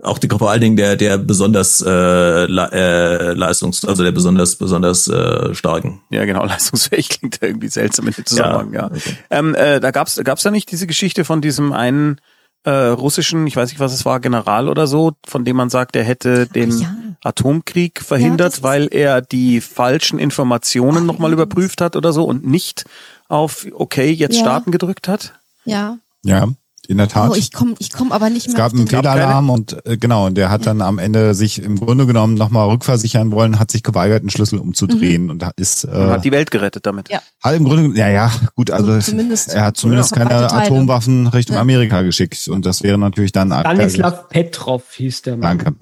Auch 0.04 0.18
die, 0.18 0.28
vor 0.28 0.50
allen 0.50 0.60
Dingen 0.60 0.76
der 0.76 0.96
der 0.96 1.18
besonders 1.18 1.80
äh, 1.80 1.90
äh, 1.90 3.32
leistungs 3.34 3.84
also 3.84 4.02
der 4.02 4.12
besonders 4.12 4.56
besonders 4.56 5.08
äh, 5.08 5.54
starken. 5.54 6.00
Ja 6.10 6.24
genau 6.24 6.44
leistungsfähig 6.46 7.08
klingt 7.08 7.38
irgendwie 7.42 7.68
seltsam 7.68 8.06
in 8.06 8.14
dem 8.14 8.26
Zusammenhang. 8.26 8.72
Ja. 8.72 8.80
ja. 8.80 8.86
Okay. 8.86 9.16
Ähm, 9.30 9.54
äh, 9.54 9.80
da 9.80 9.90
gab's 9.90 10.20
gab's 10.22 10.42
da 10.42 10.50
nicht 10.50 10.70
diese 10.70 10.86
Geschichte 10.86 11.24
von 11.24 11.40
diesem 11.40 11.72
einen 11.72 12.20
äh, 12.64 12.70
russischen, 12.70 13.46
ich 13.46 13.56
weiß 13.56 13.70
nicht, 13.70 13.80
was 13.80 13.92
es 13.92 14.04
war, 14.04 14.20
General 14.20 14.68
oder 14.68 14.86
so, 14.86 15.12
von 15.26 15.44
dem 15.44 15.56
man 15.56 15.70
sagt, 15.70 15.96
er 15.96 16.04
hätte 16.04 16.46
den 16.46 16.70
ja. 16.78 16.94
Atomkrieg 17.22 18.00
verhindert, 18.00 18.58
ja, 18.58 18.62
weil 18.62 18.88
er 18.90 19.20
die 19.20 19.60
falschen 19.60 20.18
Informationen 20.18 21.06
nochmal 21.06 21.32
überprüft 21.32 21.80
hat 21.80 21.96
oder 21.96 22.12
so 22.12 22.24
und 22.24 22.46
nicht 22.46 22.84
auf 23.28 23.66
okay, 23.72 24.10
jetzt 24.10 24.36
ja. 24.36 24.42
starten 24.42 24.70
gedrückt 24.70 25.08
hat? 25.08 25.34
Ja. 25.64 25.98
Ja 26.22 26.48
in 26.88 26.98
der 26.98 27.08
Tat. 27.08 27.30
Oh, 27.30 27.34
ich 27.34 27.52
komme 27.52 27.74
ich 27.78 27.92
komm 27.92 28.12
aber 28.12 28.28
nicht 28.30 28.46
mehr. 28.46 28.54
Es 28.54 28.58
gab 28.58 28.72
einen 28.72 28.86
Fehlalarm 28.86 29.50
und 29.50 29.86
äh, 29.86 29.96
genau, 29.96 30.26
und 30.26 30.36
der 30.36 30.50
hat 30.50 30.66
dann 30.66 30.80
am 30.80 30.98
Ende 30.98 31.34
sich 31.34 31.62
im 31.62 31.78
Grunde 31.78 32.06
genommen 32.06 32.34
nochmal 32.34 32.68
rückversichern 32.68 33.30
wollen, 33.30 33.58
hat 33.58 33.70
sich 33.70 33.82
geweigert, 33.82 34.20
einen 34.20 34.30
Schlüssel 34.30 34.58
umzudrehen 34.58 35.24
mhm. 35.24 35.30
und 35.30 35.44
ist 35.56 35.84
äh, 35.84 35.88
und 35.88 36.10
hat 36.10 36.24
die 36.24 36.32
Welt 36.32 36.50
gerettet 36.50 36.86
damit. 36.86 37.08
Ja. 37.08 37.20
Hat 37.42 37.54
im 37.54 37.64
Grunde, 37.64 37.98
ja 37.98 38.08
ja, 38.08 38.32
gut, 38.54 38.70
also 38.70 38.98
zumindest, 38.98 39.50
er 39.50 39.64
hat 39.64 39.76
zumindest 39.76 40.14
keine 40.14 40.52
Atomwaffen 40.52 41.28
Richtung 41.28 41.56
ja. 41.56 41.62
Amerika 41.62 42.02
geschickt 42.02 42.48
und 42.48 42.66
das 42.66 42.82
wäre 42.82 42.98
natürlich 42.98 43.32
dann. 43.32 43.48
Stanislav 43.48 44.28
Petrov 44.28 44.92
hieß 44.92 45.22
der 45.22 45.36
Mann. 45.36 45.58
Danke. 45.58 45.76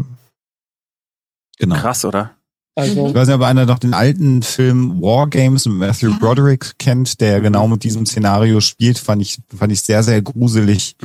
Genau. 1.58 1.76
Krass, 1.76 2.04
oder? 2.04 2.32
Also, 2.76 3.08
Ich 3.08 3.14
weiß 3.14 3.26
nicht, 3.28 3.36
ob 3.36 3.42
einer 3.42 3.66
noch 3.66 3.78
den 3.78 3.94
alten 3.94 4.42
Film 4.42 5.00
War 5.02 5.28
Games 5.28 5.66
mit 5.66 5.76
Matthew. 5.76 6.18
Broderick 6.18 6.78
kennt, 6.78 7.20
der 7.20 7.40
genau 7.40 7.66
mit 7.68 7.82
diesem 7.84 8.06
Szenario 8.06 8.60
spielt, 8.60 8.98
fand 8.98 9.22
ich, 9.22 9.38
fand 9.54 9.72
ich 9.72 9.82
sehr, 9.82 10.02
sehr 10.02 10.22
gruselig. 10.22 10.96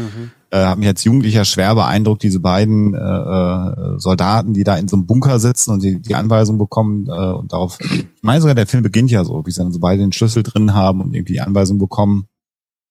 Äh, 0.51 0.65
hat 0.65 0.77
mich 0.77 0.87
als 0.87 1.03
Jugendlicher 1.03 1.43
schwer 1.43 1.73
beeindruckt, 1.75 2.23
diese 2.23 2.39
beiden 2.39 2.93
äh, 2.93 2.97
äh, 2.97 3.99
Soldaten, 3.99 4.53
die 4.53 4.63
da 4.63 4.77
in 4.77 4.87
so 4.87 4.95
einem 4.95 5.07
Bunker 5.07 5.39
sitzen 5.39 5.71
und 5.71 5.83
die, 5.83 5.99
die 6.01 6.15
Anweisung 6.15 6.57
bekommen 6.57 7.07
äh, 7.07 7.11
und 7.11 7.51
darauf, 7.51 7.77
ich 7.81 8.05
meine 8.21 8.41
sogar, 8.41 8.55
der 8.55 8.67
Film 8.67 8.83
beginnt 8.83 9.11
ja 9.11 9.25
so, 9.25 9.43
wie 9.45 9.51
sie 9.51 9.61
dann 9.61 9.73
so 9.73 9.79
beide 9.79 10.01
den 10.01 10.13
Schlüssel 10.13 10.43
drin 10.43 10.73
haben 10.73 11.01
und 11.01 11.13
irgendwie 11.13 11.33
die 11.33 11.41
Anweisung 11.41 11.79
bekommen. 11.79 12.27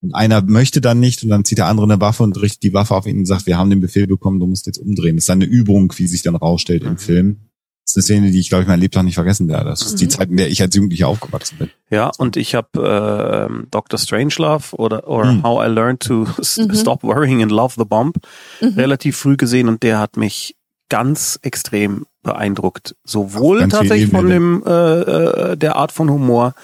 Und 0.02 0.14
einer 0.14 0.42
möchte 0.42 0.82
dann 0.82 1.00
nicht 1.00 1.22
und 1.22 1.30
dann 1.30 1.44
zieht 1.44 1.58
der 1.58 1.68
andere 1.68 1.86
eine 1.86 2.00
Waffe 2.00 2.24
und 2.24 2.38
richtet 2.42 2.64
die 2.64 2.74
Waffe 2.74 2.94
auf 2.94 3.06
ihn 3.06 3.18
und 3.18 3.26
sagt, 3.26 3.46
wir 3.46 3.56
haben 3.56 3.70
den 3.70 3.80
Befehl 3.80 4.06
bekommen, 4.06 4.40
du 4.40 4.46
musst 4.46 4.66
jetzt 4.66 4.78
umdrehen. 4.78 5.16
Das 5.16 5.22
ist 5.22 5.28
dann 5.30 5.40
eine 5.40 5.50
Übung, 5.50 5.90
wie 5.96 6.06
sich 6.06 6.22
dann 6.22 6.36
rausstellt 6.36 6.82
im 6.82 6.98
Film. 6.98 7.48
Das 7.94 8.04
ist 8.04 8.10
eine 8.10 8.18
Szene, 8.18 8.32
die 8.32 8.40
ich, 8.40 8.48
glaube 8.48 8.62
ich, 8.62 8.68
mein 8.68 8.80
Lebtag 8.80 9.04
nicht 9.04 9.14
vergessen 9.14 9.46
werde. 9.48 9.70
Das 9.70 9.82
ist 9.82 10.00
die 10.00 10.08
Zeit, 10.08 10.28
in 10.28 10.36
der 10.36 10.48
ich 10.48 10.60
als 10.60 10.74
Jugendlicher 10.74 11.06
aufgewachsen 11.06 11.58
bin. 11.58 11.70
Ja, 11.90 12.10
und 12.18 12.36
ich 12.36 12.54
habe 12.54 13.48
ähm, 13.48 13.68
Dr. 13.70 13.98
Strangelove 13.98 14.74
oder, 14.76 15.06
oder 15.08 15.30
Hm. 15.30 15.42
How 15.44 15.64
I 15.64 15.70
Learned 15.70 16.00
to 16.00 16.26
Mhm. 16.58 16.74
Stop 16.74 17.02
Worrying 17.04 17.42
and 17.42 17.52
Love 17.52 17.74
the 17.78 17.84
Bomb 17.84 18.16
relativ 18.60 19.16
früh 19.16 19.36
gesehen 19.36 19.68
und 19.68 19.82
der 19.82 19.98
hat 20.00 20.16
mich 20.16 20.56
ganz 20.88 21.38
extrem 21.42 22.06
beeindruckt. 22.22 22.96
Sowohl 23.04 23.68
tatsächlich 23.68 24.10
von 24.10 24.28
dem 24.28 24.62
äh, 24.66 24.72
äh, 24.72 25.56
der 25.56 25.76
Art 25.76 25.92
von 25.92 26.10
Humor 26.10 26.54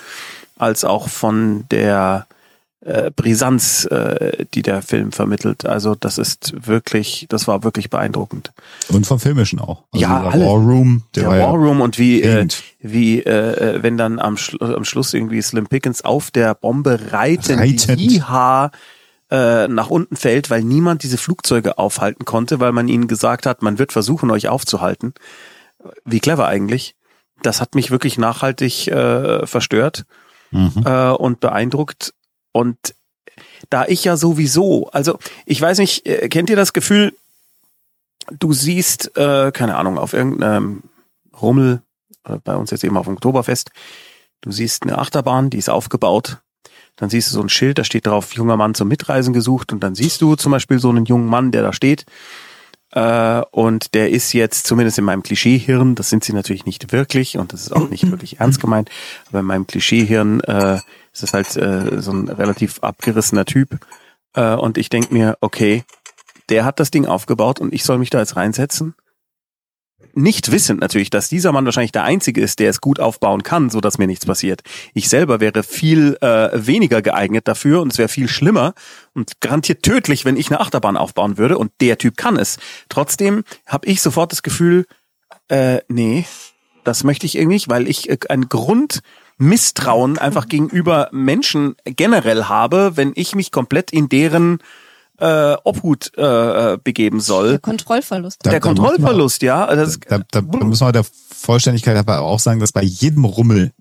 als 0.59 0.85
auch 0.85 1.09
von 1.09 1.65
der 1.71 2.27
äh, 2.83 3.11
Brisanz, 3.11 3.85
äh, 3.85 4.47
die 4.55 4.63
der 4.63 4.81
Film 4.83 5.13
vermittelt. 5.13 5.67
Also 5.67 5.95
das 5.95 6.17
ist 6.17 6.55
wirklich, 6.67 7.27
das 7.29 7.47
war 7.47 7.63
wirklich 7.63 7.91
beeindruckend. 7.91 8.53
Und 8.89 9.07
vom 9.07 9.21
Filmischen 9.21 9.59
auch. 9.59 9.85
Also 9.93 10.03
Ja, 10.07 10.19
dieser 10.21 10.33
alles. 10.33 10.47
War 10.47 10.55
Room, 10.55 11.03
der, 11.15 11.23
Der 11.25 11.31
war 11.33 11.39
War 11.53 11.55
Room 11.59 11.81
und 11.83 11.99
wie, 11.99 12.23
äh, 12.23 12.49
wie 12.81 13.21
äh, 13.21 13.77
äh, 13.77 13.83
wenn 13.83 13.99
dann 13.99 14.19
am, 14.19 14.37
Schlu 14.39 14.59
am 14.61 14.85
Schluss 14.85 15.13
irgendwie 15.13 15.43
Slim 15.43 15.67
Pickens 15.67 16.03
auf 16.03 16.31
der 16.31 16.55
Bombe 16.55 16.99
reitend, 17.13 17.61
Reitend. 17.61 18.01
Yeehaw, 18.01 18.71
äh, 19.31 19.69
nach 19.69 19.91
unten 19.91 20.17
fällt, 20.17 20.49
weil 20.51 20.65
niemand 20.65 21.03
diese 21.03 21.19
Flugzeuge 21.19 21.79
aufhalten 21.79 22.25
konnte, 22.25 22.61
weil 22.61 22.73
man 22.73 22.89
ihnen 22.89 23.07
gesagt 23.09 23.45
hat, 23.47 23.63
man 23.63 23.79
wird 23.79 23.93
versuchen, 23.93 24.31
euch 24.31 24.49
aufzuhalten. 24.49 25.13
Wie 26.05 26.21
clever 26.21 26.47
eigentlich. 26.47 26.95
Das 27.43 27.61
hat 27.61 27.75
mich 27.75 27.91
wirklich 27.91 28.19
nachhaltig 28.19 28.89
äh, 28.89 29.47
verstört 29.47 30.05
Mhm. 30.51 30.83
äh, 30.85 31.11
und 31.11 31.39
beeindruckt. 31.41 32.13
Und 32.53 32.95
da 33.69 33.87
ich 33.87 34.05
ja 34.05 34.17
sowieso, 34.17 34.89
also 34.91 35.19
ich 35.47 35.61
weiß 35.61 35.79
nicht, 35.79 36.07
äh, 36.07 36.29
kennt 36.29 36.51
ihr 36.51 36.57
das 36.57 36.73
Gefühl, 36.73 37.15
du 38.31 38.53
siehst, 38.53 39.17
äh, 39.17 39.51
keine 39.53 39.77
Ahnung, 39.77 39.99
auf 39.99 40.13
irgendeinem 40.13 40.83
Rummel, 41.41 41.83
äh, 42.25 42.39
bei 42.43 42.57
uns 42.57 42.71
jetzt 42.71 42.85
eben 42.85 42.97
auf 42.97 43.07
dem 43.07 43.15
Oktoberfest, 43.15 43.71
du 44.41 44.53
siehst 44.53 44.83
eine 44.83 44.99
Achterbahn, 44.99 45.51
die 45.51 45.59
ist 45.59 45.71
aufgebaut, 45.71 46.39
dann 46.97 47.09
siehst 47.09 47.31
du 47.31 47.35
so 47.35 47.41
ein 47.41 47.49
Schild, 47.49 47.79
da 47.79 47.85
steht 47.85 48.07
drauf, 48.07 48.35
junger 48.35 48.57
Mann 48.57 48.75
zum 48.75 48.89
Mitreisen 48.89 49.33
gesucht. 49.33 49.73
Und 49.73 49.83
dann 49.83 49.95
siehst 49.95 50.21
du 50.21 50.37
zum 50.37 50.53
Beispiel 50.53 50.79
so 50.79 50.91
einen 50.91 51.07
jungen 51.07 51.27
Mann, 51.27 51.51
der 51.51 51.63
da 51.63 51.73
steht. 51.73 52.05
Äh, 52.93 53.43
und 53.53 53.95
der 53.95 54.11
ist 54.11 54.33
jetzt 54.35 54.67
zumindest 54.67 54.99
in 54.99 55.05
meinem 55.05 55.23
Klischeehirn, 55.23 55.95
das 55.95 56.11
sind 56.11 56.25
sie 56.25 56.33
natürlich 56.33 56.67
nicht 56.67 56.93
wirklich 56.93 57.39
und 57.39 57.53
das 57.53 57.63
ist 57.63 57.73
auch 57.73 57.89
nicht 57.89 58.11
wirklich 58.11 58.41
ernst 58.41 58.61
gemeint, 58.61 58.91
aber 59.29 59.41
in 59.41 59.47
meinem 59.47 59.67
Klischeehirn 59.67 60.41
äh, 60.41 60.81
ist 61.13 61.23
es 61.23 61.35
halt 61.35 61.57
äh, 61.57 62.01
so 62.01 62.13
ein 62.13 62.29
relativ 62.29 62.81
abgerissener 62.81 63.45
Typ 63.45 63.79
äh, 64.35 64.55
und 64.55 64.79
ich 64.79 64.89
denk 64.89 65.11
mir, 65.11 65.37
okay, 65.41 65.85
der 66.49 66.65
hat 66.65 66.81
das 66.81 66.91
Ding 66.91 67.07
aufgebaut 67.07 67.61
und 67.61 67.73
ich 67.73 67.85
soll 67.85 67.99
mich 67.99 68.11
da 68.11 68.19
jetzt 68.19 68.37
reinsetzen. 68.37 68.95
Nicht 70.13 70.51
wissend 70.51 70.81
natürlich, 70.81 71.11
dass 71.11 71.29
dieser 71.29 71.53
Mann 71.53 71.65
wahrscheinlich 71.65 71.93
der 71.93 72.03
Einzige 72.03 72.41
ist, 72.41 72.59
der 72.59 72.71
es 72.71 72.81
gut 72.81 72.99
aufbauen 72.99 73.45
kann, 73.45 73.71
so 73.71 73.81
dass 73.81 73.99
mir 73.99 74.09
nichts 74.09 74.27
passiert. 74.27 74.63
Ich 74.93 75.09
selber 75.09 75.39
wäre 75.39 75.63
viel 75.63 76.17
äh, 76.21 76.51
weniger 76.53 77.01
geeignet 77.01 77.47
dafür 77.47 77.81
und 77.81 77.93
es 77.93 77.99
wäre 77.99 78.09
viel 78.09 78.27
schlimmer 78.27 78.75
und 79.15 79.41
garantiert 79.41 79.85
tödlich, 79.85 80.25
wenn 80.25 80.37
ich 80.37 80.51
eine 80.51 80.61
Achterbahn 80.61 80.97
aufbauen 80.97 81.39
würde 81.39 81.59
und 81.59 81.71
der 81.81 81.97
Typ 81.97 82.17
kann 82.17 82.37
es. 82.37 82.59
Trotzdem 82.89 83.45
habe 83.67 83.87
ich 83.87 84.03
sofort 84.03 84.33
das 84.33 84.43
Gefühl, 84.43 84.87
äh, 85.49 85.79
nee, 85.87 86.27
das 86.83 87.05
möchte 87.05 87.27
ich 87.27 87.37
irgendwie 87.37 87.55
nicht, 87.55 87.69
weil 87.69 87.87
ich 87.87 88.09
äh, 88.09 88.19
ein 88.29 88.49
Grundmisstrauen 89.41 90.19
einfach 90.19 90.49
gegenüber 90.49 91.09
Menschen 91.13 91.75
generell 91.85 92.45
habe, 92.45 92.93
wenn 92.97 93.13
ich 93.15 93.35
mich 93.35 93.51
komplett 93.51 93.91
in 93.91 94.09
deren 94.11 94.59
äh, 95.19 95.55
Obhut 95.65 96.13
äh, 96.17 96.75
äh, 96.75 96.79
begeben 96.83 97.21
soll. 97.21 97.51
Der 97.53 97.59
Kontrollverlust. 97.59 98.39
Da- 98.43 98.51
der 98.51 98.61
da 98.61 98.67
Kontrollverlust, 98.67 99.43
ja. 99.43 99.65
Also 99.65 99.85
das, 99.85 100.01
Da, 100.01 100.19
da, 100.31 100.41
da 100.43 100.65
muss 100.65 100.81
man 100.81 100.93
der 100.93 101.05
Vollständigkeit 101.05 101.97
aber 101.97 102.21
auch 102.21 102.39
sagen, 102.39 102.61
dass 102.61 102.73
bei 102.73 102.83
jedem 102.83 103.25
Rummel 103.25 103.73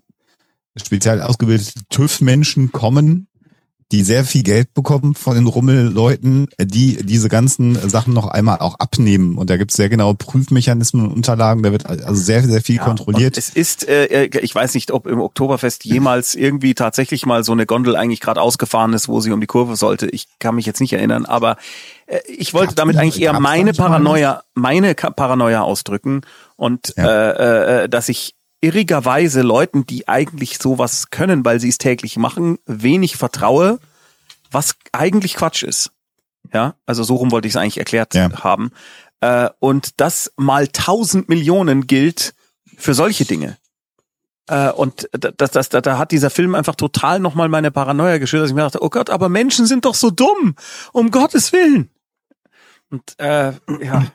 speziell 0.76 1.20
ausgebildete 1.20 1.72
TÜV-Menschen 1.90 2.72
kommen, 2.72 3.26
die 3.92 4.02
sehr 4.04 4.24
viel 4.24 4.42
Geld 4.44 4.72
bekommen 4.74 5.14
von 5.14 5.34
den 5.34 5.46
Rummelleuten, 5.46 6.48
die 6.60 6.96
diese 7.04 7.28
ganzen 7.28 7.74
Sachen 7.88 8.14
noch 8.14 8.28
einmal 8.28 8.58
auch 8.58 8.76
abnehmen. 8.78 9.36
Und 9.36 9.50
da 9.50 9.56
gibt 9.56 9.72
es 9.72 9.76
sehr 9.76 9.88
genaue 9.88 10.14
Prüfmechanismen 10.14 11.06
und 11.08 11.12
Unterlagen. 11.12 11.62
Da 11.62 11.72
wird 11.72 11.86
also 11.86 12.14
sehr, 12.14 12.42
sehr 12.44 12.60
viel 12.60 12.76
Ja, 12.76 12.84
kontrolliert. 12.84 13.36
Es 13.36 13.48
ist, 13.50 13.88
äh, 13.88 14.26
ich 14.26 14.54
weiß 14.54 14.74
nicht, 14.74 14.92
ob 14.92 15.06
im 15.06 15.20
Oktoberfest 15.20 15.84
jemals 15.84 16.34
irgendwie 16.34 16.74
tatsächlich 16.74 17.26
mal 17.26 17.42
so 17.42 17.52
eine 17.52 17.66
Gondel 17.66 17.96
eigentlich 17.96 18.20
gerade 18.20 18.40
ausgefahren 18.40 18.92
ist, 18.92 19.08
wo 19.08 19.20
sie 19.20 19.32
um 19.32 19.40
die 19.40 19.46
Kurve 19.48 19.74
sollte. 19.76 20.06
Ich 20.08 20.26
kann 20.38 20.54
mich 20.54 20.66
jetzt 20.66 20.80
nicht 20.80 20.92
erinnern, 20.92 21.26
aber 21.26 21.56
äh, 22.06 22.18
ich 22.28 22.54
wollte 22.54 22.66
Gab's 22.68 22.74
damit 22.76 22.94
nicht- 22.96 23.02
eigentlich 23.02 23.20
eher 23.22 23.38
meine 23.40 23.72
Paranoia, 23.72 24.42
meine 24.54 24.94
Paranoia 24.94 25.62
ausdrücken 25.62 26.20
und 26.56 26.94
Ja. 26.96 27.30
äh, 27.32 27.84
äh, 27.84 27.88
dass 27.88 28.08
ich 28.08 28.34
irrigerweise 28.60 29.42
Leuten, 29.42 29.86
die 29.86 30.08
eigentlich 30.08 30.58
sowas 30.58 31.10
können, 31.10 31.44
weil 31.44 31.60
sie 31.60 31.68
es 31.68 31.78
täglich 31.78 32.16
machen, 32.16 32.58
wenig 32.66 33.16
vertraue, 33.16 33.78
was 34.50 34.76
eigentlich 34.92 35.34
Quatsch 35.34 35.62
ist. 35.62 35.92
Ja, 36.52 36.74
also 36.86 37.02
so 37.04 37.14
rum 37.16 37.30
wollte 37.30 37.46
ich 37.48 37.52
es 37.54 37.56
eigentlich 37.56 37.78
erklärt 37.78 38.14
Ja. 38.14 38.42
haben. 38.42 38.70
Äh, 39.20 39.50
und 39.60 40.00
das 40.00 40.32
mal 40.36 40.66
tausend 40.68 41.28
Millionen 41.28 41.86
gilt 41.86 42.34
für 42.76 42.94
solche 42.94 43.24
Dinge. 43.24 43.58
Äh, 44.48 44.70
und 44.70 45.08
das, 45.12 45.50
das, 45.52 45.68
da, 45.68 45.80
da 45.80 45.98
hat 45.98 46.10
dieser 46.10 46.30
Film 46.30 46.54
einfach 46.54 46.74
total 46.74 47.20
nochmal 47.20 47.48
meine 47.48 47.70
Paranoia 47.70 48.18
geschürt, 48.18 48.42
dass 48.42 48.50
ich 48.50 48.56
mir 48.56 48.62
dachte, 48.62 48.82
oh 48.82 48.88
Gott, 48.90 49.10
aber 49.10 49.28
Menschen 49.28 49.66
sind 49.66 49.84
doch 49.84 49.94
so 49.94 50.10
dumm, 50.10 50.56
um 50.92 51.10
Gottes 51.10 51.52
Willen. 51.52 51.90
Und 52.90 53.14
äh, 53.18 53.52
ja, 53.80 54.06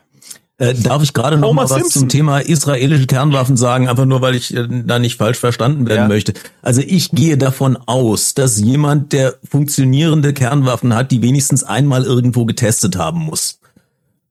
Äh, 0.58 0.74
darf 0.74 1.04
ich 1.04 1.14
gerade 1.14 1.38
noch 1.38 1.52
mal 1.52 1.64
was 1.64 1.74
Simpson. 1.74 2.02
zum 2.04 2.10
Thema 2.10 2.40
israelische 2.40 3.08
Kernwaffen 3.08 3.58
sagen, 3.58 3.90
einfach 3.90 4.06
nur 4.06 4.22
weil 4.22 4.36
ich 4.36 4.56
äh, 4.56 4.66
da 4.86 5.00
nicht 5.00 5.18
falsch 5.18 5.38
verstanden 5.38 5.88
werden 5.88 6.04
Ja. 6.04 6.08
möchte. 6.08 6.34
Also 6.62 6.82
ich 6.82 7.12
gehe 7.12 7.38
davon 7.38 7.78
aus, 7.86 8.36
dass 8.36 8.58
jemand, 8.60 9.12
der 9.12 9.36
funktionierende 9.50 10.32
Kernwaffen 10.34 10.96
hat, 10.96 11.12
die 11.12 11.22
wenigstens 11.22 11.66
einmal 11.66 12.04
irgendwo 12.06 12.46
getestet 12.46 12.96
haben 12.98 13.20
muss. 13.20 13.60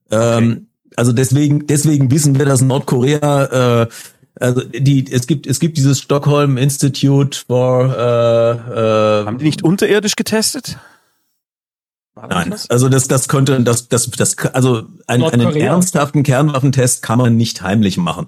Ähm, 0.09 0.65
also 0.95 1.11
deswegen, 1.11 1.67
deswegen 1.67 2.09
wissen 2.09 2.39
wir, 2.39 2.45
dass 2.45 2.61
Nordkorea 2.61 3.83
äh, 3.83 3.87
also 4.39 4.61
die, 4.63 5.05
es 5.11 5.27
gibt, 5.27 5.47
es 5.47 5.59
gibt 5.59 5.77
dieses 5.77 5.99
Stockholm 5.99 6.57
Institute 6.57 7.39
for 7.47 7.85
äh, 7.95 9.21
äh, 9.21 9.25
haben 9.25 9.37
die 9.37 9.45
nicht 9.45 9.63
unterirdisch 9.63 10.15
getestet? 10.15 10.77
Nein, 12.29 12.51
das? 12.51 12.69
also 12.69 12.87
das, 12.89 13.07
das 13.07 13.27
könnte, 13.27 13.61
das, 13.61 13.89
das, 13.89 14.09
das, 14.09 14.37
also 14.53 14.83
ein, 15.07 15.21
einen 15.23 15.55
ernsthaften 15.55 16.23
Kernwaffentest 16.23 17.01
kann 17.01 17.19
man 17.19 17.35
nicht 17.35 17.61
heimlich 17.61 17.97
machen. 17.97 18.27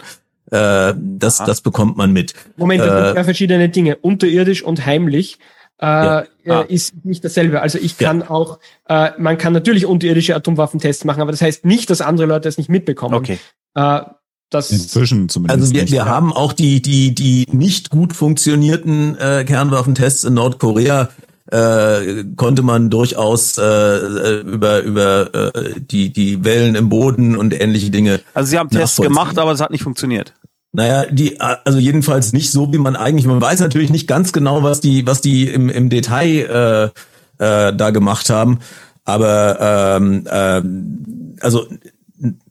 Äh, 0.51 0.93
das, 0.97 1.37
das 1.37 1.61
bekommt 1.61 1.97
man 1.97 2.11
mit. 2.11 2.33
Moment, 2.57 2.81
das 2.81 2.89
Äh, 2.89 3.03
sind 3.05 3.13
zwei 3.15 3.23
verschiedene 3.23 3.69
Dinge. 3.69 3.95
Unterirdisch 3.97 4.61
und 4.63 4.85
heimlich 4.85 5.39
äh, 5.79 5.85
Ja. 5.85 6.25
Ah. 6.47 6.61
ist 6.61 7.05
nicht 7.05 7.23
dasselbe. 7.23 7.61
Also 7.61 7.77
ich 7.77 7.99
Ja. 7.99 8.09
kann 8.09 8.23
auch, 8.23 8.59
äh, 8.89 9.11
man 9.17 9.37
kann 9.37 9.53
natürlich 9.53 9.85
unterirdische 9.85 10.35
Atomwaffentests 10.35 11.05
machen, 11.05 11.21
aber 11.21 11.31
das 11.31 11.41
heißt 11.41 11.65
nicht, 11.65 11.89
dass 11.89 12.01
andere 12.01 12.27
Leute 12.27 12.49
es 12.49 12.57
nicht 12.57 12.69
mitbekommen. 12.69 13.15
Okay. 13.15 13.39
Äh, 13.75 14.01
das 14.49 14.71
Inzwischen 14.71 15.27
zumindest. 15.27 15.61
Also 15.61 15.73
wir, 15.73 15.81
nicht. 15.81 15.91
wir 15.91 16.05
haben 16.05 16.31
auch 16.31 16.53
die, 16.53 16.81
die, 16.81 17.13
die 17.13 17.45
nicht 17.51 17.89
gut 17.89 18.13
funktionierten 18.13 19.17
äh, 19.17 19.43
Kernwaffentests 19.45 20.23
in 20.23 20.35
Nordkorea 20.35 21.09
äh, 21.51 22.23
konnte 22.35 22.61
man 22.61 22.89
durchaus 22.89 23.57
äh, 23.57 23.63
äh, 23.63 24.41
über 24.41 24.81
über 24.81 25.33
äh, 25.33 25.79
die 25.79 26.11
die 26.11 26.43
Wellen 26.43 26.75
im 26.75 26.89
Boden 26.89 27.35
und 27.35 27.59
ähnliche 27.59 27.89
Dinge. 27.89 28.19
Also 28.33 28.49
sie 28.49 28.57
haben 28.57 28.69
Tests 28.69 28.97
gemacht, 28.97 29.37
aber 29.37 29.51
es 29.51 29.61
hat 29.61 29.71
nicht 29.71 29.83
funktioniert. 29.83 30.33
Naja, 30.73 31.05
die, 31.09 31.39
also 31.39 31.79
jedenfalls 31.79 32.33
nicht 32.33 32.51
so, 32.51 32.71
wie 32.71 32.77
man 32.77 32.95
eigentlich, 32.95 33.25
man 33.25 33.41
weiß 33.41 33.61
natürlich 33.61 33.89
nicht 33.89 34.07
ganz 34.07 34.31
genau, 34.31 34.63
was 34.63 34.79
die, 34.81 35.07
was 35.07 35.21
die 35.21 35.47
im, 35.47 35.69
im 35.69 35.89
Detail 35.89 36.91
äh, 37.39 37.67
äh, 37.69 37.75
da 37.75 37.89
gemacht 37.89 38.29
haben. 38.29 38.59
Aber 39.05 39.95
ähm, 39.97 40.27
ähm, 40.29 41.35
also 41.39 41.65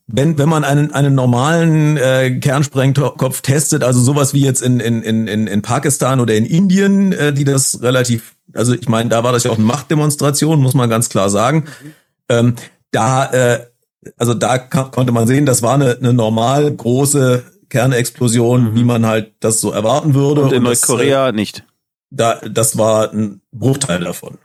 wenn, 0.06 0.38
wenn 0.38 0.48
man 0.48 0.64
einen, 0.64 0.92
einen 0.92 1.14
normalen 1.14 1.96
äh, 1.96 2.38
Kernsprengkopf 2.38 3.40
testet, 3.42 3.82
also 3.82 4.00
sowas 4.00 4.34
wie 4.34 4.42
jetzt 4.42 4.62
in, 4.62 4.80
in, 4.80 5.02
in, 5.02 5.26
in 5.26 5.46
in 5.46 5.62
Pakistan 5.62 6.20
oder 6.20 6.34
in 6.34 6.46
Indien, 6.46 7.12
äh, 7.12 7.32
die 7.32 7.44
das 7.44 7.82
relativ, 7.82 8.35
also 8.52 8.74
ich 8.74 8.88
meine, 8.88 9.08
da 9.08 9.24
war 9.24 9.32
das 9.32 9.44
ja 9.44 9.50
auch 9.50 9.56
eine 9.56 9.64
Machtdemonstration, 9.64 10.60
muss 10.60 10.74
man 10.74 10.88
ganz 10.88 11.08
klar 11.08 11.30
sagen. 11.30 11.64
Ähm, 12.28 12.54
da, 12.90 13.26
äh, 13.32 13.66
also 14.16 14.34
da 14.34 14.58
konnte 14.58 15.12
man 15.12 15.26
sehen, 15.26 15.46
das 15.46 15.62
war 15.62 15.74
eine, 15.74 15.96
eine 15.96 16.12
normal 16.12 16.72
große 16.72 17.44
Kernexplosion, 17.68 18.74
wie 18.74 18.84
man 18.84 19.06
halt 19.06 19.32
das 19.40 19.60
so 19.60 19.70
erwarten 19.72 20.14
würde. 20.14 20.42
Und 20.42 20.52
in 20.52 20.64
das, 20.64 20.88
Nordkorea 20.88 21.32
nicht. 21.32 21.64
Da, 22.10 22.40
das 22.48 22.78
war 22.78 23.12
ein 23.12 23.40
Bruchteil 23.52 24.00
davon. 24.00 24.38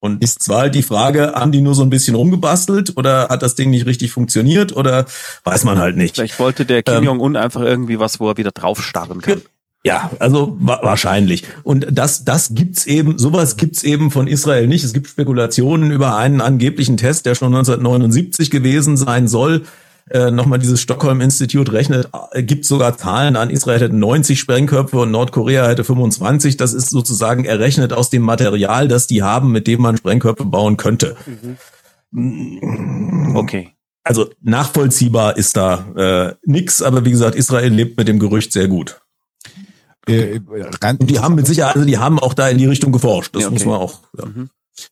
Und 0.00 0.22
ist 0.22 0.42
zwar 0.42 0.60
halt 0.60 0.74
die 0.76 0.84
Frage, 0.84 1.32
haben 1.34 1.50
die 1.50 1.60
nur 1.60 1.74
so 1.74 1.82
ein 1.82 1.90
bisschen 1.90 2.14
rumgebastelt 2.14 2.96
oder 2.96 3.28
hat 3.28 3.42
das 3.42 3.56
Ding 3.56 3.70
nicht 3.70 3.84
richtig 3.84 4.12
funktioniert 4.12 4.74
oder 4.74 5.06
weiß 5.42 5.64
man 5.64 5.78
halt 5.78 5.96
nicht. 5.96 6.14
Vielleicht 6.14 6.38
wollte 6.38 6.64
der 6.64 6.84
Kim 6.84 6.98
Ähm, 6.98 7.04
Jong-un 7.04 7.36
einfach 7.36 7.62
irgendwie 7.62 7.98
was, 7.98 8.20
wo 8.20 8.30
er 8.30 8.36
wieder 8.36 8.52
draufstarren 8.52 9.20
kann. 9.20 9.42
Ja, 9.84 10.10
also 10.18 10.56
wa 10.60 10.80
wahrscheinlich. 10.82 11.44
Und 11.62 11.86
das, 11.90 12.24
das 12.24 12.54
gibt's 12.54 12.86
eben, 12.86 13.18
sowas 13.18 13.56
gibt's 13.56 13.84
eben 13.84 14.10
von 14.10 14.26
Israel 14.26 14.66
nicht. 14.66 14.84
Es 14.84 14.92
gibt 14.92 15.06
Spekulationen 15.06 15.92
über 15.92 16.16
einen 16.16 16.40
angeblichen 16.40 16.96
Test, 16.96 17.26
der 17.26 17.34
schon 17.34 17.54
1979 17.54 18.50
gewesen 18.50 18.96
sein 18.96 19.28
soll. 19.28 19.64
Äh, 20.10 20.30
Nochmal 20.30 20.58
dieses 20.58 20.80
Stockholm 20.80 21.20
Institute 21.20 21.72
rechnet, 21.72 22.08
äh, 22.32 22.42
gibt 22.42 22.64
sogar 22.64 22.96
Zahlen 22.96 23.36
an. 23.36 23.50
Israel 23.50 23.80
hätte 23.80 23.96
90 23.96 24.40
Sprengköpfe 24.40 24.98
und 24.98 25.10
Nordkorea 25.10 25.68
hätte 25.68 25.84
25. 25.84 26.56
Das 26.56 26.72
ist 26.74 26.90
sozusagen 26.90 27.44
errechnet 27.44 27.92
aus 27.92 28.10
dem 28.10 28.22
Material, 28.22 28.88
das 28.88 29.06
die 29.06 29.22
haben, 29.22 29.52
mit 29.52 29.66
dem 29.66 29.82
man 29.82 29.96
Sprengköpfe 29.96 30.44
bauen 30.44 30.76
könnte. 30.76 31.16
Okay. 33.34 33.70
Also 34.02 34.30
nachvollziehbar 34.40 35.36
ist 35.36 35.56
da 35.56 35.84
äh, 35.94 36.34
nix, 36.44 36.80
aber 36.80 37.04
wie 37.04 37.10
gesagt, 37.10 37.34
Israel 37.36 37.72
lebt 37.72 37.98
mit 37.98 38.08
dem 38.08 38.18
Gerücht 38.18 38.52
sehr 38.52 38.66
gut. 38.66 39.02
Äh, 40.08 40.40
Und 40.98 41.10
die 41.10 41.18
haben 41.18 41.34
mit 41.34 41.46
Sicherheit, 41.46 41.76
also 41.76 41.86
die 41.86 41.98
haben 41.98 42.18
auch 42.18 42.34
da 42.34 42.48
in 42.48 42.58
die 42.58 42.66
Richtung 42.66 42.92
geforscht. 42.92 43.34
Das 43.34 43.42
Ja, 43.42 43.48
okay. 43.48 43.54
muss 43.54 43.64
man 43.64 43.76
auch. 43.76 44.00
Ja. 44.16 44.24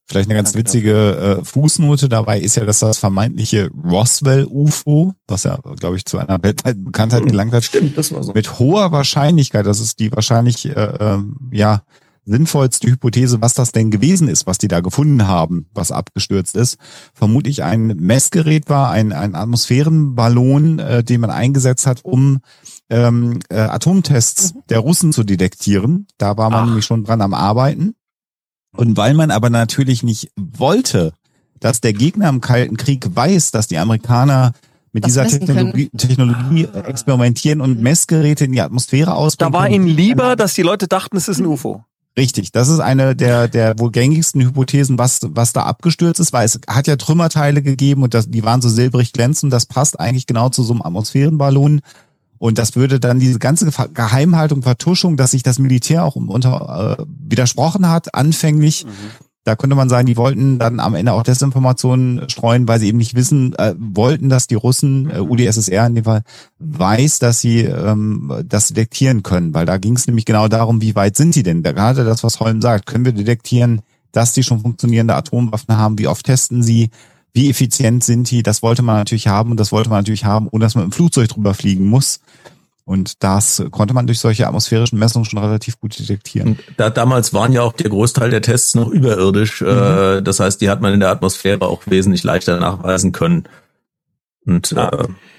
Vielleicht 0.06 0.28
eine 0.28 0.36
ganz 0.36 0.54
witzige 0.54 1.38
äh, 1.40 1.44
Fußnote 1.44 2.08
dabei 2.08 2.40
ist 2.40 2.56
ja, 2.56 2.64
dass 2.64 2.80
das 2.80 2.98
vermeintliche 2.98 3.70
Roswell-UFO, 3.84 5.14
was 5.28 5.44
ja, 5.44 5.58
glaube 5.78 5.96
ich, 5.96 6.04
zu 6.04 6.18
einer 6.18 6.42
weltweiten 6.42 6.84
Bekanntheit 6.84 7.24
gelangt 7.24 7.52
hat, 7.52 7.64
Stimmt, 7.64 7.96
das 7.96 8.12
war 8.12 8.22
so. 8.22 8.32
mit 8.32 8.58
hoher 8.58 8.90
Wahrscheinlichkeit, 8.92 9.66
das 9.66 9.80
ist 9.80 10.00
die 10.00 10.10
wahrscheinlich 10.12 10.66
äh, 10.66 10.72
ähm, 10.72 11.36
ja 11.52 11.82
sinnvollste 12.24 12.88
Hypothese, 12.88 13.40
was 13.40 13.54
das 13.54 13.70
denn 13.70 13.90
gewesen 13.92 14.26
ist, 14.28 14.46
was 14.46 14.58
die 14.58 14.68
da 14.68 14.80
gefunden 14.80 15.28
haben, 15.28 15.66
was 15.72 15.92
abgestürzt 15.92 16.56
ist, 16.56 16.76
vermutlich 17.14 17.62
ein 17.62 17.86
Messgerät 17.86 18.68
war, 18.68 18.90
ein, 18.90 19.12
ein 19.12 19.36
Atmosphärenballon, 19.36 20.80
äh, 20.80 21.04
den 21.04 21.20
man 21.20 21.30
eingesetzt 21.30 21.86
hat, 21.86 22.04
um 22.04 22.40
ähm, 22.90 23.40
äh, 23.48 23.56
Atomtests 23.58 24.54
der 24.68 24.80
Russen 24.80 25.12
zu 25.12 25.24
detektieren. 25.24 26.06
Da 26.18 26.36
war 26.36 26.50
man 26.50 26.62
Ach. 26.62 26.66
nämlich 26.66 26.84
schon 26.84 27.04
dran 27.04 27.20
am 27.20 27.34
Arbeiten. 27.34 27.94
Und 28.76 28.96
weil 28.96 29.14
man 29.14 29.30
aber 29.30 29.50
natürlich 29.50 30.02
nicht 30.02 30.30
wollte, 30.36 31.12
dass 31.60 31.80
der 31.80 31.92
Gegner 31.92 32.28
im 32.28 32.40
Kalten 32.40 32.76
Krieg 32.76 33.06
weiß, 33.14 33.50
dass 33.50 33.66
die 33.66 33.78
Amerikaner 33.78 34.52
mit 34.92 35.04
Das 35.04 35.12
dieser 35.12 35.26
Technologie, 35.26 35.90
Technologie 35.96 36.64
äh, 36.64 36.80
experimentieren 36.80 37.60
und 37.60 37.80
Messgeräte 37.82 38.44
in 38.44 38.52
die 38.52 38.60
Atmosphäre 38.60 39.06
Da 39.06 39.14
ausbringen. 39.14 39.52
war 39.52 39.64
können. 39.64 39.74
ihnen 39.74 39.88
lieber, 39.88 40.36
dass 40.36 40.54
die 40.54 40.62
Leute 40.62 40.88
dachten, 40.88 41.16
es 41.16 41.28
ist 41.28 41.38
ein 41.38 41.46
UFO. 41.46 41.84
Richtig, 42.18 42.50
das 42.50 42.68
ist 42.68 42.80
eine 42.80 43.14
der 43.14 43.46
der 43.46 43.78
wohl 43.78 43.90
gängigsten 43.90 44.40
Hypothesen, 44.40 44.98
was 44.98 45.20
was 45.22 45.52
da 45.52 45.64
abgestürzt 45.64 46.18
ist, 46.18 46.32
weil 46.32 46.46
es 46.46 46.58
hat 46.66 46.86
ja 46.86 46.96
Trümmerteile 46.96 47.60
gegeben 47.60 48.02
und 48.02 48.14
das, 48.14 48.30
die 48.30 48.42
waren 48.42 48.62
so 48.62 48.70
silbrig 48.70 49.12
glänzend. 49.12 49.52
Das 49.52 49.66
passt 49.66 50.00
eigentlich 50.00 50.26
genau 50.26 50.48
zu 50.48 50.62
so 50.62 50.72
einem 50.72 50.80
Atmosphärenballon. 50.80 51.82
Und 52.38 52.58
das 52.58 52.76
würde 52.76 53.00
dann 53.00 53.18
diese 53.18 53.38
ganze 53.38 53.70
Geheimhaltung, 53.94 54.62
Vertuschung, 54.62 55.16
dass 55.16 55.30
sich 55.32 55.42
das 55.42 55.58
Militär 55.58 56.04
auch 56.04 56.16
unter 56.16 56.98
äh, 56.98 57.04
widersprochen 57.08 57.88
hat, 57.88 58.14
anfänglich. 58.14 58.86
Da 59.44 59.54
könnte 59.54 59.76
man 59.76 59.88
sagen, 59.88 60.06
die 60.06 60.16
wollten 60.16 60.58
dann 60.58 60.80
am 60.80 60.96
Ende 60.96 61.12
auch 61.12 61.22
Desinformationen 61.22 62.28
streuen, 62.28 62.66
weil 62.66 62.80
sie 62.80 62.88
eben 62.88 62.98
nicht 62.98 63.14
wissen, 63.14 63.54
äh, 63.54 63.74
wollten, 63.78 64.28
dass 64.28 64.48
die 64.48 64.56
Russen, 64.56 65.08
äh, 65.08 65.20
UdSSR 65.20 65.86
in 65.86 65.94
dem 65.94 66.04
Fall, 66.04 66.22
weiß, 66.58 67.20
dass 67.20 67.40
sie 67.40 67.60
ähm, 67.60 68.42
das 68.44 68.68
detektieren 68.68 69.22
können. 69.22 69.54
Weil 69.54 69.64
da 69.64 69.78
ging 69.78 69.94
es 69.94 70.08
nämlich 70.08 70.24
genau 70.24 70.48
darum, 70.48 70.82
wie 70.82 70.96
weit 70.96 71.14
sind 71.16 71.36
die 71.36 71.44
denn? 71.44 71.62
Da 71.62 71.70
gerade 71.70 72.04
das, 72.04 72.24
was 72.24 72.40
Holm 72.40 72.60
sagt, 72.60 72.86
können 72.86 73.04
wir 73.04 73.12
detektieren, 73.12 73.82
dass 74.10 74.32
die 74.32 74.42
schon 74.42 74.60
funktionierende 74.60 75.14
Atomwaffen 75.14 75.76
haben, 75.76 75.98
wie 75.98 76.08
oft 76.08 76.26
testen 76.26 76.64
sie, 76.64 76.90
wie 77.36 77.50
effizient 77.50 78.02
sind 78.02 78.30
die, 78.30 78.42
das 78.42 78.62
wollte 78.62 78.80
man 78.80 78.96
natürlich 78.96 79.28
haben 79.28 79.50
und 79.50 79.60
das 79.60 79.70
wollte 79.70 79.90
man 79.90 79.98
natürlich 79.98 80.24
haben, 80.24 80.48
ohne 80.50 80.64
dass 80.64 80.74
man 80.74 80.86
im 80.86 80.92
Flugzeug 80.92 81.28
drüber 81.28 81.52
fliegen 81.52 81.84
muss. 81.84 82.20
Und 82.86 83.22
das 83.22 83.62
konnte 83.72 83.92
man 83.92 84.06
durch 84.06 84.20
solche 84.20 84.46
atmosphärischen 84.46 84.98
Messungen 84.98 85.26
schon 85.26 85.40
relativ 85.40 85.78
gut 85.78 85.98
detektieren. 85.98 86.50
Und 86.50 86.60
da, 86.78 86.88
damals 86.88 87.34
waren 87.34 87.52
ja 87.52 87.60
auch 87.62 87.74
der 87.74 87.90
Großteil 87.90 88.30
der 88.30 88.40
Tests 88.40 88.74
noch 88.74 88.88
überirdisch. 88.88 89.60
Äh, 89.60 90.22
das 90.22 90.40
heißt, 90.40 90.60
die 90.60 90.70
hat 90.70 90.80
man 90.80 90.94
in 90.94 91.00
der 91.00 91.10
Atmosphäre 91.10 91.66
auch 91.66 91.82
wesentlich 91.86 92.22
leichter 92.24 92.58
nachweisen 92.58 93.12
können. 93.12 93.44
Und 94.46 94.72
äh, 94.72 94.76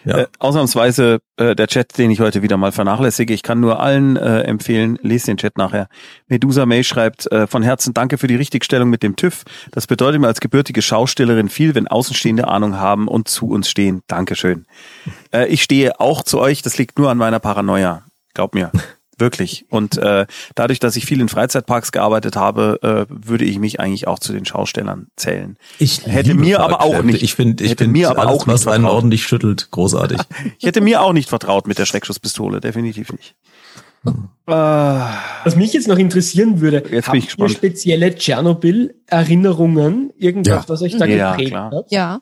ja. 0.06 0.18
Äh, 0.18 0.28
ausnahmsweise 0.38 1.20
äh, 1.38 1.56
der 1.56 1.68
Chat, 1.68 1.98
den 1.98 2.12
ich 2.12 2.20
heute 2.20 2.42
wieder 2.42 2.58
mal 2.58 2.74
vernachlässige. 2.74 3.34
Ich 3.34 3.42
kann 3.42 3.62
nur 3.62 3.80
allen 3.80 4.18
äh, 4.18 4.42
empfehlen, 4.42 5.00
lest 5.02 5.28
den 5.28 5.38
Chat 5.38 5.58
nachher. 5.58 5.88
Medusa 6.28 6.66
May 6.66 6.84
schreibt 6.84 7.32
äh, 7.32 7.48
von 7.48 7.64
Herzen 7.64 7.94
Danke 7.94 8.18
für 8.18 8.28
die 8.28 8.36
Richtigstellung 8.36 8.90
mit 8.90 9.04
dem 9.04 9.16
TÜV. 9.16 9.46
Das 9.72 9.88
bedeutet 9.88 10.20
mir 10.20 10.28
als 10.28 10.42
gebürtige 10.42 10.82
Schaustellerin 10.82 11.48
viel, 11.48 11.74
wenn 11.74 11.88
Außenstehende 11.88 12.48
Ahnung 12.50 12.78
haben 12.78 13.08
und 13.08 13.30
zu 13.30 13.48
uns 13.48 13.70
stehen. 13.70 14.02
Dankeschön. 14.08 14.66
Äh, 15.32 15.48
ich 15.48 15.64
stehe 15.64 16.00
auch 16.02 16.24
zu 16.24 16.40
euch. 16.40 16.62
Das 16.62 16.78
liegt 16.78 17.00
nur 17.00 17.10
an 17.10 17.18
meiner 17.18 17.40
Paranoia. 17.40 18.04
Glaub 18.34 18.56
mir. 18.56 18.72
Wirklich. 19.20 19.66
Und 19.70 19.98
äh, 19.98 20.28
dadurch, 20.56 20.80
dass 20.80 20.96
ich 20.96 21.06
viel 21.08 21.20
in 21.22 21.28
Freizeitparks 21.30 21.92
gearbeitet 21.92 22.36
habe, 22.36 22.80
äh, 22.84 23.06
würde 23.10 23.46
ich 23.46 23.58
mich 23.58 23.80
eigentlich 23.80 24.08
auch 24.08 24.20
zu 24.20 24.32
den 24.32 24.46
Schaustellern 24.46 25.08
zählen. 25.16 25.58
Ich 25.80 26.06
hätte 26.06 26.36
mir 26.36 26.60
aber 26.60 26.82
auch 26.82 27.02
nicht- 27.02 27.24
Ich 27.24 27.34
finde, 27.34 27.64
ich 27.64 27.72
hätte 27.72 27.86
finde 27.86 28.00
mir 28.00 28.10
aber 28.12 28.28
alles, 28.28 28.42
auch 28.42 28.46
nicht 28.46 28.54
was 28.54 28.68
einen 28.68 28.84
vertraut. 28.84 28.96
ordentlich 28.96 29.24
schüttelt, 29.24 29.70
großartig. 29.72 30.20
Ich 30.60 30.66
hätte 30.68 30.82
mir 30.82 31.02
auch 31.02 31.14
nicht 31.14 31.30
vertraut 31.30 31.66
mit 31.68 31.80
der 31.80 31.86
Schreckschusspistole, 31.86 32.62
definitiv 32.62 33.12
nicht. 33.12 33.36
Äh, 34.06 34.12
Was 34.52 35.56
mich 35.56 35.74
jetzt 35.74 35.88
noch 35.88 35.98
interessieren 35.98 36.62
würde, 36.62 36.78
Jetzt 36.78 36.92
bin 36.92 37.02
habt 37.06 37.18
ich 37.18 37.38
ihr 37.40 37.50
spezielle 37.50 38.16
Tschernobyl-Erinnerungen? 38.16 40.12
Irgendwas, 40.18 40.64
Ja. 40.64 40.70
was 40.70 40.82
euch 40.82 40.96
da 40.98 41.06
Ja, 41.06 41.32
geprägt 41.32 41.52
klar. 41.52 41.72
hat? 41.72 41.86
Ja. 41.92 42.22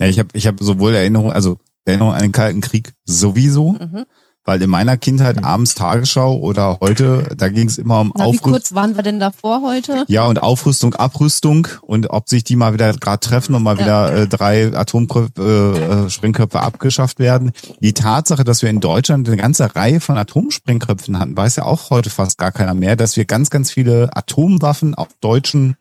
Ja, 0.00 0.06
ich 0.06 0.18
habe 0.18 0.28
ich 0.32 0.46
hab 0.46 0.60
sowohl 0.60 0.94
Erinnerung, 0.94 1.32
also 1.32 1.58
Erinnerung 1.84 2.14
an 2.14 2.22
den 2.22 2.32
Kalten 2.32 2.60
Krieg 2.60 2.92
sowieso, 3.04 3.72
Mhm. 3.72 4.04
Weil 4.46 4.62
in 4.62 4.70
meiner 4.70 4.96
Kindheit 4.96 5.44
abends 5.44 5.74
Tagesschau 5.74 6.38
oder 6.38 6.78
heute, 6.80 7.34
da 7.36 7.48
ging 7.48 7.68
es 7.68 7.76
immer 7.78 8.00
um 8.00 8.12
Na, 8.14 8.24
wie 8.24 8.28
Aufrüstung. 8.28 8.52
kurz 8.52 8.74
waren 8.74 8.96
wir 8.96 9.02
denn 9.02 9.20
davor 9.20 9.60
heute? 9.62 10.04
Ja, 10.08 10.24
und 10.26 10.42
Aufrüstung, 10.42 10.94
Abrüstung 10.94 11.66
und 11.82 12.08
ob 12.10 12.28
sich 12.28 12.44
die 12.44 12.56
mal 12.56 12.72
wieder 12.72 12.92
gerade 12.94 13.20
treffen 13.20 13.54
und 13.54 13.62
mal 13.62 13.76
Ja. 13.76 13.82
wieder 13.84 14.12
äh, 14.14 14.26
drei 14.28 14.74
Atomköpfe, 14.74 16.06
äh, 16.06 16.10
Sprengköpfe 16.10 16.60
abgeschafft 16.60 17.18
werden. 17.18 17.52
Die 17.80 17.92
Tatsache, 17.92 18.44
dass 18.44 18.62
wir 18.62 18.70
in 18.70 18.80
Deutschland 18.80 19.26
eine 19.26 19.36
ganze 19.36 19.74
Reihe 19.76 20.00
von 20.00 20.16
Atomsprengköpfen 20.16 21.18
hatten, 21.18 21.36
weiß 21.36 21.56
ja 21.56 21.64
auch 21.64 21.90
heute 21.90 22.10
fast 22.10 22.38
gar 22.38 22.52
keiner 22.52 22.74
mehr, 22.74 22.96
dass 22.96 23.16
wir 23.16 23.24
ganz, 23.24 23.50
ganz 23.50 23.70
viele 23.72 24.10
Atomwaffen 24.16 24.94
auf 24.94 25.08
deutschen, 25.20 25.76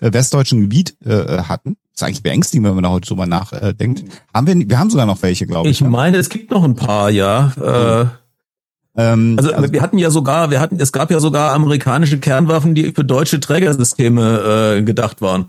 äh, 0.00 0.12
westdeutschen 0.12 0.60
Gebiet 0.60 0.96
äh, 1.04 1.40
hatten. 1.42 1.76
Das 1.96 2.02
ist 2.02 2.08
eigentlich 2.08 2.22
beängstigend, 2.22 2.66
wenn 2.66 2.74
man 2.74 2.84
da 2.84 2.90
heute 2.90 3.08
drüber 3.08 3.26
nachdenkt. 3.26 4.04
Haben 4.34 4.46
wir, 4.46 4.68
wir 4.68 4.78
haben 4.78 4.90
sogar 4.90 5.06
noch 5.06 5.22
welche, 5.22 5.46
glaube 5.46 5.70
ich. 5.70 5.80
Ich 5.80 5.86
meine, 5.86 6.18
es 6.18 6.28
gibt 6.28 6.50
noch 6.50 6.62
ein 6.62 6.76
paar, 6.76 7.08
ja. 7.08 7.52
Äh, 7.58 8.04
ähm, 8.98 9.36
also, 9.38 9.72
wir 9.72 9.80
hatten 9.80 9.96
ja 9.96 10.10
sogar, 10.10 10.50
wir 10.50 10.60
hatten, 10.60 10.78
es 10.78 10.92
gab 10.92 11.10
ja 11.10 11.20
sogar 11.20 11.52
amerikanische 11.54 12.18
Kernwaffen, 12.18 12.74
die 12.74 12.92
für 12.92 13.02
deutsche 13.02 13.40
Trägersysteme 13.40 14.76
äh, 14.76 14.82
gedacht 14.82 15.22
waren. 15.22 15.46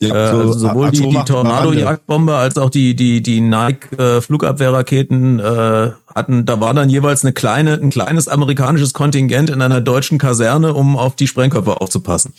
ja, 0.00 0.14
Äh, 0.14 0.30
so 0.30 0.38
also 0.38 0.52
sowohl 0.52 0.92
die, 0.92 1.08
die. 1.08 1.24
Tornado-Jagdbombe 1.24 2.36
als 2.36 2.56
auch 2.56 2.70
die 2.70 2.94
die 2.94 3.20
die 3.20 3.40
Nike 3.40 3.92
äh, 3.98 4.20
Flugabwehrraketen 4.20 5.40
äh, 5.40 5.90
hatten. 6.14 6.46
Da 6.46 6.60
war 6.60 6.72
dann 6.72 6.88
jeweils 6.88 7.24
eine 7.24 7.32
kleine 7.32 7.74
ein 7.74 7.90
kleines 7.90 8.28
amerikanisches 8.28 8.92
Kontingent 8.92 9.50
in 9.50 9.60
einer 9.60 9.80
deutschen 9.80 10.18
Kaserne, 10.18 10.72
um 10.72 10.96
auf 10.96 11.16
die 11.16 11.26
Sprengköpfe 11.26 11.80
aufzupassen. 11.80 12.32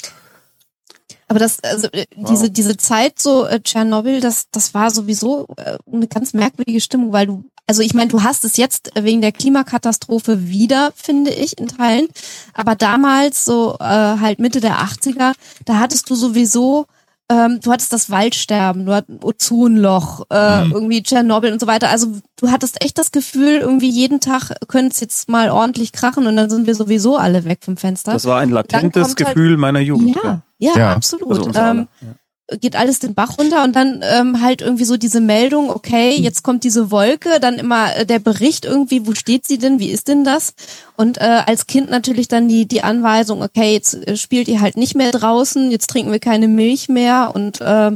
Aber 1.32 1.40
das, 1.40 1.64
also 1.64 1.88
äh, 1.94 2.08
diese 2.18 2.50
diese 2.50 2.76
Zeit 2.76 3.18
so 3.18 3.46
äh, 3.46 3.62
Tschernobyl, 3.62 4.20
das 4.20 4.50
das 4.52 4.74
war 4.74 4.92
sowieso 4.92 5.48
äh, 5.56 5.78
eine 5.90 6.08
ganz 6.08 6.34
merkwürdige 6.34 6.82
Stimmung, 6.82 7.14
weil 7.14 7.26
du, 7.26 7.46
also 7.68 7.82
ich 7.82 7.94
meine, 7.94 8.10
du 8.10 8.24
hast 8.24 8.44
es 8.44 8.58
jetzt 8.58 8.92
wegen 9.00 9.22
der 9.22 9.32
Klimakatastrophe 9.32 10.50
wieder, 10.50 10.92
finde 10.94 11.32
ich, 11.32 11.58
in 11.58 11.70
Teilen. 11.70 12.10
Aber 12.54 12.76
damals 12.76 13.46
so 13.46 13.78
äh, 13.80 13.86
halt 13.86 14.40
Mitte 14.40 14.60
der 14.60 14.80
80er, 14.80 15.32
da 15.64 15.80
hattest 15.80 16.10
du 16.10 16.16
sowieso 16.16 16.86
ähm, 17.32 17.60
du 17.62 17.72
hattest 17.72 17.94
das 17.94 18.10
Waldsterben, 18.10 18.86
du 18.86 18.94
hattest 18.94 19.10
ein 19.12 19.24
Ozonloch, 19.24 20.26
äh, 20.30 20.68
irgendwie 20.70 21.02
Tschernobyl 21.02 21.54
und 21.54 21.60
so 21.62 21.68
weiter. 21.68 21.90
Also 21.90 22.08
du 22.36 22.52
hattest 22.52 22.84
echt 22.84 22.98
das 22.98 23.12
Gefühl, 23.12 23.60
irgendwie 23.60 23.90
jeden 23.90 24.20
Tag 24.20 24.52
könnte 24.68 24.94
es 24.94 25.00
jetzt 25.00 25.30
mal 25.30 25.50
ordentlich 25.50 25.92
krachen 25.94 26.28
und 26.28 26.36
dann 26.36 26.50
sind 26.50 26.68
wir 26.68 26.76
sowieso 26.76 27.18
alle 27.18 27.46
weg 27.46 27.60
vom 27.64 27.78
Fenster. 27.78 28.12
das 28.14 28.26
war 28.26 28.40
ein 28.40 28.50
latentes 28.50 29.08
halt- 29.08 29.16
Gefühl 29.18 29.58
meiner 29.58 29.80
Jugend. 29.80 30.18
Ja, 30.24 30.42
ja, 30.58 30.72
Ja. 30.78 30.94
absolut. 30.94 31.48
Also 31.48 31.60
ähm, 31.60 31.88
Geht 32.60 32.76
alles 32.76 33.00
den 33.00 33.14
Bach 33.14 33.38
runter 33.38 33.64
und 33.64 33.76
dann 33.76 34.04
ähm, 34.04 34.42
halt 34.42 34.62
irgendwie 34.62 34.84
so 34.84 34.98
diese 34.98 35.22
Meldung, 35.22 35.70
okay, 35.70 36.16
jetzt 36.16 36.44
kommt 36.44 36.64
diese 36.64 36.92
Wolke, 36.92 37.40
dann 37.40 37.56
immer 37.56 37.96
äh, 37.96 38.06
der 38.06 38.20
Bericht 38.20 38.66
irgendwie, 38.66 39.08
wo 39.08 39.14
steht 39.14 39.48
sie 39.48 39.58
denn, 39.58 39.80
wie 39.80 39.90
ist 39.90 40.08
denn 40.08 40.24
das? 40.24 40.54
Und 40.98 41.18
äh, 41.20 41.44
als 41.46 41.68
Kind 41.68 41.90
natürlich 41.90 42.28
dann 42.28 42.48
die 42.48 42.68
die 42.68 42.84
Anweisung, 42.84 43.42
okay, 43.42 43.74
jetzt 43.74 43.96
äh, 44.08 44.18
spielt 44.18 44.48
ihr 44.48 44.62
halt 44.62 44.78
nicht 44.78 44.96
mehr 44.96 45.12
draußen, 45.12 45.72
jetzt 45.72 45.90
trinken 45.90 46.12
wir 46.12 46.20
keine 46.20 46.48
Milch 46.48 46.90
mehr 46.90 47.32
und 47.34 47.62
äh, 47.62 47.92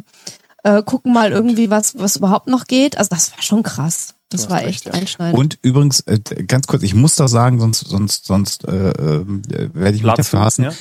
äh, 0.64 0.84
gucken 0.84 1.14
mal 1.14 1.32
irgendwie, 1.32 1.70
was 1.70 1.98
was 2.00 2.16
überhaupt 2.16 2.48
noch 2.48 2.66
geht. 2.66 2.98
Also 2.98 3.10
das 3.10 3.32
war 3.34 3.42
schon 3.42 3.64
krass. 3.64 4.16
Das 4.30 4.50
war 4.50 4.58
recht, 4.58 4.68
echt 4.68 4.86
ja. 4.86 4.94
einschneidend. 4.94 5.40
Und 5.40 5.60
übrigens, 5.62 6.02
äh, 6.02 6.20
ganz 6.48 6.68
kurz, 6.68 6.84
ich 6.84 6.96
muss 6.96 7.16
das 7.16 7.32
sagen, 7.32 7.60
sonst, 7.60 7.82
sonst, 7.88 8.26
sonst 8.26 8.68
äh, 8.68 8.90
äh, 8.90 9.26
werde 9.74 9.96
ich 9.96 10.04
mich 10.04 10.14
dafür 10.14 10.42
hassen. 10.42 10.64
ja? 10.64 10.72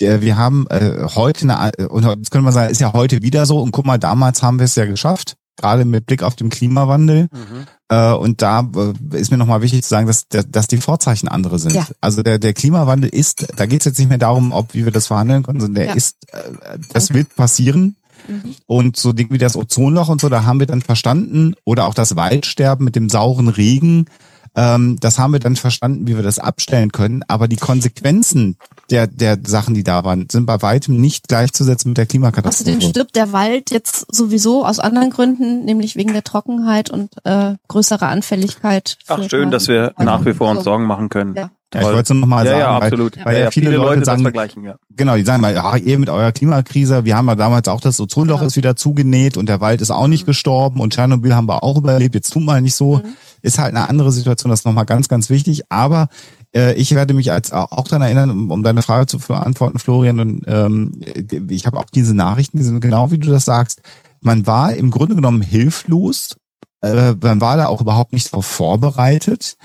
Wir 0.00 0.36
haben 0.36 0.66
äh, 0.68 1.06
heute 1.14 1.42
eine, 1.42 1.72
äh, 1.78 1.84
und 1.84 2.04
jetzt 2.04 2.30
könnte 2.30 2.44
man 2.44 2.52
sagen, 2.52 2.70
ist 2.70 2.80
ja 2.80 2.92
heute 2.92 3.22
wieder 3.22 3.46
so. 3.46 3.60
Und 3.60 3.72
guck 3.72 3.86
mal, 3.86 3.98
damals 3.98 4.42
haben 4.42 4.58
wir 4.58 4.64
es 4.64 4.74
ja 4.74 4.86
geschafft, 4.86 5.36
gerade 5.56 5.84
mit 5.84 6.06
Blick 6.06 6.22
auf 6.22 6.36
den 6.36 6.48
Klimawandel. 6.48 7.28
Mhm. 7.32 7.66
Äh, 7.88 8.12
und 8.12 8.40
da 8.40 8.68
äh, 8.76 9.16
ist 9.16 9.30
mir 9.30 9.36
nochmal 9.36 9.62
wichtig 9.62 9.82
zu 9.82 9.88
sagen, 9.90 10.06
dass, 10.06 10.28
dass 10.28 10.50
dass 10.50 10.66
die 10.68 10.78
Vorzeichen 10.78 11.28
andere 11.28 11.58
sind. 11.58 11.74
Ja. 11.74 11.86
Also 12.00 12.22
der, 12.22 12.38
der 12.38 12.54
Klimawandel 12.54 13.10
ist, 13.10 13.46
da 13.56 13.66
geht 13.66 13.80
es 13.80 13.84
jetzt 13.84 13.98
nicht 13.98 14.08
mehr 14.08 14.18
darum, 14.18 14.52
ob 14.52 14.74
wie 14.74 14.84
wir 14.84 14.92
das 14.92 15.08
verhandeln 15.08 15.42
können, 15.42 15.60
sondern 15.60 15.82
der 15.82 15.86
Ja. 15.86 15.94
ist, 15.94 16.16
äh, 16.32 16.78
das 16.92 17.12
wird 17.12 17.34
passieren. 17.36 17.96
Mhm. 18.28 18.54
Und 18.66 18.96
so 18.96 19.12
Dinge 19.12 19.30
wie 19.30 19.38
das 19.38 19.56
Ozonloch 19.56 20.08
und 20.08 20.20
so, 20.20 20.28
da 20.28 20.44
haben 20.44 20.60
wir 20.60 20.66
dann 20.66 20.82
verstanden, 20.82 21.54
oder 21.64 21.86
auch 21.86 21.94
das 21.94 22.16
Waldsterben 22.16 22.84
mit 22.84 22.94
dem 22.96 23.08
sauren 23.08 23.48
Regen, 23.48 24.06
ähm, 24.54 24.98
das 25.00 25.18
haben 25.18 25.32
wir 25.32 25.40
dann 25.40 25.56
verstanden, 25.56 26.06
wie 26.06 26.16
wir 26.16 26.22
das 26.22 26.38
abstellen 26.38 26.92
können. 26.92 27.22
Aber 27.28 27.48
die 27.48 27.56
Konsequenzen 27.56 28.56
der, 28.90 29.06
der 29.06 29.38
Sachen, 29.44 29.74
die 29.74 29.84
da 29.84 30.04
waren, 30.04 30.26
sind 30.30 30.46
bei 30.46 30.60
weitem 30.62 31.00
nicht 31.00 31.28
gleichzusetzen 31.28 31.90
mit 31.90 31.98
der 31.98 32.06
Klimakatastrophe. 32.06 32.70
Außerdem 32.70 32.90
stirbt 32.90 33.16
der 33.16 33.32
Wald 33.32 33.70
jetzt 33.70 34.12
sowieso 34.14 34.66
aus 34.66 34.78
anderen 34.78 35.10
Gründen, 35.10 35.64
nämlich 35.64 35.96
wegen 35.96 36.12
der 36.12 36.24
Trockenheit 36.24 36.90
und 36.90 37.10
äh, 37.24 37.54
größerer 37.68 38.08
Anfälligkeit. 38.08 38.98
Ach, 39.06 39.22
schön, 39.28 39.50
dass 39.50 39.68
wir 39.68 39.94
nach 39.98 40.24
wie 40.24 40.34
vor 40.34 40.50
uns 40.50 40.60
So. 40.60 40.64
Sorgen 40.64 40.86
machen 40.86 41.08
können. 41.08 41.34
Ja. 41.34 41.50
Ja, 41.72 41.82
ich 41.82 41.86
wollte 41.86 42.00
es 42.00 42.10
nochmal 42.10 42.44
ja, 42.46 42.50
sagen, 42.50 42.60
ja, 42.62 42.80
weil, 42.80 42.82
absolut. 42.82 43.24
weil 43.24 43.40
ja, 43.42 43.50
viele, 43.52 43.70
Leute, 43.70 44.04
sagen, 44.04 44.24
das 44.24 44.32
vergleichen, 44.32 44.64
ja. 44.64 44.74
genau, 44.96 45.14
die 45.14 45.22
sagen 45.22 45.40
mal, 45.40 45.54
ja, 45.54 45.76
ihr 45.76 46.00
mit 46.00 46.10
eurer 46.10 46.32
Klimakrise, 46.32 47.04
wir 47.04 47.16
haben 47.16 47.28
ja 47.28 47.36
damals 47.36 47.68
auch 47.68 47.80
das 47.80 48.00
Ozonloch 48.00 48.42
ist 48.42 48.56
wieder 48.56 48.74
zugenäht 48.74 49.36
und 49.36 49.48
der 49.48 49.60
Wald 49.60 49.80
ist 49.80 49.92
auch 49.92 50.08
nicht 50.08 50.26
gestorben 50.26 50.80
und 50.80 50.92
Tschernobyl 50.92 51.32
haben 51.32 51.46
wir 51.46 51.62
auch 51.62 51.76
überlebt, 51.76 52.16
jetzt 52.16 52.32
tut 52.32 52.42
mal 52.42 52.60
nicht 52.60 52.74
so. 52.74 53.02
Ist 53.42 53.58
halt 53.58 53.74
eine 53.74 53.88
andere 53.88 54.12
Situation, 54.12 54.50
das 54.50 54.60
ist 54.60 54.66
nochmal 54.66 54.86
ganz, 54.86 55.08
ganz 55.08 55.30
wichtig, 55.30 55.62
aber 55.68 56.08
äh, 56.54 56.74
ich 56.74 56.94
werde 56.94 57.14
mich 57.14 57.32
als 57.32 57.52
auch 57.52 57.88
daran 57.88 58.02
erinnern, 58.02 58.30
um, 58.30 58.50
um 58.50 58.62
deine 58.62 58.82
Frage 58.82 59.06
zu 59.06 59.18
beantworten, 59.18 59.78
Florian, 59.78 60.20
und 60.20 60.44
ähm, 60.46 61.00
ich 61.48 61.66
habe 61.66 61.78
auch 61.78 61.86
diese 61.86 62.14
Nachrichten 62.14 62.58
gesehen, 62.58 62.80
genau 62.80 63.10
wie 63.10 63.18
du 63.18 63.30
das 63.30 63.44
sagst. 63.44 63.82
Man 64.20 64.46
war 64.46 64.74
im 64.74 64.90
Grunde 64.90 65.14
genommen 65.14 65.42
hilflos, 65.42 66.36
äh, 66.82 67.14
man 67.20 67.40
war 67.40 67.56
da 67.56 67.66
auch 67.66 67.80
überhaupt 67.80 68.12
nicht 68.12 68.32
darauf 68.32 68.46
vorbereitet. 68.46 69.56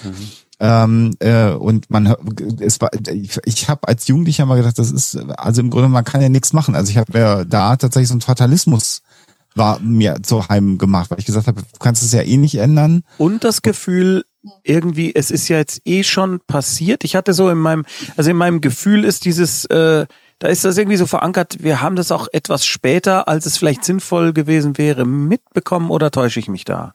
Ähm, 0.57 1.15
äh, 1.19 1.49
und 1.49 1.89
man 1.89 2.15
es 2.61 2.79
war 2.79 2.89
ich, 3.09 3.39
ich 3.43 3.67
habe 3.67 3.87
als 3.89 4.07
Jugendlicher 4.07 4.45
mal 4.45 4.55
gedacht, 4.55 4.79
das 4.79 4.89
ist 4.89 5.17
also 5.37 5.59
im 5.61 5.69
Grunde 5.69 5.89
man 5.89 6.05
kann 6.05 6.21
ja 6.21 6.29
nichts 6.29 6.53
machen. 6.53 6.75
Also 6.75 6.91
ich 6.91 6.97
habe 6.97 7.17
ja 7.17 7.43
da 7.43 7.75
tatsächlich 7.75 8.07
so 8.07 8.15
ein 8.15 8.21
Fatalismus 8.21 9.01
war 9.55 9.79
mir 9.79 10.21
zu 10.21 10.47
heim 10.47 10.77
gemacht, 10.77 11.09
weil 11.09 11.19
ich 11.19 11.25
gesagt 11.25 11.47
habe, 11.47 11.61
du 11.61 11.79
kannst 11.79 12.03
es 12.03 12.11
ja 12.11 12.21
eh 12.21 12.37
nicht 12.37 12.55
ändern. 12.55 13.03
Und 13.17 13.43
das 13.43 13.61
Gefühl, 13.61 14.25
irgendwie, 14.63 15.15
es 15.15 15.31
ist 15.31 15.47
ja 15.47 15.57
jetzt 15.57 15.81
eh 15.85 16.03
schon 16.03 16.39
passiert. 16.45 17.03
Ich 17.03 17.15
hatte 17.15 17.33
so 17.33 17.49
in 17.49 17.57
meinem, 17.57 17.85
also 18.17 18.29
in 18.29 18.37
meinem 18.37 18.61
Gefühl 18.61 19.03
ist 19.03 19.25
dieses, 19.25 19.65
äh, 19.65 20.05
da 20.39 20.47
ist 20.47 20.65
das 20.65 20.77
irgendwie 20.77 20.97
so 20.97 21.05
verankert, 21.05 21.63
wir 21.63 21.81
haben 21.81 21.95
das 21.95 22.11
auch 22.11 22.27
etwas 22.31 22.65
später, 22.65 23.27
als 23.27 23.45
es 23.45 23.57
vielleicht 23.57 23.85
sinnvoll 23.85 24.33
gewesen 24.33 24.77
wäre, 24.77 25.05
mitbekommen 25.05 25.89
oder 25.89 26.11
täusche 26.11 26.39
ich 26.39 26.49
mich 26.49 26.65
da? 26.65 26.91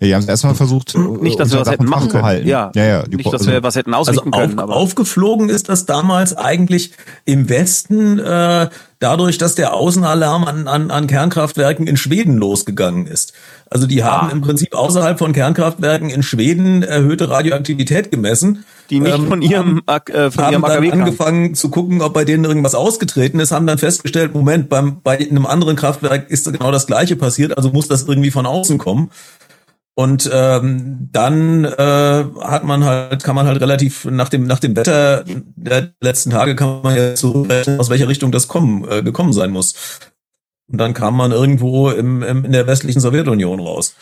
Ja, 0.00 0.06
die 0.06 0.14
haben 0.14 0.22
es 0.22 0.28
erstmal 0.28 0.54
versucht, 0.54 0.96
Nicht, 0.96 1.38
dass 1.38 1.52
wir 1.52 1.60
was 1.60 1.70
hätten 1.70 1.84
machen 1.86 2.10
zu 2.10 2.18
können. 2.20 2.46
Ja, 2.46 2.70
ja, 2.74 2.84
ja 2.84 3.02
die- 3.04 3.16
nicht, 3.16 3.26
dass 3.26 3.42
also- 3.42 3.50
wir 3.52 3.62
was 3.62 3.76
hätten 3.76 3.94
Also 3.94 4.10
ausrichten 4.12 4.30
können, 4.30 4.58
auf, 4.58 4.62
aber 4.64 4.76
aufgeflogen 4.76 5.48
ist 5.48 5.68
das 5.68 5.86
damals 5.86 6.36
eigentlich 6.36 6.92
im 7.24 7.48
Westen 7.48 8.18
äh, 8.18 8.68
dadurch, 9.00 9.36
dass 9.38 9.54
der 9.54 9.74
Außenalarm 9.74 10.44
an, 10.44 10.68
an, 10.68 10.90
an 10.90 11.06
Kernkraftwerken 11.06 11.86
in 11.86 11.96
Schweden 11.96 12.38
losgegangen 12.38 13.06
ist. 13.06 13.34
Also 13.70 13.86
die 13.86 14.04
haben 14.04 14.30
im 14.30 14.40
Prinzip 14.40 14.74
außerhalb 14.74 15.18
von 15.18 15.32
Kernkraftwerken 15.32 16.08
in 16.08 16.22
Schweden 16.22 16.82
erhöhte 16.82 17.28
Radioaktivität 17.28 18.10
gemessen. 18.10 18.64
die 18.90 19.00
nicht 19.00 19.14
Ähm, 19.14 19.26
von 19.26 19.42
ihrem, 19.42 19.82
äh, 19.86 20.30
von 20.30 20.44
haben 20.44 20.52
ihrem 20.52 20.62
dann 20.62 20.70
AKW 20.70 20.88
kamen. 20.90 21.02
angefangen 21.02 21.54
zu 21.54 21.70
gucken, 21.70 22.00
ob 22.02 22.14
bei 22.14 22.24
denen 22.24 22.44
irgendwas 22.44 22.74
ausgetreten 22.74 23.40
ist, 23.40 23.50
haben 23.52 23.66
dann 23.66 23.78
festgestellt, 23.78 24.32
Moment, 24.34 24.68
beim, 24.68 25.00
bei 25.02 25.18
einem 25.18 25.44
anderen 25.46 25.76
Kraftwerk 25.76 26.30
ist 26.30 26.50
genau 26.50 26.70
das 26.70 26.86
Gleiche 26.86 27.16
passiert, 27.16 27.56
also 27.56 27.70
muss 27.70 27.88
das 27.88 28.04
irgendwie 28.04 28.30
von 28.30 28.46
außen 28.46 28.78
kommen. 28.78 29.10
Und 29.96 30.28
ähm, 30.32 31.08
dann 31.12 31.64
äh, 31.64 32.24
hat 32.40 32.64
man 32.64 32.84
halt, 32.84 33.22
kann 33.22 33.36
man 33.36 33.46
halt 33.46 33.60
relativ 33.60 34.04
nach 34.06 34.28
dem 34.28 34.44
nach 34.44 34.58
dem 34.58 34.74
Wetter 34.74 35.24
der 35.54 35.92
letzten 36.00 36.30
Tage 36.30 36.56
kann 36.56 36.82
man 36.82 36.96
ja 36.96 37.14
zurückrechnen, 37.14 37.78
aus 37.78 37.90
welcher 37.90 38.08
Richtung 38.08 38.32
das 38.32 38.48
kommen 38.48 38.84
äh, 38.90 39.02
gekommen 39.02 39.32
sein 39.32 39.50
muss. 39.50 40.00
Und 40.66 40.78
dann 40.78 40.94
kam 40.94 41.16
man 41.16 41.30
irgendwo 41.30 41.90
im, 41.90 42.22
im, 42.24 42.44
in 42.44 42.52
der 42.52 42.66
westlichen 42.66 43.00
Sowjetunion 43.00 43.60
raus. 43.60 43.94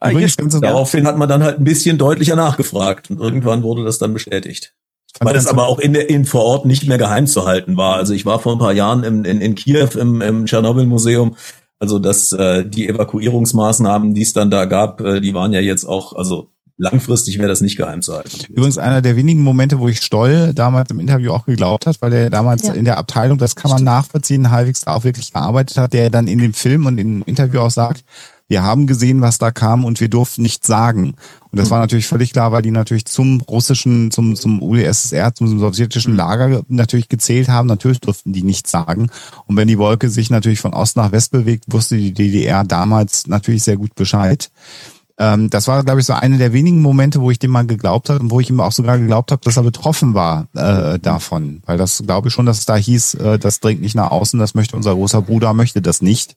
Ah, 0.00 0.10
Übrigens 0.10 0.36
Daraufhin 0.36 1.06
hat 1.06 1.16
man 1.16 1.28
dann 1.28 1.42
halt 1.42 1.58
ein 1.58 1.64
bisschen 1.64 1.96
deutlicher 1.96 2.36
nachgefragt 2.36 3.10
und 3.10 3.20
irgendwann 3.20 3.62
wurde 3.62 3.84
das 3.84 3.98
dann 3.98 4.12
bestätigt. 4.12 4.74
Weil 5.20 5.34
das 5.34 5.46
aber 5.46 5.66
auch 5.66 5.78
in 5.78 5.94
der, 5.94 6.10
in 6.10 6.24
vor 6.24 6.44
Ort 6.44 6.66
nicht 6.66 6.86
mehr 6.86 6.98
geheim 6.98 7.26
zu 7.26 7.46
halten 7.46 7.76
war. 7.76 7.96
Also 7.96 8.12
ich 8.12 8.26
war 8.26 8.38
vor 8.38 8.52
ein 8.52 8.58
paar 8.58 8.72
Jahren 8.72 9.02
in, 9.02 9.24
in, 9.24 9.40
in 9.40 9.54
Kiew 9.54 9.88
im, 9.98 10.20
im 10.20 10.44
Tschernobyl-Museum. 10.44 11.36
Also 11.78 11.98
dass 11.98 12.32
äh, 12.32 12.64
die 12.64 12.88
Evakuierungsmaßnahmen, 12.88 14.14
die 14.14 14.22
es 14.22 14.32
dann 14.32 14.50
da 14.50 14.64
gab, 14.64 15.00
äh, 15.00 15.20
die 15.20 15.34
waren 15.34 15.52
ja 15.52 15.60
jetzt 15.60 15.84
auch, 15.84 16.14
also 16.14 16.48
langfristig 16.78 17.38
wäre 17.38 17.48
das 17.48 17.60
nicht 17.60 17.76
geheim 17.76 18.02
zu 18.02 18.14
halten. 18.14 18.52
Übrigens 18.52 18.78
einer 18.78 19.00
der 19.00 19.16
wenigen 19.16 19.42
Momente, 19.42 19.78
wo 19.78 19.88
ich 19.88 20.00
Stoll 20.00 20.52
damals 20.54 20.90
im 20.90 21.00
Interview 21.00 21.32
auch 21.32 21.46
geglaubt 21.46 21.86
hat, 21.86 22.00
weil 22.02 22.12
er 22.12 22.30
damals 22.30 22.64
Ja. 22.66 22.74
in 22.74 22.84
der 22.84 22.98
Abteilung, 22.98 23.38
das 23.38 23.56
kann 23.56 23.70
man 23.70 23.82
nachvollziehen, 23.84 24.50
halbwegs 24.50 24.82
da 24.82 24.94
auch 24.94 25.04
wirklich 25.04 25.32
gearbeitet 25.32 25.78
hat, 25.78 25.92
der 25.92 26.10
dann 26.10 26.26
in 26.28 26.38
dem 26.38 26.52
Film 26.52 26.86
und 26.86 26.98
im 26.98 27.22
Interview 27.22 27.60
auch 27.60 27.70
sagt, 27.70 28.04
wir 28.48 28.62
haben 28.62 28.86
gesehen, 28.86 29.20
was 29.20 29.38
da 29.38 29.50
kam 29.50 29.84
und 29.84 30.00
wir 30.00 30.08
durften 30.08 30.42
nichts 30.42 30.66
sagen. 30.66 31.14
Und 31.50 31.58
das 31.58 31.70
war 31.70 31.80
natürlich 31.80 32.06
völlig 32.06 32.32
klar, 32.32 32.52
weil 32.52 32.62
die 32.62 32.70
natürlich 32.70 33.06
zum 33.06 33.40
russischen, 33.40 34.10
zum, 34.10 34.36
zum 34.36 34.62
UdSSR, 34.62 35.34
zum 35.34 35.58
sowjetischen 35.58 36.14
Lager 36.14 36.62
natürlich 36.68 37.08
gezählt 37.08 37.48
haben. 37.48 37.66
Natürlich 37.66 38.00
durften 38.00 38.32
die 38.32 38.42
nichts 38.42 38.70
sagen. 38.70 39.10
Und 39.46 39.56
wenn 39.56 39.68
die 39.68 39.78
Wolke 39.78 40.08
sich 40.10 40.30
natürlich 40.30 40.60
von 40.60 40.74
Ost 40.74 40.96
nach 40.96 41.12
West 41.12 41.32
bewegt, 41.32 41.64
wusste 41.68 41.96
die 41.96 42.12
DDR 42.12 42.62
damals 42.62 43.26
natürlich 43.26 43.62
sehr 43.62 43.76
gut 43.76 43.94
Bescheid. 43.94 44.50
Ähm, 45.18 45.48
das 45.48 45.66
war, 45.66 45.82
glaube 45.82 46.00
ich, 46.00 46.06
so 46.06 46.12
eine 46.12 46.36
der 46.36 46.52
wenigen 46.52 46.82
Momente, 46.82 47.20
wo 47.20 47.30
ich 47.30 47.38
dem 47.38 47.50
mal 47.50 47.66
geglaubt 47.66 48.10
habe 48.10 48.20
und 48.20 48.30
wo 48.30 48.40
ich 48.40 48.50
ihm 48.50 48.60
auch 48.60 48.72
sogar 48.72 48.98
geglaubt 48.98 49.32
habe, 49.32 49.42
dass 49.44 49.56
er 49.56 49.62
betroffen 49.62 50.14
war 50.14 50.48
äh, 50.54 50.98
davon. 50.98 51.62
Weil 51.64 51.78
das 51.78 52.02
glaube 52.06 52.28
ich 52.28 52.34
schon, 52.34 52.46
dass 52.46 52.58
es 52.58 52.66
da 52.66 52.76
hieß, 52.76 53.14
äh, 53.14 53.38
das 53.38 53.60
dringt 53.60 53.80
nicht 53.80 53.94
nach 53.94 54.10
außen, 54.10 54.38
das 54.38 54.54
möchte 54.54 54.76
unser 54.76 54.94
großer 54.94 55.22
Bruder, 55.22 55.54
möchte 55.54 55.80
das 55.80 56.02
nicht. 56.02 56.36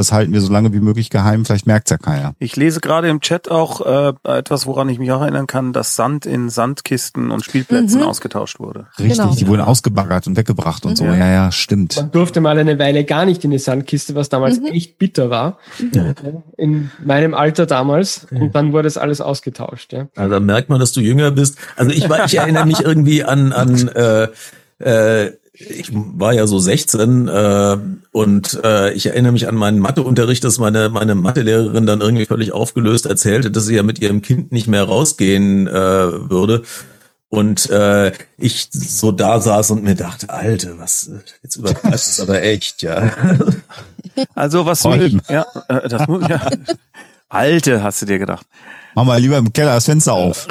Das 0.00 0.12
halten 0.12 0.32
wir 0.32 0.40
so 0.40 0.50
lange 0.50 0.72
wie 0.72 0.80
möglich 0.80 1.10
geheim, 1.10 1.44
vielleicht 1.44 1.66
merkt's 1.66 1.90
ja 1.90 1.98
keiner. 1.98 2.34
Ich 2.38 2.56
lese 2.56 2.80
gerade 2.80 3.08
im 3.10 3.20
Chat 3.20 3.50
auch 3.50 3.84
äh, 3.84 4.12
etwas, 4.24 4.64
woran 4.66 4.88
ich 4.88 4.98
mich 4.98 5.12
auch 5.12 5.20
erinnern 5.20 5.46
kann, 5.46 5.74
dass 5.74 5.94
Sand 5.94 6.24
in 6.24 6.48
Sandkisten 6.48 7.30
und 7.30 7.44
Spielplätzen 7.44 8.00
Mhm. 8.00 8.06
ausgetauscht 8.06 8.60
wurde. 8.60 8.86
Richtig, 8.98 9.18
Genau. 9.18 9.34
die 9.34 9.46
wurden 9.46 9.60
ausgebaggert 9.60 10.26
und 10.26 10.38
weggebracht 10.38 10.86
und 10.86 10.96
so. 10.96 11.04
Ja. 11.04 11.14
Ja, 11.16 11.28
ja, 11.30 11.52
stimmt. 11.52 11.96
Man 11.96 12.10
durfte 12.12 12.40
mal 12.40 12.58
eine 12.58 12.78
Weile 12.78 13.04
gar 13.04 13.26
nicht 13.26 13.44
in 13.44 13.50
die 13.50 13.58
Sandkiste, 13.58 14.14
was 14.14 14.30
damals 14.30 14.58
echt 14.72 14.96
bitter 14.98 15.28
war. 15.28 15.58
In 16.56 16.90
meinem 17.04 17.34
Alter 17.34 17.66
damals. 17.66 18.26
Und 18.30 18.54
dann 18.54 18.72
wurde 18.72 18.88
es 18.88 18.96
alles 18.96 19.20
ausgetauscht. 19.20 19.92
Ja. 19.92 20.06
Also 20.16 20.30
da 20.30 20.40
merkt 20.40 20.70
man, 20.70 20.80
dass 20.80 20.92
du 20.92 21.00
jünger 21.02 21.30
bist. 21.30 21.58
Also 21.76 21.90
ich 21.92 22.08
war, 22.08 22.24
ich 22.24 22.38
erinnere 22.38 22.64
mich 22.64 22.80
irgendwie 22.80 23.22
an, 23.22 23.52
an 23.52 23.88
äh, 23.88 24.28
äh, 24.78 25.32
ich 25.68 25.90
war 25.92 26.32
ja 26.32 26.46
so 26.46 26.58
16 26.58 27.28
äh, 27.28 27.76
und 28.12 28.60
äh, 28.64 28.92
ich 28.92 29.06
erinnere 29.06 29.32
mich 29.32 29.46
an 29.46 29.54
meinen 29.54 29.78
Matheunterricht, 29.78 30.42
dass 30.44 30.58
meine 30.58 30.88
meine 30.88 31.14
Mathelehrerin 31.14 31.86
dann 31.86 32.00
irgendwie 32.00 32.26
völlig 32.26 32.52
aufgelöst 32.52 33.06
erzählte, 33.06 33.50
dass 33.50 33.66
sie 33.66 33.76
ja 33.76 33.82
mit 33.82 34.00
ihrem 34.00 34.22
Kind 34.22 34.52
nicht 34.52 34.68
mehr 34.68 34.84
rausgehen 34.84 35.66
äh, 35.66 35.72
würde. 35.72 36.62
Und 37.28 37.70
äh, 37.70 38.12
ich 38.38 38.68
so 38.72 39.12
da 39.12 39.40
saß 39.40 39.70
und 39.70 39.84
mir 39.84 39.94
dachte, 39.94 40.30
Alte, 40.30 40.78
was 40.78 41.08
äh, 41.08 41.20
jetzt 41.42 41.56
übertreibst 41.56 42.06
du 42.06 42.10
es 42.10 42.20
aber 42.20 42.42
echt, 42.42 42.82
ja. 42.82 43.12
Also 44.34 44.66
was 44.66 44.84
mich, 44.84 45.16
ja, 45.28 45.46
äh, 45.68 45.88
das 45.88 46.08
muss 46.08 46.28
ja. 46.28 46.50
Alte, 47.28 47.82
hast 47.82 48.02
du 48.02 48.06
dir 48.06 48.18
gedacht. 48.18 48.44
Mach 48.94 49.04
mal 49.04 49.20
lieber 49.20 49.38
im 49.38 49.52
Keller 49.52 49.74
das 49.74 49.84
Fenster 49.84 50.12
auf. 50.14 50.48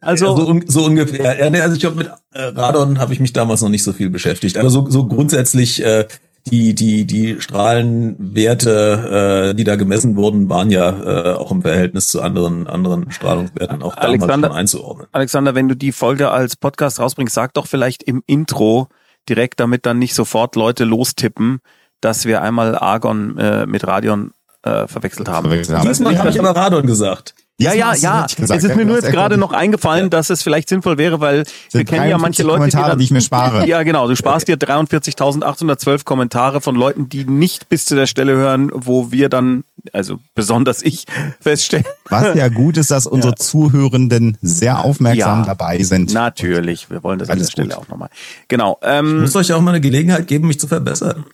Also, 0.00 0.36
so, 0.36 0.48
un 0.48 0.64
so 0.66 0.84
ungefähr. 0.84 1.38
Ja, 1.38 1.50
nee, 1.50 1.60
also 1.60 1.74
ich 1.74 1.80
glaube, 1.80 1.96
mit 1.96 2.10
äh, 2.32 2.42
Radon 2.42 2.98
habe 2.98 3.12
ich 3.12 3.20
mich 3.20 3.32
damals 3.32 3.60
noch 3.60 3.68
nicht 3.68 3.82
so 3.82 3.92
viel 3.92 4.10
beschäftigt. 4.10 4.56
Aber 4.56 4.70
so, 4.70 4.88
so 4.88 5.06
grundsätzlich 5.06 5.84
äh, 5.84 6.06
die 6.46 6.74
die 6.74 7.04
die 7.04 7.40
Strahlenwerte, 7.40 9.50
äh, 9.50 9.54
die 9.54 9.64
da 9.64 9.76
gemessen 9.76 10.16
wurden, 10.16 10.48
waren 10.48 10.70
ja 10.70 10.88
äh, 10.88 11.34
auch 11.34 11.52
im 11.52 11.62
Verhältnis 11.62 12.08
zu 12.08 12.22
anderen 12.22 12.66
anderen 12.66 13.10
Strahlungswerten 13.10 13.82
auch 13.82 13.94
damals 13.94 14.22
Alexander- 14.22 14.48
schon 14.48 14.56
einzuordnen. 14.56 15.06
Alexander, 15.12 15.54
wenn 15.54 15.68
du 15.68 15.76
die 15.76 15.92
Folge 15.92 16.30
als 16.30 16.56
Podcast 16.56 16.98
rausbringst, 16.98 17.34
sag 17.34 17.52
doch 17.54 17.66
vielleicht 17.66 18.02
im 18.02 18.22
Intro 18.26 18.88
direkt, 19.28 19.60
damit 19.60 19.84
dann 19.84 19.98
nicht 19.98 20.14
sofort 20.14 20.56
Leute 20.56 20.84
lostippen, 20.84 21.60
dass 22.00 22.24
wir 22.24 22.40
einmal 22.40 22.74
Argon 22.74 23.36
äh, 23.36 23.66
mit 23.66 23.86
Radion 23.86 24.32
äh, 24.62 24.86
verwechselt 24.86 25.28
haben. 25.28 25.48
Verwechselt 25.48 25.78
haben. 25.78 25.88
Diesmal 25.88 26.18
habe 26.18 26.30
ich 26.30 26.38
aber 26.38 26.56
Radon 26.56 26.86
gesagt. 26.86 27.34
Ja, 27.62 27.72
ja, 27.72 27.94
ja. 27.94 28.26
gesagt, 28.26 28.40
es 28.40 28.64
ist 28.64 28.70
ja, 28.70 28.76
mir 28.76 28.84
nur 28.84 28.96
jetzt 28.96 29.10
gerade 29.10 29.36
noch 29.36 29.52
eingefallen, 29.52 30.10
dass 30.10 30.30
es 30.30 30.42
vielleicht 30.42 30.68
sinnvoll 30.68 30.98
wäre, 30.98 31.20
weil 31.20 31.38
wir 31.38 31.44
Sind 31.68 31.88
kennen 31.88 32.08
ja 32.08 32.18
manche 32.18 32.42
43 32.42 32.44
Leute, 32.44 32.58
Kommentare, 32.58 32.84
die, 32.84 32.90
dann, 32.90 32.98
die 32.98 33.04
ich 33.04 33.10
mir 33.10 33.20
spare. 33.20 33.66
Ja, 33.68 33.82
genau. 33.82 34.08
Du 34.08 34.16
sparst 34.16 34.48
dir 34.48 34.56
43.812 34.56 36.04
Kommentare 36.04 36.60
von 36.60 36.74
Leuten, 36.76 37.08
die 37.08 37.24
nicht 37.24 37.68
bis 37.68 37.84
zu 37.84 37.94
der 37.94 38.06
Stelle 38.06 38.32
hören, 38.36 38.70
wo 38.74 39.10
wir 39.12 39.28
dann, 39.28 39.64
also 39.92 40.18
besonders 40.34 40.82
ich, 40.82 41.04
feststellen. 41.40 41.84
Was 42.08 42.34
ja 42.36 42.48
gut 42.48 42.76
ist, 42.76 42.90
dass 42.90 43.06
unsere 43.06 43.34
Zuhörenden 43.34 44.38
sehr 44.42 44.80
aufmerksam 44.84 45.40
Ja. 45.40 45.46
dabei 45.46 45.82
sind. 45.82 46.12
Natürlich. 46.12 46.90
Wir 46.90 47.02
wollen 47.02 47.18
das 47.18 47.28
an 47.28 47.34
Alles 47.36 47.48
der 47.48 47.52
Stelle 47.52 47.68
gut. 47.68 47.78
auch 47.78 47.88
nochmal. 47.88 48.08
Genau. 48.48 48.78
Ich 48.82 48.88
Ähm, 48.88 49.20
muss 49.20 49.36
euch 49.36 49.52
auch 49.52 49.60
mal 49.60 49.72
eine 49.72 49.80
Gelegenheit 49.80 50.26
geben, 50.26 50.48
mich 50.48 50.58
zu 50.60 50.66
verbessern. 50.68 51.24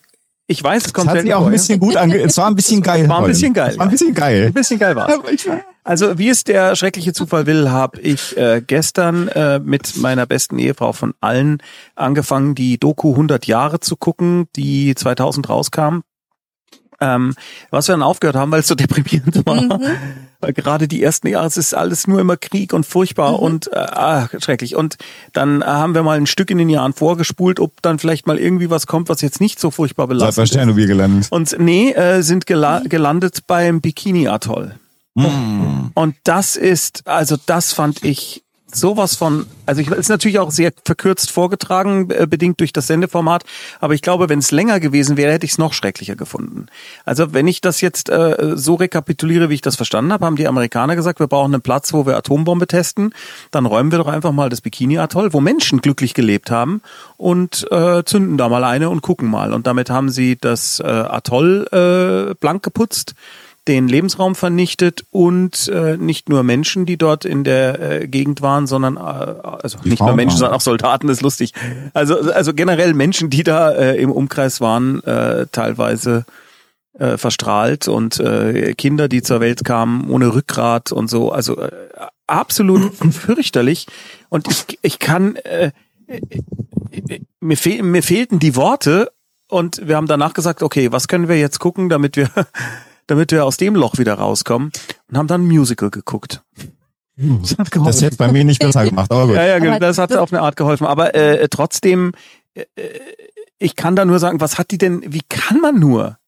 Ich 0.48 0.62
weiß, 0.62 0.78
es 0.78 0.82
Das 0.84 0.92
kommt 0.92 1.10
selten 1.10 1.26
sich 1.26 1.34
auch 1.34 1.46
ein 1.46 1.52
bisschen 1.52 1.80
gut 1.80 1.96
ange... 1.96 2.18
Es 2.18 2.36
war 2.36 2.46
ein 2.46 2.54
bisschen 2.54 2.80
geil. 2.82 3.08
war 3.08 3.18
ein 3.20 3.26
bisschen 3.26 3.52
geil, 3.52 3.72
Es 3.72 3.78
war 3.78 3.86
ein 3.86 3.90
bisschen 3.90 4.14
geil. 4.14 4.46
Ein 4.46 4.52
bisschen 4.52 4.78
geil 4.78 4.94
war. 4.96 5.08
Also 5.82 6.18
wie 6.18 6.28
es 6.28 6.44
der 6.44 6.76
schreckliche 6.76 7.12
Zufall 7.12 7.46
will, 7.46 7.70
habe 7.70 8.00
ich 8.00 8.36
äh, 8.36 8.62
gestern 8.64 9.28
äh, 9.28 9.58
mit 9.58 9.96
meiner 9.96 10.26
besten 10.26 10.58
Ehefrau 10.58 10.92
von 10.92 11.14
allen 11.20 11.62
angefangen, 11.94 12.54
die 12.54 12.78
Doku 12.78 13.12
100 13.12 13.46
Jahre 13.46 13.80
zu 13.80 13.96
gucken, 13.96 14.48
die 14.56 14.94
2000 14.94 15.48
rauskam. 15.48 16.00
Ähm, 17.00 17.34
was 17.70 17.88
wir 17.88 17.92
dann 17.92 18.02
aufgehört 18.02 18.36
haben, 18.36 18.50
weil 18.52 18.60
es 18.60 18.68
so 18.68 18.74
deprimierend 18.74 19.44
war. 19.46 19.62
Mhm. 19.62 19.86
Weil 20.46 20.52
gerade 20.52 20.86
die 20.86 21.02
ersten 21.02 21.26
Jahre, 21.26 21.48
es 21.48 21.56
ist 21.56 21.74
alles 21.74 22.06
nur 22.06 22.20
immer 22.20 22.36
Krieg 22.36 22.72
und 22.72 22.86
furchtbar 22.86 23.32
Mhm. 23.32 23.38
und 23.38 23.72
äh, 23.72 23.78
ah, 23.78 24.28
schrecklich. 24.38 24.76
Und 24.76 24.96
dann 25.32 25.60
äh, 25.60 25.64
haben 25.64 25.96
wir 25.96 26.04
mal 26.04 26.16
ein 26.16 26.26
Stück 26.26 26.52
in 26.52 26.58
den 26.58 26.68
Jahren 26.68 26.92
vorgespult, 26.92 27.58
ob 27.58 27.82
dann 27.82 27.98
vielleicht 27.98 28.28
mal 28.28 28.38
irgendwie 28.38 28.70
was 28.70 28.86
kommt, 28.86 29.08
was 29.08 29.22
jetzt 29.22 29.40
nicht 29.40 29.58
so 29.58 29.72
furchtbar 29.72 30.04
Seid 30.04 30.10
belastend 30.10 30.48
bei. 30.48 30.54
Tschernobyl 30.54 30.86
gelandet. 30.86 31.26
Und 31.30 31.56
nee, 31.58 31.90
äh, 31.90 32.22
sind 32.22 32.46
gela 32.46 32.80
gelandet 32.88 33.40
beim 33.48 33.80
Bikini-Atoll. 33.80 34.76
Mm. 35.14 35.88
Und 35.94 36.14
das 36.22 36.54
ist, 36.54 37.08
also 37.08 37.36
das 37.44 37.72
fand 37.72 38.04
ich 38.04 38.44
sowas 38.76 39.16
von, 39.16 39.46
also 39.64 39.80
ich 39.80 39.90
ist 39.90 40.08
natürlich 40.08 40.38
auch 40.38 40.50
sehr 40.50 40.72
verkürzt 40.84 41.30
vorgetragen, 41.30 42.10
äh, 42.10 42.26
bedingt 42.28 42.60
durch 42.60 42.72
das 42.72 42.86
Sendeformat, 42.86 43.44
aber 43.80 43.94
ich 43.94 44.02
glaube, 44.02 44.28
wenn 44.28 44.38
es 44.38 44.50
länger 44.50 44.80
gewesen 44.80 45.16
wäre, 45.16 45.32
hätte 45.32 45.46
ich 45.46 45.52
es 45.52 45.58
noch 45.58 45.72
schrecklicher 45.72 46.16
gefunden. 46.16 46.66
Also 47.04 47.32
wenn 47.32 47.48
ich 47.48 47.60
das 47.60 47.80
jetzt 47.80 48.08
äh, 48.08 48.52
so 48.54 48.74
rekapituliere, 48.74 49.50
wie 49.50 49.54
ich 49.54 49.62
das 49.62 49.76
verstanden 49.76 50.12
habe, 50.12 50.26
haben 50.26 50.36
die 50.36 50.46
Amerikaner 50.46 50.96
gesagt, 50.96 51.20
wir 51.20 51.26
brauchen 51.26 51.54
einen 51.54 51.62
Platz, 51.62 51.92
wo 51.92 52.06
wir 52.06 52.16
Atombombe 52.16 52.66
testen, 52.66 53.14
dann 53.50 53.66
räumen 53.66 53.90
wir 53.90 53.98
doch 53.98 54.08
einfach 54.08 54.32
mal 54.32 54.48
das 54.48 54.60
Bikini-Atoll, 54.60 55.32
wo 55.32 55.40
Menschen 55.40 55.80
glücklich 55.80 56.14
gelebt 56.14 56.50
haben 56.50 56.82
und 57.16 57.66
äh, 57.70 58.04
zünden 58.04 58.36
da 58.36 58.48
mal 58.48 58.64
eine 58.64 58.90
und 58.90 59.00
gucken 59.00 59.28
mal. 59.28 59.52
Und 59.52 59.66
damit 59.66 59.90
haben 59.90 60.10
sie 60.10 60.36
das 60.36 60.80
äh, 60.80 60.84
Atoll 60.84 61.66
äh, 61.72 62.34
blank 62.34 62.62
geputzt 62.62 63.14
den 63.68 63.88
Lebensraum 63.88 64.34
vernichtet 64.34 65.04
und 65.10 65.68
äh, 65.68 65.96
nicht 65.96 66.28
nur 66.28 66.42
Menschen, 66.42 66.86
die 66.86 66.96
dort 66.96 67.24
in 67.24 67.42
der 67.42 68.02
äh, 68.02 68.08
Gegend 68.08 68.40
waren, 68.42 68.66
sondern 68.66 68.96
äh, 68.96 69.00
also 69.00 69.78
nicht 69.78 69.98
nur 69.98 70.08
Frauen 70.08 70.16
Menschen, 70.16 70.34
waren. 70.34 70.38
sondern 70.38 70.56
auch 70.56 70.60
Soldaten, 70.60 71.08
ist 71.08 71.22
lustig. 71.22 71.52
Also 71.92 72.32
also 72.32 72.54
generell 72.54 72.94
Menschen, 72.94 73.30
die 73.30 73.42
da 73.42 73.72
äh, 73.72 74.00
im 74.00 74.12
Umkreis 74.12 74.60
waren, 74.60 75.02
äh, 75.04 75.46
teilweise 75.50 76.24
äh, 76.98 77.16
verstrahlt 77.16 77.88
und 77.88 78.20
äh, 78.20 78.74
Kinder, 78.74 79.08
die 79.08 79.22
zur 79.22 79.40
Welt 79.40 79.64
kamen 79.64 80.08
ohne 80.10 80.32
Rückgrat 80.32 80.92
und 80.92 81.08
so. 81.08 81.32
Also 81.32 81.58
äh, 81.58 81.70
absolut 82.26 82.94
fürchterlich. 83.14 83.86
Und 84.28 84.48
ich 84.48 84.78
ich 84.82 84.98
kann 84.98 85.36
äh, 85.36 85.72
äh, 86.06 86.20
mir, 87.40 87.56
fehl, 87.56 87.82
mir 87.82 88.02
fehlten 88.02 88.38
die 88.38 88.56
Worte 88.56 89.10
und 89.48 89.86
wir 89.86 89.96
haben 89.96 90.06
danach 90.06 90.34
gesagt, 90.34 90.62
okay, 90.62 90.92
was 90.92 91.08
können 91.08 91.28
wir 91.28 91.38
jetzt 91.38 91.58
gucken, 91.58 91.88
damit 91.88 92.16
wir 92.16 92.30
damit 93.06 93.32
wir 93.32 93.44
aus 93.44 93.56
dem 93.56 93.74
Loch 93.74 93.98
wieder 93.98 94.14
rauskommen 94.14 94.72
und 95.08 95.18
haben 95.18 95.26
dann 95.26 95.42
ein 95.42 95.48
Musical 95.48 95.90
geguckt. 95.90 96.42
Das 97.16 97.56
hat 97.56 97.70
geholfen. 97.70 97.92
Das 97.92 98.02
hätte 98.02 98.16
bei 98.16 98.30
mir 98.30 98.44
nicht 98.44 98.60
besser 98.60 98.84
gemacht, 98.84 99.10
aber 99.10 99.26
gut. 99.26 99.36
Ja, 99.36 99.46
ja, 99.46 99.58
genau, 99.58 99.78
das 99.78 99.96
hat 99.96 100.14
auf 100.14 100.32
eine 100.32 100.42
Art 100.42 100.56
geholfen. 100.56 100.86
Aber 100.86 101.14
äh, 101.14 101.48
trotzdem, 101.48 102.12
äh, 102.54 102.64
ich 103.58 103.74
kann 103.74 103.96
da 103.96 104.04
nur 104.04 104.18
sagen, 104.18 104.40
was 104.40 104.58
hat 104.58 104.70
die 104.70 104.78
denn, 104.78 105.02
wie 105.06 105.22
kann 105.28 105.60
man 105.60 105.78
nur? 105.78 106.18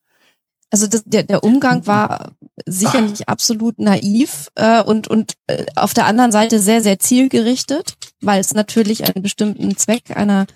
Also 0.71 0.87
das, 0.87 1.03
der, 1.05 1.23
der 1.23 1.45
Umgang 1.45 1.87
war 1.87 2.33
sicherlich 2.67 3.29
absolut 3.29 3.79
naiv 3.79 4.49
äh, 4.55 4.83
und, 4.83 5.09
und 5.09 5.35
äh, 5.47 5.65
auf 5.77 5.95
der 5.95 6.07
anderen 6.07 6.33
Seite 6.33 6.59
sehr, 6.59 6.83
sehr 6.83 6.99
zielgerichtet, 6.99 7.95
weil 8.21 8.41
es 8.41 8.55
natürlich 8.55 9.05
einen 9.05 9.23
bestimmten 9.23 9.77
Zweck 9.77 10.17
einer 10.17 10.47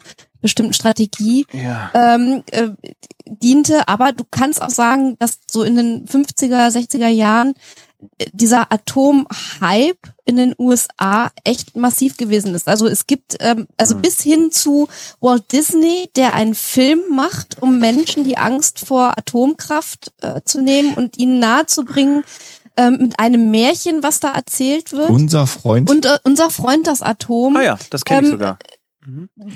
bestimmten 0.42 0.74
Strategie 0.74 1.46
Ja. 1.52 1.90
ähm, 1.94 2.42
äh, 2.50 2.68
diente. 3.26 3.88
Aber 3.88 4.12
du 4.12 4.24
kannst 4.30 4.60
auch 4.60 4.70
sagen, 4.70 5.16
dass 5.18 5.38
so 5.50 5.62
in 5.62 5.76
den 5.76 6.06
50er, 6.06 6.68
60er 6.70 7.08
Jahren 7.08 7.54
äh, 8.18 8.26
dieser 8.32 8.72
Atomhype 8.72 9.98
in 10.24 10.36
den 10.36 10.54
USA 10.58 11.30
echt 11.44 11.76
massiv 11.76 12.16
gewesen 12.16 12.54
ist. 12.54 12.68
Also 12.68 12.86
es 12.86 13.06
gibt, 13.06 13.36
ähm, 13.40 13.66
also 13.76 13.96
bis 13.96 14.20
hin 14.20 14.50
zu 14.52 14.88
Walt 15.20 15.50
Disney, 15.52 16.08
der 16.16 16.34
einen 16.34 16.54
Film 16.54 17.00
macht, 17.10 17.60
um 17.62 17.78
Menschen 17.78 18.24
die 18.24 18.36
Angst 18.38 18.80
vor 18.86 19.16
Atomkraft 19.18 20.12
äh, 20.20 20.40
zu 20.44 20.60
nehmen 20.60 20.94
und 20.94 21.18
ihnen 21.18 21.38
nahezubringen 21.40 22.24
ähm, 22.76 22.98
mit 23.00 23.18
einem 23.18 23.50
Märchen, 23.50 24.02
was 24.02 24.20
da 24.20 24.32
erzählt 24.32 24.92
wird. 24.92 25.10
Unser 25.10 25.46
Freund. 25.46 25.90
Und 25.90 26.06
äh, 26.06 26.18
unser 26.24 26.50
Freund 26.50 26.86
das 26.86 27.02
Atom, 27.02 27.56
Ah 27.56 27.62
ja, 27.62 27.78
das 27.90 28.04
kenne 28.04 28.20
ich 28.20 28.26
Ähm, 28.26 28.32
sogar. 28.32 28.58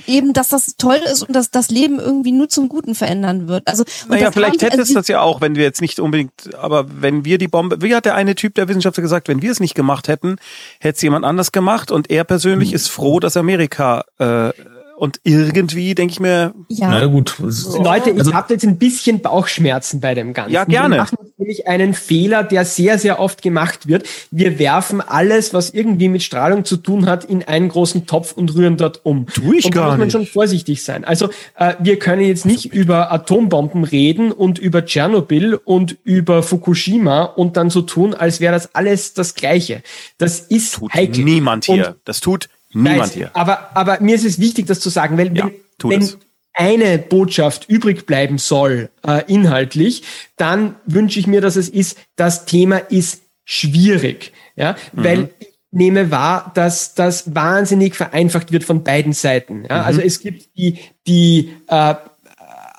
Eben, 0.06 0.32
dass 0.32 0.48
das 0.48 0.76
toll 0.76 0.98
ist 1.10 1.22
und 1.22 1.34
dass 1.34 1.50
das 1.50 1.70
Leben 1.70 1.98
irgendwie 2.00 2.32
nur 2.32 2.48
zum 2.48 2.68
Guten 2.68 2.94
verändern 2.94 3.48
wird. 3.48 3.66
Also 3.66 3.84
Naja, 4.08 4.32
vielleicht 4.32 4.62
hätte 4.62 4.80
es 4.80 4.92
das 4.92 5.08
ja 5.08 5.20
auch, 5.20 5.40
wenn 5.40 5.54
wir 5.54 5.62
jetzt 5.62 5.80
nicht 5.80 6.00
unbedingt, 6.00 6.54
aber 6.56 6.86
wenn 7.00 7.24
wir 7.24 7.38
die 7.38 7.48
Bombe, 7.48 7.80
wie 7.82 7.94
hat 7.94 8.06
der 8.06 8.14
eine 8.14 8.34
Typ 8.34 8.54
der 8.54 8.68
Wissenschaftler 8.68 9.02
gesagt, 9.02 9.28
wenn 9.28 9.42
wir 9.42 9.52
es 9.52 9.60
nicht 9.60 9.74
gemacht 9.74 10.08
hätten, 10.08 10.36
hätte 10.80 10.96
es 10.96 11.02
jemand 11.02 11.24
anders 11.24 11.52
gemacht 11.52 11.90
und 11.90 12.10
er 12.10 12.24
persönlich 12.24 12.72
ist 12.72 12.88
froh, 12.88 13.20
dass 13.20 13.36
Amerika 13.36 14.04
äh, 14.18 14.52
und 14.96 15.20
irgendwie 15.24 15.94
denke 15.94 16.12
ich 16.12 16.20
mir, 16.20 16.54
ja. 16.68 16.88
Na 16.90 17.06
gut. 17.06 17.36
Leute, 17.38 18.10
ich 18.10 18.18
Also- 18.18 18.32
habe 18.34 18.54
jetzt 18.54 18.64
ein 18.64 18.78
bisschen 18.78 19.20
Bauchschmerzen 19.20 20.00
bei 20.00 20.14
dem 20.14 20.32
Ganzen. 20.32 20.52
Ja, 20.52 20.64
gerne. 20.64 20.94
Wir 20.96 21.02
machen 21.02 21.16
uns 21.18 21.30
nämlich 21.36 21.68
einen 21.68 21.92
Fehler, 21.94 22.42
der 22.42 22.64
sehr, 22.64 22.98
sehr 22.98 23.20
oft 23.20 23.42
gemacht 23.42 23.86
wird. 23.88 24.06
Wir 24.30 24.58
werfen 24.58 25.00
alles, 25.00 25.52
was 25.52 25.70
irgendwie 25.70 26.08
mit 26.08 26.22
Strahlung 26.22 26.64
zu 26.64 26.78
tun 26.78 27.06
hat, 27.06 27.24
in 27.24 27.42
einen 27.44 27.68
großen 27.68 28.06
Topf 28.06 28.32
und 28.32 28.54
rühren 28.54 28.76
dort 28.78 29.04
um. 29.04 29.26
Tu 29.26 29.52
ich 29.52 29.66
und 29.66 29.74
da 29.76 29.80
gar 29.80 29.88
muss 29.90 29.98
man 29.98 30.06
nicht. 30.06 30.12
schon 30.12 30.26
vorsichtig 30.26 30.82
sein. 30.82 31.04
Also 31.04 31.28
äh, 31.56 31.74
wir 31.78 31.98
können 31.98 32.22
jetzt 32.22 32.46
nicht 32.46 32.66
über 32.72 33.12
Atombomben 33.12 33.84
reden 33.84 34.32
und 34.32 34.58
über 34.58 34.84
Tschernobyl 34.86 35.54
und 35.64 35.96
über 36.04 36.42
Fukushima 36.42 37.22
und 37.24 37.56
dann 37.56 37.68
so 37.70 37.82
tun, 37.82 38.14
als 38.14 38.40
wäre 38.40 38.54
das 38.54 38.74
alles 38.74 39.12
das 39.14 39.34
Gleiche. 39.34 39.82
Das 40.18 40.40
ist 40.40 40.74
tut 40.74 40.94
heikel. 40.94 41.24
niemand 41.24 41.68
Und 41.68 41.74
hier. 41.74 41.96
Das 42.04 42.20
tut 42.20 42.48
niemand 42.82 43.12
hier. 43.12 43.30
Aber, 43.34 43.76
aber 43.76 44.00
mir 44.00 44.14
ist 44.14 44.24
es 44.24 44.38
wichtig, 44.40 44.66
das 44.66 44.80
zu 44.80 44.88
sagen, 44.90 45.16
weil 45.18 45.36
Ja, 45.36 45.50
wenn, 45.82 46.00
wenn 46.02 46.08
eine 46.54 46.98
Botschaft 46.98 47.68
übrig 47.68 48.06
bleiben 48.06 48.38
soll, 48.38 48.88
äh, 49.06 49.22
inhaltlich, 49.30 50.02
dann 50.36 50.76
wünsche 50.86 51.18
ich 51.20 51.26
mir, 51.26 51.40
dass 51.40 51.56
es 51.56 51.68
ist, 51.68 51.98
das 52.16 52.46
Thema 52.46 52.78
ist 52.78 53.22
schwierig. 53.44 54.32
Ja, 54.56 54.76
Mhm. 54.92 55.04
weil 55.04 55.28
ich 55.38 55.48
nehme 55.70 56.10
wahr, 56.10 56.52
dass 56.54 56.94
das 56.94 57.34
wahnsinnig 57.34 57.94
vereinfacht 57.94 58.52
wird 58.52 58.64
von 58.64 58.82
beiden 58.84 59.12
Seiten. 59.12 59.64
Ja, 59.68 59.80
Mhm. 59.80 59.84
also 59.84 60.00
es 60.00 60.20
gibt 60.20 60.56
die, 60.56 60.78
die 61.06 61.50
äh, 61.68 61.94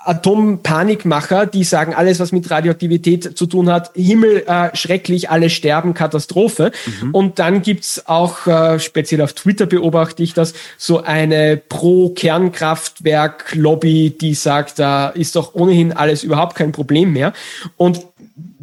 Atompanikmacher, 0.08 1.44
die 1.44 1.64
sagen, 1.64 1.92
alles, 1.92 2.18
was 2.18 2.32
mit 2.32 2.50
Radioaktivität 2.50 3.36
zu 3.36 3.44
tun 3.44 3.70
hat, 3.70 3.90
Himmel, 3.94 4.42
äh, 4.46 4.74
schrecklich, 4.74 5.28
alle 5.28 5.50
sterben, 5.50 5.92
Katastrophe. 5.92 6.72
Mhm. 7.02 7.14
Und 7.14 7.38
dann 7.38 7.60
gibt's 7.60 8.06
auch, 8.06 8.46
äh, 8.46 8.80
speziell 8.80 9.20
auf 9.20 9.34
Twitter 9.34 9.66
beobachte 9.66 10.22
ich 10.22 10.32
das, 10.32 10.54
so 10.78 11.02
eine 11.02 11.58
Pro-Kernkraftwerk-Lobby, 11.58 14.16
die 14.18 14.32
sagt, 14.32 14.78
da 14.78 15.10
ist 15.10 15.36
doch 15.36 15.54
ohnehin 15.54 15.92
alles 15.92 16.22
überhaupt 16.22 16.56
kein 16.56 16.72
Problem 16.72 17.12
mehr. 17.12 17.34
Und 17.76 18.06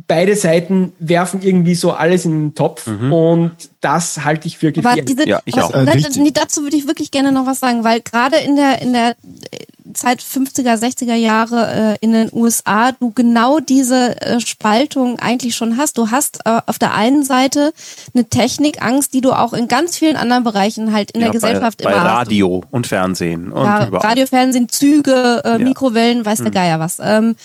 beide 0.07 0.35
Seiten 0.35 0.93
werfen 0.99 1.41
irgendwie 1.43 1.75
so 1.75 1.91
alles 1.91 2.25
in 2.25 2.31
den 2.31 2.55
Topf 2.55 2.87
und 2.87 3.51
das 3.81 4.23
halte 4.23 4.47
ich 4.47 4.57
für 4.57 4.67
Aber 4.67 4.73
gefährlich. 4.73 5.05
diese, 5.05 5.27
Ja, 5.27 5.41
ich 5.45 5.61
auch. 5.61 5.73
Äh, 5.73 5.85
nee, 6.17 6.31
dazu 6.31 6.63
würde 6.63 6.77
ich 6.77 6.87
wirklich 6.87 7.11
gerne 7.11 7.31
noch 7.31 7.45
was 7.45 7.59
sagen, 7.59 7.83
weil 7.83 8.01
gerade 8.01 8.37
in 8.37 8.55
der 8.55 8.81
in 8.81 8.93
der 8.93 9.15
äh, 9.51 9.65
Zeit 9.93 10.21
50er, 10.21 10.75
60er 10.77 11.15
Jahre 11.15 11.95
äh, 11.99 12.05
in 12.05 12.11
den 12.11 12.29
USA 12.33 12.91
du 12.93 13.11
genau 13.11 13.59
diese 13.59 14.19
äh, 14.21 14.39
Spaltung 14.39 15.19
eigentlich 15.19 15.55
schon 15.55 15.77
hast. 15.77 15.97
Du 15.97 16.11
hast 16.11 16.39
äh, 16.45 16.61
auf 16.65 16.79
der 16.79 16.93
einen 16.93 17.23
Seite 17.23 17.73
eine 18.13 18.25
Technikangst, 18.25 19.13
die 19.13 19.21
du 19.21 19.31
auch 19.31 19.53
in 19.53 19.67
ganz 19.67 19.97
vielen 19.97 20.15
anderen 20.15 20.43
Bereichen 20.43 20.93
halt 20.93 21.11
in 21.11 21.21
Ja, 21.21 21.27
der 21.27 21.33
Gesellschaft 21.33 21.79
bei, 21.79 21.85
bei 21.85 21.91
immer 21.91 22.03
hast. 22.03 22.27
Radio 22.27 22.63
und 22.71 22.87
Fernsehen 22.87 23.51
und 23.51 23.63
ja, 23.65 23.87
überall. 23.87 24.07
Radio, 24.07 24.25
Fernsehen, 24.25 24.69
Züge, 24.69 25.41
äh, 25.43 25.49
Ja. 25.49 25.55
Hm. 25.55 25.63
Mikrowellen, 25.63 26.25
weiß 26.25 26.39
der 26.39 26.51
Geier 26.51 26.79
was. 26.79 26.99
Ähm, 27.01 27.35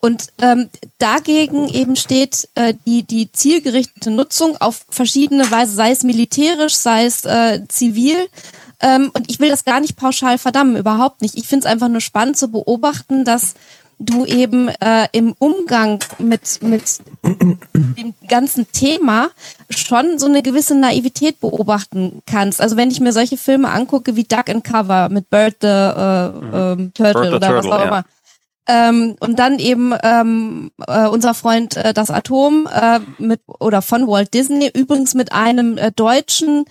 und 0.00 0.28
ähm, 0.40 0.70
dagegen 0.98 1.68
eben 1.68 1.94
steht 1.94 2.48
äh, 2.54 2.72
die, 2.86 3.02
die 3.02 3.30
zielgerichtete 3.30 4.10
Nutzung 4.10 4.56
auf 4.58 4.86
verschiedene 4.88 5.50
Weise, 5.50 5.74
sei 5.74 5.90
es 5.90 6.02
militärisch, 6.04 6.74
sei 6.74 7.04
es 7.04 7.26
äh, 7.26 7.60
zivil. 7.68 8.16
Ähm, 8.82 9.10
und 9.14 9.30
ich 9.30 9.40
will 9.40 9.50
das 9.50 9.64
gar 9.64 9.80
nicht 9.80 9.96
pauschal 9.96 10.38
verdammen, 10.38 10.76
überhaupt 10.76 11.22
nicht. 11.22 11.36
Ich 11.36 11.46
finde 11.46 11.66
es 11.66 11.72
einfach 11.72 11.88
nur 11.88 12.00
spannend 12.00 12.36
zu 12.36 12.48
beobachten, 12.48 13.24
dass 13.24 13.54
du 14.00 14.24
eben 14.24 14.68
äh, 14.68 15.08
im 15.12 15.34
Umgang 15.38 16.02
mit, 16.18 16.62
mit 16.62 17.00
dem 17.22 18.14
ganzen 18.28 18.66
Thema 18.72 19.28
schon 19.68 20.18
so 20.18 20.26
eine 20.26 20.42
gewisse 20.42 20.74
Naivität 20.74 21.38
beobachten 21.40 22.22
kannst. 22.26 22.62
Also 22.62 22.76
wenn 22.76 22.90
ich 22.90 23.00
mir 23.00 23.12
solche 23.12 23.36
Filme 23.36 23.70
angucke 23.70 24.16
wie 24.16 24.24
Duck 24.24 24.48
and 24.48 24.64
Cover 24.64 25.10
mit 25.10 25.28
Bird 25.28 25.56
the 25.60 25.66
äh, 25.66 26.26
äh, 26.26 26.90
Turtle 26.94 27.12
Bird 27.12 27.30
the 27.30 27.34
oder 27.34 27.54
was 27.54 27.66
Turtle, 27.66 27.72
auch 27.72 27.80
ja. 27.80 27.88
immer. 27.88 28.04
Ähm, 28.66 29.16
und 29.20 29.38
dann 29.38 29.58
eben 29.58 29.92
ähm, 30.02 30.70
äh, 30.86 31.06
unser 31.06 31.34
Freund 31.34 31.76
äh, 31.76 31.92
das 31.92 32.10
Atom 32.10 32.68
äh, 32.72 33.00
mit 33.18 33.40
oder 33.46 33.82
von 33.82 34.06
Walt 34.06 34.32
Disney 34.32 34.70
übrigens 34.72 35.14
mit 35.14 35.32
einem 35.32 35.76
äh, 35.76 35.92
deutschen 35.92 36.64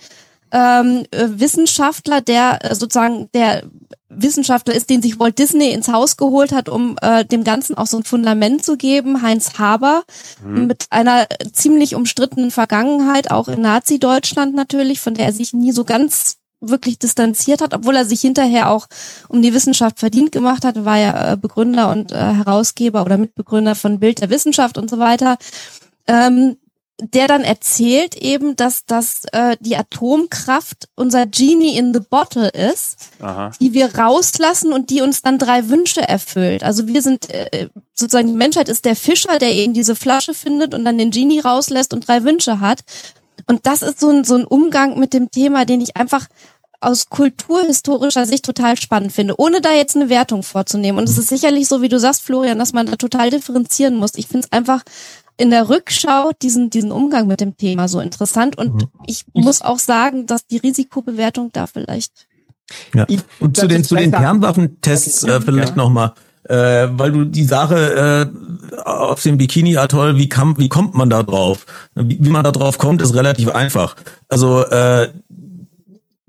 ähm, 0.52 1.04
äh, 1.10 1.26
Wissenschaftler, 1.28 2.20
der 2.20 2.58
äh, 2.64 2.74
sozusagen 2.74 3.28
der 3.34 3.62
Wissenschaftler 4.08 4.74
ist, 4.74 4.90
den 4.90 5.02
sich 5.02 5.20
Walt 5.20 5.38
Disney 5.38 5.70
ins 5.70 5.88
Haus 5.88 6.16
geholt 6.16 6.52
hat, 6.52 6.68
um 6.68 6.96
äh, 7.00 7.24
dem 7.24 7.44
Ganzen 7.44 7.76
auch 7.76 7.86
so 7.86 7.98
ein 7.98 8.04
Fundament 8.04 8.64
zu 8.64 8.76
geben, 8.76 9.22
Heinz 9.22 9.58
Haber, 9.58 10.02
mit 10.44 10.86
einer 10.90 11.28
ziemlich 11.52 11.94
umstrittenen 11.94 12.50
Vergangenheit, 12.50 13.30
auch 13.30 13.46
in 13.46 13.60
Nazi-Deutschland 13.60 14.54
natürlich, 14.54 15.00
von 15.00 15.14
der 15.14 15.26
er 15.26 15.32
sich 15.32 15.52
nie 15.52 15.70
so 15.70 15.84
ganz 15.84 16.40
wirklich 16.60 16.98
distanziert 16.98 17.62
hat, 17.62 17.74
obwohl 17.74 17.96
er 17.96 18.04
sich 18.04 18.20
hinterher 18.20 18.70
auch 18.70 18.86
um 19.28 19.42
die 19.42 19.54
Wissenschaft 19.54 19.98
verdient 19.98 20.30
gemacht 20.32 20.64
hat, 20.64 20.84
war 20.84 20.98
ja 20.98 21.32
äh, 21.32 21.36
Begründer 21.36 21.90
und 21.90 22.12
äh, 22.12 22.16
Herausgeber 22.16 23.04
oder 23.04 23.16
Mitbegründer 23.16 23.74
von 23.74 23.98
Bild 23.98 24.20
der 24.20 24.30
Wissenschaft 24.30 24.76
und 24.76 24.90
so 24.90 24.98
weiter. 24.98 25.38
Ähm, 26.06 26.56
der 27.00 27.28
dann 27.28 27.42
erzählt 27.42 28.14
eben, 28.16 28.56
dass 28.56 28.84
das 28.84 29.24
äh, 29.32 29.56
die 29.60 29.76
Atomkraft 29.76 30.88
unser 30.96 31.26
Genie 31.26 31.76
in 31.76 31.92
the 31.94 32.00
Bottle 32.00 32.48
ist, 32.48 33.10
Aha. 33.20 33.50
die 33.60 33.72
wir 33.72 33.96
rauslassen 33.96 34.72
und 34.72 34.90
die 34.90 35.02
uns 35.02 35.22
dann 35.22 35.38
drei 35.38 35.68
Wünsche 35.68 36.00
erfüllt. 36.00 36.62
Also 36.62 36.86
wir 36.86 37.02
sind 37.02 37.30
äh, 37.30 37.68
sozusagen 37.94 38.28
die 38.28 38.34
Menschheit 38.34 38.68
ist 38.68 38.84
der 38.84 38.96
Fischer, 38.96 39.38
der 39.38 39.52
eben 39.52 39.74
diese 39.74 39.96
Flasche 39.96 40.34
findet 40.34 40.74
und 40.74 40.84
dann 40.84 40.98
den 40.98 41.10
Genie 41.10 41.40
rauslässt 41.40 41.92
und 41.92 42.06
drei 42.06 42.24
Wünsche 42.24 42.60
hat. 42.60 42.80
Und 43.46 43.66
das 43.66 43.82
ist 43.82 44.00
so 44.00 44.10
ein, 44.10 44.24
so 44.24 44.36
ein 44.36 44.44
Umgang 44.44 44.98
mit 44.98 45.12
dem 45.12 45.30
Thema, 45.30 45.64
den 45.64 45.80
ich 45.80 45.96
einfach 45.96 46.26
aus 46.80 47.10
kulturhistorischer 47.10 48.24
Sicht 48.24 48.44
total 48.44 48.78
spannend 48.78 49.12
finde, 49.12 49.38
ohne 49.38 49.60
da 49.60 49.72
jetzt 49.72 49.96
eine 49.96 50.08
Wertung 50.08 50.42
vorzunehmen. 50.42 50.98
Und 50.98 51.08
es 51.08 51.18
ist 51.18 51.28
sicherlich 51.28 51.68
so, 51.68 51.82
wie 51.82 51.90
du 51.90 51.98
sagst, 51.98 52.22
Florian, 52.22 52.58
dass 52.58 52.72
man 52.72 52.86
da 52.86 52.96
total 52.96 53.30
differenzieren 53.30 53.96
muss. 53.96 54.12
Ich 54.14 54.28
finde 54.28 54.46
es 54.46 54.52
einfach 54.52 54.82
in 55.40 55.50
der 55.50 55.68
Rückschau 55.68 56.30
diesen, 56.42 56.70
diesen 56.70 56.92
Umgang 56.92 57.26
mit 57.26 57.40
dem 57.40 57.56
Thema 57.56 57.88
so 57.88 58.00
interessant. 58.00 58.58
Und 58.58 58.88
ich 59.06 59.24
muss 59.32 59.62
auch 59.62 59.78
sagen, 59.78 60.26
dass 60.26 60.46
die 60.46 60.58
Risikobewertung 60.58 61.50
da 61.52 61.66
vielleicht 61.66 62.26
Ja. 62.94 63.04
Ich- 63.08 63.20
Und 63.40 63.56
zu 63.56 63.66
den, 63.66 63.82
zu 63.82 63.96
den 63.96 64.12
Kernwaffentests 64.12 65.24
äh, 65.24 65.40
vielleicht 65.40 65.70
Ja. 65.70 65.76
nochmal, 65.76 66.12
äh, 66.44 66.86
weil 66.92 67.10
du 67.12 67.24
die 67.24 67.44
Sache 67.44 68.30
äh, 68.76 68.80
auf 68.84 69.22
dem 69.22 69.38
Bikini-Atoll, 69.38 70.16
wie, 70.16 70.28
kam, 70.28 70.56
wie 70.58 70.68
kommt 70.68 70.94
man 70.94 71.10
da 71.10 71.22
drauf? 71.22 71.66
Wie, 71.96 72.18
wie 72.20 72.28
man 72.30 72.44
da 72.44 72.52
drauf 72.52 72.78
kommt, 72.78 73.02
ist 73.02 73.14
relativ 73.14 73.48
einfach. 73.50 73.96
Also 74.28 74.64
äh, 74.66 75.08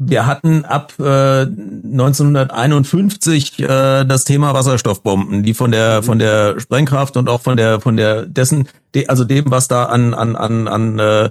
wir 0.04 0.26
hatten 0.26 0.66
ab 0.66 0.94
äh, 1.00 1.44
1951 1.44 3.60
äh, 3.60 4.04
das 4.04 4.24
Thema 4.24 4.56
Wasserstoffbomben, 4.56 5.44
die 5.44 5.54
von 5.54 5.70
der 5.72 6.02
von 6.02 6.18
der 6.18 6.60
Sprengkraft 6.60 7.18
und 7.18 7.30
auch 7.30 7.42
von 7.42 7.56
der 7.56 7.80
von 7.80 7.98
der 7.98 8.26
dessen, 8.26 8.68
de, 8.96 9.06
also 9.08 9.26
dem, 9.26 9.52
was 9.52 9.68
da 9.68 9.86
an 9.86 10.16
an 10.16 10.36
an 10.36 10.68
an 10.68 10.98
äh, 10.98 11.30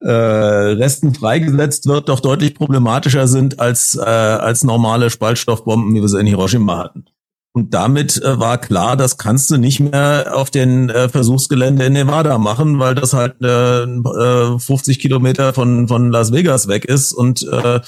äh, 0.00 0.10
Resten 0.10 1.14
freigesetzt 1.14 1.86
wird, 1.86 2.10
doch 2.10 2.20
deutlich 2.20 2.54
problematischer 2.54 3.26
sind 3.26 3.60
als 3.60 3.96
äh, 3.96 4.02
als 4.02 4.62
normale 4.62 5.08
Spaltstoffbomben, 5.08 5.94
wie 5.94 6.02
wir 6.02 6.08
sie 6.08 6.20
in 6.20 6.26
Hiroshima 6.26 6.76
hatten. 6.78 7.06
Und 7.52 7.74
damit 7.74 8.22
äh, 8.22 8.38
war 8.38 8.58
klar, 8.58 8.96
das 8.96 9.18
kannst 9.18 9.50
du 9.50 9.56
nicht 9.56 9.80
mehr 9.80 10.32
auf 10.34 10.50
den 10.50 10.88
äh, 10.88 11.08
Versuchsgelände 11.08 11.84
in 11.84 11.94
Nevada 11.94 12.38
machen, 12.38 12.78
weil 12.78 12.94
das 12.94 13.12
halt 13.12 13.42
äh, 13.42 13.82
äh, 13.82 14.58
50 14.58 15.00
Kilometer 15.00 15.52
von 15.52 15.88
von 15.88 16.10
Las 16.10 16.32
Vegas 16.32 16.68
weg 16.68 16.84
ist 16.84 17.12
und 17.12 17.42
äh, 17.42 17.80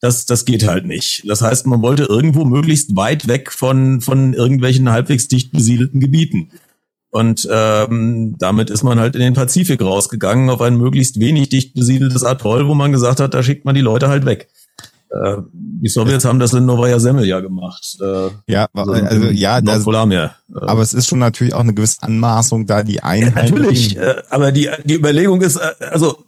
das 0.00 0.26
das 0.26 0.44
geht 0.44 0.66
halt 0.66 0.86
nicht. 0.86 1.22
Das 1.28 1.40
heißt, 1.40 1.66
man 1.66 1.82
wollte 1.82 2.04
irgendwo 2.04 2.44
möglichst 2.44 2.96
weit 2.96 3.28
weg 3.28 3.52
von 3.52 4.00
von 4.00 4.34
irgendwelchen 4.34 4.90
halbwegs 4.90 5.28
dicht 5.28 5.52
besiedelten 5.52 6.00
Gebieten. 6.00 6.50
Und 7.10 7.48
ähm, 7.50 8.34
damit 8.38 8.70
ist 8.70 8.82
man 8.82 8.98
halt 8.98 9.14
in 9.14 9.22
den 9.22 9.34
Pazifik 9.34 9.80
rausgegangen, 9.80 10.50
auf 10.50 10.60
ein 10.60 10.76
möglichst 10.76 11.18
wenig 11.20 11.48
dicht 11.48 11.74
besiedeltes 11.74 12.24
Atoll, 12.24 12.66
wo 12.68 12.74
man 12.74 12.92
gesagt 12.92 13.20
hat, 13.20 13.32
da 13.34 13.42
schickt 13.42 13.64
man 13.64 13.74
die 13.74 13.80
Leute 13.80 14.08
halt 14.08 14.26
weg. 14.26 14.48
Äh, 15.10 15.36
die 15.52 15.88
Sowjets 15.88 16.24
haben 16.24 16.38
das 16.38 16.52
in 16.52 16.66
Novaya 16.66 16.98
Zemlya 16.98 17.24
ja 17.24 17.40
gemacht. 17.40 17.96
Äh, 18.00 18.30
Ja, 18.46 18.66
also 18.72 18.92
also 18.92 19.26
ja, 19.28 19.60
das, 19.60 19.76
Nordpolarmeer. 19.76 20.34
Äh, 20.54 20.58
aber 20.60 20.82
es 20.82 20.94
ist 20.94 21.06
schon 21.06 21.18
natürlich 21.18 21.54
auch 21.54 21.60
eine 21.60 21.74
gewisse 21.74 22.02
Anmaßung, 22.02 22.66
da 22.66 22.82
die 22.82 23.02
Einheit. 23.02 23.50
natürlich, 23.50 23.96
äh, 23.96 24.22
aber 24.30 24.52
die, 24.52 24.68
die 24.84 24.94
Überlegung 24.94 25.40
ist, 25.42 25.56
äh, 25.56 25.74
also, 25.90 26.24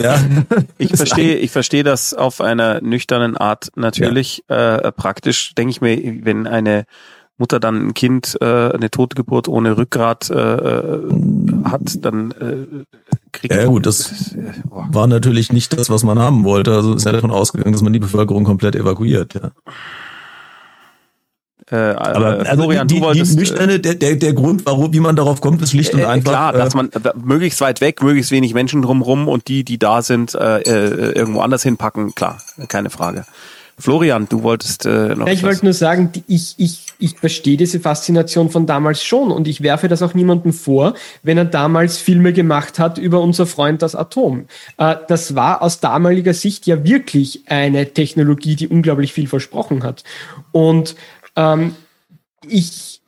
ja. 0.00 0.18
Ich 0.78 0.94
verstehe, 0.94 1.36
ich 1.36 1.50
verstehe 1.50 1.84
das 1.84 2.14
auf 2.14 2.40
einer 2.40 2.80
nüchternen 2.80 3.36
Art 3.36 3.70
natürlich 3.76 4.42
äh, 4.48 4.90
praktisch. 4.92 5.54
Denke 5.54 5.70
ich 5.70 5.80
mir, 5.80 6.24
wenn 6.24 6.46
eine 6.46 6.84
Mutter 7.36 7.58
dann 7.58 7.88
ein 7.88 7.94
Kind, 7.94 8.36
äh, 8.40 8.44
eine 8.44 8.90
Totgeburt 8.90 9.48
ohne 9.48 9.76
Rückgrat 9.76 10.30
äh, 10.30 10.34
äh, 10.34 11.00
hat, 11.64 12.04
dann 12.04 12.30
äh, 12.32 12.84
kriegt 13.32 13.54
Ja, 13.54 13.66
gut, 13.66 13.86
das 13.86 14.34
äh, 14.34 14.52
war 14.70 15.06
natürlich 15.06 15.52
nicht 15.52 15.76
das, 15.76 15.90
was 15.90 16.04
man 16.04 16.18
haben 16.18 16.44
wollte. 16.44 16.72
Also 16.72 16.94
ist 16.94 17.04
ja 17.04 17.12
davon 17.12 17.32
ausgegangen, 17.32 17.72
dass 17.72 17.82
man 17.82 17.92
die 17.92 17.98
Bevölkerung 17.98 18.44
komplett 18.44 18.76
evakuiert. 18.76 19.34
Ja. 19.34 19.50
Äh, 21.70 21.76
Aber 21.76 22.40
äh, 22.40 22.48
also 22.48 22.62
Florian, 22.62 22.86
die, 22.86 22.96
du 22.96 23.00
wolltest 23.00 23.32
die 23.32 23.36
nüchterne, 23.36 23.80
der, 23.80 23.94
der, 23.94 24.16
der 24.16 24.32
Grund, 24.34 24.66
warum, 24.66 24.92
wie 24.92 25.00
man 25.00 25.16
darauf 25.16 25.40
kommt, 25.40 25.62
ist 25.62 25.70
schlicht 25.70 25.94
und 25.94 26.00
äh, 26.00 26.04
einfach. 26.04 26.30
klar, 26.30 26.54
äh, 26.54 26.58
dass 26.58 26.74
man 26.74 26.90
äh, 26.92 27.12
möglichst 27.16 27.60
weit 27.60 27.80
weg, 27.80 28.02
möglichst 28.02 28.30
wenig 28.30 28.52
Menschen 28.52 28.82
drumrum 28.82 29.28
und 29.28 29.48
die, 29.48 29.64
die 29.64 29.78
da 29.78 30.02
sind, 30.02 30.34
äh, 30.34 30.60
äh, 30.60 31.12
irgendwo 31.12 31.40
anders 31.40 31.62
hinpacken. 31.62 32.14
Klar, 32.14 32.38
keine 32.68 32.90
Frage. 32.90 33.24
Florian, 33.78 34.28
du 34.28 34.42
wolltest 34.42 34.86
äh, 34.86 35.14
noch 35.14 35.26
Ja, 35.26 35.32
ich 35.32 35.42
wollte 35.42 35.64
nur 35.64 35.72
sagen, 35.72 36.10
ich, 36.28 36.54
ich, 36.58 36.86
ich 36.98 37.16
verstehe 37.18 37.56
diese 37.56 37.80
Faszination 37.80 38.50
von 38.50 38.66
damals 38.66 39.02
schon 39.02 39.30
und 39.30 39.48
ich 39.48 39.62
werfe 39.62 39.88
das 39.88 40.02
auch 40.02 40.14
niemandem 40.14 40.52
vor, 40.52 40.94
wenn 41.22 41.38
er 41.38 41.44
damals 41.44 41.98
Filme 41.98 42.32
gemacht 42.32 42.78
hat 42.78 42.98
über 42.98 43.20
unser 43.20 43.46
Freund 43.46 43.82
das 43.82 43.94
Atom. 43.94 44.46
Äh, 44.76 44.96
das 45.08 45.34
war 45.34 45.62
aus 45.62 45.80
damaliger 45.80 46.34
Sicht 46.34 46.66
ja 46.66 46.84
wirklich 46.84 47.42
eine 47.46 47.92
Technologie, 47.92 48.56
die 48.56 48.68
unglaublich 48.68 49.12
viel 49.12 49.26
versprochen 49.26 49.82
hat. 49.82 50.04
Und 50.52 50.94
ähm, 51.34 51.74
ich, 52.48 53.00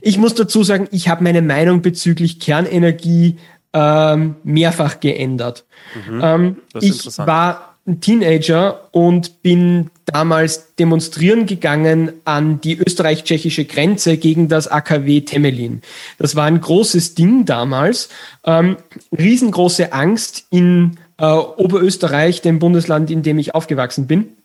ich 0.00 0.18
muss 0.18 0.34
dazu 0.34 0.64
sagen, 0.64 0.88
ich 0.90 1.08
habe 1.08 1.22
meine 1.22 1.42
Meinung 1.42 1.82
bezüglich 1.82 2.40
Kernenergie 2.40 3.36
ähm, 3.72 4.36
mehrfach 4.42 5.00
geändert. 5.00 5.64
Ähm, 6.08 6.42
Mhm. 6.42 6.56
das 6.72 6.84
ist 6.84 7.06
ich 7.06 7.18
war 7.18 7.77
ein 7.88 8.00
Teenager 8.00 8.88
und 8.92 9.42
bin 9.42 9.90
damals 10.04 10.74
demonstrieren 10.76 11.46
gegangen 11.46 12.12
an 12.24 12.60
die 12.60 12.78
österreich-tschechische 12.78 13.64
Grenze 13.64 14.18
gegen 14.18 14.48
das 14.48 14.68
AKW 14.68 15.22
Temelin. 15.22 15.82
Das 16.18 16.36
war 16.36 16.44
ein 16.44 16.60
großes 16.60 17.14
Ding 17.14 17.46
damals. 17.46 18.10
Ähm, 18.44 18.76
riesengroße 19.16 19.92
Angst 19.92 20.46
in 20.50 20.98
äh, 21.18 21.24
Oberösterreich, 21.26 22.42
dem 22.42 22.58
Bundesland, 22.58 23.10
in 23.10 23.22
dem 23.22 23.38
ich 23.38 23.54
aufgewachsen 23.54 24.06
bin. 24.06 24.37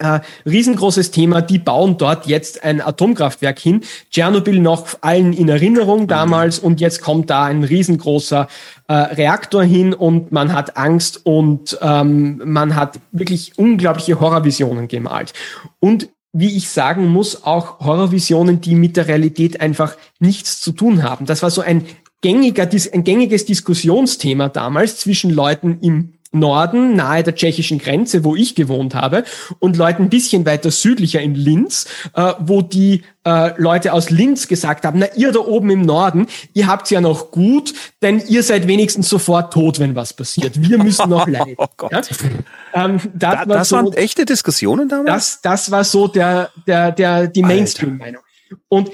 Äh, 0.00 0.20
riesengroßes 0.48 1.10
Thema, 1.10 1.42
die 1.42 1.58
bauen 1.58 1.98
dort 1.98 2.26
jetzt 2.26 2.64
ein 2.64 2.80
Atomkraftwerk 2.80 3.58
hin. 3.58 3.82
Tschernobyl 4.10 4.58
noch 4.58 4.86
allen 5.02 5.34
in 5.34 5.50
Erinnerung 5.50 6.06
damals 6.06 6.58
und 6.58 6.80
jetzt 6.80 7.02
kommt 7.02 7.28
da 7.28 7.44
ein 7.44 7.64
riesengroßer 7.64 8.48
äh, 8.88 8.92
Reaktor 8.94 9.62
hin 9.62 9.92
und 9.92 10.32
man 10.32 10.54
hat 10.54 10.78
Angst 10.78 11.26
und 11.26 11.78
ähm, 11.82 12.40
man 12.46 12.76
hat 12.76 12.98
wirklich 13.12 13.58
unglaubliche 13.58 14.18
Horrorvisionen 14.20 14.88
gemalt. 14.88 15.34
Und 15.80 16.08
wie 16.32 16.56
ich 16.56 16.70
sagen 16.70 17.08
muss, 17.08 17.44
auch 17.44 17.80
Horrorvisionen, 17.80 18.62
die 18.62 18.76
mit 18.76 18.96
der 18.96 19.06
Realität 19.06 19.60
einfach 19.60 19.96
nichts 20.18 20.60
zu 20.60 20.72
tun 20.72 21.02
haben. 21.02 21.26
Das 21.26 21.42
war 21.42 21.50
so 21.50 21.60
ein 21.60 21.84
gängiger, 22.22 22.66
ein 22.92 23.04
gängiges 23.04 23.44
Diskussionsthema 23.44 24.48
damals 24.48 24.96
zwischen 24.96 25.30
Leuten 25.30 25.78
im 25.82 26.14
Norden, 26.32 26.94
nahe 26.94 27.22
der 27.22 27.34
tschechischen 27.34 27.78
Grenze, 27.78 28.24
wo 28.24 28.36
ich 28.36 28.54
gewohnt 28.54 28.94
habe, 28.94 29.24
und 29.58 29.76
Leuten 29.76 30.04
ein 30.04 30.10
bisschen 30.10 30.46
weiter 30.46 30.70
südlicher 30.70 31.20
in 31.20 31.34
Linz, 31.34 31.86
äh, 32.14 32.34
wo 32.38 32.62
die 32.62 33.02
äh, 33.24 33.60
Leute 33.60 33.92
aus 33.92 34.10
Linz 34.10 34.48
gesagt 34.48 34.84
haben, 34.84 35.00
na 35.00 35.12
ihr 35.14 35.32
da 35.32 35.40
oben 35.40 35.70
im 35.70 35.82
Norden, 35.82 36.26
ihr 36.54 36.66
habt's 36.68 36.90
ja 36.90 37.00
noch 37.00 37.30
gut, 37.30 37.74
denn 38.00 38.22
ihr 38.28 38.42
seid 38.42 38.66
wenigstens 38.66 39.08
sofort 39.08 39.52
tot, 39.52 39.78
wenn 39.80 39.94
was 39.94 40.12
passiert. 40.12 40.60
Wir 40.60 40.78
müssen 40.78 41.10
noch 41.10 41.26
leiden. 41.28 41.54
Oh 41.58 41.66
Gott. 41.76 41.92
Ja? 41.92 42.00
Ähm, 42.84 43.00
das 43.12 43.32
Da, 43.32 43.38
war 43.38 43.46
das 43.46 43.68
so, 43.68 43.76
waren 43.76 43.92
echte 43.92 44.24
Diskussionen 44.24 44.88
damals? 44.88 45.40
das, 45.42 45.42
das 45.42 45.70
war 45.70 45.84
so 45.84 46.06
der, 46.06 46.50
der, 46.66 46.92
der, 46.92 47.26
die. 47.26 47.42
Mainstream-Meinung. 47.42 48.22
Und 48.68 48.90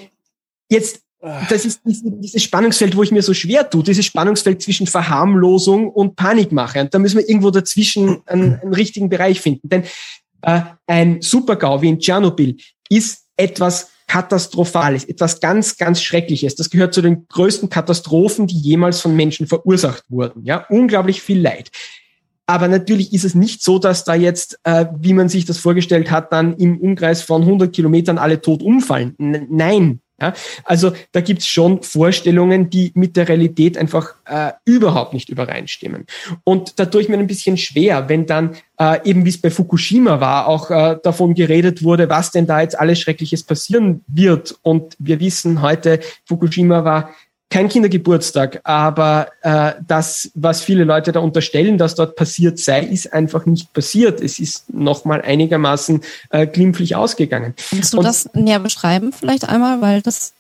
jetzt, 0.71 1.03
das 1.49 1.65
ist 1.65 1.81
dieses, 1.85 2.43
Spannungsfeld, 2.43 2.97
wo 2.97 3.03
ich 3.03 3.11
mir 3.11 3.23
so 3.23 3.35
schwer 3.35 3.69
tue, 3.69 3.83
dieses 3.83 4.05
Spannungsfeld 4.05 4.63
zwischen 4.63 4.87
Verharmlosung 4.87 5.91
und 5.91 6.17
Panikmache. 6.17 6.81
Und 6.81 6.95
da 6.95 6.99
müssen 6.99 7.19
wir 7.19 7.29
irgendwo 7.29 7.51
dazwischen 7.51 8.23
einen, 8.27 8.61
einen 8.61 8.75
richtigen 8.75 9.09
Bereich 9.09 9.41
finden. 9.41 9.69
Denn 9.69 9.85
äh, 10.43 10.61
ein 10.87 11.21
Supergau 11.23 11.83
wie 11.83 11.89
in 11.89 11.99
Tschernobyl 11.99 12.57
ist 12.89 13.25
etwas 13.37 13.91
katastrophal 14.07 14.95
ist, 14.95 15.09
etwas 15.09 15.41
ganz, 15.41 15.77
ganz 15.77 16.01
Schreckliches. 16.01 16.55
Das 16.55 16.71
gehört 16.71 16.95
zu 16.95 17.03
den 17.03 17.27
größten 17.29 17.69
Katastrophen, 17.69 18.47
die 18.47 18.59
jemals 18.59 19.01
von 19.01 19.17
Menschen 19.17 19.47
verursacht 19.47 20.05
wurden. 20.09 20.45
Ja, 20.45 20.65
unglaublich 20.69 21.23
viel 21.23 21.41
Leid. 21.41 21.71
Aber 22.47 22.69
natürlich 22.69 23.13
ist 23.13 23.25
es 23.25 23.35
nicht 23.35 23.63
so, 23.63 23.81
dass 23.81 24.05
da 24.05 24.15
jetzt, 24.15 24.61
äh, 24.63 24.87
wie 25.01 25.13
man 25.13 25.29
sich 25.29 25.45
das 25.45 25.59
vorgestellt 25.59 26.13
hat, 26.13 26.33
dann 26.33 26.57
im 26.57 26.79
Umkreis 26.79 27.23
von 27.23 27.43
100 27.43 27.75
Kilometern 27.75 28.19
alle 28.19 28.41
tot 28.41 28.63
umfallen. 28.63 29.17
N 29.19 29.49
nein. 29.51 30.01
Ja, 30.19 30.33
also 30.65 30.93
da 31.13 31.21
gibt's 31.21 31.47
schon 31.47 31.83
Vorstellungen, 31.83 32.71
die 32.71 32.91
mit 32.95 33.19
der 33.19 33.29
Realität 33.29 33.77
einfach 33.77 34.15
äh, 34.25 34.53
überhaupt 34.65 35.13
nicht 35.13 35.29
übereinstimmen. 35.29 36.07
Und 36.43 36.79
da 36.79 36.87
tue 36.87 37.03
ich 37.03 37.11
mir 37.11 37.19
ein 37.19 37.27
bisschen 37.27 37.59
schwer, 37.59 38.09
wenn 38.09 38.25
dann 38.25 38.57
äh, 38.79 38.99
eben 39.09 39.27
wie 39.27 39.29
es 39.29 39.41
bei 39.41 39.51
Fukushima 39.51 40.19
war, 40.19 40.49
auch 40.49 40.71
äh, 40.71 40.97
davon 41.03 41.35
geredet 41.35 41.83
wurde, 41.83 42.09
was 42.09 42.31
denn 42.31 42.47
da 42.47 42.63
jetzt 42.63 42.79
alles 42.79 42.99
Schreckliches 42.99 43.43
passieren 43.43 44.05
wird. 44.07 44.59
Und 44.63 44.97
wir 44.99 45.21
wissen 45.21 45.61
heute, 45.61 46.01
Fukushima 46.25 46.83
war 46.83 47.11
kein 47.49 47.69
Kindergeburtstag, 47.69 48.61
aber 48.65 49.29
äh, 49.43 49.75
das, 49.87 50.31
was 50.35 50.63
viele 50.63 50.85
Leute 50.85 51.13
da 51.13 51.21
unterstellen, 51.21 51.79
dass 51.79 51.95
dort 51.95 52.17
passiert 52.17 52.59
sei, 52.59 52.81
ist 52.81 53.13
einfach 53.13 53.47
nicht 53.47 53.73
passiert. 53.73 54.21
Es 54.21 54.39
ist 54.39 54.73
nochmal 54.73 55.23
einigermaßen 55.23 56.01
äh, 56.31 56.47
glimpflich 56.47 56.97
ausgegangen. 56.97 57.55
Kannst 57.71 57.93
du 57.93 57.99
Und, 57.99 58.05
das 58.05 58.29
näher 58.35 58.59
beschreiben 58.59 59.13
vielleicht 59.13 59.49
einmal, 59.49 59.81
weil 59.81 60.03
das 60.03 60.33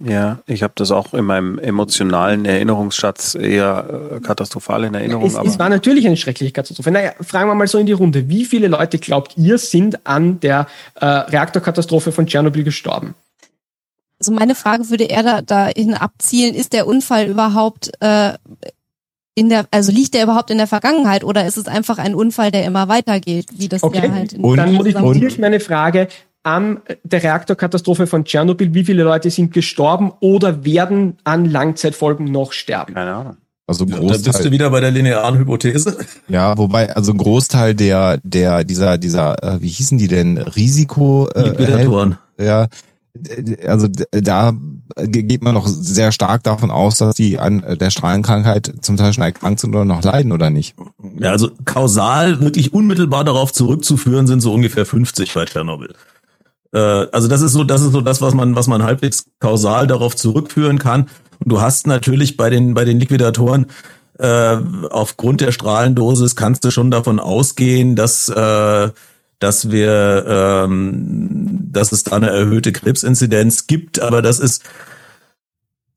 ja, 0.00 0.38
ich 0.46 0.62
habe 0.62 0.74
das 0.76 0.92
auch 0.92 1.12
in 1.12 1.24
meinem 1.24 1.58
emotionalen 1.58 2.44
Erinnerungsschatz 2.44 3.34
eher 3.34 4.12
äh, 4.14 4.20
katastrophal 4.20 4.84
in 4.84 4.94
Erinnerung. 4.94 5.26
Es, 5.26 5.34
aber 5.34 5.48
es 5.48 5.58
war 5.58 5.68
natürlich 5.68 6.06
eine 6.06 6.16
schreckliche 6.16 6.52
Katastrophe. 6.52 6.92
Naja, 6.92 7.14
fragen 7.20 7.50
wir 7.50 7.56
mal 7.56 7.66
so 7.66 7.78
in 7.78 7.86
die 7.86 7.92
Runde. 7.92 8.28
Wie 8.28 8.44
viele 8.44 8.68
Leute 8.68 8.98
glaubt 8.98 9.36
ihr 9.36 9.58
sind 9.58 10.06
an 10.06 10.38
der 10.38 10.68
äh, 10.94 11.04
Reaktorkatastrophe 11.04 12.12
von 12.12 12.28
Tschernobyl 12.28 12.62
gestorben? 12.62 13.16
Also 14.20 14.32
meine 14.32 14.54
Frage 14.54 14.90
würde 14.90 15.04
eher 15.04 15.22
da, 15.22 15.42
dahin 15.42 15.94
abzielen, 15.94 16.54
ist 16.54 16.72
der 16.72 16.86
Unfall 16.86 17.26
überhaupt 17.28 17.92
äh, 18.00 18.34
in 19.34 19.48
der, 19.48 19.66
also 19.70 19.92
liegt 19.92 20.14
der 20.14 20.24
überhaupt 20.24 20.50
in 20.50 20.58
der 20.58 20.66
Vergangenheit 20.66 21.22
oder 21.22 21.46
ist 21.46 21.56
es 21.56 21.68
einfach 21.68 21.98
ein 21.98 22.14
Unfall, 22.14 22.50
der 22.50 22.64
immer 22.64 22.88
weitergeht, 22.88 23.46
wie 23.56 23.68
das 23.68 23.84
okay. 23.84 24.06
ja 24.06 24.12
halt 24.12 24.32
in 24.32 24.42
Und 24.42 24.56
dann 24.56 24.74
modifiziere 24.74 25.26
ich 25.26 25.38
meine 25.38 25.60
Frage 25.60 26.08
an 26.42 26.80
der 27.04 27.22
Reaktorkatastrophe 27.22 28.06
von 28.06 28.24
Tschernobyl, 28.24 28.74
wie 28.74 28.84
viele 28.84 29.04
Leute 29.04 29.30
sind 29.30 29.52
gestorben 29.52 30.12
oder 30.20 30.64
werden 30.64 31.18
an 31.22 31.44
Langzeitfolgen 31.44 32.24
noch 32.26 32.52
sterben? 32.52 32.94
Keine 32.94 33.14
Ahnung. 33.14 33.36
Also 33.68 33.84
Großteil, 33.84 34.08
ja, 34.08 34.16
da 34.16 34.30
bist 34.32 34.44
du 34.46 34.50
wieder 34.50 34.70
bei 34.70 34.80
der 34.80 34.90
linearen 34.90 35.38
Hypothese. 35.38 35.98
Ja, 36.26 36.56
wobei 36.56 36.96
also 36.96 37.12
ein 37.12 37.18
Großteil 37.18 37.74
der 37.74 38.18
der 38.22 38.64
dieser 38.64 38.96
dieser 38.96 39.42
äh, 39.42 39.60
wie 39.60 39.68
hießen 39.68 39.98
die 39.98 40.08
denn 40.08 40.38
Risiko 40.38 41.28
äh, 41.34 41.50
Liquidatoren. 41.50 42.16
Ja, 42.40 42.68
also 43.66 43.88
da 44.10 44.52
geht 44.96 45.42
man 45.42 45.54
noch 45.54 45.66
sehr 45.66 46.12
stark 46.12 46.42
davon 46.42 46.70
aus, 46.70 46.98
dass 46.98 47.14
die 47.14 47.38
an 47.38 47.62
der 47.78 47.90
Strahlenkrankheit 47.90 48.72
zum 48.80 48.96
Teil 48.96 49.12
schon 49.12 49.24
erkrankt 49.24 49.60
sind 49.60 49.74
oder 49.74 49.84
noch 49.84 50.02
leiden 50.02 50.32
oder 50.32 50.50
nicht. 50.50 50.74
Ja, 51.18 51.30
also 51.30 51.50
kausal 51.64 52.40
wirklich 52.40 52.72
unmittelbar 52.72 53.24
darauf 53.24 53.52
zurückzuführen 53.52 54.26
sind 54.26 54.40
so 54.40 54.52
ungefähr 54.52 54.86
50 54.86 55.32
bei 55.34 55.44
Tschernobyl. 55.44 55.94
Äh, 56.72 56.78
also 56.78 57.28
das 57.28 57.42
ist 57.42 57.52
so, 57.52 57.64
das 57.64 57.82
ist 57.82 57.92
so 57.92 58.00
das, 58.00 58.20
was 58.20 58.34
man, 58.34 58.56
was 58.56 58.66
man 58.66 58.82
halbwegs 58.82 59.26
kausal 59.40 59.86
darauf 59.86 60.16
zurückführen 60.16 60.78
kann. 60.78 61.02
Und 61.38 61.52
du 61.52 61.60
hast 61.60 61.86
natürlich 61.86 62.36
bei 62.36 62.50
den, 62.50 62.74
bei 62.74 62.84
den 62.84 62.98
Liquidatoren 62.98 63.66
äh, 64.18 64.56
aufgrund 64.90 65.40
der 65.40 65.52
Strahlendosis 65.52 66.34
kannst 66.34 66.64
du 66.64 66.70
schon 66.70 66.90
davon 66.90 67.20
ausgehen, 67.20 67.94
dass 67.94 68.28
äh, 68.28 68.90
dass 69.38 69.70
wir, 69.70 70.24
ähm, 70.26 71.68
dass 71.70 71.92
es 71.92 72.04
da 72.04 72.16
eine 72.16 72.30
erhöhte 72.30 72.72
Krebsinzidenz 72.72 73.66
gibt, 73.66 74.00
aber 74.00 74.22
das 74.22 74.38
ist, 74.40 74.64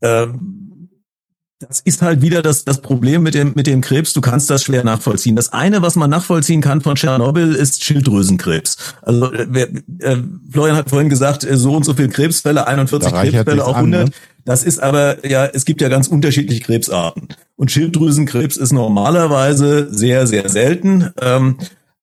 ähm, 0.01 0.61
das 1.59 1.79
ist 1.79 2.01
halt 2.01 2.21
wieder 2.21 2.41
das, 2.41 2.65
das 2.65 2.81
Problem 2.81 3.21
mit 3.23 3.35
dem, 3.35 3.53
mit 3.55 3.67
dem 3.67 3.81
Krebs. 3.81 4.13
Du 4.13 4.21
kannst 4.21 4.49
das 4.49 4.63
schwer 4.63 4.83
nachvollziehen. 4.83 5.35
Das 5.35 5.53
eine, 5.53 5.81
was 5.81 5.95
man 5.95 6.09
nachvollziehen 6.09 6.61
kann 6.61 6.81
von 6.81 6.95
Tschernobyl, 6.95 7.53
ist 7.53 7.83
Schilddrüsenkrebs. 7.83 8.95
Also 9.03 9.31
äh, 9.31 9.67
äh, 9.99 10.17
Florian 10.51 10.75
hat 10.75 10.89
vorhin 10.89 11.09
gesagt, 11.09 11.43
äh, 11.43 11.57
so 11.57 11.75
und 11.75 11.85
so 11.85 11.93
viele 11.93 12.09
Krebsfälle, 12.09 12.65
41 12.65 13.11
Krebsfälle 13.11 13.63
auf 13.63 13.75
100. 13.75 14.01
An, 14.01 14.07
ne? 14.07 14.11
Das 14.43 14.63
ist 14.63 14.81
aber, 14.81 15.27
ja, 15.27 15.45
es 15.45 15.65
gibt 15.65 15.81
ja 15.81 15.89
ganz 15.89 16.07
unterschiedliche 16.07 16.61
Krebsarten. 16.61 17.27
Und 17.55 17.69
Schilddrüsenkrebs 17.69 18.57
ist 18.57 18.71
normalerweise 18.71 19.93
sehr, 19.93 20.25
sehr 20.25 20.49
selten. 20.49 21.11
Ähm, 21.21 21.57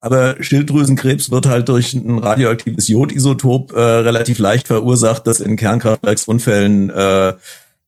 aber 0.09 0.43
Schilddrüsenkrebs 0.43 1.31
wird 1.31 1.45
halt 1.45 1.69
durch 1.69 1.93
ein 1.93 2.19
radioaktives 2.19 2.89
Jodisotop 2.89 3.73
äh, 3.73 3.79
relativ 3.79 4.39
leicht 4.39 4.67
verursacht, 4.67 5.27
das 5.27 5.41
in 5.41 5.57
Kernkraftwerksunfällen 5.57 6.89
äh, 6.89 7.35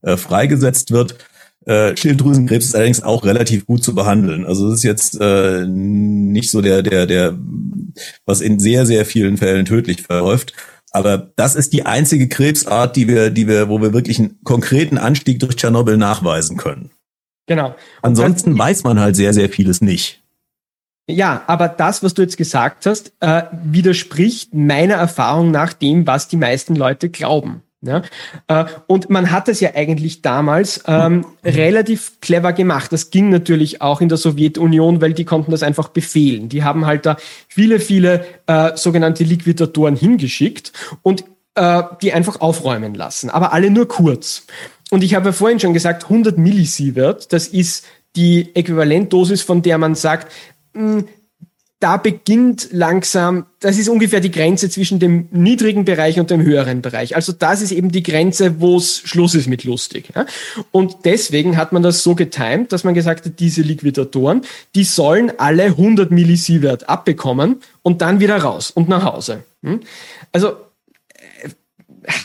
äh, 0.02 0.16
freigesetzt 0.18 0.90
wird. 0.90 1.16
Äh, 1.64 1.96
Schilddrüsenkrebs 1.96 2.66
ist 2.66 2.74
allerdings 2.74 3.02
auch 3.02 3.24
relativ 3.24 3.64
gut 3.64 3.82
zu 3.82 3.94
behandeln. 3.94 4.44
Also 4.44 4.68
es 4.68 4.80
ist 4.80 4.82
jetzt 4.82 5.18
äh, 5.18 5.64
nicht 5.66 6.50
so 6.50 6.60
der, 6.60 6.82
der, 6.82 7.06
der, 7.06 7.38
was 8.26 8.42
in 8.42 8.58
sehr, 8.58 8.84
sehr 8.84 9.06
vielen 9.06 9.38
Fällen 9.38 9.64
tödlich 9.64 10.02
verläuft. 10.02 10.52
Aber 10.90 11.32
das 11.36 11.54
ist 11.54 11.72
die 11.72 11.86
einzige 11.86 12.28
Krebsart, 12.28 12.96
die 12.96 13.08
wir, 13.08 13.30
die 13.30 13.48
wir, 13.48 13.70
wo 13.70 13.80
wir 13.80 13.94
wirklich 13.94 14.18
einen 14.18 14.40
konkreten 14.44 14.98
Anstieg 14.98 15.40
durch 15.40 15.56
Tschernobyl 15.56 15.96
nachweisen 15.96 16.58
können. 16.58 16.90
Genau. 17.46 17.74
Ansonsten 18.02 18.58
weiß 18.58 18.84
man 18.84 19.00
halt 19.00 19.16
sehr, 19.16 19.32
sehr 19.32 19.48
vieles 19.48 19.80
nicht. 19.80 20.19
Ja, 21.08 21.42
aber 21.46 21.68
das, 21.68 22.02
was 22.02 22.14
du 22.14 22.22
jetzt 22.22 22.36
gesagt 22.36 22.86
hast, 22.86 23.12
äh, 23.20 23.42
widerspricht 23.64 24.54
meiner 24.54 24.94
Erfahrung 24.94 25.50
nach 25.50 25.72
dem, 25.72 26.06
was 26.06 26.28
die 26.28 26.36
meisten 26.36 26.76
Leute 26.76 27.08
glauben. 27.08 27.62
Ja? 27.82 28.02
Äh, 28.46 28.66
und 28.86 29.10
man 29.10 29.30
hat 29.30 29.48
es 29.48 29.60
ja 29.60 29.74
eigentlich 29.74 30.22
damals 30.22 30.84
ähm, 30.86 31.24
relativ 31.42 32.20
clever 32.20 32.52
gemacht. 32.52 32.92
Das 32.92 33.10
ging 33.10 33.30
natürlich 33.30 33.80
auch 33.80 34.00
in 34.00 34.08
der 34.08 34.18
Sowjetunion, 34.18 35.00
weil 35.00 35.14
die 35.14 35.24
konnten 35.24 35.50
das 35.50 35.62
einfach 35.62 35.88
befehlen. 35.88 36.48
Die 36.48 36.62
haben 36.62 36.86
halt 36.86 37.06
da 37.06 37.16
viele, 37.48 37.80
viele 37.80 38.24
äh, 38.46 38.76
sogenannte 38.76 39.24
Liquidatoren 39.24 39.96
hingeschickt 39.96 40.72
und 41.02 41.24
äh, 41.54 41.82
die 42.02 42.12
einfach 42.12 42.40
aufräumen 42.40 42.94
lassen, 42.94 43.30
aber 43.30 43.52
alle 43.52 43.70
nur 43.70 43.88
kurz. 43.88 44.46
Und 44.90 45.02
ich 45.02 45.14
habe 45.14 45.26
ja 45.26 45.32
vorhin 45.32 45.60
schon 45.60 45.74
gesagt, 45.74 46.04
100 46.04 46.36
Millisievert, 46.36 47.32
das 47.32 47.46
ist 47.46 47.86
die 48.16 48.54
Äquivalentdosis, 48.54 49.42
von 49.42 49.62
der 49.62 49.78
man 49.78 49.94
sagt, 49.94 50.32
da 51.80 51.96
beginnt 51.96 52.68
langsam, 52.72 53.46
das 53.58 53.78
ist 53.78 53.88
ungefähr 53.88 54.20
die 54.20 54.30
Grenze 54.30 54.68
zwischen 54.68 54.98
dem 54.98 55.28
niedrigen 55.30 55.86
Bereich 55.86 56.20
und 56.20 56.30
dem 56.30 56.42
höheren 56.42 56.82
Bereich. 56.82 57.16
Also 57.16 57.32
das 57.32 57.62
ist 57.62 57.72
eben 57.72 57.90
die 57.90 58.02
Grenze, 58.02 58.60
wo 58.60 58.76
es 58.76 58.98
Schluss 58.98 59.34
ist 59.34 59.48
mit 59.48 59.64
lustig. 59.64 60.12
Und 60.72 60.98
deswegen 61.06 61.56
hat 61.56 61.72
man 61.72 61.82
das 61.82 62.02
so 62.02 62.14
getimt, 62.14 62.72
dass 62.72 62.84
man 62.84 62.92
gesagt 62.92 63.24
hat, 63.24 63.40
diese 63.40 63.62
Liquidatoren, 63.62 64.42
die 64.74 64.84
sollen 64.84 65.32
alle 65.38 65.64
100 65.64 66.10
Millisievert 66.10 66.86
abbekommen 66.86 67.62
und 67.80 68.02
dann 68.02 68.20
wieder 68.20 68.36
raus 68.36 68.70
und 68.70 68.90
nach 68.90 69.04
Hause. 69.04 69.44
Hm? 69.62 69.80
Also 70.32 70.50
äh, 71.08 71.48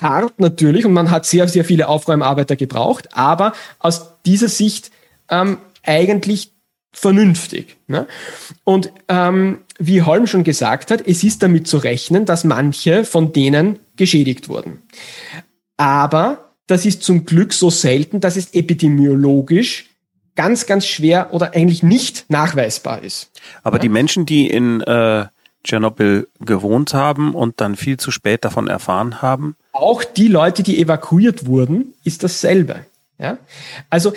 hart 0.02 0.38
natürlich 0.38 0.86
und 0.86 0.92
man 0.92 1.12
hat 1.12 1.26
sehr, 1.26 1.48
sehr 1.48 1.64
viele 1.64 1.88
Aufräumarbeiter 1.88 2.58
gebraucht, 2.58 3.08
aber 3.14 3.54
aus 3.80 4.12
dieser 4.26 4.50
Sicht 4.50 4.92
ähm, 5.30 5.60
eigentlich 5.82 6.55
vernünftig. 6.96 7.78
Ne? 7.88 8.08
Und 8.64 8.92
ähm, 9.08 9.60
wie 9.78 10.02
Holm 10.02 10.28
schon 10.28 10.44
gesagt 10.44 10.92
hat, 10.92 11.06
es 11.06 11.24
ist 11.24 11.44
damit 11.44 11.68
zu 11.68 11.78
rechnen, 11.78 12.26
dass 12.26 12.44
manche 12.44 13.04
von 13.04 13.34
denen 13.34 13.80
geschädigt 13.98 14.50
wurden. 14.50 14.82
Aber 15.78 16.54
das 16.68 16.86
ist 16.86 17.04
zum 17.04 17.26
Glück 17.26 17.54
so 17.54 17.70
selten, 17.70 18.22
dass 18.22 18.38
es 18.38 18.54
epidemiologisch 18.54 19.90
ganz, 20.36 20.66
ganz 20.66 20.86
schwer 20.86 21.34
oder 21.34 21.54
eigentlich 21.54 21.84
nicht 21.84 22.26
nachweisbar 22.30 23.04
ist. 23.04 23.32
Aber 23.64 23.78
ja? 23.78 23.82
die 23.82 23.90
Menschen, 23.90 24.26
die 24.26 24.48
in 24.50 24.82
äh, 24.82 25.26
Tschernobyl 25.64 26.28
gewohnt 26.40 26.94
haben 26.94 27.36
und 27.36 27.60
dann 27.60 27.76
viel 27.76 27.98
zu 27.98 28.12
spät 28.12 28.46
davon 28.46 28.68
erfahren 28.68 29.22
haben? 29.22 29.56
Auch 29.74 30.04
die 30.04 30.28
Leute, 30.28 30.64
die 30.64 30.80
evakuiert 30.80 31.46
wurden, 31.46 31.94
ist 32.04 32.24
dasselbe. 32.24 32.86
Ja? 33.18 33.38
Also 33.90 34.14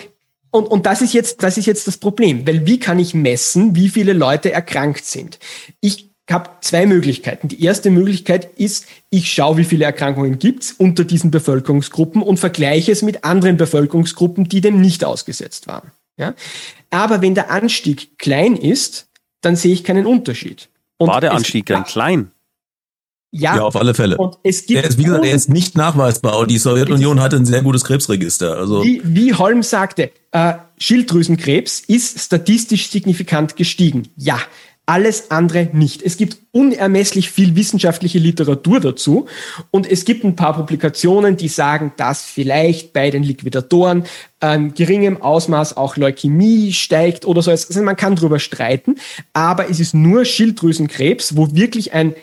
und, 0.51 0.65
und 0.65 0.85
das 0.85 1.01
ist 1.01 1.13
jetzt, 1.13 1.43
das 1.43 1.57
ist 1.57 1.65
jetzt 1.65 1.87
das 1.87 1.97
Problem, 1.97 2.47
weil 2.47 2.65
wie 2.65 2.79
kann 2.79 2.99
ich 2.99 3.13
messen, 3.13 3.75
wie 3.75 3.89
viele 3.89 4.13
Leute 4.13 4.51
erkrankt 4.51 5.05
sind? 5.05 5.39
Ich 5.79 6.09
habe 6.29 6.49
zwei 6.61 6.85
Möglichkeiten. 6.85 7.47
Die 7.47 7.63
erste 7.63 7.89
Möglichkeit 7.89 8.45
ist, 8.57 8.85
ich 9.09 9.31
schaue, 9.31 9.57
wie 9.57 9.63
viele 9.63 9.85
Erkrankungen 9.85 10.39
gibt's 10.39 10.71
unter 10.71 11.03
diesen 11.03 11.31
Bevölkerungsgruppen 11.31 12.21
und 12.21 12.37
vergleiche 12.37 12.91
es 12.91 13.01
mit 13.01 13.23
anderen 13.23 13.57
Bevölkerungsgruppen, 13.57 14.47
die 14.47 14.61
dem 14.61 14.79
nicht 14.79 15.03
ausgesetzt 15.03 15.67
waren. 15.67 15.91
Ja? 16.17 16.35
Aber 16.91 17.21
wenn 17.21 17.35
der 17.35 17.51
Anstieg 17.51 18.17
klein 18.19 18.55
ist, 18.55 19.07
dann 19.41 19.55
sehe 19.55 19.73
ich 19.73 19.83
keinen 19.83 20.05
Unterschied. 20.05 20.69
Und 20.97 21.07
War 21.07 21.21
der 21.21 21.33
Anstieg 21.33 21.65
dann 21.65 21.85
klein? 21.85 22.31
Ja, 23.31 23.57
ja, 23.57 23.61
auf 23.61 23.75
alle 23.75 23.93
Fälle. 23.93 24.17
Und 24.17 24.37
es 24.43 24.65
gibt 24.65 24.81
er 24.81 24.89
ist, 24.89 24.97
wie 24.97 25.03
gesagt, 25.03 25.23
er 25.23 25.33
ist 25.33 25.49
nicht 25.49 25.77
nachweisbar 25.77 26.47
die 26.47 26.57
Sowjetunion 26.57 27.19
hatte 27.19 27.35
ein 27.35 27.45
sehr 27.45 27.61
gutes 27.61 27.83
Krebsregister. 27.83 28.57
Also 28.57 28.83
wie, 28.83 29.01
wie 29.03 29.35
Holm 29.35 29.61
sagte, 29.61 30.11
äh, 30.31 30.53
Schilddrüsenkrebs 30.79 31.81
ist 31.81 32.19
statistisch 32.19 32.89
signifikant 32.89 33.55
gestiegen. 33.55 34.07
Ja, 34.15 34.39
Alles 34.89 35.29
andere 35.29 35.69
nicht. 35.71 36.01
Es 36.01 36.17
gibt 36.17 36.37
unermesslich 36.51 37.29
viel 37.29 37.55
wissenschaftliche 37.55 38.17
Literatur 38.17 38.79
dazu 38.79 39.27
und 39.69 39.85
es 39.85 40.03
gibt 40.03 40.23
ein 40.23 40.35
paar 40.35 40.55
Publikationen, 40.55 41.37
die 41.37 41.47
sagen, 41.47 41.93
dass 41.97 42.23
vielleicht 42.23 42.91
bei 42.91 43.11
den 43.11 43.21
Liquidatoren 43.21 44.05
ähm, 44.41 44.73
geringem 44.73 45.21
Ausmaß 45.21 45.77
auch 45.77 45.95
Leukämie 45.95 46.73
steigt 46.73 47.25
oder 47.25 47.43
so. 47.43 47.51
Also 47.51 47.83
man 47.83 47.97
kann 47.97 48.15
drüber 48.15 48.39
streiten, 48.39 48.95
aber 49.31 49.69
es 49.69 49.79
ist 49.79 49.93
nur 49.93 50.25
Schilddrüsenkrebs, 50.25 51.37
wo 51.37 51.53
wirklich 51.53 51.93
ein 51.93 52.15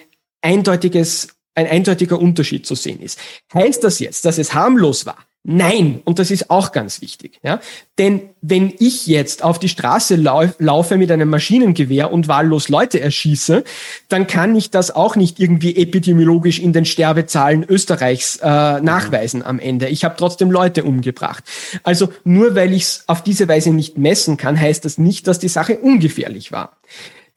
eindeutiges, 0.46 1.28
ein 1.54 1.66
eindeutiger 1.66 2.18
Unterschied 2.18 2.66
zu 2.66 2.76
sehen 2.76 3.00
ist. 3.00 3.18
Heißt 3.52 3.82
das 3.82 3.98
jetzt, 3.98 4.24
dass 4.24 4.38
es 4.38 4.54
harmlos 4.54 5.04
war? 5.06 5.18
Nein, 5.48 6.00
und 6.04 6.18
das 6.18 6.32
ist 6.32 6.50
auch 6.50 6.72
ganz 6.72 7.00
wichtig. 7.00 7.38
Ja? 7.44 7.60
Denn 7.98 8.30
wenn 8.40 8.74
ich 8.80 9.06
jetzt 9.06 9.44
auf 9.44 9.60
die 9.60 9.68
Straße 9.68 10.16
lau 10.16 10.46
laufe 10.58 10.96
mit 10.96 11.12
einem 11.12 11.30
Maschinengewehr 11.30 12.12
und 12.12 12.26
wahllos 12.26 12.68
Leute 12.68 12.98
erschieße, 13.00 13.62
dann 14.08 14.26
kann 14.26 14.56
ich 14.56 14.70
das 14.70 14.90
auch 14.90 15.14
nicht 15.14 15.38
irgendwie 15.38 15.76
epidemiologisch 15.76 16.58
in 16.58 16.72
den 16.72 16.84
Sterbezahlen 16.84 17.64
Österreichs 17.68 18.40
äh, 18.42 18.80
nachweisen 18.80 19.44
am 19.44 19.60
Ende. 19.60 19.88
Ich 19.88 20.04
habe 20.04 20.16
trotzdem 20.18 20.50
Leute 20.50 20.82
umgebracht. 20.82 21.44
Also 21.84 22.08
nur 22.24 22.56
weil 22.56 22.72
ich 22.72 22.82
es 22.82 23.04
auf 23.06 23.22
diese 23.22 23.46
Weise 23.46 23.70
nicht 23.70 23.98
messen 23.98 24.36
kann, 24.36 24.60
heißt 24.60 24.84
das 24.84 24.98
nicht, 24.98 25.28
dass 25.28 25.38
die 25.38 25.46
Sache 25.46 25.78
ungefährlich 25.78 26.50
war. 26.50 26.76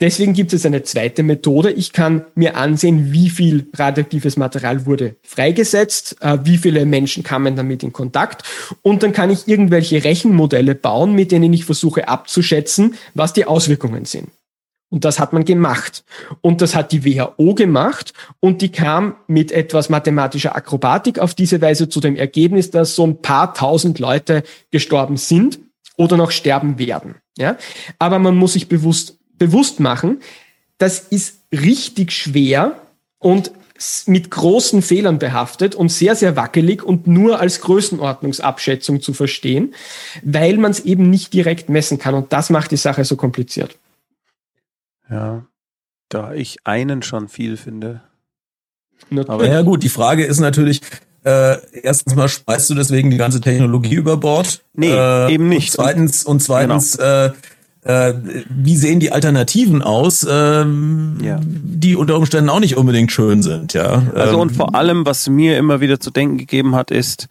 Deswegen 0.01 0.31
gibt 0.33 0.53
es 0.53 0.65
eine 0.65 0.83
zweite 0.83 1.23
Methode. 1.23 1.71
Ich 1.71 1.91
kann 1.91 2.25
mir 2.33 2.55
ansehen, 2.55 3.11
wie 3.11 3.29
viel 3.29 3.67
radioaktives 3.75 4.37
Material 4.37 4.85
wurde 4.85 5.17
freigesetzt, 5.23 6.15
äh, 6.21 6.37
wie 6.43 6.57
viele 6.57 6.85
Menschen 6.85 7.23
kamen 7.23 7.57
damit 7.57 7.83
in 7.83 7.91
Kontakt 7.91 8.43
und 8.81 9.03
dann 9.03 9.11
kann 9.11 9.29
ich 9.29 9.47
irgendwelche 9.47 10.03
Rechenmodelle 10.03 10.75
bauen, 10.75 11.13
mit 11.13 11.31
denen 11.31 11.51
ich 11.51 11.65
versuche 11.65 12.07
abzuschätzen, 12.07 12.95
was 13.13 13.33
die 13.33 13.45
Auswirkungen 13.45 14.05
sind. 14.05 14.29
Und 14.91 15.05
das 15.05 15.19
hat 15.19 15.33
man 15.33 15.45
gemacht. 15.45 16.03
Und 16.41 16.61
das 16.61 16.75
hat 16.75 16.91
die 16.91 17.05
WHO 17.05 17.53
gemacht. 17.53 18.13
Und 18.39 18.61
die 18.61 18.71
kam 18.71 19.15
mit 19.27 19.51
etwas 19.51 19.89
mathematischer 19.89 20.55
Akrobatik 20.55 21.19
auf 21.19 21.35
diese 21.35 21.61
Weise 21.61 21.89
zu 21.89 21.99
dem 21.99 22.15
Ergebnis, 22.15 22.71
dass 22.71 22.95
so 22.95 23.05
ein 23.05 23.21
paar 23.21 23.53
tausend 23.53 23.99
Leute 23.99 24.41
gestorben 24.71 25.17
sind 25.17 25.59
oder 25.95 26.17
noch 26.17 26.31
sterben 26.31 26.79
werden. 26.79 27.15
Ja? 27.37 27.57
Aber 27.99 28.17
man 28.17 28.35
muss 28.35 28.53
sich 28.53 28.67
bewusst 28.67 29.18
bewusst 29.39 29.79
machen, 29.79 30.21
das 30.77 30.99
ist 30.99 31.39
richtig 31.51 32.11
schwer 32.11 32.81
und 33.17 33.51
mit 34.07 34.29
großen 34.29 34.81
Fehlern 34.81 35.19
behaftet 35.19 35.73
und 35.73 35.89
sehr, 35.89 36.15
sehr 36.15 36.35
wackelig 36.35 36.83
und 36.83 37.07
nur 37.07 37.39
als 37.39 37.61
Größenordnungsabschätzung 37.61 39.01
zu 39.01 39.13
verstehen, 39.13 39.73
weil 40.21 40.57
man 40.57 40.71
es 40.71 40.81
eben 40.81 41.09
nicht 41.09 41.33
direkt 41.33 41.69
messen 41.69 41.97
kann. 41.97 42.13
Und 42.13 42.33
das 42.33 42.49
macht 42.49 42.71
die 42.71 42.77
Sache 42.77 43.05
so 43.05 43.15
kompliziert. 43.15 43.77
Ja, 45.09 45.45
da 46.09 46.33
ich 46.33 46.57
einen 46.65 47.03
schon 47.03 47.29
viel 47.29 47.55
finde. 47.55 48.01
Aber 49.27 49.47
ja 49.47 49.61
gut, 49.61 49.81
die 49.81 49.89
Frage 49.89 50.25
ist 50.25 50.39
natürlich, 50.39 50.81
äh, 51.23 51.57
erstens 51.81 52.15
mal 52.15 52.27
speist 52.27 52.69
du 52.69 52.75
deswegen 52.75 53.09
die 53.09 53.17
ganze 53.17 53.39
Technologie 53.39 53.95
über 53.95 54.17
Bord? 54.17 54.61
Nee, 54.73 54.91
äh, 54.91 55.33
eben 55.33 55.47
nicht. 55.47 55.69
Und 55.77 55.85
zweitens, 55.85 56.23
und 56.25 56.41
zweitens 56.41 56.97
genau. 56.97 57.25
äh, 57.27 57.31
äh, 57.83 58.13
wie 58.49 58.75
sehen 58.75 58.99
die 58.99 59.11
Alternativen 59.11 59.81
aus, 59.81 60.27
ähm, 60.29 61.17
ja. 61.21 61.39
die 61.43 61.95
unter 61.95 62.17
Umständen 62.17 62.49
auch 62.49 62.59
nicht 62.59 62.77
unbedingt 62.77 63.11
schön 63.11 63.41
sind, 63.41 63.73
ja. 63.73 64.03
Also 64.13 64.39
und 64.39 64.51
ähm, 64.51 64.55
vor 64.55 64.75
allem, 64.75 65.05
was 65.05 65.29
mir 65.29 65.57
immer 65.57 65.79
wieder 65.79 65.99
zu 65.99 66.11
denken 66.11 66.37
gegeben 66.37 66.75
hat, 66.75 66.91
ist, 66.91 67.27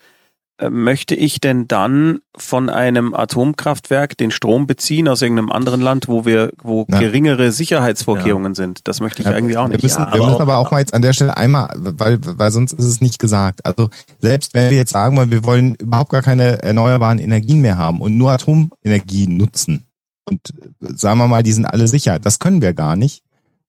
äh, 0.61 0.71
möchte 0.71 1.15
ich 1.15 1.39
denn 1.41 1.69
dann 1.69 2.19
von 2.37 2.69
einem 2.69 3.15
Atomkraftwerk 3.15 4.17
den 4.17 4.33
Strom 4.33 4.67
beziehen 4.67 5.07
aus 5.07 5.23
irgendeinem 5.23 5.53
anderen 5.53 5.81
Land, 5.81 6.09
wo 6.09 6.25
wir, 6.25 6.51
wo 6.61 6.85
ja. 6.89 6.99
geringere 6.99 7.53
Sicherheitsvorkehrungen 7.53 8.53
ja. 8.53 8.57
sind? 8.57 8.89
Das 8.89 9.01
möchte 9.01 9.23
ich 9.23 9.29
ja, 9.29 9.35
eigentlich 9.35 9.57
auch 9.57 9.69
nicht. 9.69 9.83
Wir 9.83 9.85
müssen, 9.85 10.07
wir 10.13 10.27
müssen 10.27 10.41
aber 10.41 10.57
auch 10.57 10.73
mal 10.73 10.81
jetzt 10.81 10.95
an 10.95 11.03
der 11.03 11.13
Stelle 11.13 11.37
einmal, 11.37 11.73
weil, 11.77 12.19
weil 12.23 12.51
sonst 12.51 12.73
ist 12.73 12.87
es 12.87 13.01
nicht 13.01 13.21
gesagt. 13.21 13.65
Also 13.65 13.91
selbst 14.21 14.53
wenn 14.55 14.71
wir 14.71 14.77
jetzt 14.77 14.91
sagen 14.91 15.17
wollen, 15.17 15.31
wir 15.31 15.45
wollen 15.45 15.77
überhaupt 15.77 16.11
gar 16.11 16.23
keine 16.23 16.61
erneuerbaren 16.61 17.21
Energien 17.21 17.61
mehr 17.61 17.79
haben 17.79 18.01
und 18.01 18.17
nur 18.17 18.33
Atomenergie 18.33 19.29
nutzen, 19.29 19.88
und 20.29 20.53
sagen 20.81 21.19
wir 21.19 21.29
mal, 21.29 21.43
die 21.43 21.53
sind 21.53 21.67
alle 21.67 21.89
sicher. 21.89 22.19
Das 22.19 22.39
können 22.39 22.63
wir 22.63 22.75
gar 22.75 22.97
nicht, 22.97 23.23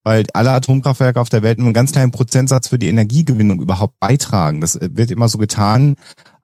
weil 0.03 0.25
alle 0.33 0.51
Atomkraftwerke 0.51 1.19
auf 1.19 1.29
der 1.29 1.43
Welt 1.43 1.57
nur 1.57 1.67
einen 1.67 1.73
ganz 1.73 1.91
kleinen 1.91 2.11
Prozentsatz 2.11 2.67
für 2.67 2.79
die 2.79 2.87
Energiegewinnung 2.87 3.61
überhaupt 3.61 3.99
beitragen. 3.99 4.61
Das 4.61 4.79
wird 4.81 5.11
immer 5.11 5.27
so 5.27 5.37
getan. 5.37 5.95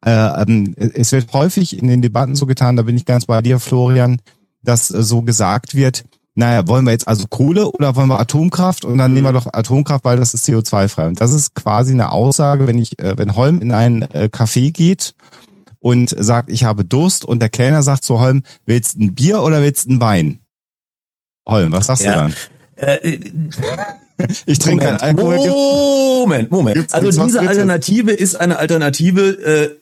Äh, 0.06 0.12
ähm, 0.12 0.76
es 0.78 1.12
wird 1.12 1.34
häufig 1.34 1.78
in 1.78 1.88
den 1.88 2.02
Debatten 2.02 2.36
so 2.36 2.46
getan, 2.46 2.76
da 2.76 2.84
bin 2.84 2.96
ich 2.96 3.06
ganz 3.06 3.26
bei 3.26 3.42
dir, 3.42 3.60
Florian, 3.60 4.22
dass 4.62 4.88
so 4.88 5.22
gesagt 5.22 5.76
wird, 5.76 6.06
naja, 6.36 6.68
wollen 6.68 6.86
wir 6.86 6.92
jetzt 6.92 7.08
also 7.08 7.28
Kohle 7.28 7.72
oder 7.72 7.96
wollen 7.96 8.10
wir 8.10 8.20
Atomkraft? 8.20 8.84
Und 8.84 8.98
dann 8.98 9.14
nehmen 9.14 9.28
wir 9.28 9.34
doch 9.34 9.48
Atomkraft, 9.54 10.04
weil 10.04 10.18
das 10.18 10.34
ist 10.34 10.48
CO2-frei. 10.48 11.08
Und 11.08 11.22
das 11.22 11.32
ist 11.32 11.56
quasi 11.56 11.94
eine 11.94 12.12
Aussage, 12.12 12.68
wenn 12.68 12.78
ich, 12.78 13.00
äh, 13.00 13.18
wenn 13.18 13.36
Holm 13.36 13.62
in 13.62 13.72
ein 13.72 14.02
äh, 14.02 14.30
Café 14.32 14.72
geht 14.72 15.16
und 15.86 16.16
sagt, 16.18 16.50
ich 16.50 16.64
habe 16.64 16.84
Durst 16.84 17.26
und 17.26 17.44
der 17.44 17.50
Kellner 17.50 17.84
sagt 17.84 18.04
zu 18.04 18.20
Holm, 18.20 18.42
willst 18.66 18.96
du 18.96 19.04
ein 19.04 19.14
Bier 19.14 19.44
oder 19.44 19.62
willst 19.62 19.86
du 19.86 19.92
ein 19.92 20.02
Wein? 20.02 20.40
Holm, 21.48 21.74
was 21.74 21.86
sagst 21.86 22.06
ja. 22.06 22.28
du 22.28 22.34
dann? 22.76 22.98
Äh, 22.98 23.20
ich 24.48 24.58
trinke 24.58 24.84
keinen 24.84 24.98
Alkohol. 24.98 25.38
Moment, 25.38 26.50
Moment. 26.50 26.92
Also 26.92 27.24
diese 27.24 27.40
Alternative 27.40 28.12
ist 28.12 28.34
eine 28.34 28.58
Alternative, 28.58 29.22
äh, 29.22 29.76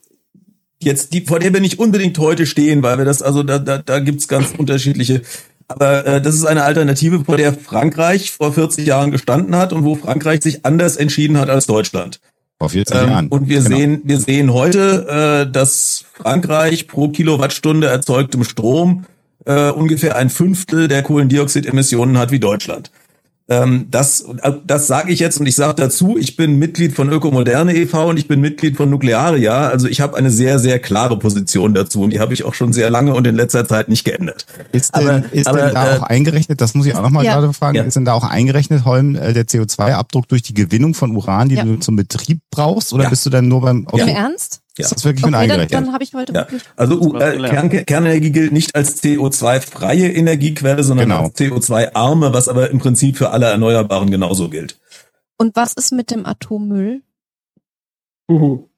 jetzt 0.84 1.14
die, 1.14 1.22
vor 1.22 1.40
der 1.40 1.54
wir 1.54 1.62
nicht 1.62 1.80
unbedingt 1.80 2.20
heute 2.20 2.48
stehen, 2.48 2.84
weil 2.84 2.98
wir 2.98 3.06
das, 3.06 3.22
also 3.22 3.42
da, 3.42 3.58
da, 3.58 3.78
da 3.78 4.00
gibt's 4.00 4.28
ganz 4.28 4.52
unterschiedliche. 4.58 5.22
Aber 5.70 6.06
äh, 6.06 6.22
das 6.22 6.36
ist 6.36 6.44
eine 6.44 6.66
Alternative, 6.66 7.24
vor 7.24 7.38
der 7.38 7.54
Frankreich 7.54 8.32
vor 8.32 8.52
40 8.52 8.86
Jahren 8.86 9.12
gestanden 9.12 9.56
hat 9.56 9.72
und 9.72 9.86
wo 9.86 9.96
Frankreich 9.96 10.44
sich 10.44 10.66
anders 10.66 10.98
entschieden 10.98 11.38
hat 11.38 11.50
als 11.50 11.66
Deutschland. 11.66 12.20
Vor 12.60 12.70
40 12.70 12.96
ähm. 12.96 13.28
Und 13.30 13.50
wir 13.50 13.62
genau. 13.62 13.76
sehen, 13.76 14.02
wir 14.04 14.20
sehen 14.20 14.54
heute, 14.54 15.46
äh, 15.48 15.52
dass 15.52 16.06
Frankreich 16.14 16.88
pro 16.88 17.10
Kilowattstunde 17.10 17.88
erzeugtem 17.88 18.44
Strom 18.44 19.06
äh, 19.46 19.70
ungefähr 19.70 20.16
ein 20.16 20.30
Fünftel 20.30 20.88
der 20.88 21.04
Kohlendioxidemissionen 21.04 22.18
hat 22.18 22.32
wie 22.32 22.40
Deutschland. 22.40 22.92
Ähm, 23.50 23.88
das 23.92 24.22
äh, 24.42 24.54
das 24.66 24.88
sage 24.88 25.12
ich 25.12 25.20
jetzt 25.20 25.38
und 25.38 25.46
ich 25.46 25.56
sage 25.56 25.76
dazu, 25.76 26.18
ich 26.18 26.38
bin 26.38 26.58
Mitglied 26.58 26.94
von 26.94 27.12
Ökomoderne 27.12 27.76
e.V. 27.76 28.10
und 28.10 28.18
ich 28.18 28.30
bin 28.30 28.40
Mitglied 28.40 28.78
von 28.78 28.90
Nuklearia. 28.90 29.68
Also 29.68 29.88
ich 29.88 30.00
habe 30.00 30.16
eine 30.16 30.32
sehr, 30.32 30.60
sehr 30.60 30.80
klare 30.80 31.20
Position 31.20 31.74
dazu 31.74 32.04
und 32.04 32.12
die 32.12 32.22
habe 32.22 32.34
ich 32.34 32.46
auch 32.46 32.54
schon 32.54 32.72
sehr 32.72 32.90
lange 32.90 33.14
und 33.14 33.28
in 33.28 33.36
letzter 33.36 33.68
Zeit 33.68 33.90
nicht 33.90 34.06
geändert. 34.06 34.46
Ist 34.72 34.96
denn, 34.96 35.08
aber, 35.10 35.34
ist 35.34 35.48
aber, 35.48 35.62
denn 35.62 35.74
da 35.74 35.94
äh, 35.94 36.00
auch 36.00 36.04
eingerechnet, 36.04 36.62
das 36.62 36.74
muss 36.74 36.86
ich 36.86 36.96
auch 36.96 37.02
nochmal 37.02 37.26
ja. 37.26 37.34
gerade 37.34 37.52
fragen, 37.52 37.76
ja. 37.76 37.84
ist 37.84 37.96
denn 37.96 38.06
da 38.06 38.14
auch 38.14 38.24
eingerechnet, 38.24 38.86
Holm, 38.86 39.16
äh, 39.16 39.34
der 39.34 39.46
CO2-Abdruck 39.46 40.30
durch 40.30 40.42
die 40.44 40.54
Gewinnung 40.54 40.94
von 40.94 41.14
Uran, 41.14 41.50
die 41.50 41.56
ja. 41.56 41.66
du 41.66 41.76
zum 41.76 41.98
Betrieb 41.98 42.40
brauchst 42.50 42.94
oder 42.94 43.10
bist 43.10 43.26
du 43.26 43.30
dann 43.30 43.50
nur 43.50 43.60
beim... 43.60 43.86
Okay. 43.92 44.04
Im 44.04 44.08
Ernst? 44.08 44.63
Ja. 44.78 44.86
Ist 44.86 44.96
das 44.96 45.06
wirklich 45.06 45.24
okay, 45.24 45.48
dann, 45.48 45.68
dann 45.68 45.94
habe 45.94 46.04
ich 46.04 46.14
heute 46.16 46.34
ja. 46.34 46.40
wirklich. 46.42 46.64
Also 46.76 47.16
äh, 47.20 47.38
Kern, 47.48 47.70
Kernenergie 47.70 48.32
gilt 48.32 48.52
nicht 48.52 48.76
als 48.76 49.04
CO2-freie 49.04 50.12
Energiequelle, 50.12 50.84
sondern 50.84 51.10
genau. 51.10 51.24
als 51.26 51.36
CO2-arme, 51.36 52.34
was 52.34 52.50
aber 52.50 52.72
im 52.72 52.80
Prinzip 52.80 53.18
für 53.18 53.30
alle 53.30 53.46
Erneuerbaren 53.46 54.10
genauso 54.10 54.50
gilt. 54.50 54.80
Und 55.38 55.56
was 55.56 55.74
ist 55.74 55.92
mit 55.92 56.10
dem 56.10 56.26
Atommüll? 56.26 57.04
Uhu. 58.28 58.70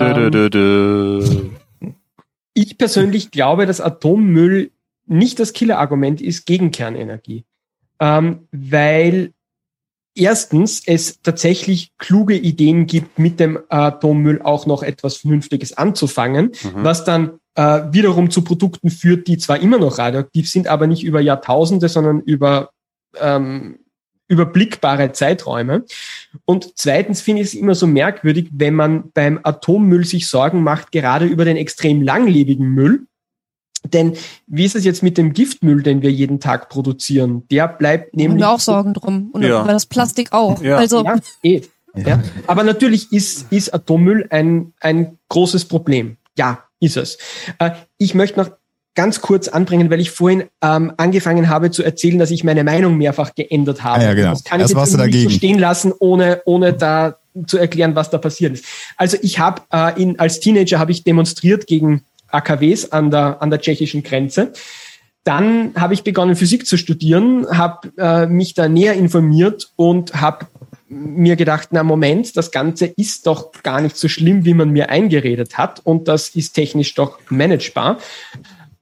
Dö, 0.00 0.30
dö, 0.30 0.50
dö, 0.50 1.50
ich 2.54 2.76
persönlich 2.76 3.30
glaube, 3.30 3.66
dass 3.66 3.80
Atommüll 3.80 4.72
nicht 5.06 5.38
das 5.38 5.52
Killerargument 5.52 6.20
ist 6.20 6.44
gegen 6.44 6.72
Kernenergie. 6.72 7.44
Ähm, 8.00 8.48
weil 8.50 9.32
erstens 10.18 10.82
es 10.86 11.20
tatsächlich 11.22 11.92
kluge 11.98 12.34
Ideen 12.34 12.86
gibt, 12.86 13.18
mit 13.18 13.40
dem 13.40 13.58
Atommüll 13.68 14.42
auch 14.42 14.66
noch 14.66 14.82
etwas 14.82 15.16
Vernünftiges 15.16 15.76
anzufangen, 15.76 16.52
mhm. 16.62 16.84
was 16.84 17.04
dann 17.04 17.38
äh, 17.54 17.82
wiederum 17.90 18.30
zu 18.30 18.42
Produkten 18.42 18.90
führt, 18.90 19.26
die 19.26 19.38
zwar 19.38 19.60
immer 19.60 19.78
noch 19.78 19.98
radioaktiv 19.98 20.48
sind, 20.48 20.68
aber 20.68 20.86
nicht 20.86 21.04
über 21.04 21.20
Jahrtausende, 21.20 21.88
sondern 21.88 22.20
über 22.20 22.70
ähm, 23.18 23.78
überblickbare 24.28 25.12
Zeiträume. 25.12 25.84
Und 26.44 26.76
zweitens 26.76 27.22
finde 27.22 27.42
ich 27.42 27.48
es 27.48 27.54
immer 27.54 27.74
so 27.74 27.86
merkwürdig, 27.86 28.48
wenn 28.52 28.74
man 28.74 29.10
beim 29.12 29.40
Atommüll 29.42 30.04
sich 30.04 30.28
Sorgen 30.28 30.62
macht, 30.62 30.92
gerade 30.92 31.24
über 31.24 31.44
den 31.44 31.56
extrem 31.56 32.02
langlebigen 32.02 32.68
Müll, 32.68 33.06
denn 33.84 34.14
wie 34.46 34.64
ist 34.64 34.76
es 34.76 34.84
jetzt 34.84 35.02
mit 35.02 35.18
dem 35.18 35.32
Giftmüll, 35.32 35.82
den 35.82 36.02
wir 36.02 36.10
jeden 36.10 36.40
Tag 36.40 36.68
produzieren? 36.68 37.44
Der 37.50 37.68
bleibt 37.68 38.14
nämlich. 38.14 38.32
Haben 38.32 38.38
wir 38.40 38.50
auch 38.50 38.60
Sorgen 38.60 38.94
drum. 38.94 39.30
Und 39.32 39.42
ja. 39.42 39.62
über 39.62 39.72
das 39.72 39.86
Plastik 39.86 40.32
auch. 40.32 40.62
Ja. 40.62 40.76
Also. 40.76 41.04
Ja, 41.04 41.16
eh. 41.42 41.62
Ja. 41.96 42.22
Aber 42.46 42.62
natürlich 42.64 43.12
ist, 43.12 43.50
ist 43.50 43.74
Atommüll 43.74 44.26
ein, 44.30 44.72
ein 44.80 45.18
großes 45.28 45.64
Problem. 45.64 46.16
Ja, 46.36 46.64
ist 46.80 46.96
es. 46.96 47.18
Äh, 47.58 47.70
ich 47.96 48.14
möchte 48.14 48.38
noch 48.38 48.50
ganz 48.94 49.20
kurz 49.20 49.48
anbringen, 49.48 49.90
weil 49.90 50.00
ich 50.00 50.10
vorhin 50.10 50.44
ähm, 50.62 50.92
angefangen 50.96 51.48
habe 51.48 51.70
zu 51.70 51.82
erzählen, 51.82 52.18
dass 52.18 52.30
ich 52.30 52.44
meine 52.44 52.64
Meinung 52.64 52.96
mehrfach 52.96 53.34
geändert 53.34 53.84
habe. 53.84 54.00
Ah, 54.00 54.04
ja, 54.04 54.14
genau. 54.14 54.30
Das 54.30 54.44
kann 54.44 54.60
ich 54.60 54.68
jetzt 54.68 54.96
nicht 54.96 55.22
so 55.22 55.30
stehen 55.30 55.58
lassen, 55.58 55.92
ohne, 55.98 56.42
ohne 56.46 56.72
da 56.72 57.16
zu 57.46 57.58
erklären, 57.58 57.94
was 57.94 58.10
da 58.10 58.18
passiert 58.18 58.54
ist. 58.54 58.64
Also 58.96 59.16
ich 59.22 59.38
habe 59.38 59.62
äh, 59.72 60.02
in, 60.02 60.18
als 60.18 60.40
Teenager 60.40 60.78
habe 60.78 60.90
ich 60.90 61.04
demonstriert 61.04 61.66
gegen 61.66 62.04
AKWs 62.30 62.92
an 62.92 63.10
der, 63.10 63.40
an 63.42 63.50
der 63.50 63.60
tschechischen 63.60 64.02
Grenze. 64.02 64.52
dann 65.24 65.74
habe 65.74 65.92
ich 65.92 66.04
begonnen, 66.04 66.36
Physik 66.36 66.66
zu 66.66 66.78
studieren, 66.78 67.46
habe 67.50 67.92
äh, 67.98 68.26
mich 68.26 68.54
da 68.54 68.66
näher 68.66 68.94
informiert 68.94 69.70
und 69.76 70.14
habe 70.14 70.46
mir 70.88 71.36
gedacht, 71.36 71.68
na 71.72 71.82
Moment, 71.82 72.36
das 72.36 72.50
Ganze 72.50 72.86
ist 72.86 73.26
doch 73.26 73.52
gar 73.62 73.80
nicht 73.80 73.96
so 73.96 74.08
schlimm, 74.08 74.46
wie 74.46 74.54
man 74.54 74.70
mir 74.70 74.88
eingeredet 74.88 75.58
hat 75.58 75.80
und 75.84 76.08
das 76.08 76.30
ist 76.30 76.52
technisch 76.52 76.94
doch 76.94 77.18
managebar. 77.28 77.98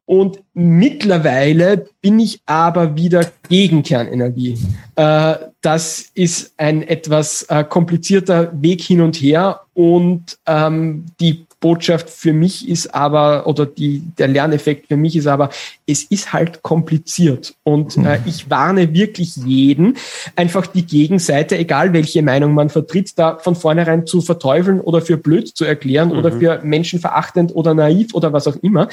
Und 0.05 0.39
mittlerweile 0.55 1.89
bin 2.01 2.21
ich 2.21 2.41
aber 2.47 2.95
wieder 2.95 3.29
gegen 3.49 3.83
Kernenergie. 3.83 4.57
Äh, 4.95 5.35
das 5.63 6.11
ist 6.15 6.55
ein 6.59 6.85
etwas 6.85 7.43
äh, 7.45 7.65
komplizierter 7.65 8.53
Weg 8.63 8.83
hin 8.83 9.01
und 9.01 9.17
her 9.17 9.63
und 9.75 10.39
ähm, 10.47 11.07
die 11.21 11.46
Botschaft 11.61 12.11
für 12.11 12.33
mich 12.33 12.69
ist 12.69 12.95
aber, 12.95 13.47
oder 13.47 13.67
die, 13.67 14.03
der 14.19 14.29
Lerneffekt 14.29 14.89
für 14.89 14.97
mich 14.97 15.17
ist 15.17 15.27
aber, 15.27 15.51
es 15.87 16.05
ist 16.05 16.33
halt 16.33 16.63
kompliziert. 16.63 17.55
Und 17.63 17.97
äh, 17.97 18.21
ich 18.27 18.51
warne 18.51 18.93
wirklich 18.93 19.37
jeden, 19.37 19.97
einfach 20.37 20.67
die 20.67 20.85
Gegenseite, 20.85 21.57
egal 21.57 21.93
welche 21.93 22.23
Meinung 22.23 22.55
man 22.55 22.69
vertritt, 22.69 23.19
da 23.19 23.39
von 23.39 23.57
vornherein 23.57 24.07
zu 24.07 24.21
verteufeln 24.21 24.81
oder 24.81 25.01
für 25.01 25.17
blöd 25.17 25.49
zu 25.49 25.65
erklären 25.65 26.11
mhm. 26.11 26.19
oder 26.19 26.33
für 26.33 26.61
menschenverachtend 26.63 27.55
oder 27.55 27.75
naiv 27.75 28.15
oder 28.15 28.33
was 28.33 28.47
auch 28.47 28.57
immer 28.57 28.89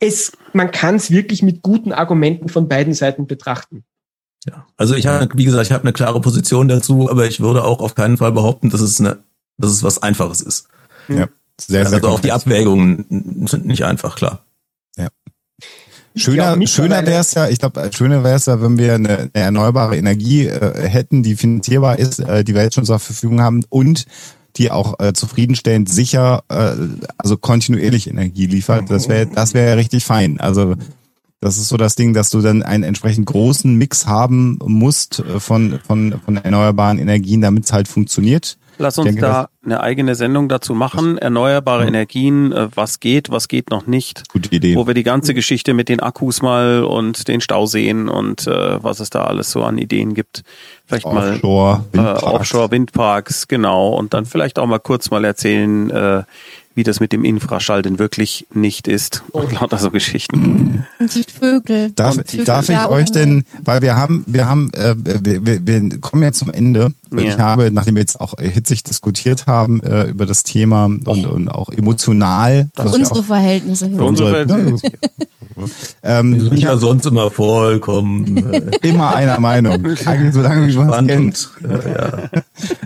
es, 0.00 0.32
man 0.52 0.70
kann 0.70 0.96
es 0.96 1.10
wirklich 1.10 1.42
mit 1.42 1.62
guten 1.62 1.92
Argumenten 1.92 2.48
von 2.48 2.68
beiden 2.68 2.94
Seiten 2.94 3.26
betrachten. 3.26 3.84
Ja, 4.46 4.66
also 4.76 4.94
ich 4.94 5.06
habe, 5.06 5.28
wie 5.34 5.44
gesagt, 5.44 5.66
ich 5.66 5.72
habe 5.72 5.84
eine 5.84 5.92
klare 5.92 6.20
Position 6.20 6.68
dazu, 6.68 7.08
aber 7.10 7.26
ich 7.26 7.40
würde 7.40 7.64
auch 7.64 7.80
auf 7.80 7.94
keinen 7.94 8.18
Fall 8.18 8.32
behaupten, 8.32 8.68
dass 8.70 8.80
es 8.80 9.00
eine, 9.00 9.18
dass 9.56 9.70
es 9.70 9.82
was 9.82 10.02
Einfaches 10.02 10.40
ist. 10.42 10.68
Ja, 11.08 11.28
sehr, 11.60 11.86
sehr 11.86 11.96
Also 11.96 12.08
auch 12.08 12.20
die 12.20 12.32
Abwägungen 12.32 13.46
sind 13.46 13.66
nicht 13.66 13.84
einfach, 13.84 14.16
klar. 14.16 14.44
Ja. 14.96 15.08
Schöner, 16.16 16.66
schöner 16.66 17.04
wäre 17.06 17.20
es 17.20 17.34
ja, 17.34 17.48
ich 17.48 17.58
glaube, 17.58 17.90
schöner 17.92 18.22
wäre 18.22 18.36
es 18.36 18.46
ja, 18.46 18.62
wenn 18.62 18.78
wir 18.78 18.94
eine, 18.94 19.18
eine 19.18 19.30
erneuerbare 19.32 19.96
Energie 19.96 20.46
äh, 20.46 20.88
hätten, 20.88 21.22
die 21.22 21.34
finanzierbar 21.34 21.98
ist, 21.98 22.20
äh, 22.20 22.44
die 22.44 22.54
wir 22.54 22.62
jetzt 22.62 22.74
schon 22.74 22.84
zur 22.84 23.00
Verfügung 23.00 23.40
haben 23.40 23.64
und 23.68 24.06
die 24.56 24.70
auch 24.70 25.00
äh, 25.00 25.12
zufriedenstellend 25.12 25.88
sicher, 25.88 26.44
äh, 26.48 26.74
also 27.18 27.36
kontinuierlich 27.36 28.08
Energie 28.08 28.46
liefert. 28.46 28.90
Das 28.90 29.08
wäre 29.08 29.26
das 29.26 29.54
wäre 29.54 29.70
ja 29.70 29.74
richtig 29.74 30.04
fein. 30.04 30.38
Also 30.38 30.76
das 31.40 31.58
ist 31.58 31.68
so 31.68 31.76
das 31.76 31.94
Ding, 31.96 32.14
dass 32.14 32.30
du 32.30 32.40
dann 32.40 32.62
einen 32.62 32.84
entsprechend 32.84 33.26
großen 33.26 33.74
Mix 33.74 34.06
haben 34.06 34.58
musst 34.64 35.18
äh, 35.18 35.40
von, 35.40 35.80
von, 35.86 36.20
von 36.24 36.36
erneuerbaren 36.36 36.98
Energien, 36.98 37.40
damit 37.40 37.64
es 37.64 37.72
halt 37.72 37.88
funktioniert. 37.88 38.56
Lass 38.78 38.98
uns 38.98 39.06
denke, 39.06 39.20
da 39.20 39.48
eine 39.64 39.80
eigene 39.80 40.14
Sendung 40.14 40.48
dazu 40.48 40.74
machen. 40.74 41.18
Erneuerbare 41.18 41.82
ja. 41.82 41.88
Energien, 41.88 42.52
äh, 42.52 42.68
was 42.74 43.00
geht, 43.00 43.30
was 43.30 43.48
geht 43.48 43.70
noch 43.70 43.86
nicht. 43.86 44.28
Gute 44.28 44.54
Idee. 44.54 44.76
Wo 44.76 44.86
wir 44.86 44.94
die 44.94 45.02
ganze 45.02 45.34
Geschichte 45.34 45.74
mit 45.74 45.88
den 45.88 46.00
Akkus 46.00 46.42
mal 46.42 46.84
und 46.84 47.28
den 47.28 47.40
Stauseen 47.40 48.08
und 48.08 48.46
äh, 48.46 48.82
was 48.82 49.00
es 49.00 49.10
da 49.10 49.24
alles 49.24 49.50
so 49.50 49.62
an 49.62 49.78
Ideen 49.78 50.14
gibt. 50.14 50.42
Vielleicht 50.86 51.06
Offshore, 51.06 51.76
mal 51.76 51.84
Windparks. 51.92 52.22
Äh, 52.22 52.26
Offshore 52.26 52.70
Windparks, 52.70 53.48
genau. 53.48 53.88
Und 53.94 54.14
dann 54.14 54.26
vielleicht 54.26 54.58
auch 54.58 54.66
mal 54.66 54.80
kurz 54.80 55.10
mal 55.10 55.24
erzählen, 55.24 55.90
äh, 55.90 56.22
wie 56.74 56.82
das 56.82 57.00
mit 57.00 57.12
dem 57.12 57.24
Infraschall 57.24 57.82
denn 57.82 57.98
wirklich 57.98 58.46
nicht 58.52 58.88
ist. 58.88 59.22
Und 59.30 59.52
lauter 59.52 59.78
so 59.78 59.90
Geschichten. 59.90 60.86
Die 61.00 61.24
Vögel. 61.24 61.92
Darf, 61.92 62.16
Vögel 62.16 62.44
darf 62.44 62.68
ich 62.68 62.86
euch 62.86 63.12
denn, 63.12 63.44
weil 63.62 63.82
wir 63.82 63.96
haben, 63.96 64.24
wir 64.26 64.48
haben, 64.48 64.72
äh, 64.74 64.94
wir, 64.96 65.66
wir, 65.66 66.00
kommen 66.00 66.22
jetzt 66.22 66.38
zum 66.38 66.50
Ende. 66.50 66.92
Ja. 67.12 67.18
Ich 67.18 67.38
habe, 67.38 67.70
nachdem 67.70 67.94
wir 67.94 68.00
jetzt 68.00 68.20
auch 68.20 68.34
hitzig 68.40 68.82
diskutiert 68.82 69.46
haben 69.46 69.82
äh, 69.82 70.08
über 70.08 70.26
das 70.26 70.42
Thema 70.42 70.86
und, 70.86 71.06
und 71.26 71.48
auch 71.48 71.68
emotional. 71.70 72.68
Für 72.74 72.88
unsere 72.88 73.20
auch, 73.20 73.24
Verhältnisse. 73.24 73.90
Für 73.90 74.04
unsere 74.04 74.30
Verhältnisse. 74.30 74.86
ähm, 76.02 76.34
wir 76.34 76.42
sind 76.42 76.58
ja 76.58 76.76
sonst 76.76 77.06
immer 77.06 77.30
vollkommen. 77.30 78.52
Äh, 78.52 78.88
immer 78.88 79.14
einer 79.14 79.38
Meinung. 79.38 79.84
Eigentlich 80.06 80.34
so 80.34 80.40
lange 80.40 80.66
wie 80.66 80.76
man 80.76 80.90
es 80.90 81.06
kennt. 81.06 81.50
Ja, 81.62 81.90
ja. 81.90 82.30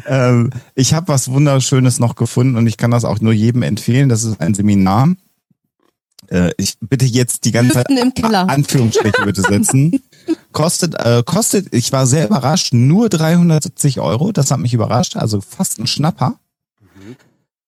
ähm, 0.28 0.50
ich 0.74 0.92
habe 0.92 1.08
was 1.08 1.30
Wunderschönes 1.30 1.98
noch 1.98 2.16
gefunden 2.16 2.56
und 2.56 2.66
ich 2.66 2.76
kann 2.76 2.90
das 2.90 3.04
auch 3.04 3.20
nur 3.20 3.32
jedem 3.32 3.62
empfehlen. 3.62 3.77
Das 4.08 4.24
ist 4.24 4.40
ein 4.40 4.54
Seminar. 4.54 5.08
Äh, 6.30 6.52
ich 6.56 6.76
bitte 6.80 7.06
jetzt 7.06 7.44
die 7.44 7.52
ganze 7.52 7.74
Zeit 7.74 7.86
Anführungsstriche 8.32 9.24
bitte 9.24 9.42
setzen. 9.42 10.02
Kostet, 10.52 10.94
äh, 10.94 11.22
kostet, 11.24 11.74
ich 11.74 11.90
war 11.92 12.06
sehr 12.06 12.26
überrascht, 12.26 12.74
nur 12.74 13.08
370 13.08 14.00
Euro. 14.00 14.30
Das 14.32 14.50
hat 14.50 14.58
mich 14.58 14.74
überrascht, 14.74 15.16
also 15.16 15.40
fast 15.40 15.78
ein 15.78 15.86
Schnapper. 15.86 16.38
Mhm. 16.80 17.16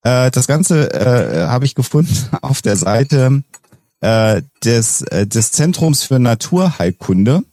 Äh, 0.02 0.30
das 0.30 0.46
Ganze 0.46 0.92
äh, 0.92 1.46
habe 1.46 1.64
ich 1.64 1.74
gefunden 1.74 2.14
auf 2.42 2.60
der 2.60 2.76
Seite 2.76 3.42
äh, 4.00 4.42
des, 4.62 5.02
äh, 5.02 5.26
des 5.26 5.52
Zentrums 5.52 6.02
für 6.02 6.18
Naturheilkunde 6.18 7.44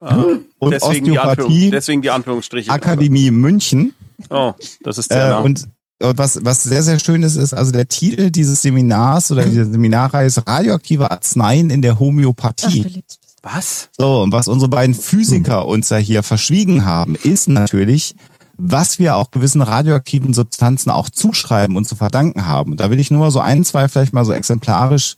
ah, 0.00 0.24
und 0.58 0.72
deswegen 0.72 1.10
Osteopathie. 1.10 1.60
Die 1.60 1.70
deswegen 1.70 2.02
die 2.02 2.10
Anführungsstriche. 2.10 2.70
Akademie 2.70 3.30
München. 3.30 3.94
Oh, 4.28 4.52
das 4.82 4.98
ist 4.98 5.10
sehr 5.10 5.38
äh, 5.38 5.42
und 5.42 5.68
was, 6.00 6.44
was 6.44 6.62
sehr, 6.62 6.82
sehr 6.82 6.98
schön 6.98 7.22
ist, 7.22 7.36
ist, 7.36 7.52
also 7.52 7.72
der 7.72 7.88
Titel 7.88 8.30
dieses 8.30 8.62
Seminars 8.62 9.30
oder 9.30 9.44
dieser 9.44 9.66
Seminarreihe 9.66 10.26
ist 10.26 10.46
Radioaktive 10.46 11.10
Arzneien 11.10 11.70
in 11.70 11.82
der 11.82 11.98
Homöopathie. 11.98 13.02
Ach, 13.42 13.54
was? 13.56 13.88
So, 13.96 14.22
und 14.22 14.32
was 14.32 14.48
unsere 14.48 14.68
beiden 14.68 14.94
Physiker 14.94 15.66
uns 15.66 15.88
ja 15.90 15.96
hier 15.96 16.22
verschwiegen 16.22 16.84
haben, 16.84 17.14
ist 17.14 17.48
natürlich, 17.48 18.14
was 18.56 18.98
wir 18.98 19.16
auch 19.16 19.30
gewissen 19.30 19.62
radioaktiven 19.62 20.34
Substanzen 20.34 20.90
auch 20.90 21.08
zuschreiben 21.08 21.76
und 21.76 21.86
zu 21.86 21.96
verdanken 21.96 22.46
haben. 22.46 22.72
Und 22.72 22.80
da 22.80 22.90
will 22.90 23.00
ich 23.00 23.10
nur 23.10 23.30
so 23.30 23.40
ein, 23.40 23.64
zwei 23.64 23.88
vielleicht 23.88 24.12
mal 24.12 24.24
so 24.24 24.32
exemplarisch 24.32 25.16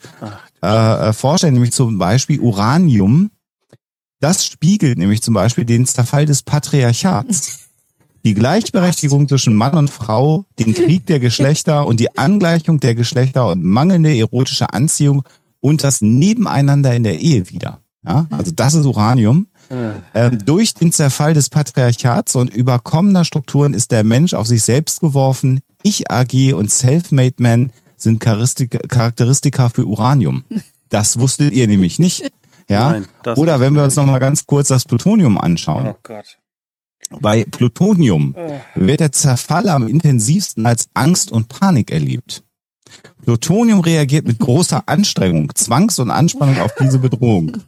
äh, 0.63 0.69
äh, 1.09 1.13
vorstellen, 1.13 1.55
nämlich 1.55 1.73
zum 1.73 1.99
Beispiel 1.99 2.39
Uranium. 2.39 3.31
Das 4.21 4.47
spiegelt 4.47 4.99
nämlich 4.99 5.23
zum 5.23 5.35
Beispiel 5.35 5.65
den 5.65 5.87
Zerfall 5.87 6.27
des 6.27 6.45
Patriarchats 6.45 7.59
die 8.25 8.35
Gleichberechtigung 8.35 9.29
zwischen 9.29 9.55
Mann 9.55 9.77
und 9.77 9.91
Frau, 9.91 10.45
den 10.59 10.75
Krieg 10.75 11.07
der 11.07 11.21
Geschlechter 11.21 11.87
und 11.87 12.01
die 12.01 12.17
Angleichung 12.17 12.81
der 12.81 12.95
Geschlechter 12.95 13.49
und 13.49 13.65
mangelnde 13.65 14.17
erotische 14.17 14.73
Anziehung 14.73 15.25
und 15.61 15.85
das 15.85 16.01
Nebeneinander 16.03 16.95
in 16.95 17.03
der 17.03 17.21
Ehe 17.21 17.51
wieder. 17.51 17.81
Ja, 18.05 18.27
also 18.31 18.51
das 18.51 18.75
ist 18.75 18.87
Uranium. 18.87 19.47
Ähm, 20.15 20.39
durch 20.45 20.75
den 20.75 20.93
Zerfall 20.93 21.35
des 21.35 21.49
Patriarchats 21.49 22.37
und 22.37 22.53
überkommener 22.53 23.25
Strukturen 23.25 23.75
ist 23.75 23.91
der 23.91 24.05
Mensch 24.05 24.35
auf 24.35 24.47
sich 24.47 24.63
selbst 24.65 25.01
geworfen. 25.01 25.61
Ich 25.83 26.11
AG 26.11 26.53
und 26.53 26.71
Self-Made 26.71 27.37
Man 27.39 27.73
sind 27.97 28.21
Charakteristika 28.21 29.69
für 29.69 29.87
Uranium. 29.87 30.45
Das 30.89 31.19
wusstet 31.19 31.55
ihr 31.55 31.67
nämlich 31.69 31.99
nicht. 31.99 32.31
Ja. 32.69 32.93
Nein, 32.93 33.07
Oder 33.37 33.61
wenn 33.61 33.75
wir 33.75 33.83
uns 33.83 33.97
noch 33.97 34.05
mal 34.05 34.19
ganz 34.19 34.47
kurz 34.47 34.69
das 34.69 34.85
Plutonium 34.85 35.39
anschauen. 35.39 35.87
Oh 35.87 35.97
Gott. 36.03 36.39
Bei 37.21 37.45
Plutonium 37.45 38.35
wird 38.75 39.01
der 39.01 39.13
Zerfall 39.13 39.69
am 39.69 39.89
intensivsten 39.89 40.67
als 40.67 40.89
Angst 40.95 41.33
und 41.33 41.49
Panik 41.49 41.91
erlebt. 41.91 42.43
Plutonium 43.25 43.81
reagiert 43.81 44.27
mit 44.27 44.39
großer 44.39 44.83
Anstrengung, 44.87 45.53
Zwangs- 45.55 45.99
und 45.99 46.11
Anspannung 46.11 46.59
auf 46.59 46.73
diese 46.79 46.99
Bedrohung. 46.99 47.59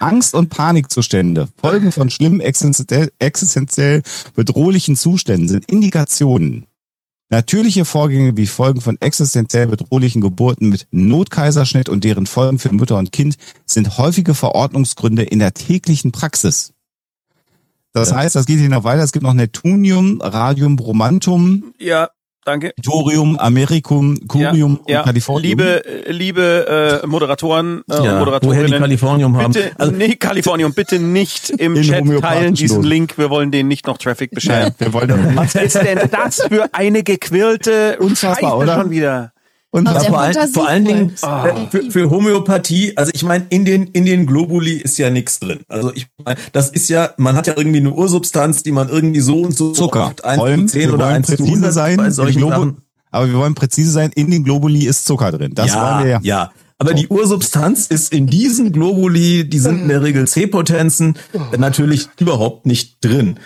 Angst- 0.00 0.34
und 0.34 0.50
Panikzustände, 0.50 1.48
Folgen 1.60 1.92
von 1.92 2.10
schlimmen 2.10 2.40
existenziell 2.40 4.02
bedrohlichen 4.34 4.96
Zuständen 4.96 5.48
sind 5.48 5.70
Indikationen. 5.70 6.66
Natürliche 7.30 7.84
Vorgänge 7.84 8.36
wie 8.36 8.46
Folgen 8.46 8.80
von 8.80 9.00
existenziell 9.00 9.66
bedrohlichen 9.66 10.20
Geburten 10.20 10.68
mit 10.68 10.86
Notkaiserschnitt 10.90 11.88
und 11.88 12.04
deren 12.04 12.26
Folgen 12.26 12.58
für 12.58 12.72
Mutter 12.72 12.98
und 12.98 13.12
Kind 13.12 13.36
sind 13.66 13.98
häufige 13.98 14.34
Verordnungsgründe 14.34 15.22
in 15.22 15.38
der 15.38 15.54
täglichen 15.54 16.12
Praxis. 16.12 16.73
Das 17.94 18.10
ja. 18.10 18.16
heißt, 18.16 18.34
das 18.34 18.44
geht 18.44 18.58
hier 18.58 18.68
noch 18.68 18.82
weiter. 18.82 19.02
Es 19.02 19.12
gibt 19.12 19.22
noch 19.22 19.34
Neptunium, 19.34 20.20
Radium, 20.20 20.74
Bromantum. 20.74 21.72
Ja, 21.78 22.08
danke. 22.44 22.72
Thorium, 22.82 23.38
Americum, 23.38 24.18
Curium 24.26 24.80
ja, 24.88 24.94
ja. 24.94 24.98
und 24.98 25.04
Kalifornium. 25.06 25.48
Liebe, 25.48 25.82
liebe 26.08 27.00
äh, 27.04 27.06
Moderatoren 27.06 27.82
äh, 27.88 27.94
ja, 27.94 28.12
und 28.14 28.18
Moderatorinnen. 28.18 28.64
Woher 28.64 28.76
die 28.76 28.82
Kalifornium 28.82 29.36
haben. 29.36 29.52
Bitte, 29.52 29.70
also, 29.78 29.92
nee, 29.92 30.16
Kalifornium, 30.16 30.74
bitte 30.74 30.98
nicht 30.98 31.50
im 31.50 31.80
Chat 31.80 32.04
teilen 32.20 32.54
diesen 32.54 32.82
Link. 32.82 33.16
Wir 33.16 33.30
wollen 33.30 33.52
den 33.52 33.68
nicht 33.68 33.86
noch 33.86 33.98
Traffic 33.98 34.32
bescheren. 34.32 34.74
wir 34.76 34.92
wollen 34.92 35.36
Was 35.36 35.54
ist 35.54 35.76
denn 35.76 36.00
das 36.10 36.42
für 36.42 36.68
eine 36.72 37.04
gequirlte 37.04 37.98
Unfassbar, 38.00 38.50
Scheiße 38.50 38.56
oder? 38.56 38.74
schon 38.74 38.90
wieder? 38.90 39.33
Und 39.74 39.88
ja, 39.88 39.98
vor, 39.98 40.20
ein, 40.20 40.34
vor 40.52 40.68
allen 40.68 40.84
Dingen 40.84 41.12
oh. 41.20 41.66
für, 41.68 41.90
für 41.90 42.08
Homöopathie, 42.08 42.96
also 42.96 43.10
ich 43.12 43.24
meine, 43.24 43.46
in 43.48 43.64
den, 43.64 43.88
in 43.88 44.04
den 44.04 44.24
Globuli 44.24 44.74
ist 44.74 44.98
ja 44.98 45.10
nichts 45.10 45.40
drin. 45.40 45.62
Also 45.66 45.92
ich 45.92 46.06
meine, 46.24 46.38
das 46.52 46.70
ist 46.70 46.88
ja, 46.88 47.10
man 47.16 47.34
hat 47.34 47.48
ja 47.48 47.54
irgendwie 47.56 47.78
eine 47.78 47.90
Ursubstanz, 47.90 48.62
die 48.62 48.70
man 48.70 48.88
irgendwie 48.88 49.18
so 49.18 49.40
und 49.40 49.56
so 49.56 49.72
Zucker. 49.72 50.06
Oft 50.06 50.24
1 50.24 50.40
wollen, 50.40 50.68
zu 50.68 50.78
10 50.78 50.90
oder 50.92 51.06
1 51.08 51.26
zu 51.26 51.42
100 51.42 51.72
sein, 51.72 51.96
bei 51.96 52.10
solchen 52.10 52.38
Globu 52.38 52.74
Aber 53.10 53.26
wir 53.26 53.34
wollen 53.34 53.56
präzise 53.56 53.90
sein, 53.90 54.12
in 54.14 54.30
den 54.30 54.44
Globuli 54.44 54.86
ist 54.86 55.06
Zucker 55.06 55.32
drin. 55.32 55.54
Das 55.56 55.74
ja, 55.74 55.96
wollen 55.96 56.04
wir 56.04 56.12
ja. 56.12 56.20
Ja, 56.22 56.52
aber 56.78 56.94
die 56.94 57.08
Ursubstanz 57.08 57.88
ist 57.88 58.12
in 58.12 58.28
diesen 58.28 58.70
Globuli, 58.70 59.48
die 59.48 59.58
sind 59.58 59.82
in 59.82 59.88
der 59.88 60.02
Regel 60.02 60.28
C-Potenzen, 60.28 61.16
natürlich 61.58 62.08
überhaupt 62.20 62.64
nicht 62.64 63.04
drin. 63.04 63.40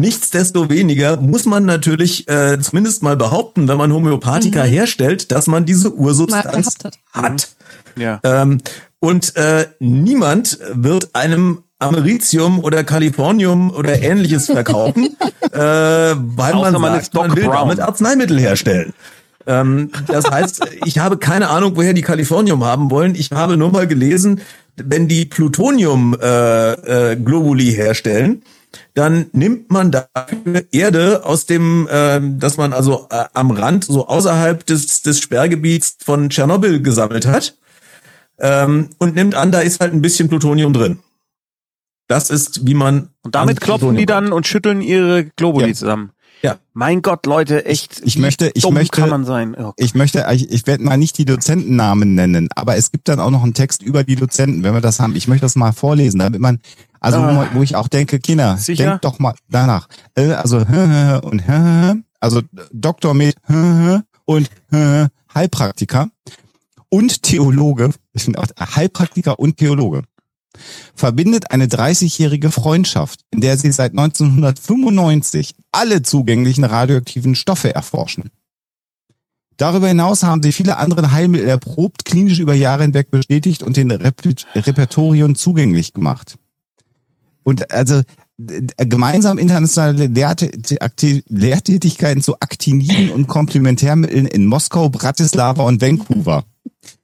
Nichtsdestoweniger 0.00 1.18
muss 1.18 1.44
man 1.44 1.64
natürlich 1.64 2.28
äh, 2.28 2.58
zumindest 2.60 3.02
mal 3.02 3.16
behaupten, 3.16 3.68
wenn 3.68 3.76
man 3.76 3.92
Homöopathika 3.92 4.64
mhm. 4.64 4.68
herstellt, 4.68 5.30
dass 5.30 5.46
man 5.46 5.66
diese 5.66 5.94
Ursubstanz 5.94 6.78
hat. 6.84 6.98
hat. 7.12 7.48
Ja. 7.96 8.20
Ähm, 8.22 8.60
Und 9.00 9.36
äh, 9.36 9.66
niemand 9.78 10.58
wird 10.72 11.14
einem 11.14 11.62
Americium 11.78 12.60
oder 12.60 12.84
Californium 12.84 13.70
oder 13.70 14.02
ähnliches 14.02 14.46
verkaufen, 14.46 15.16
äh, 15.52 15.58
weil 15.58 16.52
Außer 16.54 16.72
man 16.72 16.80
man 16.80 16.94
sagt, 16.94 17.14
man 17.14 17.36
will 17.36 17.44
Brown. 17.44 17.68
damit 17.68 17.80
Arzneimittel 17.80 18.38
herstellen. 18.38 18.92
Ähm, 19.46 19.90
das 20.06 20.30
heißt, 20.30 20.62
ich 20.84 20.98
habe 20.98 21.16
keine 21.16 21.48
Ahnung, 21.48 21.72
woher 21.76 21.94
die 21.94 22.02
Californium 22.02 22.64
haben 22.64 22.90
wollen. 22.90 23.14
Ich 23.14 23.30
habe 23.32 23.56
nur 23.56 23.72
mal 23.72 23.86
gelesen, 23.86 24.42
wenn 24.76 25.08
die 25.08 25.24
Plutonium 25.24 26.16
äh, 26.20 27.12
äh, 27.12 27.16
Globuli 27.16 27.72
herstellen, 27.72 28.42
dann 28.94 29.26
nimmt 29.32 29.70
man 29.70 29.90
dafür 29.90 30.64
Erde 30.72 31.24
aus 31.24 31.46
dem, 31.46 31.88
äh, 31.88 32.20
dass 32.38 32.56
man 32.56 32.72
also 32.72 33.06
äh, 33.10 33.24
am 33.34 33.50
Rand 33.50 33.84
so 33.84 34.06
außerhalb 34.08 34.64
des, 34.66 35.02
des 35.02 35.20
Sperrgebiets 35.20 35.96
von 36.04 36.30
Tschernobyl 36.30 36.82
gesammelt 36.82 37.26
hat 37.26 37.56
ähm, 38.38 38.90
und 38.98 39.14
nimmt 39.14 39.34
an, 39.34 39.52
da 39.52 39.60
ist 39.60 39.80
halt 39.80 39.92
ein 39.92 40.02
bisschen 40.02 40.28
Plutonium 40.28 40.72
drin. 40.72 40.98
Das 42.08 42.30
ist, 42.30 42.66
wie 42.66 42.74
man 42.74 43.10
Und 43.22 43.34
damit 43.34 43.60
klopfen 43.60 43.96
die 43.96 44.04
Plutonium 44.04 44.24
dann 44.28 44.32
und 44.32 44.46
schütteln 44.46 44.80
ihre 44.80 45.24
Globuli 45.36 45.68
Ja. 45.68 45.74
zusammen. 45.74 46.10
Ja. 46.42 46.58
Mein 46.72 47.02
Gott, 47.02 47.26
Leute, 47.26 47.66
echt. 47.66 48.00
Ich 48.02 48.16
wie 48.16 48.20
möchte- 48.20 48.50
ich 48.54 48.62
dumm 48.62 48.72
möchte- 48.74 48.98
kann 48.98 49.10
man 49.10 49.26
sein. 49.26 49.54
Oh, 49.58 49.72
Ich 49.76 49.94
möchte, 49.94 50.26
ich, 50.32 50.50
ich 50.50 50.66
werde 50.66 50.82
mal 50.82 50.96
nicht 50.96 51.18
die 51.18 51.26
Dozentennamen 51.26 52.14
nennen, 52.14 52.48
aber 52.56 52.76
es 52.76 52.90
gibt 52.90 53.08
dann 53.08 53.20
auch 53.20 53.30
noch 53.30 53.42
einen 53.42 53.52
Text 53.52 53.82
über 53.82 54.04
die 54.04 54.16
Dozenten, 54.16 54.62
wenn 54.64 54.72
wir 54.72 54.80
das 54.80 55.00
haben. 55.00 55.14
Ich 55.16 55.28
möchte 55.28 55.42
das 55.44 55.54
mal 55.54 55.72
vorlesen, 55.72 56.18
damit 56.18 56.40
man, 56.40 56.60
also 57.00 57.18
wo, 57.18 57.22
Ah. 57.24 57.32
man- 57.32 57.48
wo 57.54 57.62
ich 57.62 57.74
auch 57.76 57.88
denke, 57.88 58.18
Kinder, 58.20 58.56
Sicher? 58.56 58.84
denkt 58.90 59.04
doch 59.04 59.18
mal 59.18 59.34
danach. 59.48 59.88
Äh, 60.14 60.32
Also 60.32 60.58
und 60.58 61.42
also 62.20 62.42
Doktor 62.72 63.14
mit 63.14 63.36
und 64.26 64.50
Heilpraktiker 65.34 66.10
und 66.88 67.22
Theologe, 67.22 67.90
ich 68.12 68.24
finde 68.24 68.40
auch 68.40 68.46
Heilpraktiker 68.76 69.38
und 69.38 69.56
Theologe 69.56 70.02
verbindet 70.96 71.52
eine 71.52 71.66
30-jährige 71.68 72.50
Freundschaft, 72.50 73.20
in 73.30 73.40
der 73.40 73.56
sie 73.56 73.70
seit 73.70 73.92
1995 73.92 75.54
alle 75.72 76.02
zugänglichen 76.02 76.64
radioaktiven 76.64 77.34
Stoffe 77.36 77.72
erforschen. 77.74 78.30
Darüber 79.56 79.88
hinaus 79.88 80.22
haben 80.22 80.42
sie 80.42 80.52
viele 80.52 80.78
andere 80.78 81.12
Heilmittel 81.12 81.48
erprobt, 81.48 82.04
klinisch 82.04 82.38
über 82.40 82.54
Jahre 82.54 82.82
hinweg 82.82 83.10
bestätigt 83.10 83.62
und 83.62 83.76
den 83.76 83.90
Rep 83.90 84.22
Repertorien 84.54 85.34
zugänglich 85.36 85.92
gemacht. 85.92 86.36
Und 87.50 87.70
also 87.72 88.02
gemeinsam 88.76 89.36
internationale 89.36 90.06
Lehrtätigkeiten 90.06 92.22
zu 92.22 92.36
Aktiniden 92.38 93.10
und 93.10 93.26
Komplementärmitteln 93.26 94.26
in 94.26 94.46
Moskau, 94.46 94.88
Bratislava 94.88 95.64
und 95.64 95.82
Vancouver. 95.82 96.44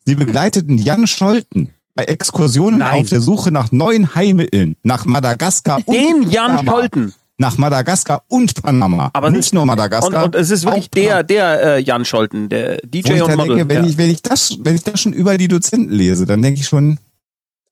Sie 0.04 0.14
begleiteten 0.14 0.78
Jan 0.78 1.08
Scholten 1.08 1.70
bei 1.96 2.04
Exkursionen 2.04 2.78
Nein. 2.78 3.00
auf 3.00 3.08
der 3.08 3.20
Suche 3.20 3.50
nach 3.50 3.72
neuen 3.72 4.14
Heilmitteln 4.14 4.76
nach 4.84 5.04
Madagaskar 5.04 5.80
und 5.84 5.92
Den 5.92 6.30
Jan 6.30 6.58
Panama. 6.58 6.70
Scholten. 6.70 7.12
Nach 7.38 7.58
Madagaskar 7.58 8.22
und 8.28 8.62
Panama. 8.62 9.10
Aber 9.12 9.30
nicht 9.30 9.52
nur 9.52 9.66
Madagaskar. 9.66 10.26
Und, 10.26 10.36
und 10.36 10.40
es 10.40 10.52
ist 10.52 10.64
wirklich 10.64 10.90
der, 10.90 11.24
der 11.24 11.78
äh, 11.78 11.80
Jan 11.80 12.04
Scholten, 12.04 12.48
der 12.48 12.76
DJ 12.82 13.20
und 13.20 13.36
Model. 13.36 13.56
denke, 13.56 13.68
wenn 13.68 13.82
ja. 13.82 13.90
ich, 13.90 13.98
wenn 13.98 14.10
ich 14.10 14.22
das, 14.22 14.58
wenn 14.60 14.76
ich 14.76 14.84
das 14.84 15.00
schon 15.00 15.12
über 15.12 15.38
die 15.38 15.48
Dozenten 15.48 15.92
lese, 15.92 16.24
dann 16.24 16.40
denke 16.40 16.60
ich 16.60 16.68
schon, 16.68 17.00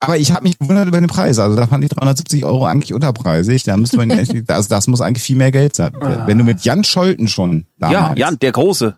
aber 0.05 0.17
ich 0.19 0.33
habe 0.33 0.43
mich 0.45 0.59
gewundert 0.59 0.89
über 0.89 1.01
den 1.01 1.09
Preis. 1.09 1.39
Also 1.39 1.57
da 1.57 1.67
fand 1.67 1.85
ich 1.85 1.91
370 1.91 2.45
Euro 2.45 2.67
eigentlich 2.67 2.93
unterpreisig. 2.95 3.65
Da 3.65 3.77
müsste 3.77 3.97
man, 3.97 4.11
echt- 4.13 4.51
also 4.51 4.69
das 4.69 4.87
muss 4.87 5.01
eigentlich 5.01 5.23
viel 5.25 5.37
mehr 5.37 5.51
Geld 5.53 5.75
sein. 5.77 5.93
Wenn 6.27 6.39
du 6.39 6.45
mit 6.45 6.65
Jan 6.65 6.85
Scholten 6.85 7.29
schon 7.29 7.67
ja, 7.81 7.91
damals 7.91 8.19
Jan, 8.19 8.39
der 8.39 8.53
Große. 8.53 8.97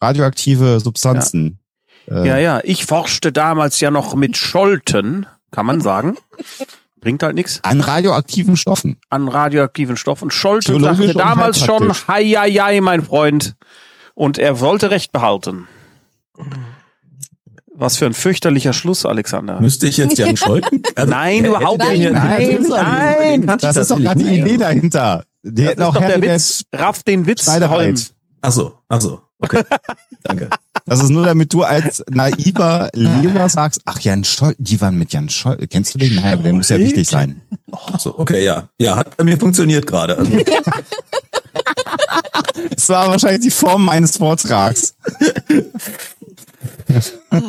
radioaktive 0.00 0.80
Substanzen. 0.80 1.58
Äh, 2.08 2.26
Ja, 2.26 2.38
ja. 2.38 2.60
Ich 2.64 2.86
forschte 2.86 3.32
damals 3.32 3.80
ja 3.80 3.90
noch 3.90 4.14
mit 4.14 4.36
Scholten, 4.36 5.26
kann 5.50 5.66
man 5.66 5.80
sagen. 5.80 6.16
Bringt 7.00 7.22
halt 7.22 7.34
nichts 7.34 7.60
An 7.62 7.80
radioaktiven 7.80 8.56
Stoffen. 8.56 8.96
an 9.10 9.28
radioaktiven 9.28 9.96
Stoffen. 9.96 10.30
Scholten 10.30 10.80
sagte 10.82 11.12
damals 11.14 11.64
schon, 11.64 11.92
hei, 12.08 12.24
hei, 12.24 12.50
hei, 12.52 12.80
mein 12.80 13.04
Freund. 13.04 13.54
Und 14.14 14.38
er 14.38 14.56
sollte 14.56 14.90
Recht 14.90 15.12
behalten. 15.12 15.68
Was 17.78 17.96
für 17.98 18.06
ein 18.06 18.14
fürchterlicher 18.14 18.72
Schluss, 18.72 19.04
Alexander. 19.04 19.60
Müsste 19.60 19.86
ich 19.86 19.96
jetzt 19.98 20.16
Jan 20.18 20.36
Scholten? 20.36 20.82
Also, 20.94 21.10
Nein, 21.10 21.44
er- 21.44 21.50
überhaupt 21.50 21.82
er- 21.82 21.90
nicht. 21.92 22.10
Nein, 22.12 22.66
nein. 22.68 23.40
Ich 23.42 23.46
Das 23.60 23.76
ist 23.76 23.90
doch 23.90 23.98
gerade 24.00 24.22
die. 24.22 24.38
Idee 24.40 24.56
dahinter. 24.56 25.24
Die 25.42 25.64
Das 25.64 25.74
ist 25.74 25.80
auch 25.82 25.92
doch 25.94 26.00
der 26.00 26.08
Herbert 26.10 26.30
Witz. 26.34 26.64
Raff 26.74 27.02
den 27.02 27.26
Witz. 27.26 27.46
Holm. 27.46 27.58
Schneidereit. 27.58 28.12
Ach 28.42 28.52
so, 28.52 28.72
ach 28.88 29.00
so. 29.00 29.20
Okay. 29.38 29.62
Danke. 30.22 30.48
Das 30.86 31.02
ist 31.02 31.10
nur, 31.10 31.24
damit 31.26 31.52
du 31.52 31.62
als 31.64 32.02
naiver 32.08 32.88
Lehrer 32.94 33.48
sagst, 33.48 33.80
ach 33.84 34.00
Jan 34.00 34.24
Scholten, 34.24 34.62
die 34.64 34.80
waren 34.80 34.96
mit 34.96 35.12
Jan 35.12 35.28
Scholten. 35.28 35.68
Kennst 35.68 35.94
du 35.94 35.98
den? 35.98 36.14
Nein, 36.14 36.32
aber 36.34 36.42
der 36.44 36.52
muss 36.54 36.68
ja 36.70 36.78
wichtig 36.78 37.06
sein. 37.08 37.42
Ach 37.72 37.98
so, 38.00 38.18
okay, 38.18 38.44
ja. 38.44 38.68
Ja, 38.78 38.96
hat 38.96 39.16
bei 39.16 39.24
mir 39.24 39.36
funktioniert 39.38 39.86
gerade. 39.86 40.16
Also, 40.16 40.30
Das 42.70 42.88
war 42.88 43.08
wahrscheinlich 43.08 43.42
die 43.42 43.50
Form 43.50 43.84
meines 43.84 44.16
Vortrags. 44.16 44.94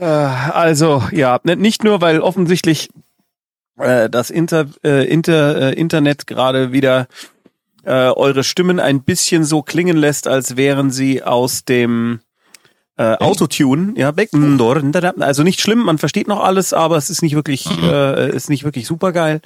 Äh, 0.00 0.04
also, 0.04 1.04
ja, 1.12 1.38
ne- 1.44 1.56
nicht 1.56 1.84
nur, 1.84 2.00
weil 2.00 2.20
offensichtlich 2.20 2.88
äh, 3.78 4.10
das 4.10 4.30
Inter, 4.30 4.66
äh, 4.84 5.06
Inter, 5.08 5.56
äh, 5.70 5.74
Internet 5.74 6.26
gerade 6.26 6.72
wieder 6.72 7.06
äh, 7.84 8.10
eure 8.10 8.42
Stimmen 8.42 8.80
ein 8.80 9.02
bisschen 9.02 9.44
so 9.44 9.62
klingen 9.62 9.96
lässt, 9.96 10.26
als 10.26 10.56
wären 10.56 10.90
sie 10.90 11.22
aus 11.22 11.64
dem 11.64 12.20
äh, 12.96 13.14
Autotune, 13.18 13.94
ja, 13.96 14.10
Beck- 14.10 14.30
also 15.20 15.44
nicht 15.44 15.60
schlimm, 15.60 15.84
man 15.84 15.98
versteht 15.98 16.26
noch 16.26 16.42
alles, 16.42 16.72
aber 16.72 16.96
es 16.96 17.08
ist 17.08 17.22
nicht 17.22 17.36
wirklich, 17.36 17.66
äh, 17.82 18.30
ist 18.34 18.50
nicht 18.50 18.64
wirklich 18.64 18.86
super 18.86 19.12
geil. 19.12 19.40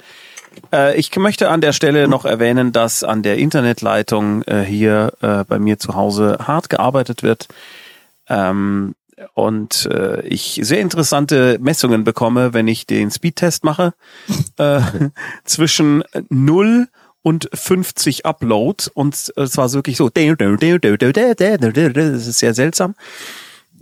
Äh, 0.73 0.97
ich 0.99 1.15
möchte 1.15 1.49
an 1.49 1.61
der 1.61 1.73
Stelle 1.73 2.07
noch 2.07 2.25
erwähnen, 2.25 2.71
dass 2.71 3.03
an 3.03 3.21
der 3.21 3.37
Internetleitung 3.37 4.41
äh, 4.43 4.61
hier 4.63 5.13
äh, 5.21 5.43
bei 5.45 5.59
mir 5.59 5.77
zu 5.77 5.93
Hause 5.93 6.39
hart 6.41 6.69
gearbeitet 6.71 7.21
wird. 7.21 7.47
Ähm, 8.27 8.95
und 9.33 9.87
äh, 9.91 10.21
ich 10.21 10.59
sehr 10.63 10.79
interessante 10.79 11.57
Messungen 11.59 12.03
bekomme, 12.03 12.53
wenn 12.53 12.67
ich 12.67 12.85
den 12.85 13.11
Speedtest 13.11 13.63
mache. 13.63 13.93
Äh, 14.57 14.81
zwischen 15.45 16.03
0 16.29 16.87
und 17.21 17.49
50 17.53 18.25
Upload 18.25 18.85
und 18.93 19.33
es 19.35 19.57
war 19.57 19.71
wirklich 19.73 19.97
so, 19.97 20.09
das 20.09 20.23
ist 22.27 22.39
sehr 22.39 22.53
seltsam. 22.53 22.95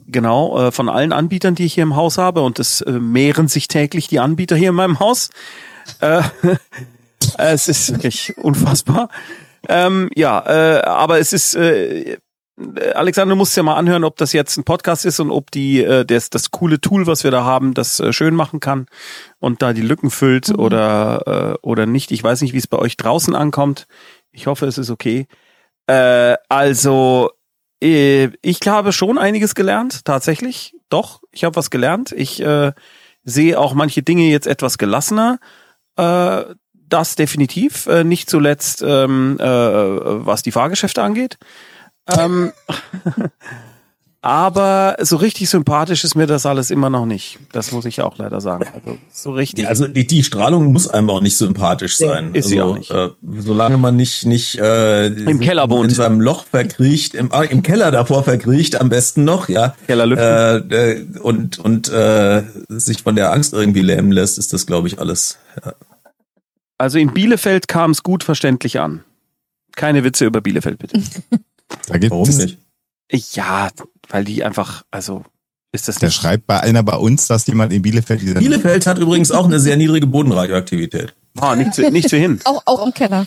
Genau, 0.08 0.68
äh, 0.68 0.72
von 0.72 0.90
allen 0.90 1.14
Anbietern, 1.14 1.56
die 1.56 1.66
ich 1.66 1.74
hier 1.74 1.84
im 1.84 1.96
Haus 1.96 2.18
habe 2.18 2.42
und 2.42 2.60
es 2.60 2.82
äh, 2.82 2.92
mehren 2.92 3.48
sich 3.48 3.68
täglich 3.68 4.08
die 4.08 4.20
Anbieter 4.20 4.56
hier 4.56 4.70
in 4.70 4.76
meinem 4.76 5.00
Haus. 5.00 5.30
Äh, 6.00 6.22
es 7.38 7.68
ist 7.68 7.92
wirklich 7.92 8.38
unfassbar. 8.38 9.10
Ähm, 9.68 10.10
ja, 10.16 10.44
äh, 10.46 10.82
aber 10.82 11.20
es 11.20 11.34
ist, 11.34 11.56
äh, 11.56 12.18
Alexander, 12.96 13.34
du 13.34 13.38
musst 13.38 13.56
ja 13.56 13.64
mal 13.64 13.76
anhören, 13.76 14.04
ob 14.04 14.18
das 14.18 14.34
jetzt 14.34 14.58
ein 14.58 14.64
Podcast 14.64 15.06
ist 15.06 15.20
und 15.20 15.32
ob 15.32 15.52
die 15.52 15.84
äh, 15.84 16.06
das, 16.06 16.30
das 16.30 16.52
coole 16.52 16.80
Tool, 16.80 17.08
was 17.08 17.24
wir 17.24 17.32
da 17.32 17.44
haben, 17.44 17.74
das 17.74 18.00
äh, 18.00 18.14
schön 18.14 18.36
machen 18.36 18.60
kann 18.60 18.88
und 19.40 19.62
da 19.62 19.74
die 19.74 19.82
Lücken 19.82 20.10
füllt 20.10 20.50
oder 20.50 21.58
äh, 21.62 21.68
oder 21.68 21.86
nicht. 21.86 22.12
Ich 22.12 22.24
weiß 22.24 22.42
nicht, 22.42 22.54
wie 22.54 22.58
es 22.58 22.68
bei 22.68 22.78
euch 22.80 22.98
draußen 22.98 23.36
ankommt. 23.36 23.88
Ich 24.32 24.48
hoffe, 24.48 24.66
es 24.66 24.78
ist 24.78 24.90
okay. 24.90 25.28
Äh, 25.88 26.36
also 26.50 27.32
äh, 27.82 28.30
ich 28.42 28.60
habe 28.68 28.94
schon 28.94 29.18
einiges 29.18 29.56
gelernt, 29.56 30.06
tatsächlich. 30.06 30.76
Doch, 30.90 31.22
ich 31.32 31.44
habe 31.44 31.56
was 31.56 31.70
gelernt. 31.70 32.12
Ich 32.12 32.42
äh, 32.42 32.72
sehe 33.24 33.60
auch 33.60 33.74
manche 33.74 34.04
Dinge 34.04 34.30
jetzt 34.30 34.48
etwas 34.48 34.78
gelassener. 34.78 35.40
Äh, 35.98 36.44
das 36.74 37.16
definitiv. 37.16 37.88
Äh, 37.88 38.04
nicht 38.04 38.30
zuletzt, 38.30 38.84
ähm, 38.86 39.38
äh, 39.40 39.46
was 39.46 40.44
die 40.44 40.52
Fahrgeschäfte 40.52 41.02
angeht. 41.02 41.38
Ähm, 42.08 42.52
aber 44.24 44.98
so 45.02 45.16
richtig 45.16 45.50
sympathisch 45.50 46.04
ist 46.04 46.14
mir 46.14 46.28
das 46.28 46.46
alles 46.46 46.70
immer 46.70 46.92
noch 46.92 47.08
nicht. 47.08 47.40
Das 47.54 47.72
muss 47.72 47.86
ich 47.86 48.02
auch 48.02 48.20
leider 48.20 48.40
sagen. 48.40 48.66
Also 48.72 49.00
so 49.12 49.32
richtig. 49.32 49.64
Ja, 49.64 49.70
also 49.70 49.88
die, 49.88 50.06
die 50.06 50.24
Strahlung 50.24 50.72
muss 50.72 50.88
einem 50.88 51.10
auch 51.10 51.22
nicht 51.22 51.36
sympathisch 51.38 51.98
sein. 51.98 52.36
Ist 52.36 52.50
sie 52.50 52.62
also, 52.62 52.74
auch 52.74 52.78
nicht. 52.78 52.92
Äh, 52.92 53.10
solange 53.40 53.78
man 53.80 53.96
nicht 53.96 54.28
nicht 54.28 54.60
äh, 54.60 55.08
Im 55.08 55.40
Keller 55.40 55.68
wohnt. 55.72 55.90
in 55.90 55.96
seinem 55.96 56.22
Loch 56.22 56.46
verkriecht, 56.46 57.16
im, 57.16 57.32
ah, 57.32 57.42
im 57.42 57.64
Keller 57.64 57.90
davor 57.90 58.24
verkriecht, 58.24 58.80
am 58.80 58.90
besten 58.90 59.24
noch, 59.24 59.50
ja. 59.50 59.76
Kellerlüften. 59.88 60.72
Äh, 60.72 60.92
äh, 60.92 61.08
und 61.20 61.58
und 61.58 61.90
äh, 61.90 62.44
sich 62.70 63.02
von 63.02 63.16
der 63.16 63.32
Angst 63.32 63.54
irgendwie 63.54 63.82
lähmen 63.82 64.12
lässt, 64.12 64.38
ist 64.38 64.54
das, 64.54 64.68
glaube 64.68 64.88
ich, 64.88 65.00
alles. 65.00 65.40
Ja. 65.66 65.74
Also 66.78 67.00
in 67.00 67.12
Bielefeld 67.12 67.68
kam 67.68 67.90
es 67.90 68.04
gut 68.04 68.24
verständlich 68.24 68.80
an. 68.80 69.04
Keine 69.76 70.04
Witze 70.04 70.26
über 70.26 70.42
Bielefeld, 70.42 70.78
bitte. 70.78 71.02
Da 71.88 71.98
gibt 71.98 72.12
Warum 72.12 72.28
es, 72.28 72.38
nicht? 72.38 72.58
Ja, 73.12 73.70
weil 74.10 74.24
die 74.24 74.44
einfach, 74.44 74.84
also 74.92 75.24
ist 75.74 75.88
das 75.88 75.96
Der 75.96 76.10
nicht. 76.10 76.16
schreibt 76.16 76.48
bei 76.48 76.60
einer 76.60 76.84
bei 76.84 76.96
uns, 76.96 77.28
dass 77.28 77.48
jemand 77.48 77.72
in 77.74 77.82
Bielefeld 77.82 78.22
Bielefeld 78.22 78.88
hat 78.88 78.98
übrigens 78.98 79.32
auch 79.32 79.46
eine 79.46 79.60
sehr 79.60 79.78
niedrige 79.78 80.08
Bodenradioaktivität. 80.08 81.14
Ah, 81.40 81.56
nicht 81.56 81.74
zu, 81.74 81.90
nicht 81.92 82.10
zu 82.10 82.18
hin. 82.18 82.40
Auch, 82.46 82.62
auch 82.66 82.86
im 82.86 82.94
Keller. 82.94 83.26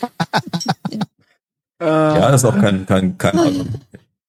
Ja, 1.80 2.30
das 2.30 2.42
ist 2.42 2.44
auch 2.48 2.58
kein 2.60 2.86
kein 2.86 3.16
kein. 3.18 3.80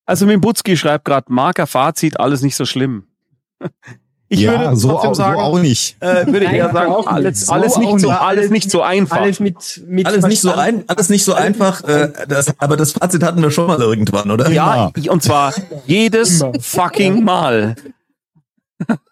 Also 0.06 0.26
Mimbutski 0.26 0.78
schreibt 0.78 1.06
gerade, 1.06 1.32
Marker 1.32 1.68
Fazit, 1.68 2.20
alles 2.20 2.42
nicht 2.42 2.56
so 2.56 2.66
schlimm. 2.66 3.08
Ich 4.28 4.40
ja, 4.40 4.60
würde 4.60 4.76
so, 4.76 4.90
trotzdem 4.90 5.12
auch, 5.12 5.16
sagen, 5.16 5.36
so 5.36 5.42
auch 5.42 5.60
nicht. 5.60 5.98
äh, 6.00 6.26
würde 6.26 6.40
ich 6.40 6.44
Nein, 6.46 6.56
eher 6.56 6.72
sagen, 6.74 6.92
auch 6.92 7.00
nicht. 7.00 7.10
alles, 7.10 7.42
So 7.46 7.54
alles 7.54 7.74
auch 7.74 7.80
nicht 7.80 8.00
so, 8.00 8.08
nicht. 8.10 8.22
alles 8.22 8.50
nicht 8.50 8.72
so 8.72 8.82
einfach. 8.82 9.18
Alles 9.18 9.40
mit, 9.40 9.84
mit 9.88 10.08
Alles 10.08 10.26
nicht 10.26 10.42
so 10.42 10.52
ein, 10.54 10.84
alles 10.88 11.10
nicht 11.10 11.24
so 11.24 11.34
einfach, 11.36 11.84
äh, 11.84 12.12
das, 12.28 12.54
aber 12.58 12.76
das 12.76 12.94
Fazit 12.94 13.22
hatten 13.22 13.42
wir 13.44 13.52
schon 13.52 13.68
mal 13.68 13.80
irgendwann, 13.80 14.32
oder? 14.32 14.50
ja, 14.50 14.92
und 15.10 15.22
zwar 15.22 15.54
jedes 15.86 16.42
Immer. 16.42 16.54
fucking 16.60 17.24
Mal. 17.24 17.76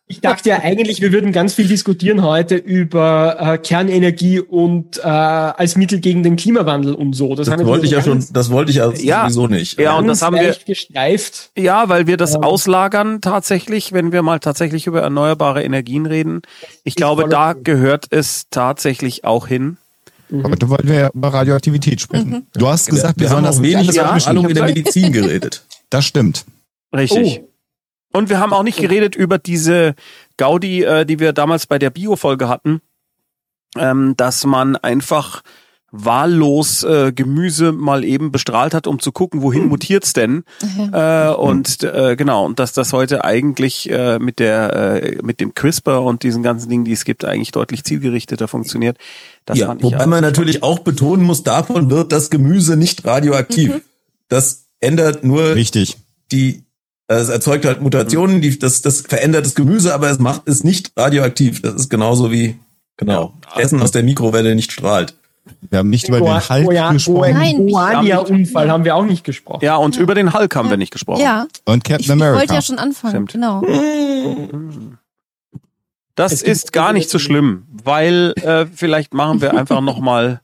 Ich 0.08 0.20
dachte 0.22 0.50
ja 0.50 0.60
eigentlich, 0.60 1.02
wir 1.02 1.12
würden 1.12 1.32
ganz 1.32 1.54
viel 1.54 1.68
diskutieren 1.68 2.22
heute 2.22 2.56
über 2.56 3.38
äh, 3.40 3.58
Kernenergie 3.58 4.40
und 4.42 4.98
äh, 4.98 5.02
als 5.02 5.76
Mittel 5.78 6.00
gegen 6.02 6.22
den 6.22 6.36
Klimawandel 6.36 6.94
und 6.94 7.14
so. 7.14 7.34
Das, 7.34 7.48
Das 7.48 7.66
wollte 7.66 7.86
ich 7.86 7.92
ja 7.94 8.04
schon, 8.04 8.24
das 8.32 8.52
wollte 8.52 8.72
ich 8.72 8.78
ja, 8.78 8.92
Ja. 8.94 9.22
sowieso 9.24 9.48
nicht. 9.48 9.80
Ja, 9.80 9.98
und 9.98 10.08
das 10.08 10.22
haben 10.22 10.36
wir- 10.36 10.56
gestreift. 10.66 11.52
Ja, 11.58 11.88
weil 11.90 12.06
wir 12.06 12.18
das 12.18 12.36
Ähm. 12.36 12.44
auslagern 12.44 13.22
tatsächlich, 13.22 13.94
wenn 13.94 14.12
wir 14.12 14.22
mal 14.22 14.40
tatsächlich 14.40 14.86
über 14.86 15.02
erneuerbare 15.02 15.64
Energien 15.64 16.06
reden. 16.06 16.42
Ich 16.84 16.96
glaube, 16.96 17.28
da 17.30 17.54
gehört 17.54 18.08
es 18.12 18.48
tatsächlich 18.52 19.24
auch 19.24 19.48
hin. 19.48 19.78
Heute 20.32 20.68
wollten 20.70 20.88
wir 20.90 20.96
ja 20.96 21.10
über 21.14 21.30
Radioaktivität 21.30 22.02
sprechen. 22.02 22.48
Du 22.54 22.68
hast 22.68 22.88
gesagt, 22.88 23.18
wir, 23.18 23.22
wir 23.26 23.30
sollen 23.30 23.46
haben 23.46 23.52
das 23.52 23.62
wenig 23.64 23.92
ja. 23.94 24.20
Strahlung 24.20 24.50
in 24.50 24.56
der 24.56 24.66
Medizin 24.66 25.12
geredet. 25.14 25.64
Das 25.90 26.06
stimmt. 26.06 26.46
Richtig. 26.96 27.42
Oh. 27.44 27.50
Und 28.14 28.30
wir 28.30 28.40
haben 28.40 28.54
auch 28.54 28.64
nicht 28.64 28.80
geredet 28.80 29.16
über 29.16 29.38
diese 29.40 29.96
Gaudi, 30.38 30.84
äh, 30.84 31.06
die 31.06 31.20
wir 31.20 31.34
damals 31.34 31.68
bei 31.68 31.80
der 31.80 31.90
Bio-Folge 31.90 32.48
hatten, 32.48 32.82
ähm, 33.76 34.14
dass 34.16 34.46
man 34.46 34.76
einfach 34.76 35.42
wahllos 35.96 36.84
äh, 36.84 37.12
Gemüse 37.14 37.72
mal 37.72 38.04
eben 38.04 38.32
bestrahlt 38.32 38.74
hat, 38.74 38.88
um 38.88 39.00
zu 39.00 39.12
gucken, 39.12 39.44
wohin 39.44 39.68
mutiert's 39.70 40.14
denn. 40.14 40.44
Äh, 40.92 41.30
und 41.30 41.84
äh, 41.84 42.16
genau, 42.16 42.46
und 42.46 42.60
dass 42.60 42.74
das 42.74 42.94
heute 42.94 43.24
eigentlich 43.24 43.90
äh, 43.92 44.18
mit 44.18 44.40
der 44.40 45.04
äh, 45.04 45.18
mit 45.22 45.40
dem 45.40 45.54
CRISPR 45.54 46.02
und 46.02 46.24
diesen 46.24 46.42
ganzen 46.42 46.70
Dingen, 46.70 46.84
die 46.84 46.94
es 46.94 47.06
gibt, 47.06 47.26
eigentlich 47.26 47.52
deutlich 47.52 47.84
zielgerichteter 47.84 48.48
funktioniert. 48.48 48.98
Das 49.46 49.60
ja, 49.60 49.68
fand 49.68 49.82
ich 49.82 49.86
wobei 49.86 50.08
man 50.08 50.22
natürlich 50.22 50.64
auch 50.64 50.80
betonen 50.80 51.26
muss, 51.26 51.44
davon 51.44 51.92
wird 51.92 52.12
das 52.12 52.32
Gemüse 52.32 52.76
nicht 52.76 53.06
radioaktiv. 53.06 53.82
Das 54.30 54.66
ändert 54.80 55.24
nur 55.24 55.54
Richtig. 55.54 55.98
die, 56.32 56.64
es 57.22 57.30
erzeugt 57.30 57.66
halt 57.66 57.82
Mutationen, 57.82 58.42
die, 58.42 58.58
das, 58.58 58.82
das 58.82 59.02
verändert 59.02 59.46
das 59.46 59.56
Gemüse, 59.56 59.94
aber 59.94 60.10
es 60.10 60.20
macht 60.20 60.44
es 60.48 60.64
nicht 60.64 60.92
radioaktiv. 60.98 61.62
Das 61.62 61.74
ist 61.76 61.90
genauso 61.90 62.32
wie, 62.32 62.58
genau, 62.98 63.34
Essen 63.56 63.82
aus 63.82 63.92
der 63.92 64.04
Mikrowelle 64.04 64.56
nicht 64.56 64.72
strahlt. 64.72 65.16
Wir 65.70 65.80
haben 65.80 65.90
nicht 65.90 66.08
über 66.08 66.20
den 66.22 66.50
Halt 66.50 66.66
Oja- 66.68 66.94
gesprochen. 66.94 67.34
Nein, 67.34 67.68
ich- 67.68 67.74
Oania-Unfall 67.74 68.72
haben 68.72 68.86
wir 68.86 68.96
auch 68.96 69.06
nicht 69.06 69.24
gesprochen. 69.26 69.64
ja, 69.64 69.76
und 69.76 69.98
über 69.98 70.16
den 70.16 70.34
Hulk 70.34 70.56
haben 70.56 70.70
wir 70.70 70.78
nicht 70.78 70.92
gesprochen. 70.92 71.22
Ja, 71.22 71.48
Und 71.66 71.78
ich, 71.80 71.84
Captain 71.84 72.00
ich 72.06 72.12
America. 72.12 72.40
wollte 72.40 72.54
ja 72.54 72.62
schon 72.62 72.80
anfangen. 72.80 73.28
Stimmt. 73.28 73.32
Genau. 73.34 73.62
Das 76.16 76.42
ist 76.44 76.72
gar 76.74 76.94
nicht 76.94 77.10
so 77.10 77.18
schlimm, 77.20 77.64
weil 77.84 78.34
äh, 78.42 78.68
vielleicht 78.74 79.14
machen 79.14 79.42
wir 79.42 79.56
einfach 79.58 79.82
noch 79.82 80.00
mal 80.00 80.42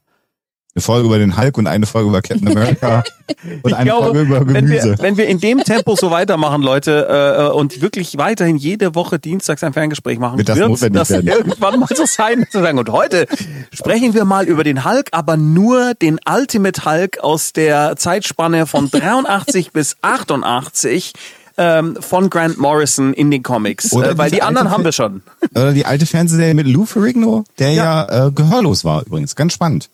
eine 0.76 0.84
Folge 0.84 1.08
über 1.08 1.18
den 1.18 1.36
Hulk 1.36 1.58
und 1.58 1.66
eine 1.66 1.88
Folge 1.88 2.10
über 2.10 2.22
Captain 2.22 2.48
America 2.48 3.04
und 3.64 3.74
eine 3.74 3.86
glaube, 3.90 4.06
Folge 4.06 4.22
über 4.22 4.40
wenn 4.54 4.68
Gemüse. 4.68 4.98
wir, 4.98 5.00
wenn 5.00 5.18
wir 5.18 5.28
in 5.28 5.40
dem 5.40 5.64
Tempo 5.64 5.96
so 5.96 6.12
weitermachen, 6.12 6.62
Leute, 6.62 7.50
äh, 7.50 7.56
und 7.56 7.82
wirklich 7.82 8.18
weiterhin 8.18 8.56
jede 8.56 8.94
Woche 8.94 9.18
dienstags 9.18 9.64
ein 9.64 9.74
Ferngespräch 9.74 10.20
machen, 10.20 10.38
Wird 10.38 10.50
das 10.50 10.60
notwendig 10.60 11.00
das 11.00 11.10
werden. 11.10 11.28
irgendwann 11.28 11.80
mal 11.80 11.90
so 11.94 12.06
sein, 12.06 12.46
zu 12.52 12.60
sagen, 12.60 12.78
und 12.78 12.90
heute 12.90 13.26
sprechen 13.74 14.14
wir 14.14 14.26
mal 14.26 14.46
über 14.48 14.64
den 14.64 14.86
Hulk, 14.86 15.10
aber 15.12 15.38
nur 15.38 15.96
den 15.96 16.20
Ultimate 16.30 16.86
Hulk 16.86 17.20
aus 17.20 17.52
der 17.52 17.96
Zeitspanne 17.96 18.68
von 18.68 18.92
83 18.92 19.72
bis 19.72 19.98
88 20.04 21.14
ähm, 21.58 21.98
von 22.00 22.30
Grant 22.30 22.60
Morrison 22.60 23.14
in 23.14 23.32
den 23.32 23.42
Comics, 23.42 23.92
Oder 23.92 24.12
äh, 24.12 24.18
weil 24.20 24.30
die 24.30 24.44
anderen 24.44 24.70
haben 24.70 24.84
wir 24.84 24.92
schon. 24.92 25.24
Oder 25.52 25.74
die 25.74 25.86
alte 25.86 26.06
Fernsehserie 26.06 26.54
mit 26.54 26.68
Lou 26.68 26.86
Ferrigno, 26.86 27.44
der 27.58 27.72
ja, 27.72 28.28
äh, 28.28 28.32
gehörlos 28.32 28.86
war 28.86 29.02
übrigens. 29.06 29.36
Ganz 29.36 29.54
spannend. 29.54 29.90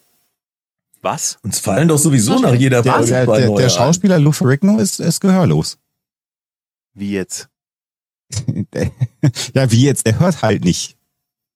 Was? 1.06 1.38
Uns 1.44 1.60
fallen 1.60 1.88
doch 1.88 2.00
sowieso 2.00 2.40
nach 2.40 2.56
jeder 2.56 2.82
Der, 2.82 2.94
Folge 2.94 3.12
der, 3.12 3.26
der, 3.28 3.50
der. 3.52 3.70
Schauspieler 3.70 4.18
Lou 4.18 4.32
Ferrigno 4.32 4.80
ist, 4.80 5.00
ist 5.00 5.20
gehörlos. 5.22 5.78
Wie 6.96 7.12
jetzt? 7.12 7.48
Ja, 9.54 9.72
wie 9.72 9.84
jetzt? 9.84 10.08
Er 10.08 10.20
hört 10.20 10.42
halt 10.42 10.66
nicht. 10.66 10.98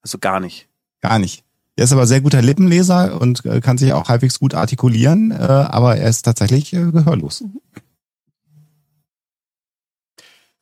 Also 0.03 0.19
gar 0.19 0.39
nicht. 0.39 0.69
Gar 1.01 1.17
nicht. 1.17 1.43
Er 1.75 1.85
ist 1.85 1.91
aber 1.91 2.05
sehr 2.05 2.21
guter 2.21 2.43
Lippenleser 2.43 3.19
und 3.19 3.43
äh, 3.43 3.59
kann 3.59 3.79
sich 3.79 3.91
auch 3.91 4.07
halbwegs 4.07 4.37
gut 4.37 4.53
artikulieren, 4.53 5.31
äh, 5.31 5.35
aber 5.35 5.97
er 5.97 6.09
ist 6.09 6.23
tatsächlich 6.23 6.71
äh, 6.73 6.91
gehörlos. 6.91 7.43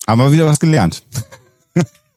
Haben 0.07 0.21
wir 0.21 0.31
wieder 0.31 0.45
was 0.45 0.61
gelernt. 0.61 1.03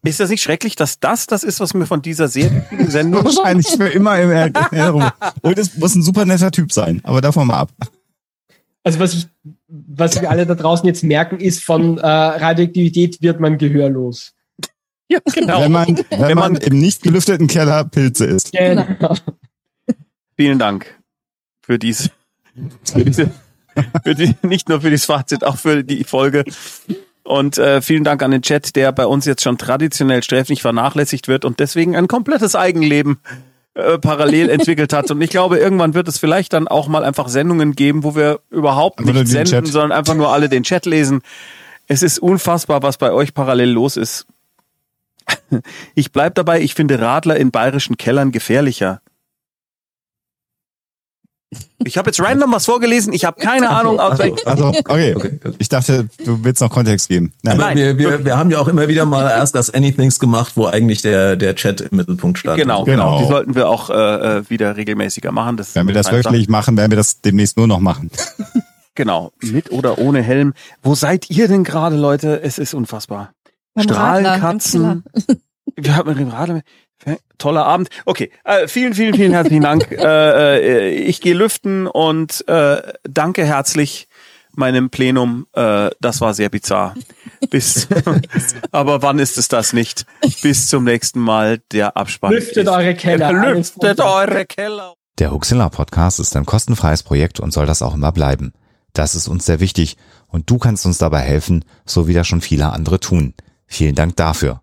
Ist 0.03 0.19
das 0.21 0.31
nicht 0.31 0.43
schrecklich, 0.43 0.77
dass 0.77 0.99
das 0.99 1.27
das 1.27 1.45
ist, 1.45 1.61
was 1.61 1.75
mir 1.75 1.87
von 1.87 2.01
dieser 2.01 2.29
Sendung 2.29 3.25
Wahrscheinlich 3.25 3.69
für 3.69 3.89
immer 3.89 4.19
in 4.19 4.31
Erinnerung. 4.31 5.11
Und 5.43 5.59
es 5.59 5.77
muss 5.77 5.95
ein 5.95 6.03
super 6.03 6.25
netter 6.25 6.51
Typ 6.51 6.73
sein, 6.73 7.01
aber 7.05 7.21
davon 7.21 7.47
mal 7.49 7.59
ab. 7.59 7.71
Also 8.83 8.99
was 8.99 9.13
ich, 9.13 9.29
was 9.69 10.21
wir 10.21 10.31
alle 10.31 10.47
da 10.47 10.55
draußen 10.55 10.87
jetzt 10.87 11.05
merken, 11.05 11.39
ist, 11.39 11.63
von 11.63 11.99
äh, 11.99 12.07
Radioaktivität 12.07 13.21
wird 13.21 13.41
man 13.41 13.59
gehörlos. 13.59 14.33
Ja, 15.09 15.19
genau. 15.35 15.61
Wenn 15.61 15.73
man, 15.73 15.87
wenn, 15.89 16.05
Wenn 16.11 16.39
man, 16.39 16.53
man- 16.55 16.63
im 16.63 16.79
nicht 16.79 17.03
gelüfteten 17.03 17.47
Keller 17.47 17.85
Pilze 17.85 18.25
isst. 18.25 18.53
Genau. 18.53 18.87
Vielen 20.37 20.59
Dank 20.59 20.99
für 21.61 21.79
diese, 21.79 22.11
für 22.85 23.05
diese 23.05 23.31
für 24.03 24.15
die, 24.15 24.35
nicht 24.43 24.69
nur 24.69 24.81
für 24.81 24.91
dieses 24.91 25.07
Fazit, 25.07 25.45
auch 25.45 25.57
für 25.57 25.85
die 25.85 26.05
Folge. 26.05 26.45
Und 27.31 27.59
äh, 27.59 27.81
vielen 27.81 28.03
Dank 28.03 28.25
an 28.25 28.33
den 28.33 28.43
Chat, 28.43 28.75
der 28.75 28.91
bei 28.91 29.07
uns 29.07 29.25
jetzt 29.25 29.45
schon 29.45 29.57
traditionell 29.57 30.25
sträflich 30.25 30.63
vernachlässigt 30.63 31.29
wird 31.29 31.45
und 31.45 31.61
deswegen 31.61 31.95
ein 31.95 32.09
komplettes 32.09 32.57
Eigenleben 32.57 33.21
äh, 33.75 33.99
parallel 33.99 34.51
entwickelt 34.51 34.93
hat. 34.93 35.13
Und 35.13 35.23
ich 35.23 35.31
glaube, 35.31 35.59
irgendwann 35.59 35.95
wird 35.95 36.09
es 36.09 36.19
vielleicht 36.19 36.53
dann 36.55 36.67
auch 36.67 36.89
mal 36.89 37.05
einfach 37.05 37.29
Sendungen 37.29 37.77
geben, 37.77 38.03
wo 38.03 38.17
wir 38.17 38.41
überhaupt 38.51 38.99
nicht 38.99 39.17
den 39.17 39.27
senden, 39.27 39.65
Chat. 39.65 39.67
sondern 39.69 39.93
einfach 39.93 40.17
nur 40.17 40.33
alle 40.33 40.49
den 40.49 40.65
Chat 40.65 40.87
lesen. 40.87 41.23
Es 41.87 42.03
ist 42.03 42.19
unfassbar, 42.19 42.83
was 42.83 42.99
bei 42.99 43.13
euch 43.13 43.33
parallel 43.33 43.71
los 43.71 43.97
ist. 43.97 44.27
Ich 45.95 46.11
bleib 46.11 46.35
dabei, 46.35 46.61
ich 46.61 46.75
finde 46.75 47.01
Radler 47.01 47.37
in 47.37 47.53
bayerischen 47.53 47.97
Kellern 47.97 48.33
gefährlicher. 48.33 49.03
Ich 51.85 51.99
habe 51.99 52.09
jetzt 52.11 52.21
random 52.21 52.53
was 52.53 52.67
vorgelesen, 52.67 53.13
ich 53.13 53.25
habe 53.25 53.41
keine 53.41 53.71
Ahnung, 53.71 53.99
aus 53.99 54.13
Also, 54.13 54.23
welchem. 54.23 54.49
Also, 54.49 54.67
okay. 54.69 55.15
Okay. 55.17 55.41
Ich 55.59 55.69
dachte, 55.69 56.09
du 56.25 56.45
willst 56.45 56.61
noch 56.61 56.71
Kontext 56.71 57.09
geben. 57.09 57.33
Nein. 57.43 57.57
Nein. 57.59 57.77
Wir, 57.77 57.99
wir, 57.99 58.25
wir 58.25 58.37
haben 58.39 58.51
ja 58.51 58.59
auch 58.61 58.69
immer 58.69 58.87
wieder 58.87 59.05
mal 59.05 59.29
erst 59.29 59.57
das 59.57 59.69
Anythings 59.73 60.21
gemacht, 60.21 60.53
wo 60.57 60.67
eigentlich 60.67 61.03
der, 61.03 61.35
der 61.37 61.57
Chat 61.57 61.81
im 61.81 61.97
Mittelpunkt 61.97 62.39
stand. 62.39 62.57
Genau, 62.59 62.85
genau, 62.85 63.17
Genau. 63.17 63.23
Die 63.23 63.29
sollten 63.33 63.55
wir 63.57 63.69
auch 63.69 63.91
äh, 63.91 63.95
äh, 64.39 64.51
wieder 64.51 64.77
regelmäßiger 64.77 65.33
machen. 65.33 65.57
Das 65.57 65.75
Wenn 65.75 65.89
wir 65.89 65.95
das 65.95 66.07
einfach- 66.07 66.19
wöchentlich 66.31 66.49
machen, 66.49 66.77
werden 66.77 66.93
wir 66.93 66.97
das 66.97 67.21
demnächst 67.21 67.57
nur 67.57 67.67
noch 67.67 67.81
machen. 67.81 68.11
Genau, 68.97 69.33
mit 69.41 69.71
oder 69.71 69.99
ohne 69.99 70.21
Helm. 70.21 70.53
Wo 70.83 70.95
seid 70.95 71.31
ihr 71.31 71.49
denn 71.49 71.65
gerade, 71.65 71.97
Leute? 71.97 72.43
Es 72.43 72.59
ist 72.59 72.75
unfassbar. 72.75 73.31
Beim 73.73 73.89
Radler 73.89 74.35
Strahlenkatzen. 74.35 75.05
Wir 75.77 75.97
haben 75.97 76.09
mit 76.11 76.19
dem 76.19 76.29
Radler. 76.29 76.61
Toller 77.39 77.65
Abend. 77.65 77.89
Okay, 78.05 78.31
äh, 78.45 78.69
vielen, 78.69 78.95
vielen, 78.95 79.15
vielen 79.15 79.33
herzlichen 79.33 79.63
Dank. 79.63 79.91
äh, 79.93 80.89
äh, 80.89 80.91
ich 80.91 81.21
gehe 81.21 81.35
lüften 81.35 81.87
und 81.87 82.47
äh, 82.49 82.83
danke 83.05 83.45
herzlich 83.47 84.09
meinem 84.55 84.91
Plenum. 84.91 85.47
Äh, 85.55 85.91
das 86.01 86.21
war 86.21 86.35
sehr 86.35 86.51
bizarr. 86.51 86.95
Bis, 87.51 87.89
aber 88.73 89.01
wann 89.03 89.19
ist 89.19 89.39
es 89.39 89.49
das 89.49 89.73
nicht? 89.73 90.05
Bis 90.43 90.69
zum 90.69 90.85
nächsten 90.85 91.21
Mal. 91.21 91.61
Der 91.73 91.97
Abspann. 91.97 92.33
Lüftet 92.33 92.65
ist- 92.65 92.69
eure 92.69 92.95
Keller. 92.95 93.33
Lüftet 93.33 94.01
eure 94.01 94.45
Keller. 94.45 94.95
Der 95.19 95.33
Huxilla 95.33 95.69
Podcast 95.69 96.21
ist 96.21 96.37
ein 96.37 96.47
kostenfreies 96.47 97.03
Projekt 97.03 97.41
und 97.41 97.53
soll 97.53 97.67
das 97.67 97.83
auch 97.83 97.95
immer 97.95 98.13
bleiben. 98.13 98.53
Das 98.93 99.15
ist 99.15 99.29
uns 99.29 99.47
sehr 99.47 99.61
wichtig 99.61 99.97
und 100.27 100.51
du 100.51 100.59
kannst 100.59 100.85
uns 100.87 100.99
dabei 100.99 101.21
helfen, 101.21 101.65
so 101.87 102.09
wie 102.09 102.15
das 102.15 102.27
schon 102.27 102.41
viele 102.41 102.71
andere 102.73 103.01
tun. 103.01 103.35
Vielen 103.67 103.95
Dank 103.95 104.17
dafür. 104.17 104.63